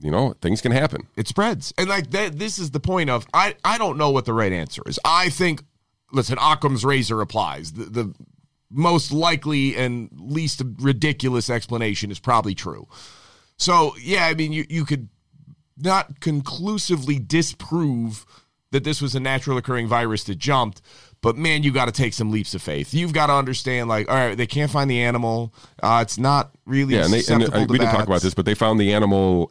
you 0.00 0.10
know 0.10 0.34
things 0.40 0.60
can 0.60 0.72
happen. 0.72 1.06
It 1.16 1.28
spreads. 1.28 1.72
And 1.76 1.88
like 1.88 2.10
that 2.10 2.38
this 2.38 2.58
is 2.58 2.70
the 2.70 2.80
point 2.80 3.10
of 3.10 3.26
i 3.34 3.56
i 3.64 3.78
don't 3.78 3.98
know 3.98 4.10
what 4.10 4.24
the 4.24 4.32
right 4.32 4.52
answer 4.52 4.82
is. 4.86 4.98
I 5.04 5.28
think 5.28 5.62
listen 6.12 6.38
occam's 6.38 6.84
razor 6.84 7.20
applies. 7.20 7.72
The, 7.72 7.84
the 7.84 8.14
most 8.70 9.12
likely 9.12 9.76
and 9.76 10.10
least 10.12 10.62
ridiculous 10.78 11.50
explanation 11.50 12.10
is 12.10 12.18
probably 12.18 12.54
true. 12.54 12.86
So 13.56 13.94
yeah 14.00 14.26
i 14.26 14.34
mean 14.34 14.52
you, 14.52 14.64
you 14.68 14.84
could 14.84 15.08
not 15.76 16.20
conclusively 16.20 17.18
disprove 17.18 18.26
that 18.70 18.84
this 18.84 19.00
was 19.00 19.14
a 19.14 19.20
natural 19.20 19.56
occurring 19.56 19.86
virus 19.88 20.24
that 20.24 20.36
jumped 20.36 20.82
but 21.20 21.36
man 21.36 21.62
you 21.64 21.72
got 21.72 21.86
to 21.86 21.92
take 21.92 22.14
some 22.14 22.30
leaps 22.30 22.54
of 22.54 22.62
faith. 22.62 22.94
You've 22.94 23.12
got 23.12 23.26
to 23.26 23.32
understand 23.32 23.88
like 23.88 24.08
all 24.08 24.14
right 24.14 24.36
they 24.36 24.46
can't 24.46 24.70
find 24.70 24.88
the 24.88 25.00
animal. 25.02 25.52
Uh, 25.82 26.00
it's 26.02 26.18
not 26.18 26.52
really 26.66 26.94
yeah 26.94 27.04
and, 27.04 27.12
they, 27.12 27.22
and 27.32 27.68
we 27.68 27.78
didn't 27.78 27.92
talk 27.92 28.06
about 28.06 28.22
this 28.22 28.34
but 28.34 28.44
they 28.44 28.54
found 28.54 28.78
the 28.78 28.92
animal 28.92 29.50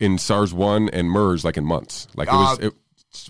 in 0.00 0.18
SARS 0.18 0.54
one 0.54 0.88
and 0.90 1.10
MERS 1.10 1.44
like 1.44 1.56
in 1.56 1.64
months. 1.64 2.08
Like 2.14 2.28
it 2.28 2.32
was. 2.32 2.58
Uh, 2.58 2.66
it, 2.66 2.74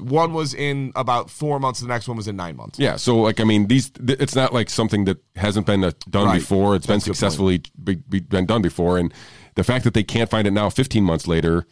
one 0.00 0.32
was 0.32 0.54
in 0.54 0.92
about 0.96 1.30
four 1.30 1.60
months. 1.60 1.80
The 1.80 1.86
next 1.86 2.08
one 2.08 2.16
was 2.16 2.28
in 2.28 2.36
nine 2.36 2.56
months. 2.56 2.78
Yeah. 2.78 2.96
So 2.96 3.16
like 3.18 3.40
I 3.40 3.44
mean, 3.44 3.68
these 3.68 3.90
it's 4.06 4.34
not 4.34 4.52
like 4.52 4.68
something 4.70 5.04
that 5.04 5.18
hasn't 5.36 5.66
been 5.66 5.84
uh, 5.84 5.92
done 6.10 6.26
right. 6.26 6.34
before. 6.40 6.74
It's 6.74 6.86
That's 6.86 7.04
been 7.04 7.14
successfully 7.14 7.62
be, 7.82 7.96
be, 7.96 8.20
been 8.20 8.46
done 8.46 8.60
before, 8.60 8.98
and 8.98 9.14
the 9.54 9.64
fact 9.64 9.84
that 9.84 9.94
they 9.94 10.02
can't 10.02 10.30
find 10.30 10.46
it 10.46 10.50
now, 10.50 10.68
15 10.68 11.04
months 11.04 11.26
later, 11.26 11.64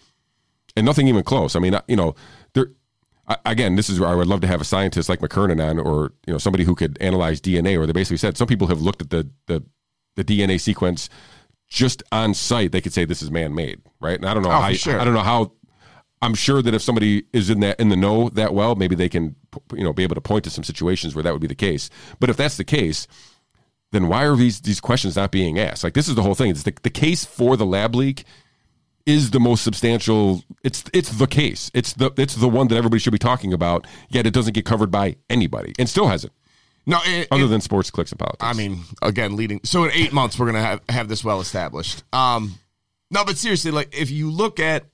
and 0.77 0.87
nothing 0.87 1.09
even 1.09 1.25
close. 1.25 1.57
I 1.57 1.61
mean, 1.61 1.77
you 1.89 1.97
know, 1.97 2.15
there. 2.55 2.69
Again, 3.45 3.75
this 3.75 3.91
is 3.91 3.99
where 3.99 4.09
I 4.09 4.15
would 4.15 4.29
love 4.29 4.41
to 4.43 4.47
have 4.47 4.61
a 4.61 4.65
scientist 4.65 5.09
like 5.09 5.19
McKernan 5.19 5.61
on, 5.61 5.81
or 5.81 6.13
you 6.29 6.33
know, 6.33 6.39
somebody 6.39 6.63
who 6.63 6.77
could 6.77 6.97
analyze 7.01 7.41
DNA. 7.41 7.77
Or 7.77 7.85
they 7.85 7.93
basically 7.93 8.19
said 8.19 8.37
some 8.37 8.47
people 8.47 8.69
have 8.69 8.81
looked 8.81 9.03
at 9.03 9.11
the 9.11 9.29
the, 9.47 9.65
the 10.15 10.23
DNA 10.23 10.61
sequence 10.61 11.11
just 11.69 12.03
on 12.13 12.35
site, 12.35 12.73
they 12.73 12.81
could 12.81 12.93
say 12.93 13.05
this 13.05 13.23
is 13.23 13.31
man 13.31 13.55
made, 13.55 13.81
right? 14.01 14.17
And 14.17 14.27
I 14.27 14.35
don't 14.35 14.43
know 14.43 14.51
oh, 14.51 14.61
how. 14.61 14.73
Sure. 14.73 15.01
I 15.01 15.05
don't 15.05 15.15
know 15.15 15.21
how. 15.21 15.53
I'm 16.23 16.35
sure 16.35 16.63
that 16.63 16.73
if 16.73 16.83
somebody 16.83 17.25
is 17.33 17.51
in 17.51 17.61
that 17.61 17.79
in 17.79 17.89
the 17.89 17.97
know 17.97 18.29
that 18.31 18.55
well, 18.55 18.75
maybe 18.75 18.95
they 18.95 19.09
can 19.09 19.37
you 19.73 19.85
know 19.85 19.93
be 19.93 20.03
able 20.03 20.15
to 20.15 20.21
point 20.21 20.45
to 20.45 20.51
some 20.51 20.65
situations 20.65 21.15
where 21.15 21.23
that 21.23 21.33
would 21.33 21.43
be 21.43 21.47
the 21.47 21.55
case. 21.55 21.91
But 22.21 22.31
if 22.31 22.37
that's 22.37 22.57
the 22.57 22.65
case, 22.65 23.07
then 23.93 24.09
why 24.09 24.25
are 24.25 24.37
these 24.37 24.61
these 24.61 24.81
questions 24.81 25.17
not 25.17 25.31
being 25.31 25.59
asked? 25.59 25.85
Like 25.85 25.95
this 25.95 26.09
is 26.09 26.15
the 26.15 26.23
whole 26.23 26.35
thing. 26.35 26.51
It's 26.51 26.63
the, 26.63 26.75
the 26.83 26.91
case 26.91 27.25
for 27.25 27.57
the 27.57 27.67
lab 27.67 27.95
leak 27.95 28.25
is 29.05 29.31
the 29.31 29.41
most 29.41 29.63
substantial. 29.63 30.43
It's 30.65 30.85
it's 30.93 31.11
the 31.11 31.27
case. 31.27 31.71
It's 31.75 31.93
the 31.95 32.13
it's 32.17 32.35
the 32.35 32.49
one 32.49 32.69
that 32.69 32.77
everybody 32.77 32.99
should 32.99 33.13
be 33.13 33.19
talking 33.19 33.53
about. 33.53 33.87
Yet 34.09 34.27
it 34.27 34.35
doesn't 34.35 34.55
get 34.55 34.65
covered 34.65 34.91
by 34.91 35.17
anybody, 35.31 35.75
and 35.79 35.89
still 35.89 36.09
hasn't. 36.09 36.33
No, 36.87 36.99
it, 37.05 37.29
other 37.31 37.45
it, 37.45 37.49
than 37.49 37.61
sports, 37.61 37.91
clicks, 37.91 38.13
and 38.13 38.19
politics. 38.19 38.45
I 38.45 38.53
mean, 38.53 38.83
again, 39.03 39.35
leading. 39.37 39.61
So 39.65 39.85
in 39.85 39.91
eight 39.93 40.13
months, 40.13 40.39
we're 40.39 40.47
gonna 40.47 40.63
have, 40.63 40.81
have 40.89 41.09
this 41.09 41.25
well 41.25 41.41
established. 41.41 42.05
Um, 42.13 42.55
no, 43.11 43.25
but 43.25 43.37
seriously, 43.37 43.71
like 43.73 43.95
if 43.97 44.11
you 44.11 44.31
look 44.31 44.61
at 44.61 44.85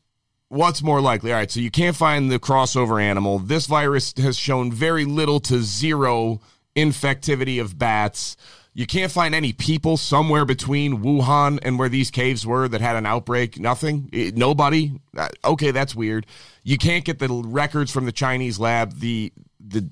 what's 0.48 0.82
more 0.82 1.00
likely, 1.00 1.32
all 1.32 1.38
right. 1.38 1.50
So 1.50 1.60
you 1.60 1.70
can't 1.70 1.96
find 1.96 2.30
the 2.30 2.38
crossover 2.38 3.00
animal. 3.02 3.38
This 3.38 3.66
virus 3.66 4.14
has 4.18 4.38
shown 4.38 4.72
very 4.72 5.04
little 5.04 5.40
to 5.40 5.60
zero 5.62 6.40
infectivity 6.76 7.60
of 7.60 7.78
bats. 7.78 8.36
You 8.74 8.86
can't 8.86 9.12
find 9.12 9.34
any 9.34 9.52
people 9.52 9.98
somewhere 9.98 10.46
between 10.46 11.02
Wuhan 11.02 11.58
and 11.62 11.78
where 11.78 11.90
these 11.90 12.10
caves 12.10 12.46
were 12.46 12.68
that 12.68 12.80
had 12.80 12.96
an 12.96 13.04
outbreak. 13.04 13.60
Nothing. 13.60 14.08
It- 14.12 14.36
nobody. 14.36 14.92
Uh, 15.16 15.28
Okay, 15.44 15.72
that's 15.72 15.94
weird. 15.94 16.26
You 16.64 16.78
can't 16.78 17.04
get 17.04 17.18
the 17.18 17.28
records 17.28 17.90
from 17.92 18.06
the 18.06 18.12
Chinese 18.12 18.58
lab. 18.58 18.98
The 18.98 19.30
the 19.60 19.90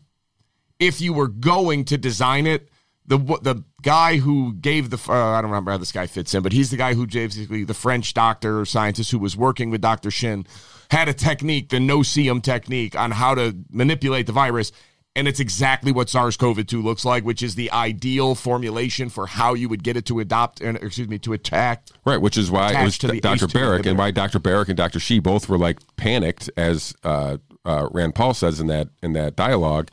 if 0.81 1.01
you 1.01 1.13
were 1.13 1.29
going 1.29 1.85
to 1.85 1.99
design 1.99 2.47
it, 2.47 2.69
the 3.07 3.19
the 3.19 3.63
guy 3.83 4.17
who 4.17 4.55
gave 4.55 4.91
the 4.91 4.99
uh, 5.09 5.13
I 5.13 5.41
don't 5.41 5.51
remember 5.51 5.71
how 5.71 5.77
this 5.77 5.93
guy 5.93 6.07
fits 6.07 6.35
in, 6.35 6.43
but 6.43 6.53
he's 6.53 6.71
the 6.71 6.77
guy 6.77 6.95
who 6.95 7.07
basically 7.07 7.65
the 7.65 7.75
French 7.75 8.15
doctor 8.15 8.61
or 8.61 8.65
scientist 8.65 9.11
who 9.11 9.19
was 9.19 9.37
working 9.37 9.71
with 9.71 9.81
Dr. 9.81 10.11
Shin 10.11 10.47
had 10.91 11.09
a 11.09 11.15
technique, 11.15 11.69
the 11.69 11.79
no-seum 11.79 12.41
technique, 12.41 12.97
on 12.97 13.13
how 13.13 13.35
to 13.35 13.57
manipulate 13.71 14.27
the 14.27 14.33
virus. 14.33 14.73
And 15.17 15.27
it's 15.27 15.41
exactly 15.41 15.91
what 15.91 16.09
SARS-CoV-2 16.09 16.85
looks 16.85 17.05
like, 17.05 17.25
which 17.25 17.43
is 17.43 17.57
the 17.57 17.71
ideal 17.73 18.37
formulation 18.37 19.09
for 19.09 19.27
how 19.27 19.55
you 19.55 19.69
would 19.69 19.83
get 19.83 19.97
it 19.97 20.07
to 20.07 20.21
adopt, 20.21 20.61
and 20.61 20.77
excuse 20.77 21.09
me, 21.09 21.19
to 21.21 21.33
attack. 21.33 21.85
Right, 22.05 22.21
which 22.21 22.37
is 22.37 22.49
why 22.49 22.81
it 22.81 22.85
was 22.85 22.97
Dr. 22.97 23.15
ACE2 23.19 23.53
Baric 23.53 23.87
and 23.87 23.99
why 23.99 24.13
Dr. 24.13 24.39
Baric 24.39 24.69
and 24.69 24.77
Dr. 24.77 25.01
Shi 25.01 25.19
both 25.19 25.49
were 25.49 25.59
like 25.59 25.79
panicked, 25.97 26.49
as 26.57 26.95
uh, 27.03 27.39
uh, 27.65 27.89
Rand 27.91 28.15
Paul 28.15 28.35
says 28.35 28.61
in 28.61 28.69
that 28.69 28.89
in 29.03 29.13
that 29.15 29.35
dialogue, 29.35 29.91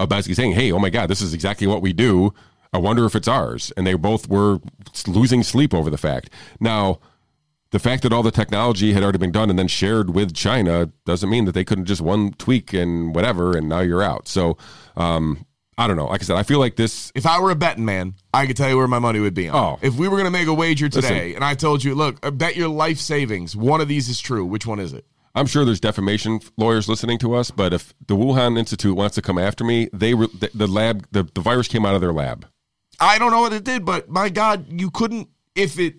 of 0.00 0.08
basically 0.08 0.34
saying, 0.34 0.52
"Hey, 0.52 0.72
oh 0.72 0.78
my 0.78 0.90
God, 0.90 1.08
this 1.08 1.20
is 1.20 1.32
exactly 1.32 1.66
what 1.66 1.82
we 1.82 1.92
do. 1.92 2.34
I 2.72 2.78
wonder 2.78 3.04
if 3.04 3.14
it's 3.14 3.28
ours." 3.28 3.72
And 3.76 3.86
they 3.86 3.94
both 3.94 4.28
were 4.28 4.58
losing 5.06 5.44
sleep 5.44 5.72
over 5.72 5.90
the 5.90 5.98
fact. 5.98 6.30
Now, 6.58 6.98
the 7.70 7.78
fact 7.78 8.02
that 8.02 8.12
all 8.12 8.24
the 8.24 8.32
technology 8.32 8.92
had 8.92 9.02
already 9.02 9.18
been 9.18 9.30
done 9.30 9.50
and 9.50 9.58
then 9.58 9.68
shared 9.68 10.10
with 10.10 10.34
China 10.34 10.90
doesn't 11.06 11.30
mean 11.30 11.44
that 11.44 11.52
they 11.52 11.64
couldn't 11.64 11.84
just 11.84 12.00
one 12.00 12.32
tweak 12.32 12.72
and 12.72 13.14
whatever, 13.14 13.56
and 13.56 13.68
now 13.68 13.80
you're 13.80 14.02
out. 14.02 14.26
So, 14.26 14.56
um, 14.96 15.46
I 15.78 15.86
don't 15.86 15.96
know. 15.96 16.06
Like 16.06 16.20
I 16.22 16.24
said, 16.24 16.36
I 16.36 16.42
feel 16.42 16.58
like 16.58 16.76
this 16.76 17.12
If 17.14 17.26
I 17.26 17.40
were 17.40 17.50
a 17.50 17.54
betting 17.54 17.84
man, 17.84 18.14
I 18.34 18.46
could 18.46 18.56
tell 18.56 18.68
you 18.68 18.76
where 18.76 18.88
my 18.88 18.98
money 18.98 19.20
would 19.20 19.34
be 19.34 19.48
on. 19.48 19.56
Oh. 19.56 19.78
If 19.80 19.94
we 19.94 20.08
were 20.08 20.16
going 20.16 20.26
to 20.26 20.30
make 20.30 20.46
a 20.46 20.54
wager 20.54 20.88
today, 20.88 21.28
Listen. 21.28 21.36
and 21.36 21.44
I 21.44 21.54
told 21.54 21.84
you, 21.84 21.94
look, 21.94 22.18
I 22.24 22.30
bet 22.30 22.56
your 22.56 22.68
life 22.68 22.98
savings, 22.98 23.56
one 23.56 23.80
of 23.80 23.88
these 23.88 24.08
is 24.08 24.20
true. 24.20 24.44
Which 24.44 24.66
one 24.66 24.78
is 24.78 24.92
it? 24.92 25.06
I'm 25.34 25.46
sure 25.46 25.64
there's 25.64 25.80
defamation 25.80 26.40
lawyers 26.56 26.88
listening 26.88 27.18
to 27.18 27.34
us, 27.34 27.50
but 27.50 27.72
if 27.72 27.94
the 28.06 28.16
Wuhan 28.16 28.58
Institute 28.58 28.96
wants 28.96 29.14
to 29.14 29.22
come 29.22 29.38
after 29.38 29.62
me, 29.64 29.88
they 29.92 30.14
re- 30.14 30.28
the, 30.38 30.50
the 30.54 30.66
lab 30.66 31.06
the, 31.12 31.22
the 31.34 31.40
virus 31.40 31.68
came 31.68 31.86
out 31.86 31.94
of 31.94 32.00
their 32.00 32.12
lab. 32.12 32.46
I 32.98 33.18
don't 33.18 33.30
know 33.30 33.40
what 33.40 33.52
it 33.52 33.64
did, 33.64 33.84
but 33.84 34.08
my 34.10 34.28
God, 34.28 34.66
you 34.68 34.90
couldn't 34.90 35.28
if 35.54 35.78
it. 35.78 35.94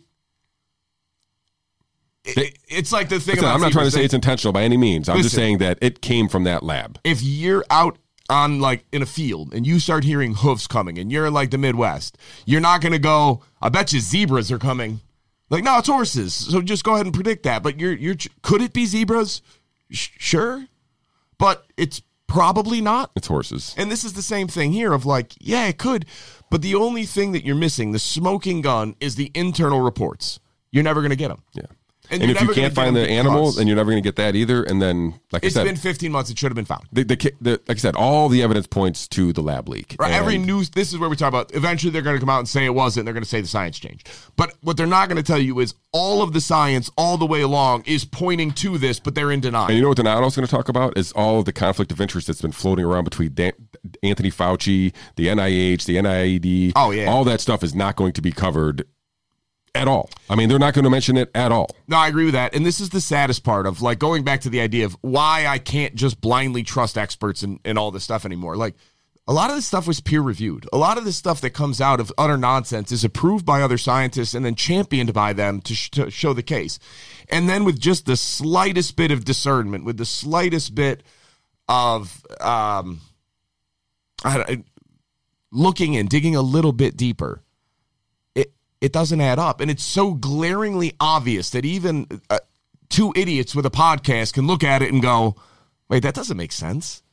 it- 2.25 2.57
it's 2.67 2.91
like 2.91 3.09
the 3.09 3.19
thing 3.19 3.33
Listen, 3.35 3.45
about 3.45 3.55
I'm 3.55 3.61
not 3.61 3.71
trying 3.71 3.85
to 3.85 3.91
say 3.91 4.05
it's 4.05 4.13
intentional 4.13 4.53
by 4.53 4.63
any 4.63 4.77
means. 4.77 5.09
I'm 5.09 5.21
just 5.21 5.35
saying 5.35 5.57
that 5.59 5.77
it 5.81 6.01
came 6.01 6.27
from 6.27 6.43
that 6.45 6.63
lab. 6.63 6.99
if 7.03 7.21
you're 7.23 7.65
out 7.69 7.97
on 8.29 8.59
like 8.61 8.85
in 8.93 9.01
a 9.01 9.05
field 9.05 9.53
and 9.53 9.65
you 9.67 9.77
start 9.79 10.03
hearing 10.05 10.33
hoofs 10.35 10.65
coming 10.67 10.97
and 10.97 11.11
you're 11.11 11.25
in 11.25 11.33
like 11.33 11.51
the 11.51 11.57
Midwest, 11.57 12.17
you're 12.45 12.61
not 12.61 12.79
going 12.81 12.93
to 12.93 12.99
go, 12.99 13.41
I 13.61 13.67
bet 13.69 13.91
you 13.91 13.99
zebras 13.99 14.51
are 14.51 14.59
coming. 14.59 15.01
Like, 15.51 15.65
no, 15.65 15.77
it's 15.77 15.89
horses. 15.89 16.33
So 16.33 16.61
just 16.61 16.85
go 16.85 16.93
ahead 16.93 17.05
and 17.05 17.13
predict 17.13 17.43
that. 17.43 17.61
But 17.61 17.79
you're, 17.79 17.93
you're, 17.93 18.15
could 18.41 18.61
it 18.61 18.71
be 18.71 18.85
zebras? 18.85 19.41
Sh- 19.91 20.09
sure. 20.17 20.65
But 21.37 21.65
it's 21.75 22.01
probably 22.25 22.79
not. 22.79 23.11
It's 23.17 23.27
horses. 23.27 23.75
And 23.77 23.91
this 23.91 24.05
is 24.05 24.13
the 24.13 24.21
same 24.21 24.47
thing 24.47 24.71
here 24.71 24.93
of 24.93 25.05
like, 25.05 25.33
yeah, 25.39 25.67
it 25.67 25.77
could. 25.77 26.05
But 26.49 26.61
the 26.61 26.75
only 26.75 27.05
thing 27.05 27.33
that 27.33 27.45
you're 27.45 27.55
missing, 27.55 27.91
the 27.91 27.99
smoking 27.99 28.61
gun, 28.61 28.95
is 29.01 29.15
the 29.15 29.29
internal 29.33 29.81
reports. 29.81 30.39
You're 30.71 30.83
never 30.83 31.01
going 31.01 31.11
to 31.11 31.17
get 31.17 31.27
them. 31.27 31.43
Yeah. 31.53 31.63
And 32.11 32.21
And, 32.21 32.31
if 32.31 32.41
you 32.41 32.53
can't 32.53 32.73
find 32.73 32.95
the 32.95 33.09
animal, 33.09 33.51
then 33.51 33.67
you're 33.67 33.77
never 33.77 33.89
going 33.89 34.03
to 34.03 34.07
get 34.07 34.17
that 34.17 34.35
either. 34.35 34.63
And 34.63 34.81
then, 34.81 35.19
like 35.31 35.43
It's 35.43 35.55
I 35.55 35.61
said, 35.61 35.67
it's 35.67 35.81
been 35.81 35.91
15 35.91 36.11
months. 36.11 36.29
It 36.29 36.37
should 36.37 36.51
have 36.51 36.55
been 36.55 36.65
found. 36.65 36.87
the, 36.91 37.03
the, 37.03 37.33
the, 37.39 37.51
like 37.67 37.77
I 37.77 37.79
said, 37.79 37.95
all 37.95 38.27
the 38.27 38.43
evidence 38.43 38.67
points 38.67 39.07
to 39.09 39.31
the 39.31 39.41
lab 39.41 39.69
leak. 39.69 39.95
Right, 39.97 40.11
every 40.11 40.37
news. 40.37 40.69
This 40.69 40.91
is 40.91 40.99
where 40.99 41.09
we 41.09 41.15
talk 41.15 41.29
about. 41.29 41.53
Eventually, 41.55 41.91
they're 41.91 42.01
going 42.01 42.17
to 42.17 42.19
come 42.19 42.29
out 42.29 42.39
and 42.39 42.49
say 42.49 42.65
it 42.65 42.75
wasn't. 42.75 43.05
They're 43.05 43.13
going 43.13 43.23
to 43.23 43.29
say 43.29 43.41
the 43.41 43.47
science 43.47 43.79
changed. 43.79 44.09
But 44.35 44.53
what 44.61 44.77
they're 44.77 44.85
not 44.85 45.07
going 45.07 45.17
to 45.17 45.23
tell 45.23 45.39
you 45.39 45.59
is 45.59 45.73
all 45.93 46.21
of 46.21 46.33
the 46.33 46.41
science, 46.41 46.89
all 46.97 47.17
the 47.17 47.25
way 47.25 47.41
along, 47.41 47.83
is 47.85 48.05
pointing 48.05 48.51
to 48.51 48.77
this, 48.77 48.99
but 48.99 49.15
they're 49.15 49.31
in 49.31 49.39
denial. 49.39 49.67
And 49.67 49.75
you 49.75 49.81
know 49.81 49.89
what 49.89 49.99
also 50.05 50.41
going 50.41 50.47
to 50.47 50.55
talk 50.55 50.69
about 50.69 50.97
is 50.97 51.11
all 51.13 51.39
of 51.39 51.45
the 51.45 51.53
conflict 51.53 51.91
of 51.91 52.01
interest 52.01 52.27
that's 52.27 52.41
been 52.41 52.51
floating 52.51 52.85
around 52.85 53.05
between 53.05 53.33
Dan- 53.33 53.53
Anthony 54.03 54.31
Fauci, 54.31 54.93
the 55.15 55.27
NIH, 55.27 55.85
the 55.85 55.97
NIAID. 55.97 56.73
Oh, 56.75 56.91
yeah. 56.91 57.05
all 57.09 57.23
that 57.25 57.41
stuff 57.41 57.63
is 57.63 57.73
not 57.75 57.95
going 57.95 58.13
to 58.13 58.21
be 58.21 58.31
covered 58.31 58.85
at 59.73 59.87
all. 59.87 60.09
I 60.29 60.35
mean, 60.35 60.49
they're 60.49 60.59
not 60.59 60.73
going 60.73 60.83
to 60.83 60.89
mention 60.89 61.17
it 61.17 61.31
at 61.33 61.51
all. 61.51 61.69
No, 61.87 61.97
I 61.97 62.07
agree 62.07 62.25
with 62.25 62.33
that. 62.33 62.53
And 62.53 62.65
this 62.65 62.79
is 62.79 62.89
the 62.89 63.01
saddest 63.01 63.43
part 63.43 63.65
of 63.65 63.81
like 63.81 63.99
going 63.99 64.23
back 64.23 64.41
to 64.41 64.49
the 64.49 64.61
idea 64.61 64.85
of 64.85 64.97
why 65.01 65.47
I 65.47 65.59
can't 65.59 65.95
just 65.95 66.19
blindly 66.19 66.63
trust 66.63 66.97
experts 66.97 67.43
and, 67.43 67.59
and 67.63 67.77
all 67.77 67.91
this 67.91 68.03
stuff 68.03 68.25
anymore. 68.25 68.57
Like 68.57 68.75
a 69.27 69.33
lot 69.33 69.49
of 69.49 69.55
this 69.55 69.65
stuff 69.65 69.87
was 69.87 70.01
peer 70.01 70.21
reviewed. 70.21 70.67
A 70.73 70.77
lot 70.77 70.97
of 70.97 71.05
this 71.05 71.15
stuff 71.15 71.41
that 71.41 71.51
comes 71.51 71.79
out 71.79 71.99
of 71.99 72.11
utter 72.17 72.37
nonsense 72.37 72.91
is 72.91 73.03
approved 73.03 73.45
by 73.45 73.61
other 73.61 73.77
scientists 73.77 74.33
and 74.33 74.45
then 74.45 74.55
championed 74.55 75.13
by 75.13 75.31
them 75.31 75.61
to, 75.61 75.73
sh- 75.73 75.91
to 75.91 76.09
show 76.09 76.33
the 76.33 76.43
case. 76.43 76.77
And 77.29 77.47
then 77.47 77.63
with 77.63 77.79
just 77.79 78.05
the 78.05 78.17
slightest 78.17 78.97
bit 78.97 79.11
of 79.11 79.23
discernment, 79.23 79.85
with 79.85 79.97
the 79.97 80.05
slightest 80.05 80.75
bit 80.75 81.03
of 81.69 82.25
um, 82.41 82.99
I, 84.25 84.63
looking 85.51 85.95
and 85.95 86.09
digging 86.09 86.35
a 86.35 86.41
little 86.41 86.73
bit 86.73 86.97
deeper, 86.97 87.41
it 88.81 88.91
doesn't 88.91 89.21
add 89.21 89.39
up, 89.39 89.61
and 89.61 89.71
it's 89.71 89.83
so 89.83 90.13
glaringly 90.13 90.93
obvious 90.99 91.51
that 91.51 91.63
even 91.65 92.07
uh, 92.29 92.39
two 92.89 93.13
idiots 93.15 93.55
with 93.55 93.65
a 93.65 93.71
podcast 93.71 94.33
can 94.33 94.47
look 94.47 94.63
at 94.63 94.81
it 94.81 94.91
and 94.91 95.01
go, 95.01 95.35
"Wait, 95.87 96.03
that 96.03 96.15
doesn't 96.15 96.37
make 96.37 96.51
sense. 96.51 97.03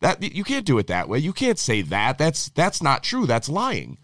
That 0.00 0.22
you 0.22 0.44
can't 0.44 0.64
do 0.64 0.78
it 0.78 0.86
that 0.86 1.08
way. 1.08 1.18
You 1.18 1.32
can't 1.32 1.58
say 1.58 1.82
that. 1.82 2.16
That's 2.16 2.48
that's 2.50 2.82
not 2.82 3.02
true. 3.02 3.26
That's 3.26 3.48
lying." 3.48 3.98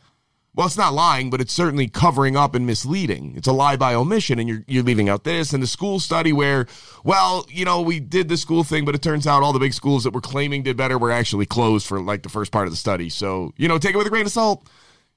Well, 0.55 0.67
it's 0.67 0.77
not 0.77 0.93
lying, 0.93 1.31
but 1.31 1.41
it's 1.41 1.53
certainly 1.53 1.89
covering 1.89 2.37
up 2.37 2.55
and 2.55 2.67
misleading. 2.67 3.33
It's 3.37 3.49
a 3.49 3.53
lie 3.53 3.77
by 3.77 3.95
omission, 3.95 4.39
and 4.39 4.47
you're 4.47 4.65
you're 4.67 4.83
leaving 4.83 5.09
out 5.09 5.25
this 5.25 5.55
and 5.55 5.63
the 5.63 5.67
school 5.67 5.99
study 5.99 6.31
where, 6.33 6.67
well, 7.05 7.47
you 7.49 7.65
know, 7.65 7.81
we 7.81 8.01
did 8.01 8.29
the 8.29 8.37
school 8.37 8.63
thing, 8.63 8.85
but 8.85 8.95
it 8.95 9.01
turns 9.01 9.27
out 9.27 9.43
all 9.43 9.55
the 9.55 9.59
big 9.59 9.73
schools 9.73 10.05
that 10.05 10.13
were 10.13 10.21
claiming 10.21 10.63
did 10.63 10.77
better 10.77 10.99
were 10.99 11.11
actually 11.11 11.47
closed 11.47 11.87
for 11.87 12.01
like 12.03 12.23
the 12.23 12.29
first 12.29 12.53
part 12.53 12.67
of 12.67 12.73
the 12.73 12.77
study. 12.77 13.09
So 13.09 13.55
you 13.57 13.67
know, 13.67 13.79
take 13.79 13.95
it 13.95 13.99
with 13.99 14.07
a 14.07 14.11
grain 14.11 14.27
of 14.27 14.33
salt. 14.33 14.69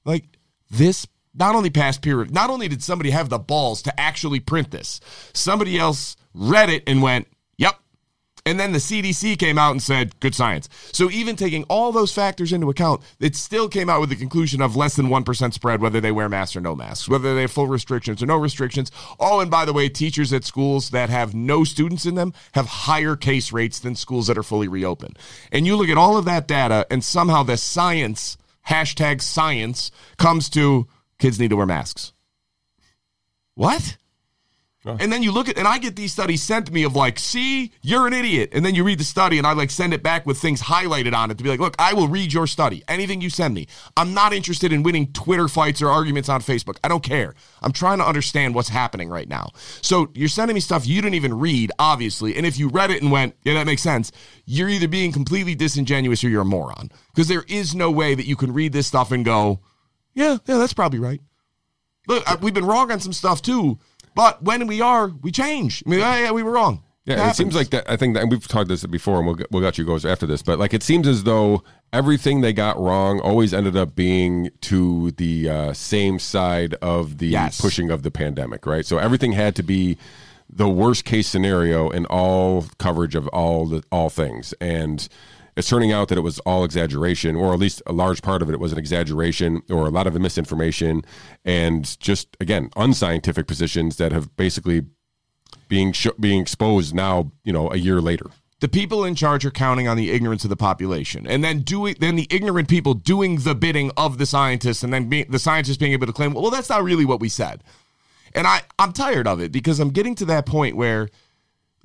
Like 0.06 0.24
this, 0.70 1.06
not 1.36 1.54
only 1.54 1.70
past 1.70 2.02
peer, 2.02 2.24
not 2.26 2.50
only 2.50 2.68
did 2.68 2.82
somebody 2.82 3.10
have 3.10 3.28
the 3.28 3.38
balls 3.38 3.82
to 3.82 4.00
actually 4.00 4.40
print 4.40 4.70
this, 4.70 5.00
somebody 5.32 5.78
else 5.78 6.16
read 6.34 6.70
it 6.70 6.82
and 6.86 7.02
went, 7.02 7.28
"Yep." 7.58 7.76
And 8.46 8.60
then 8.60 8.70
the 8.70 8.78
CDC 8.78 9.36
came 9.36 9.58
out 9.58 9.72
and 9.72 9.82
said, 9.82 10.18
good 10.20 10.32
science. 10.32 10.68
So 10.92 11.10
even 11.10 11.34
taking 11.34 11.64
all 11.64 11.90
those 11.90 12.12
factors 12.12 12.52
into 12.52 12.70
account, 12.70 13.02
it 13.18 13.34
still 13.34 13.68
came 13.68 13.90
out 13.90 14.00
with 14.00 14.10
the 14.10 14.14
conclusion 14.14 14.62
of 14.62 14.76
less 14.76 14.94
than 14.94 15.08
1% 15.08 15.52
spread, 15.52 15.80
whether 15.80 16.00
they 16.00 16.12
wear 16.12 16.28
masks 16.28 16.54
or 16.54 16.60
no 16.60 16.76
masks, 16.76 17.08
whether 17.08 17.34
they 17.34 17.40
have 17.40 17.50
full 17.50 17.66
restrictions 17.66 18.22
or 18.22 18.26
no 18.26 18.36
restrictions. 18.36 18.92
Oh, 19.18 19.40
and 19.40 19.50
by 19.50 19.64
the 19.64 19.72
way, 19.72 19.88
teachers 19.88 20.32
at 20.32 20.44
schools 20.44 20.90
that 20.90 21.10
have 21.10 21.34
no 21.34 21.64
students 21.64 22.06
in 22.06 22.14
them 22.14 22.32
have 22.52 22.66
higher 22.66 23.16
case 23.16 23.50
rates 23.52 23.80
than 23.80 23.96
schools 23.96 24.28
that 24.28 24.38
are 24.38 24.44
fully 24.44 24.68
reopened. 24.68 25.18
And 25.50 25.66
you 25.66 25.74
look 25.74 25.88
at 25.88 25.98
all 25.98 26.16
of 26.16 26.24
that 26.26 26.46
data, 26.46 26.86
and 26.88 27.02
somehow 27.02 27.42
the 27.42 27.56
science, 27.56 28.38
hashtag 28.68 29.22
science, 29.22 29.90
comes 30.18 30.48
to 30.50 30.86
kids 31.18 31.38
need 31.38 31.50
to 31.50 31.56
wear 31.56 31.66
masks. 31.66 32.12
What? 33.54 33.96
And 35.00 35.12
then 35.12 35.24
you 35.24 35.32
look 35.32 35.48
at, 35.48 35.58
and 35.58 35.66
I 35.66 35.78
get 35.78 35.96
these 35.96 36.12
studies 36.12 36.44
sent 36.44 36.66
to 36.66 36.72
me 36.72 36.84
of 36.84 36.94
like, 36.94 37.18
see, 37.18 37.72
you're 37.82 38.06
an 38.06 38.12
idiot. 38.12 38.50
And 38.52 38.64
then 38.64 38.76
you 38.76 38.84
read 38.84 39.00
the 39.00 39.04
study, 39.04 39.36
and 39.36 39.44
I 39.44 39.52
like 39.52 39.72
send 39.72 39.92
it 39.92 40.00
back 40.00 40.26
with 40.26 40.38
things 40.38 40.62
highlighted 40.62 41.12
on 41.12 41.30
it 41.32 41.38
to 41.38 41.44
be 41.44 41.50
like, 41.50 41.58
look, 41.58 41.74
I 41.80 41.92
will 41.92 42.06
read 42.06 42.32
your 42.32 42.46
study. 42.46 42.84
Anything 42.86 43.20
you 43.20 43.28
send 43.28 43.54
me. 43.54 43.66
I'm 43.96 44.14
not 44.14 44.32
interested 44.32 44.72
in 44.72 44.84
winning 44.84 45.12
Twitter 45.12 45.48
fights 45.48 45.82
or 45.82 45.88
arguments 45.88 46.28
on 46.28 46.40
Facebook. 46.40 46.78
I 46.84 46.88
don't 46.88 47.02
care. 47.02 47.34
I'm 47.62 47.72
trying 47.72 47.98
to 47.98 48.06
understand 48.06 48.54
what's 48.54 48.68
happening 48.68 49.08
right 49.08 49.28
now. 49.28 49.50
So 49.82 50.10
you're 50.14 50.28
sending 50.28 50.54
me 50.54 50.60
stuff 50.60 50.86
you 50.86 51.02
didn't 51.02 51.14
even 51.14 51.36
read, 51.36 51.72
obviously. 51.80 52.36
And 52.36 52.46
if 52.46 52.56
you 52.56 52.68
read 52.68 52.92
it 52.92 53.02
and 53.02 53.10
went, 53.10 53.34
yeah, 53.42 53.54
that 53.54 53.66
makes 53.66 53.82
sense, 53.82 54.12
you're 54.44 54.68
either 54.68 54.86
being 54.86 55.10
completely 55.10 55.56
disingenuous 55.56 56.22
or 56.22 56.28
you're 56.28 56.42
a 56.42 56.44
moron. 56.44 56.92
Because 57.12 57.26
there 57.26 57.44
is 57.48 57.74
no 57.74 57.90
way 57.90 58.14
that 58.14 58.26
you 58.26 58.36
can 58.36 58.52
read 58.52 58.72
this 58.72 58.86
stuff 58.86 59.10
and 59.10 59.24
go, 59.24 59.58
yeah, 60.16 60.38
yeah, 60.46 60.56
that's 60.58 60.72
probably 60.72 60.98
right. 60.98 61.20
Look, 62.08 62.28
I, 62.28 62.34
we've 62.36 62.54
been 62.54 62.66
wrong 62.66 62.90
on 62.90 62.98
some 62.98 63.12
stuff 63.12 63.42
too, 63.42 63.78
but 64.14 64.42
when 64.42 64.66
we 64.66 64.80
are, 64.80 65.08
we 65.08 65.30
change. 65.30 65.82
I 65.86 65.90
mean, 65.90 66.00
yeah, 66.00 66.18
yeah 66.18 66.30
we 66.32 66.42
were 66.42 66.52
wrong. 66.52 66.82
Yeah, 67.04 67.14
it, 67.14 67.18
happens. 67.18 67.36
seems 67.36 67.54
like 67.54 67.70
that. 67.70 67.88
I 67.88 67.96
think 67.96 68.14
that 68.14 68.22
and 68.22 68.32
we've 68.32 68.46
talked 68.48 68.68
this 68.68 68.84
before, 68.86 69.18
and 69.18 69.26
we'll 69.26 69.36
get, 69.36 69.50
we'll 69.52 69.62
got 69.62 69.78
you 69.78 69.84
goes 69.84 70.04
after 70.04 70.26
this. 70.26 70.42
But 70.42 70.58
like, 70.58 70.74
it 70.74 70.82
seems 70.82 71.06
as 71.06 71.22
though 71.22 71.62
everything 71.92 72.40
they 72.40 72.52
got 72.52 72.80
wrong 72.80 73.20
always 73.20 73.54
ended 73.54 73.76
up 73.76 73.94
being 73.94 74.50
to 74.62 75.12
the 75.12 75.48
uh, 75.48 75.72
same 75.72 76.18
side 76.18 76.74
of 76.82 77.18
the 77.18 77.28
Yes. 77.28 77.60
pushing 77.60 77.90
of 77.90 78.02
the 78.02 78.10
pandemic, 78.10 78.66
right? 78.66 78.84
So 78.84 78.98
everything 78.98 79.32
had 79.32 79.54
to 79.56 79.62
be 79.62 79.98
the 80.50 80.68
worst 80.68 81.04
case 81.04 81.28
scenario 81.28 81.90
in 81.90 82.06
all 82.06 82.66
coverage 82.78 83.14
of 83.14 83.28
all 83.28 83.66
the 83.66 83.84
all 83.92 84.10
things, 84.10 84.52
and 84.60 85.08
it's 85.56 85.68
turning 85.68 85.90
out 85.92 86.08
that 86.08 86.18
it 86.18 86.22
was 86.22 86.38
all 86.40 86.64
exaggeration, 86.64 87.34
or 87.34 87.52
at 87.54 87.58
least 87.58 87.82
a 87.86 87.92
large 87.92 88.20
part 88.22 88.42
of 88.42 88.50
it 88.50 88.60
was 88.60 88.72
an 88.72 88.78
exaggeration, 88.78 89.62
or 89.70 89.86
a 89.86 89.90
lot 89.90 90.06
of 90.06 90.18
misinformation, 90.20 91.02
and 91.44 91.98
just 92.00 92.36
again 92.40 92.70
unscientific 92.76 93.46
positions 93.46 93.96
that 93.96 94.12
have 94.12 94.34
basically 94.36 94.82
being 95.68 95.92
sh- 95.92 96.08
being 96.20 96.40
exposed 96.40 96.94
now, 96.94 97.32
you 97.44 97.52
know, 97.52 97.70
a 97.72 97.76
year 97.76 98.00
later. 98.00 98.26
the 98.60 98.68
people 98.68 99.04
in 99.04 99.14
charge 99.14 99.44
are 99.44 99.50
counting 99.50 99.86
on 99.88 99.96
the 99.96 100.10
ignorance 100.10 100.42
of 100.44 100.50
the 100.50 100.56
population 100.56 101.26
and 101.26 101.44
then 101.44 101.60
doing 101.60 101.94
then 102.00 102.16
the 102.16 102.26
ignorant 102.30 102.68
people 102.68 102.94
doing 102.94 103.36
the 103.40 103.54
bidding 103.54 103.90
of 103.96 104.16
the 104.18 104.24
scientists 104.26 104.82
and 104.82 104.92
then 104.94 105.08
the 105.28 105.38
scientists 105.38 105.76
being 105.76 105.92
able 105.92 106.06
to 106.06 106.12
claim 106.12 106.32
well 106.32 106.50
that's 106.50 106.70
not 106.70 106.82
really 106.82 107.04
what 107.04 107.20
we 107.20 107.28
said 107.28 107.62
and 108.34 108.46
i 108.46 108.62
i'm 108.78 108.92
tired 108.92 109.26
of 109.26 109.40
it 109.40 109.52
because 109.52 109.78
i'm 109.78 109.90
getting 109.90 110.14
to 110.14 110.24
that 110.24 110.46
point 110.46 110.74
where 110.74 111.08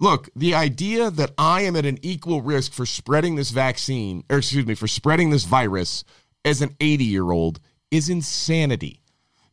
look 0.02 0.30
the 0.36 0.54
idea 0.54 1.10
that 1.10 1.32
i 1.38 1.62
am 1.62 1.78
at 1.78 1.86
an 1.86 1.98
equal 2.02 2.42
risk 2.42 2.74
for 2.74 2.86
spreading 2.86 3.36
this 3.36 3.52
vaccine 3.52 4.24
or 4.30 4.40
excuse 4.40 4.66
me 4.66 4.76
for 4.76 4.88
spreading 4.88 5.30
this 5.30 5.46
virus 5.46 6.04
as 6.44 6.62
an 6.62 6.76
80 6.82 7.06
year 7.06 7.32
old 7.32 7.62
is 7.90 8.10
insanity 8.10 9.02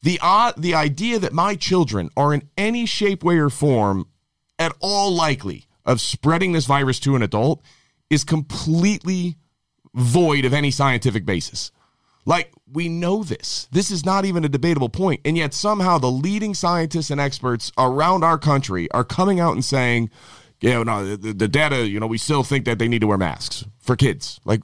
the 0.02 0.18
uh, 0.22 0.52
the 0.56 0.74
idea 0.74 1.18
that 1.18 1.32
my 1.32 1.54
children 1.54 2.10
are 2.16 2.32
in 2.32 2.48
any 2.56 2.86
shape 2.86 3.24
way 3.24 3.38
or 3.38 3.50
form 3.50 4.06
at 4.58 4.72
all 4.80 5.12
likely 5.12 5.66
of 5.84 6.00
spreading 6.00 6.52
this 6.52 6.66
virus 6.66 7.00
to 7.00 7.16
an 7.16 7.22
adult 7.22 7.62
is 8.10 8.24
completely 8.24 9.36
void 9.94 10.44
of 10.44 10.52
any 10.52 10.70
scientific 10.70 11.24
basis. 11.24 11.72
Like, 12.24 12.52
we 12.70 12.88
know 12.90 13.22
this. 13.22 13.68
This 13.72 13.90
is 13.90 14.04
not 14.04 14.26
even 14.26 14.44
a 14.44 14.50
debatable 14.50 14.90
point. 14.90 15.22
And 15.24 15.36
yet, 15.38 15.54
somehow, 15.54 15.96
the 15.96 16.10
leading 16.10 16.52
scientists 16.52 17.10
and 17.10 17.20
experts 17.20 17.72
around 17.78 18.22
our 18.22 18.36
country 18.36 18.90
are 18.90 19.04
coming 19.04 19.40
out 19.40 19.54
and 19.54 19.64
saying, 19.64 20.10
yeah, 20.60 20.82
no, 20.82 21.16
the, 21.16 21.32
the 21.32 21.48
data, 21.48 21.86
you 21.86 22.01
know, 22.01 22.06
we 22.06 22.18
still 22.18 22.43
think 22.43 22.64
that 22.64 22.78
they 22.78 22.89
need 22.89 23.01
to 23.01 23.06
wear 23.06 23.18
masks 23.18 23.64
for 23.78 23.94
kids. 23.97 24.40
Like, 24.44 24.62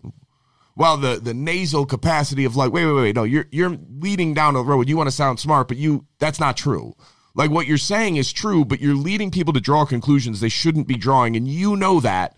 well, 0.77 0.97
the, 0.97 1.21
the 1.23 1.35
nasal 1.35 1.87
capacity 1.87 2.45
of 2.45 2.57
like, 2.57 2.73
wait, 2.73 2.87
wait, 2.87 2.93
wait, 2.95 3.15
no, 3.15 3.23
you're 3.23 3.47
you're 3.53 3.77
leading 3.99 4.35
down 4.35 4.55
the 4.55 4.65
road. 4.65 4.89
You 4.89 4.97
want 4.97 5.07
to 5.09 5.15
sound 5.15 5.39
smart, 5.39 5.69
but 5.69 5.77
you 5.77 6.07
that's 6.19 6.41
not 6.41 6.57
true. 6.57 6.95
Like 7.37 7.51
what 7.51 7.67
you're 7.67 7.79
saying 7.79 8.17
is 8.17 8.33
true, 8.33 8.65
but 8.65 8.81
you're 8.81 8.95
leading 8.95 9.31
people 9.31 9.53
to 9.53 9.61
draw 9.61 9.85
conclusions 9.85 10.41
they 10.41 10.49
shouldn't 10.49 10.89
be 10.89 10.97
drawing, 10.97 11.37
and 11.37 11.47
you 11.47 11.77
know 11.77 12.01
that, 12.01 12.37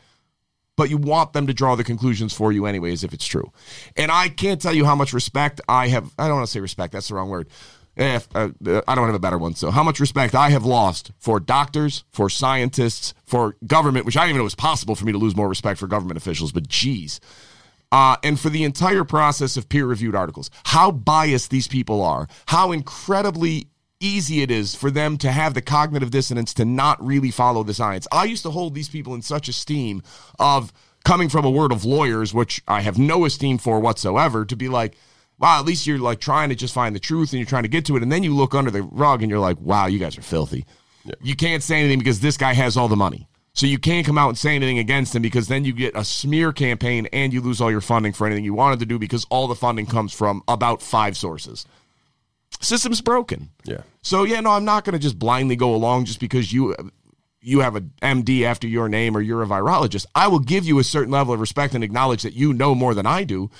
but 0.76 0.90
you 0.90 0.98
want 0.98 1.32
them 1.32 1.46
to 1.46 1.54
draw 1.54 1.76
the 1.76 1.84
conclusions 1.84 2.34
for 2.34 2.52
you 2.52 2.66
anyways 2.66 3.04
if 3.04 3.14
it's 3.14 3.26
true. 3.26 3.52
And 3.96 4.10
I 4.10 4.28
can't 4.28 4.60
tell 4.60 4.74
you 4.74 4.84
how 4.84 4.94
much 4.94 5.14
respect 5.14 5.62
I 5.66 5.88
have. 5.88 6.12
I 6.18 6.28
don't 6.28 6.36
want 6.36 6.46
to 6.46 6.52
say 6.52 6.60
respect, 6.60 6.92
that's 6.92 7.08
the 7.08 7.14
wrong 7.14 7.30
word. 7.30 7.48
If, 7.96 8.28
uh, 8.34 8.50
I 8.86 8.94
don't 8.94 9.06
have 9.06 9.14
a 9.14 9.18
better 9.18 9.38
one. 9.38 9.54
So, 9.54 9.70
how 9.70 9.82
much 9.82 10.00
respect 10.00 10.34
I 10.34 10.50
have 10.50 10.66
lost 10.66 11.12
for 11.18 11.40
doctors, 11.40 12.04
for 12.10 12.28
scientists, 12.28 13.14
for 13.24 13.56
government, 13.66 14.04
which 14.04 14.16
I 14.16 14.20
didn't 14.20 14.30
even 14.30 14.38
know 14.38 14.42
it 14.42 14.44
was 14.44 14.54
possible 14.54 14.94
for 14.94 15.06
me 15.06 15.12
to 15.12 15.18
lose 15.18 15.34
more 15.34 15.48
respect 15.48 15.80
for 15.80 15.86
government 15.86 16.18
officials, 16.18 16.52
but 16.52 16.68
geez. 16.68 17.20
Uh, 17.90 18.16
and 18.22 18.38
for 18.38 18.50
the 18.50 18.64
entire 18.64 19.04
process 19.04 19.56
of 19.56 19.68
peer 19.68 19.86
reviewed 19.86 20.14
articles, 20.14 20.50
how 20.64 20.90
biased 20.90 21.50
these 21.50 21.68
people 21.68 22.02
are, 22.02 22.28
how 22.46 22.72
incredibly 22.72 23.68
easy 24.00 24.42
it 24.42 24.50
is 24.50 24.74
for 24.74 24.90
them 24.90 25.16
to 25.16 25.32
have 25.32 25.54
the 25.54 25.62
cognitive 25.62 26.10
dissonance 26.10 26.52
to 26.52 26.64
not 26.64 27.02
really 27.04 27.30
follow 27.30 27.62
the 27.62 27.72
science. 27.72 28.06
I 28.12 28.24
used 28.24 28.42
to 28.42 28.50
hold 28.50 28.74
these 28.74 28.88
people 28.88 29.14
in 29.14 29.22
such 29.22 29.48
esteem 29.48 30.02
of 30.38 30.72
coming 31.04 31.28
from 31.28 31.44
a 31.44 31.50
word 31.50 31.72
of 31.72 31.84
lawyers, 31.84 32.34
which 32.34 32.60
I 32.68 32.82
have 32.82 32.98
no 32.98 33.24
esteem 33.24 33.58
for 33.58 33.80
whatsoever, 33.80 34.44
to 34.44 34.56
be 34.56 34.68
like, 34.68 34.96
wow, 35.38 35.60
at 35.60 35.66
least 35.66 35.86
you're 35.86 35.98
like 35.98 36.20
trying 36.20 36.48
to 36.48 36.54
just 36.54 36.74
find 36.74 36.94
the 36.94 37.00
truth 37.00 37.32
and 37.32 37.40
you're 37.40 37.48
trying 37.48 37.64
to 37.64 37.68
get 37.68 37.84
to 37.86 37.96
it. 37.96 38.02
And 38.02 38.10
then 38.10 38.22
you 38.22 38.34
look 38.34 38.54
under 38.54 38.70
the 38.70 38.82
rug 38.82 39.22
and 39.22 39.30
you're 39.30 39.40
like, 39.40 39.60
wow, 39.60 39.86
you 39.86 39.98
guys 39.98 40.16
are 40.18 40.22
filthy. 40.22 40.64
Yeah. 41.04 41.14
You 41.22 41.36
can't 41.36 41.62
say 41.62 41.78
anything 41.78 41.98
because 41.98 42.20
this 42.20 42.36
guy 42.36 42.54
has 42.54 42.76
all 42.76 42.88
the 42.88 42.96
money. 42.96 43.28
So 43.52 43.66
you 43.66 43.78
can't 43.78 44.06
come 44.06 44.18
out 44.18 44.28
and 44.28 44.36
say 44.36 44.54
anything 44.54 44.78
against 44.78 45.14
him 45.14 45.22
because 45.22 45.48
then 45.48 45.64
you 45.64 45.72
get 45.72 45.96
a 45.96 46.04
smear 46.04 46.52
campaign 46.52 47.08
and 47.12 47.32
you 47.32 47.40
lose 47.40 47.60
all 47.60 47.70
your 47.70 47.80
funding 47.80 48.12
for 48.12 48.26
anything 48.26 48.44
you 48.44 48.52
wanted 48.52 48.80
to 48.80 48.86
do 48.86 48.98
because 48.98 49.24
all 49.30 49.46
the 49.46 49.54
funding 49.54 49.86
comes 49.86 50.12
from 50.12 50.42
about 50.46 50.82
five 50.82 51.16
sources 51.16 51.66
system's 52.60 53.00
broken. 53.00 53.50
Yeah. 53.64 53.82
So 54.02 54.24
yeah, 54.24 54.40
no, 54.40 54.50
I'm 54.50 54.64
not 54.64 54.84
going 54.84 54.94
to 54.94 54.98
just 54.98 55.18
blindly 55.18 55.56
go 55.56 55.74
along 55.74 56.06
just 56.06 56.20
because 56.20 56.52
you 56.52 56.74
you 57.40 57.60
have 57.60 57.76
a 57.76 57.80
MD 58.02 58.42
after 58.42 58.66
your 58.66 58.88
name 58.88 59.16
or 59.16 59.20
you're 59.20 59.42
a 59.42 59.46
virologist. 59.46 60.06
I 60.14 60.28
will 60.28 60.40
give 60.40 60.64
you 60.64 60.78
a 60.78 60.84
certain 60.84 61.12
level 61.12 61.34
of 61.34 61.40
respect 61.40 61.74
and 61.74 61.84
acknowledge 61.84 62.22
that 62.22 62.34
you 62.34 62.52
know 62.52 62.74
more 62.74 62.94
than 62.94 63.06
I 63.06 63.24
do, 63.24 63.50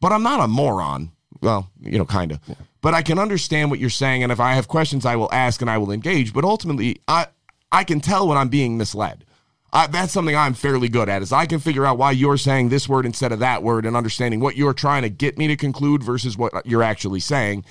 but 0.00 0.12
I'm 0.12 0.22
not 0.22 0.40
a 0.40 0.48
moron. 0.48 1.12
Well, 1.40 1.70
you 1.80 1.98
know, 1.98 2.04
kind 2.04 2.32
of. 2.32 2.40
Yeah. 2.46 2.54
But 2.82 2.94
I 2.94 3.02
can 3.02 3.18
understand 3.18 3.70
what 3.70 3.78
you're 3.78 3.90
saying 3.90 4.22
and 4.22 4.32
if 4.32 4.40
I 4.40 4.54
have 4.54 4.68
questions 4.68 5.06
I 5.06 5.16
will 5.16 5.32
ask 5.32 5.60
and 5.60 5.70
I 5.70 5.78
will 5.78 5.92
engage, 5.92 6.32
but 6.32 6.44
ultimately 6.44 7.00
I 7.08 7.26
I 7.72 7.84
can 7.84 8.00
tell 8.00 8.28
when 8.28 8.38
I'm 8.38 8.48
being 8.48 8.76
misled. 8.76 9.24
I, 9.72 9.86
that's 9.86 10.12
something 10.12 10.34
I'm 10.34 10.54
fairly 10.54 10.88
good 10.88 11.08
at 11.08 11.22
is 11.22 11.32
I 11.32 11.46
can 11.46 11.60
figure 11.60 11.86
out 11.86 11.96
why 11.96 12.10
you're 12.10 12.36
saying 12.36 12.70
this 12.70 12.88
word 12.88 13.06
instead 13.06 13.30
of 13.30 13.38
that 13.38 13.62
word 13.62 13.86
and 13.86 13.96
understanding 13.96 14.40
what 14.40 14.56
you're 14.56 14.74
trying 14.74 15.02
to 15.02 15.08
get 15.08 15.38
me 15.38 15.46
to 15.46 15.56
conclude 15.56 16.02
versus 16.02 16.36
what 16.36 16.66
you're 16.66 16.82
actually 16.82 17.20
saying 17.20 17.64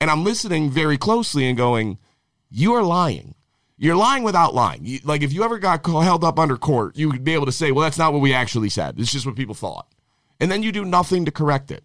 and 0.00 0.10
I'm 0.10 0.24
listening 0.24 0.70
very 0.70 0.98
closely 0.98 1.46
and 1.46 1.56
going, 1.56 1.98
you 2.50 2.74
are 2.74 2.82
lying. 2.82 3.34
You're 3.78 3.96
lying 3.96 4.22
without 4.22 4.54
lying. 4.54 4.84
You, 4.84 5.00
like 5.04 5.22
if 5.22 5.32
you 5.32 5.42
ever 5.42 5.58
got 5.58 5.84
held 5.84 6.24
up 6.24 6.38
under 6.38 6.56
court, 6.56 6.96
you 6.96 7.10
would 7.10 7.24
be 7.24 7.34
able 7.34 7.46
to 7.46 7.52
say, 7.52 7.72
well, 7.72 7.82
that's 7.82 7.98
not 7.98 8.12
what 8.12 8.22
we 8.22 8.32
actually 8.32 8.70
said. 8.70 8.98
It's 8.98 9.12
just 9.12 9.26
what 9.26 9.36
people 9.36 9.54
thought. 9.54 9.86
And 10.40 10.50
then 10.50 10.62
you 10.62 10.72
do 10.72 10.84
nothing 10.84 11.24
to 11.24 11.30
correct 11.30 11.70
it. 11.70 11.84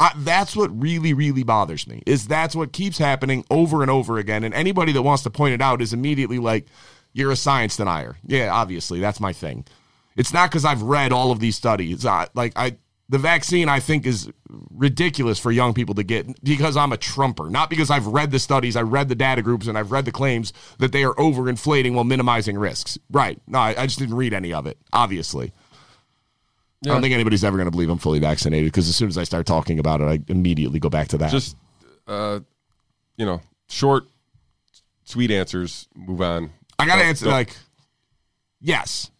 I, 0.00 0.12
that's 0.16 0.56
what 0.56 0.70
really, 0.80 1.12
really 1.12 1.44
bothers 1.44 1.86
me. 1.86 2.02
Is 2.06 2.26
that's 2.26 2.56
what 2.56 2.72
keeps 2.72 2.98
happening 2.98 3.44
over 3.50 3.82
and 3.82 3.90
over 3.90 4.18
again. 4.18 4.44
And 4.44 4.52
anybody 4.54 4.92
that 4.92 5.02
wants 5.02 5.22
to 5.22 5.30
point 5.30 5.54
it 5.54 5.62
out 5.62 5.80
is 5.80 5.92
immediately 5.92 6.38
like, 6.38 6.66
"You're 7.12 7.30
a 7.30 7.36
science 7.36 7.76
denier." 7.76 8.16
Yeah, 8.26 8.52
obviously, 8.52 9.00
that's 9.00 9.20
my 9.20 9.32
thing. 9.32 9.64
It's 10.16 10.32
not 10.32 10.50
because 10.50 10.64
I've 10.64 10.82
read 10.82 11.12
all 11.12 11.30
of 11.30 11.40
these 11.40 11.56
studies. 11.56 12.04
I, 12.06 12.26
like 12.34 12.52
I, 12.56 12.76
the 13.08 13.18
vaccine 13.18 13.68
I 13.68 13.80
think 13.80 14.06
is 14.06 14.30
ridiculous 14.70 15.38
for 15.38 15.52
young 15.52 15.74
people 15.74 15.94
to 15.96 16.02
get 16.02 16.42
because 16.42 16.76
I'm 16.76 16.92
a 16.92 16.96
trumper, 16.96 17.50
not 17.50 17.70
because 17.70 17.90
I've 17.90 18.06
read 18.06 18.30
the 18.30 18.38
studies, 18.38 18.76
I 18.76 18.82
read 18.82 19.08
the 19.08 19.14
data 19.14 19.42
groups, 19.42 19.66
and 19.66 19.76
I've 19.76 19.92
read 19.92 20.04
the 20.04 20.12
claims 20.12 20.52
that 20.78 20.92
they 20.92 21.04
are 21.04 21.14
overinflating 21.14 21.94
while 21.94 22.04
minimizing 22.04 22.56
risks. 22.58 22.98
Right. 23.10 23.40
No, 23.46 23.58
I, 23.58 23.74
I 23.78 23.86
just 23.86 23.98
didn't 23.98 24.16
read 24.16 24.32
any 24.32 24.52
of 24.52 24.66
it, 24.66 24.78
obviously. 24.92 25.52
Yeah. 26.84 26.92
I 26.92 26.94
don't 26.94 27.02
think 27.02 27.14
anybody's 27.14 27.44
ever 27.44 27.56
going 27.56 27.66
to 27.66 27.70
believe 27.70 27.88
I'm 27.88 27.98
fully 27.98 28.18
vaccinated 28.18 28.66
because 28.70 28.88
as 28.88 28.94
soon 28.96 29.08
as 29.08 29.16
I 29.18 29.24
start 29.24 29.46
talking 29.46 29.78
about 29.78 30.00
it, 30.00 30.04
I 30.04 30.20
immediately 30.30 30.78
go 30.78 30.90
back 30.90 31.08
to 31.08 31.18
that. 31.18 31.30
Just, 31.30 31.56
uh, 32.06 32.40
you 33.16 33.24
know, 33.24 33.40
short, 33.68 34.04
sweet 35.04 35.30
answers, 35.30 35.88
move 35.94 36.20
on. 36.20 36.50
I 36.78 36.86
got 36.86 36.96
to 36.96 37.02
answer, 37.04 37.24
don't. 37.24 37.32
like, 37.34 37.56
yes. 38.60 39.10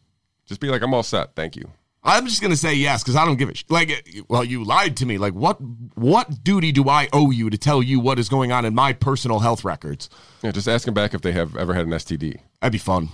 Just 0.46 0.60
be 0.60 0.68
like, 0.68 0.82
I'm 0.82 0.92
all 0.92 1.02
set. 1.02 1.34
Thank 1.34 1.56
you. 1.56 1.70
I'm 2.06 2.26
just 2.26 2.42
gonna 2.42 2.54
say 2.54 2.74
yes 2.74 3.02
because 3.02 3.16
I 3.16 3.24
don't 3.24 3.36
give 3.38 3.48
a 3.48 3.54
sh- 3.54 3.64
like. 3.70 4.06
Well, 4.28 4.44
you 4.44 4.62
lied 4.62 4.98
to 4.98 5.06
me. 5.06 5.16
Like, 5.16 5.32
what? 5.32 5.56
What 5.94 6.44
duty 6.44 6.70
do 6.70 6.90
I 6.90 7.08
owe 7.14 7.30
you 7.30 7.48
to 7.48 7.56
tell 7.56 7.82
you 7.82 7.98
what 7.98 8.18
is 8.18 8.28
going 8.28 8.52
on 8.52 8.66
in 8.66 8.74
my 8.74 8.92
personal 8.92 9.38
health 9.38 9.64
records? 9.64 10.10
Yeah, 10.42 10.50
just 10.52 10.68
ask 10.68 10.84
them 10.84 10.92
back 10.92 11.14
if 11.14 11.22
they 11.22 11.32
have 11.32 11.56
ever 11.56 11.72
had 11.72 11.86
an 11.86 11.92
STD. 11.92 12.40
That'd 12.60 12.72
be 12.72 12.78
fun. 12.78 13.08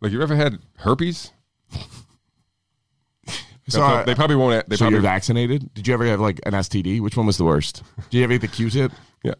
Like, 0.00 0.10
you 0.10 0.20
ever 0.22 0.34
had 0.34 0.58
herpes? 0.78 1.30
So 3.68 3.80
they, 3.80 3.86
uh, 3.86 4.04
they 4.04 4.14
probably 4.14 4.36
won't. 4.36 4.68
They 4.68 4.76
so 4.76 4.84
probably 4.84 4.96
you're 4.96 5.02
vaccinated. 5.02 5.72
Did 5.74 5.86
you 5.86 5.94
ever 5.94 6.04
have 6.06 6.20
like 6.20 6.40
an 6.44 6.52
STD? 6.52 7.00
Which 7.00 7.16
one 7.16 7.26
was 7.26 7.38
the 7.38 7.44
worst? 7.44 7.82
Did 8.10 8.18
you 8.18 8.24
ever 8.24 8.34
get 8.34 8.40
the 8.40 8.48
Q-tip? 8.48 8.92
yeah. 9.22 9.34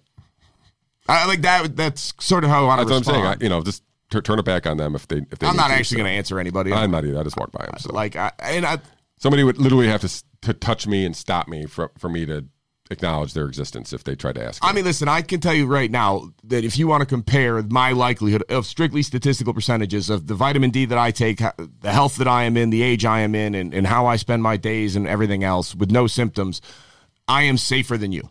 I 1.09 1.27
like 1.27 1.43
that. 1.43 1.77
That's 1.77 2.15
sort 2.21 2.45
of 2.45 2.51
how 2.51 2.65
I 2.65 2.67
want 2.67 2.81
to 2.81 2.85
That's 2.87 3.01
respond. 3.01 3.17
what 3.17 3.27
I'm 3.27 3.33
saying. 3.33 3.43
I, 3.43 3.45
you 3.45 3.49
know, 3.51 3.63
just 3.63 3.83
turn 4.11 4.39
it 4.39 4.45
back 4.45 4.67
on 4.67 4.77
them 4.77 4.95
if 4.95 5.09
they 5.09 5.19
if 5.31 5.39
they. 5.39 5.47
I'm 5.47 5.57
not 5.57 5.69
to, 5.69 5.75
actually 5.75 5.97
so. 5.97 6.03
going 6.03 6.13
to 6.13 6.17
answer 6.17 6.39
anybody. 6.39 6.73
I'm 6.73 6.91
not 6.91 7.05
either. 7.05 7.19
I 7.19 7.23
just 7.25 7.37
walk 7.37 7.53
by 7.53 7.65
them. 7.65 7.75
So. 7.79 7.93
Like 7.93 8.17
I 8.17 8.33
and 8.41 8.67
I. 8.67 8.79
Somebody 9.19 9.45
would 9.45 9.59
literally 9.59 9.89
have 9.89 10.01
to 10.03 10.25
to 10.43 10.53
touch 10.53 10.87
me 10.87 11.05
and 11.05 11.17
stop 11.17 11.49
me 11.49 11.67
for 11.67 11.91
for 11.99 12.09
me 12.09 12.27
to 12.27 12.45
acknowledge 12.93 13.33
their 13.35 13.47
existence 13.47 13.93
if 13.93 14.05
they 14.05 14.15
try 14.15 14.33
to 14.33 14.45
ask. 14.45 14.65
I 14.65 14.73
mean, 14.73 14.85
listen, 14.85 15.09
I 15.09 15.23
can 15.23 15.41
tell 15.41 15.55
you 15.55 15.67
right 15.67 15.91
now 15.91 16.33
that 16.45 16.65
if 16.65 16.79
you 16.79 16.87
want 16.87 17.01
to 17.01 17.07
compare 17.07 17.63
my 17.63 17.93
likelihood 17.93 18.45
of 18.49 18.67
strictly 18.67 19.03
statistical 19.03 19.53
percentages 19.53 20.11
of 20.11 20.27
the 20.27 20.35
vitamin 20.35 20.71
D 20.71 20.85
that 20.85 20.99
I 20.99 21.11
take, 21.11 21.39
the 21.39 21.93
health 21.93 22.17
that 22.17 22.29
I 22.29 22.45
am 22.45 22.57
in, 22.57 22.71
the 22.71 22.83
age 22.83 23.05
I 23.05 23.21
am 23.21 23.35
in, 23.35 23.55
and, 23.55 23.75
and 23.75 23.87
how 23.87 24.07
I 24.07 24.17
spend 24.17 24.43
my 24.43 24.57
days 24.57 24.95
and 24.95 25.09
everything 25.09 25.43
else 25.43 25.75
with 25.75 25.91
no 25.91 26.07
symptoms, 26.07 26.61
I 27.27 27.43
am 27.43 27.59
safer 27.59 27.97
than 27.97 28.13
you. 28.13 28.29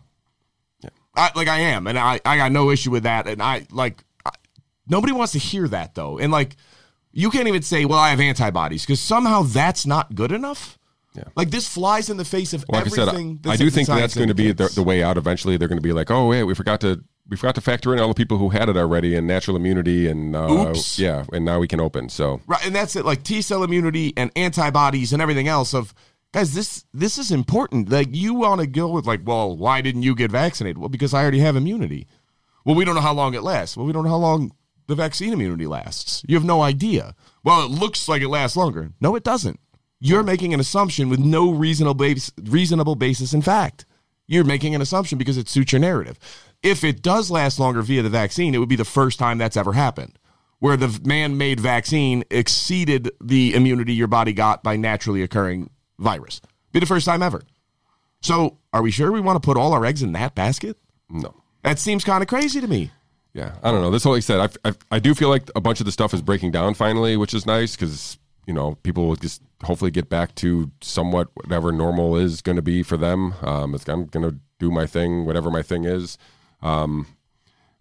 Yeah. 0.82 0.90
I, 1.14 1.30
like 1.34 1.48
I 1.48 1.58
am, 1.58 1.86
and 1.86 1.98
I, 1.98 2.20
I 2.24 2.36
got 2.36 2.52
no 2.52 2.70
issue 2.70 2.90
with 2.90 3.02
that. 3.02 3.26
And 3.26 3.42
I 3.42 3.66
like 3.70 4.04
Nobody 4.88 5.12
wants 5.12 5.32
to 5.32 5.38
hear 5.38 5.68
that 5.68 5.94
though. 5.94 6.18
And 6.18 6.32
like 6.32 6.56
you 7.12 7.30
can't 7.30 7.48
even 7.48 7.62
say, 7.62 7.84
"Well, 7.84 7.98
I 7.98 8.10
have 8.10 8.20
antibodies," 8.20 8.82
because 8.82 9.00
somehow 9.00 9.42
that's 9.42 9.86
not 9.86 10.14
good 10.14 10.32
enough. 10.32 10.78
Yeah. 11.14 11.24
Like 11.36 11.50
this 11.50 11.68
flies 11.68 12.08
in 12.08 12.16
the 12.16 12.24
face 12.24 12.54
of 12.54 12.64
like 12.68 12.86
everything. 12.86 13.40
I, 13.44 13.48
said, 13.48 13.52
I 13.52 13.56
do 13.56 13.70
think 13.70 13.88
that's 13.88 14.14
going 14.14 14.28
to 14.28 14.34
be 14.34 14.52
the, 14.52 14.68
the, 14.68 14.82
way 14.82 15.02
out. 15.02 15.18
Eventually, 15.18 15.56
they're 15.56 15.68
going 15.68 15.78
to 15.78 15.82
be 15.82 15.92
like, 15.92 16.10
"Oh, 16.10 16.28
wait, 16.28 16.44
we 16.44 16.54
forgot 16.54 16.80
to 16.80 17.04
we 17.28 17.36
forgot 17.36 17.54
to 17.56 17.60
factor 17.60 17.92
in 17.92 18.00
all 18.00 18.08
the 18.08 18.14
people 18.14 18.38
who 18.38 18.48
had 18.48 18.68
it 18.68 18.76
already 18.76 19.14
and 19.14 19.26
natural 19.26 19.56
immunity 19.56 20.08
and 20.08 20.34
uh, 20.34 20.74
yeah, 20.96 21.24
and 21.32 21.44
now 21.44 21.58
we 21.58 21.68
can 21.68 21.80
open." 21.80 22.08
So 22.08 22.40
right, 22.46 22.64
and 22.64 22.74
that's 22.74 22.96
it. 22.96 23.04
Like 23.04 23.24
T 23.24 23.42
cell 23.42 23.62
immunity 23.62 24.14
and 24.16 24.30
antibodies 24.36 25.12
and 25.12 25.20
everything 25.20 25.48
else. 25.48 25.74
Of 25.74 25.94
guys, 26.32 26.54
this 26.54 26.86
this 26.94 27.18
is 27.18 27.30
important. 27.30 27.90
Like 27.90 28.08
you 28.12 28.32
want 28.34 28.62
to 28.62 28.66
go 28.66 28.88
with 28.88 29.06
like, 29.06 29.20
well, 29.24 29.54
why 29.54 29.82
didn't 29.82 30.02
you 30.02 30.14
get 30.14 30.30
vaccinated? 30.30 30.78
Well, 30.78 30.88
because 30.88 31.12
I 31.12 31.20
already 31.20 31.40
have 31.40 31.56
immunity. 31.56 32.06
Well, 32.64 32.74
we 32.74 32.84
don't 32.84 32.94
know 32.94 33.00
how 33.00 33.12
long 33.14 33.34
it 33.34 33.42
lasts. 33.42 33.76
Well, 33.76 33.86
we 33.86 33.92
don't 33.92 34.04
know 34.04 34.10
how 34.10 34.16
long 34.16 34.52
the 34.86 34.94
vaccine 34.94 35.32
immunity 35.32 35.66
lasts. 35.66 36.22
You 36.26 36.36
have 36.36 36.44
no 36.44 36.62
idea. 36.62 37.14
Well, 37.44 37.64
it 37.64 37.70
looks 37.70 38.08
like 38.08 38.22
it 38.22 38.28
lasts 38.28 38.56
longer. 38.56 38.92
No, 39.00 39.14
it 39.14 39.24
doesn't. 39.24 39.60
You're 40.04 40.24
making 40.24 40.52
an 40.52 40.58
assumption 40.58 41.08
with 41.08 41.20
no 41.20 41.52
reasonable 41.52 41.94
base, 41.94 42.32
reasonable 42.42 42.96
basis 42.96 43.32
in 43.32 43.40
fact. 43.40 43.86
You're 44.26 44.42
making 44.42 44.74
an 44.74 44.82
assumption 44.82 45.16
because 45.16 45.38
it 45.38 45.48
suits 45.48 45.70
your 45.70 45.80
narrative. 45.80 46.18
If 46.60 46.82
it 46.82 47.02
does 47.02 47.30
last 47.30 47.60
longer 47.60 47.82
via 47.82 48.02
the 48.02 48.08
vaccine, 48.10 48.52
it 48.52 48.58
would 48.58 48.68
be 48.68 48.74
the 48.74 48.84
first 48.84 49.20
time 49.20 49.38
that's 49.38 49.56
ever 49.56 49.74
happened. 49.74 50.18
where 50.58 50.76
the 50.76 51.00
man 51.04 51.36
made 51.36 51.58
vaccine 51.58 52.22
exceeded 52.30 53.10
the 53.20 53.52
immunity 53.52 53.92
your 53.92 54.06
body 54.06 54.32
got 54.32 54.62
by 54.62 54.76
naturally 54.76 55.20
occurring 55.22 55.68
virus. 55.98 56.40
Be 56.70 56.78
the 56.78 56.86
first 56.86 57.04
time 57.04 57.20
ever. 57.20 57.42
So, 58.20 58.58
are 58.72 58.80
we 58.80 58.92
sure 58.92 59.10
we 59.10 59.20
want 59.20 59.42
to 59.42 59.44
put 59.44 59.56
all 59.56 59.72
our 59.72 59.84
eggs 59.84 60.02
in 60.02 60.12
that 60.12 60.36
basket? 60.36 60.78
No. 61.10 61.34
That 61.64 61.80
seems 61.80 62.04
kind 62.04 62.22
of 62.22 62.28
crazy 62.28 62.60
to 62.60 62.68
me. 62.68 62.92
Yeah, 63.34 63.56
I 63.60 63.72
don't 63.72 63.80
know. 63.82 63.90
This 63.90 64.04
whole, 64.04 64.12
like 64.12 64.18
I 64.18 64.20
said, 64.20 64.40
I, 64.64 64.68
I, 64.68 64.74
I 64.92 64.98
do 65.00 65.14
feel 65.16 65.30
like 65.30 65.50
a 65.56 65.60
bunch 65.60 65.80
of 65.80 65.86
the 65.86 65.90
stuff 65.92 66.14
is 66.14 66.22
breaking 66.22 66.52
down 66.52 66.74
finally, 66.74 67.16
which 67.16 67.34
is 67.34 67.44
nice 67.44 67.74
because 67.74 68.18
you 68.46 68.54
know 68.54 68.76
people 68.84 69.16
just 69.16 69.42
hopefully 69.64 69.90
get 69.90 70.08
back 70.08 70.34
to 70.36 70.70
somewhat 70.80 71.28
whatever 71.34 71.72
normal 71.72 72.16
is 72.16 72.42
going 72.42 72.56
to 72.56 72.62
be 72.62 72.82
for 72.82 72.96
them. 72.96 73.34
Um, 73.42 73.74
it's, 73.74 73.88
I'm 73.88 74.06
going 74.06 74.28
to 74.28 74.38
do 74.58 74.70
my 74.70 74.86
thing, 74.86 75.24
whatever 75.24 75.50
my 75.50 75.62
thing 75.62 75.84
is. 75.84 76.18
Um, 76.62 77.06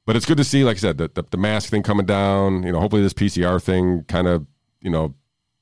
but 0.05 0.15
it's 0.15 0.25
good 0.25 0.37
to 0.37 0.43
see, 0.43 0.63
like 0.63 0.77
I 0.77 0.79
said, 0.79 0.97
the, 0.97 1.09
the, 1.13 1.23
the 1.29 1.37
mask 1.37 1.69
thing 1.69 1.83
coming 1.83 2.05
down. 2.05 2.63
You 2.63 2.71
know, 2.71 2.79
hopefully 2.79 3.01
this 3.01 3.13
PCR 3.13 3.61
thing 3.61 4.03
kind 4.07 4.27
of 4.27 4.45
you 4.81 4.89
know 4.89 5.15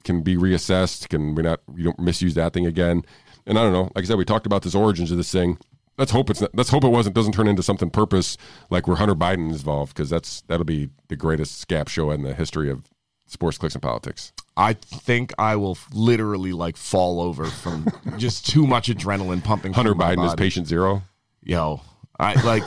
can 0.03 0.21
be 0.21 0.37
reassessed. 0.37 1.09
Can 1.09 1.35
we 1.35 1.43
not 1.43 1.59
you 1.75 1.83
don't 1.83 1.99
misuse 1.99 2.33
that 2.35 2.53
thing 2.53 2.65
again? 2.65 3.03
And 3.45 3.57
I 3.57 3.63
don't 3.63 3.73
know. 3.73 3.91
Like 3.95 4.05
I 4.05 4.07
said, 4.07 4.17
we 4.17 4.25
talked 4.25 4.45
about 4.45 4.63
this 4.63 4.75
origins 4.75 5.11
of 5.11 5.17
this 5.17 5.31
thing. 5.31 5.57
Let's 5.97 6.11
hope 6.11 6.29
it's 6.29 6.39
not, 6.39 6.51
let's 6.55 6.69
hope 6.69 6.85
it 6.85 6.89
wasn't 6.89 7.15
doesn't 7.15 7.33
turn 7.33 7.47
into 7.47 7.63
something 7.63 7.89
purpose 7.89 8.37
like 8.69 8.87
where 8.87 8.95
Hunter 8.95 9.15
Biden 9.15 9.51
is 9.51 9.57
involved 9.57 9.93
because 9.93 10.09
that's 10.09 10.41
that'll 10.47 10.65
be 10.65 10.89
the 11.09 11.17
greatest 11.17 11.67
scap 11.67 11.89
show 11.89 12.09
in 12.11 12.23
the 12.23 12.33
history 12.33 12.71
of 12.71 12.85
sports 13.31 13.57
clicks 13.57 13.75
and 13.75 13.81
politics. 13.81 14.33
I 14.57 14.73
think 14.73 15.33
I 15.39 15.55
will 15.55 15.77
literally 15.93 16.51
like 16.51 16.75
fall 16.75 17.21
over 17.21 17.45
from 17.45 17.87
just 18.17 18.47
too 18.49 18.67
much 18.67 18.89
adrenaline 18.89 19.43
pumping. 19.43 19.73
Hunter 19.73 19.95
Biden 19.95 20.25
is 20.27 20.35
patient 20.35 20.67
zero. 20.67 21.01
Yo, 21.43 21.81
I 22.19 22.33
like, 22.43 22.63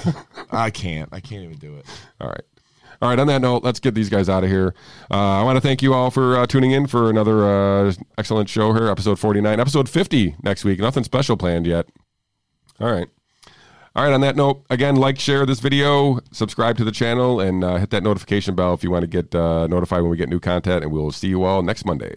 I 0.50 0.70
can't, 0.70 1.08
I 1.12 1.20
can't 1.20 1.42
even 1.44 1.58
do 1.58 1.76
it. 1.76 1.86
All 2.20 2.28
right. 2.28 2.42
All 3.02 3.08
right. 3.08 3.18
On 3.18 3.26
that 3.26 3.42
note, 3.42 3.64
let's 3.64 3.80
get 3.80 3.94
these 3.94 4.08
guys 4.08 4.28
out 4.28 4.44
of 4.44 4.50
here. 4.50 4.74
Uh, 5.10 5.40
I 5.40 5.42
want 5.42 5.56
to 5.56 5.60
thank 5.60 5.82
you 5.82 5.92
all 5.92 6.10
for 6.10 6.36
uh, 6.38 6.46
tuning 6.46 6.70
in 6.70 6.86
for 6.86 7.10
another 7.10 7.44
uh, 7.44 7.92
excellent 8.16 8.48
show 8.48 8.72
here, 8.72 8.88
episode 8.88 9.18
49, 9.18 9.58
episode 9.60 9.88
50 9.88 10.36
next 10.42 10.64
week. 10.64 10.78
Nothing 10.78 11.04
special 11.04 11.36
planned 11.36 11.66
yet. 11.66 11.88
All 12.80 12.90
right. 12.90 13.08
All 13.94 14.04
right. 14.04 14.12
On 14.12 14.20
that 14.22 14.36
note, 14.36 14.64
again, 14.70 14.96
like, 14.96 15.18
share 15.18 15.44
this 15.44 15.60
video, 15.60 16.20
subscribe 16.30 16.78
to 16.78 16.84
the 16.84 16.92
channel, 16.92 17.40
and 17.40 17.62
uh, 17.62 17.76
hit 17.76 17.90
that 17.90 18.02
notification 18.02 18.54
bell 18.54 18.72
if 18.72 18.82
you 18.82 18.90
want 18.90 19.02
to 19.02 19.06
get 19.06 19.34
uh, 19.34 19.66
notified 19.66 20.02
when 20.02 20.10
we 20.10 20.16
get 20.16 20.28
new 20.28 20.40
content. 20.40 20.82
And 20.82 20.92
we'll 20.92 21.12
see 21.12 21.28
you 21.28 21.44
all 21.44 21.62
next 21.62 21.84
Monday. 21.84 22.16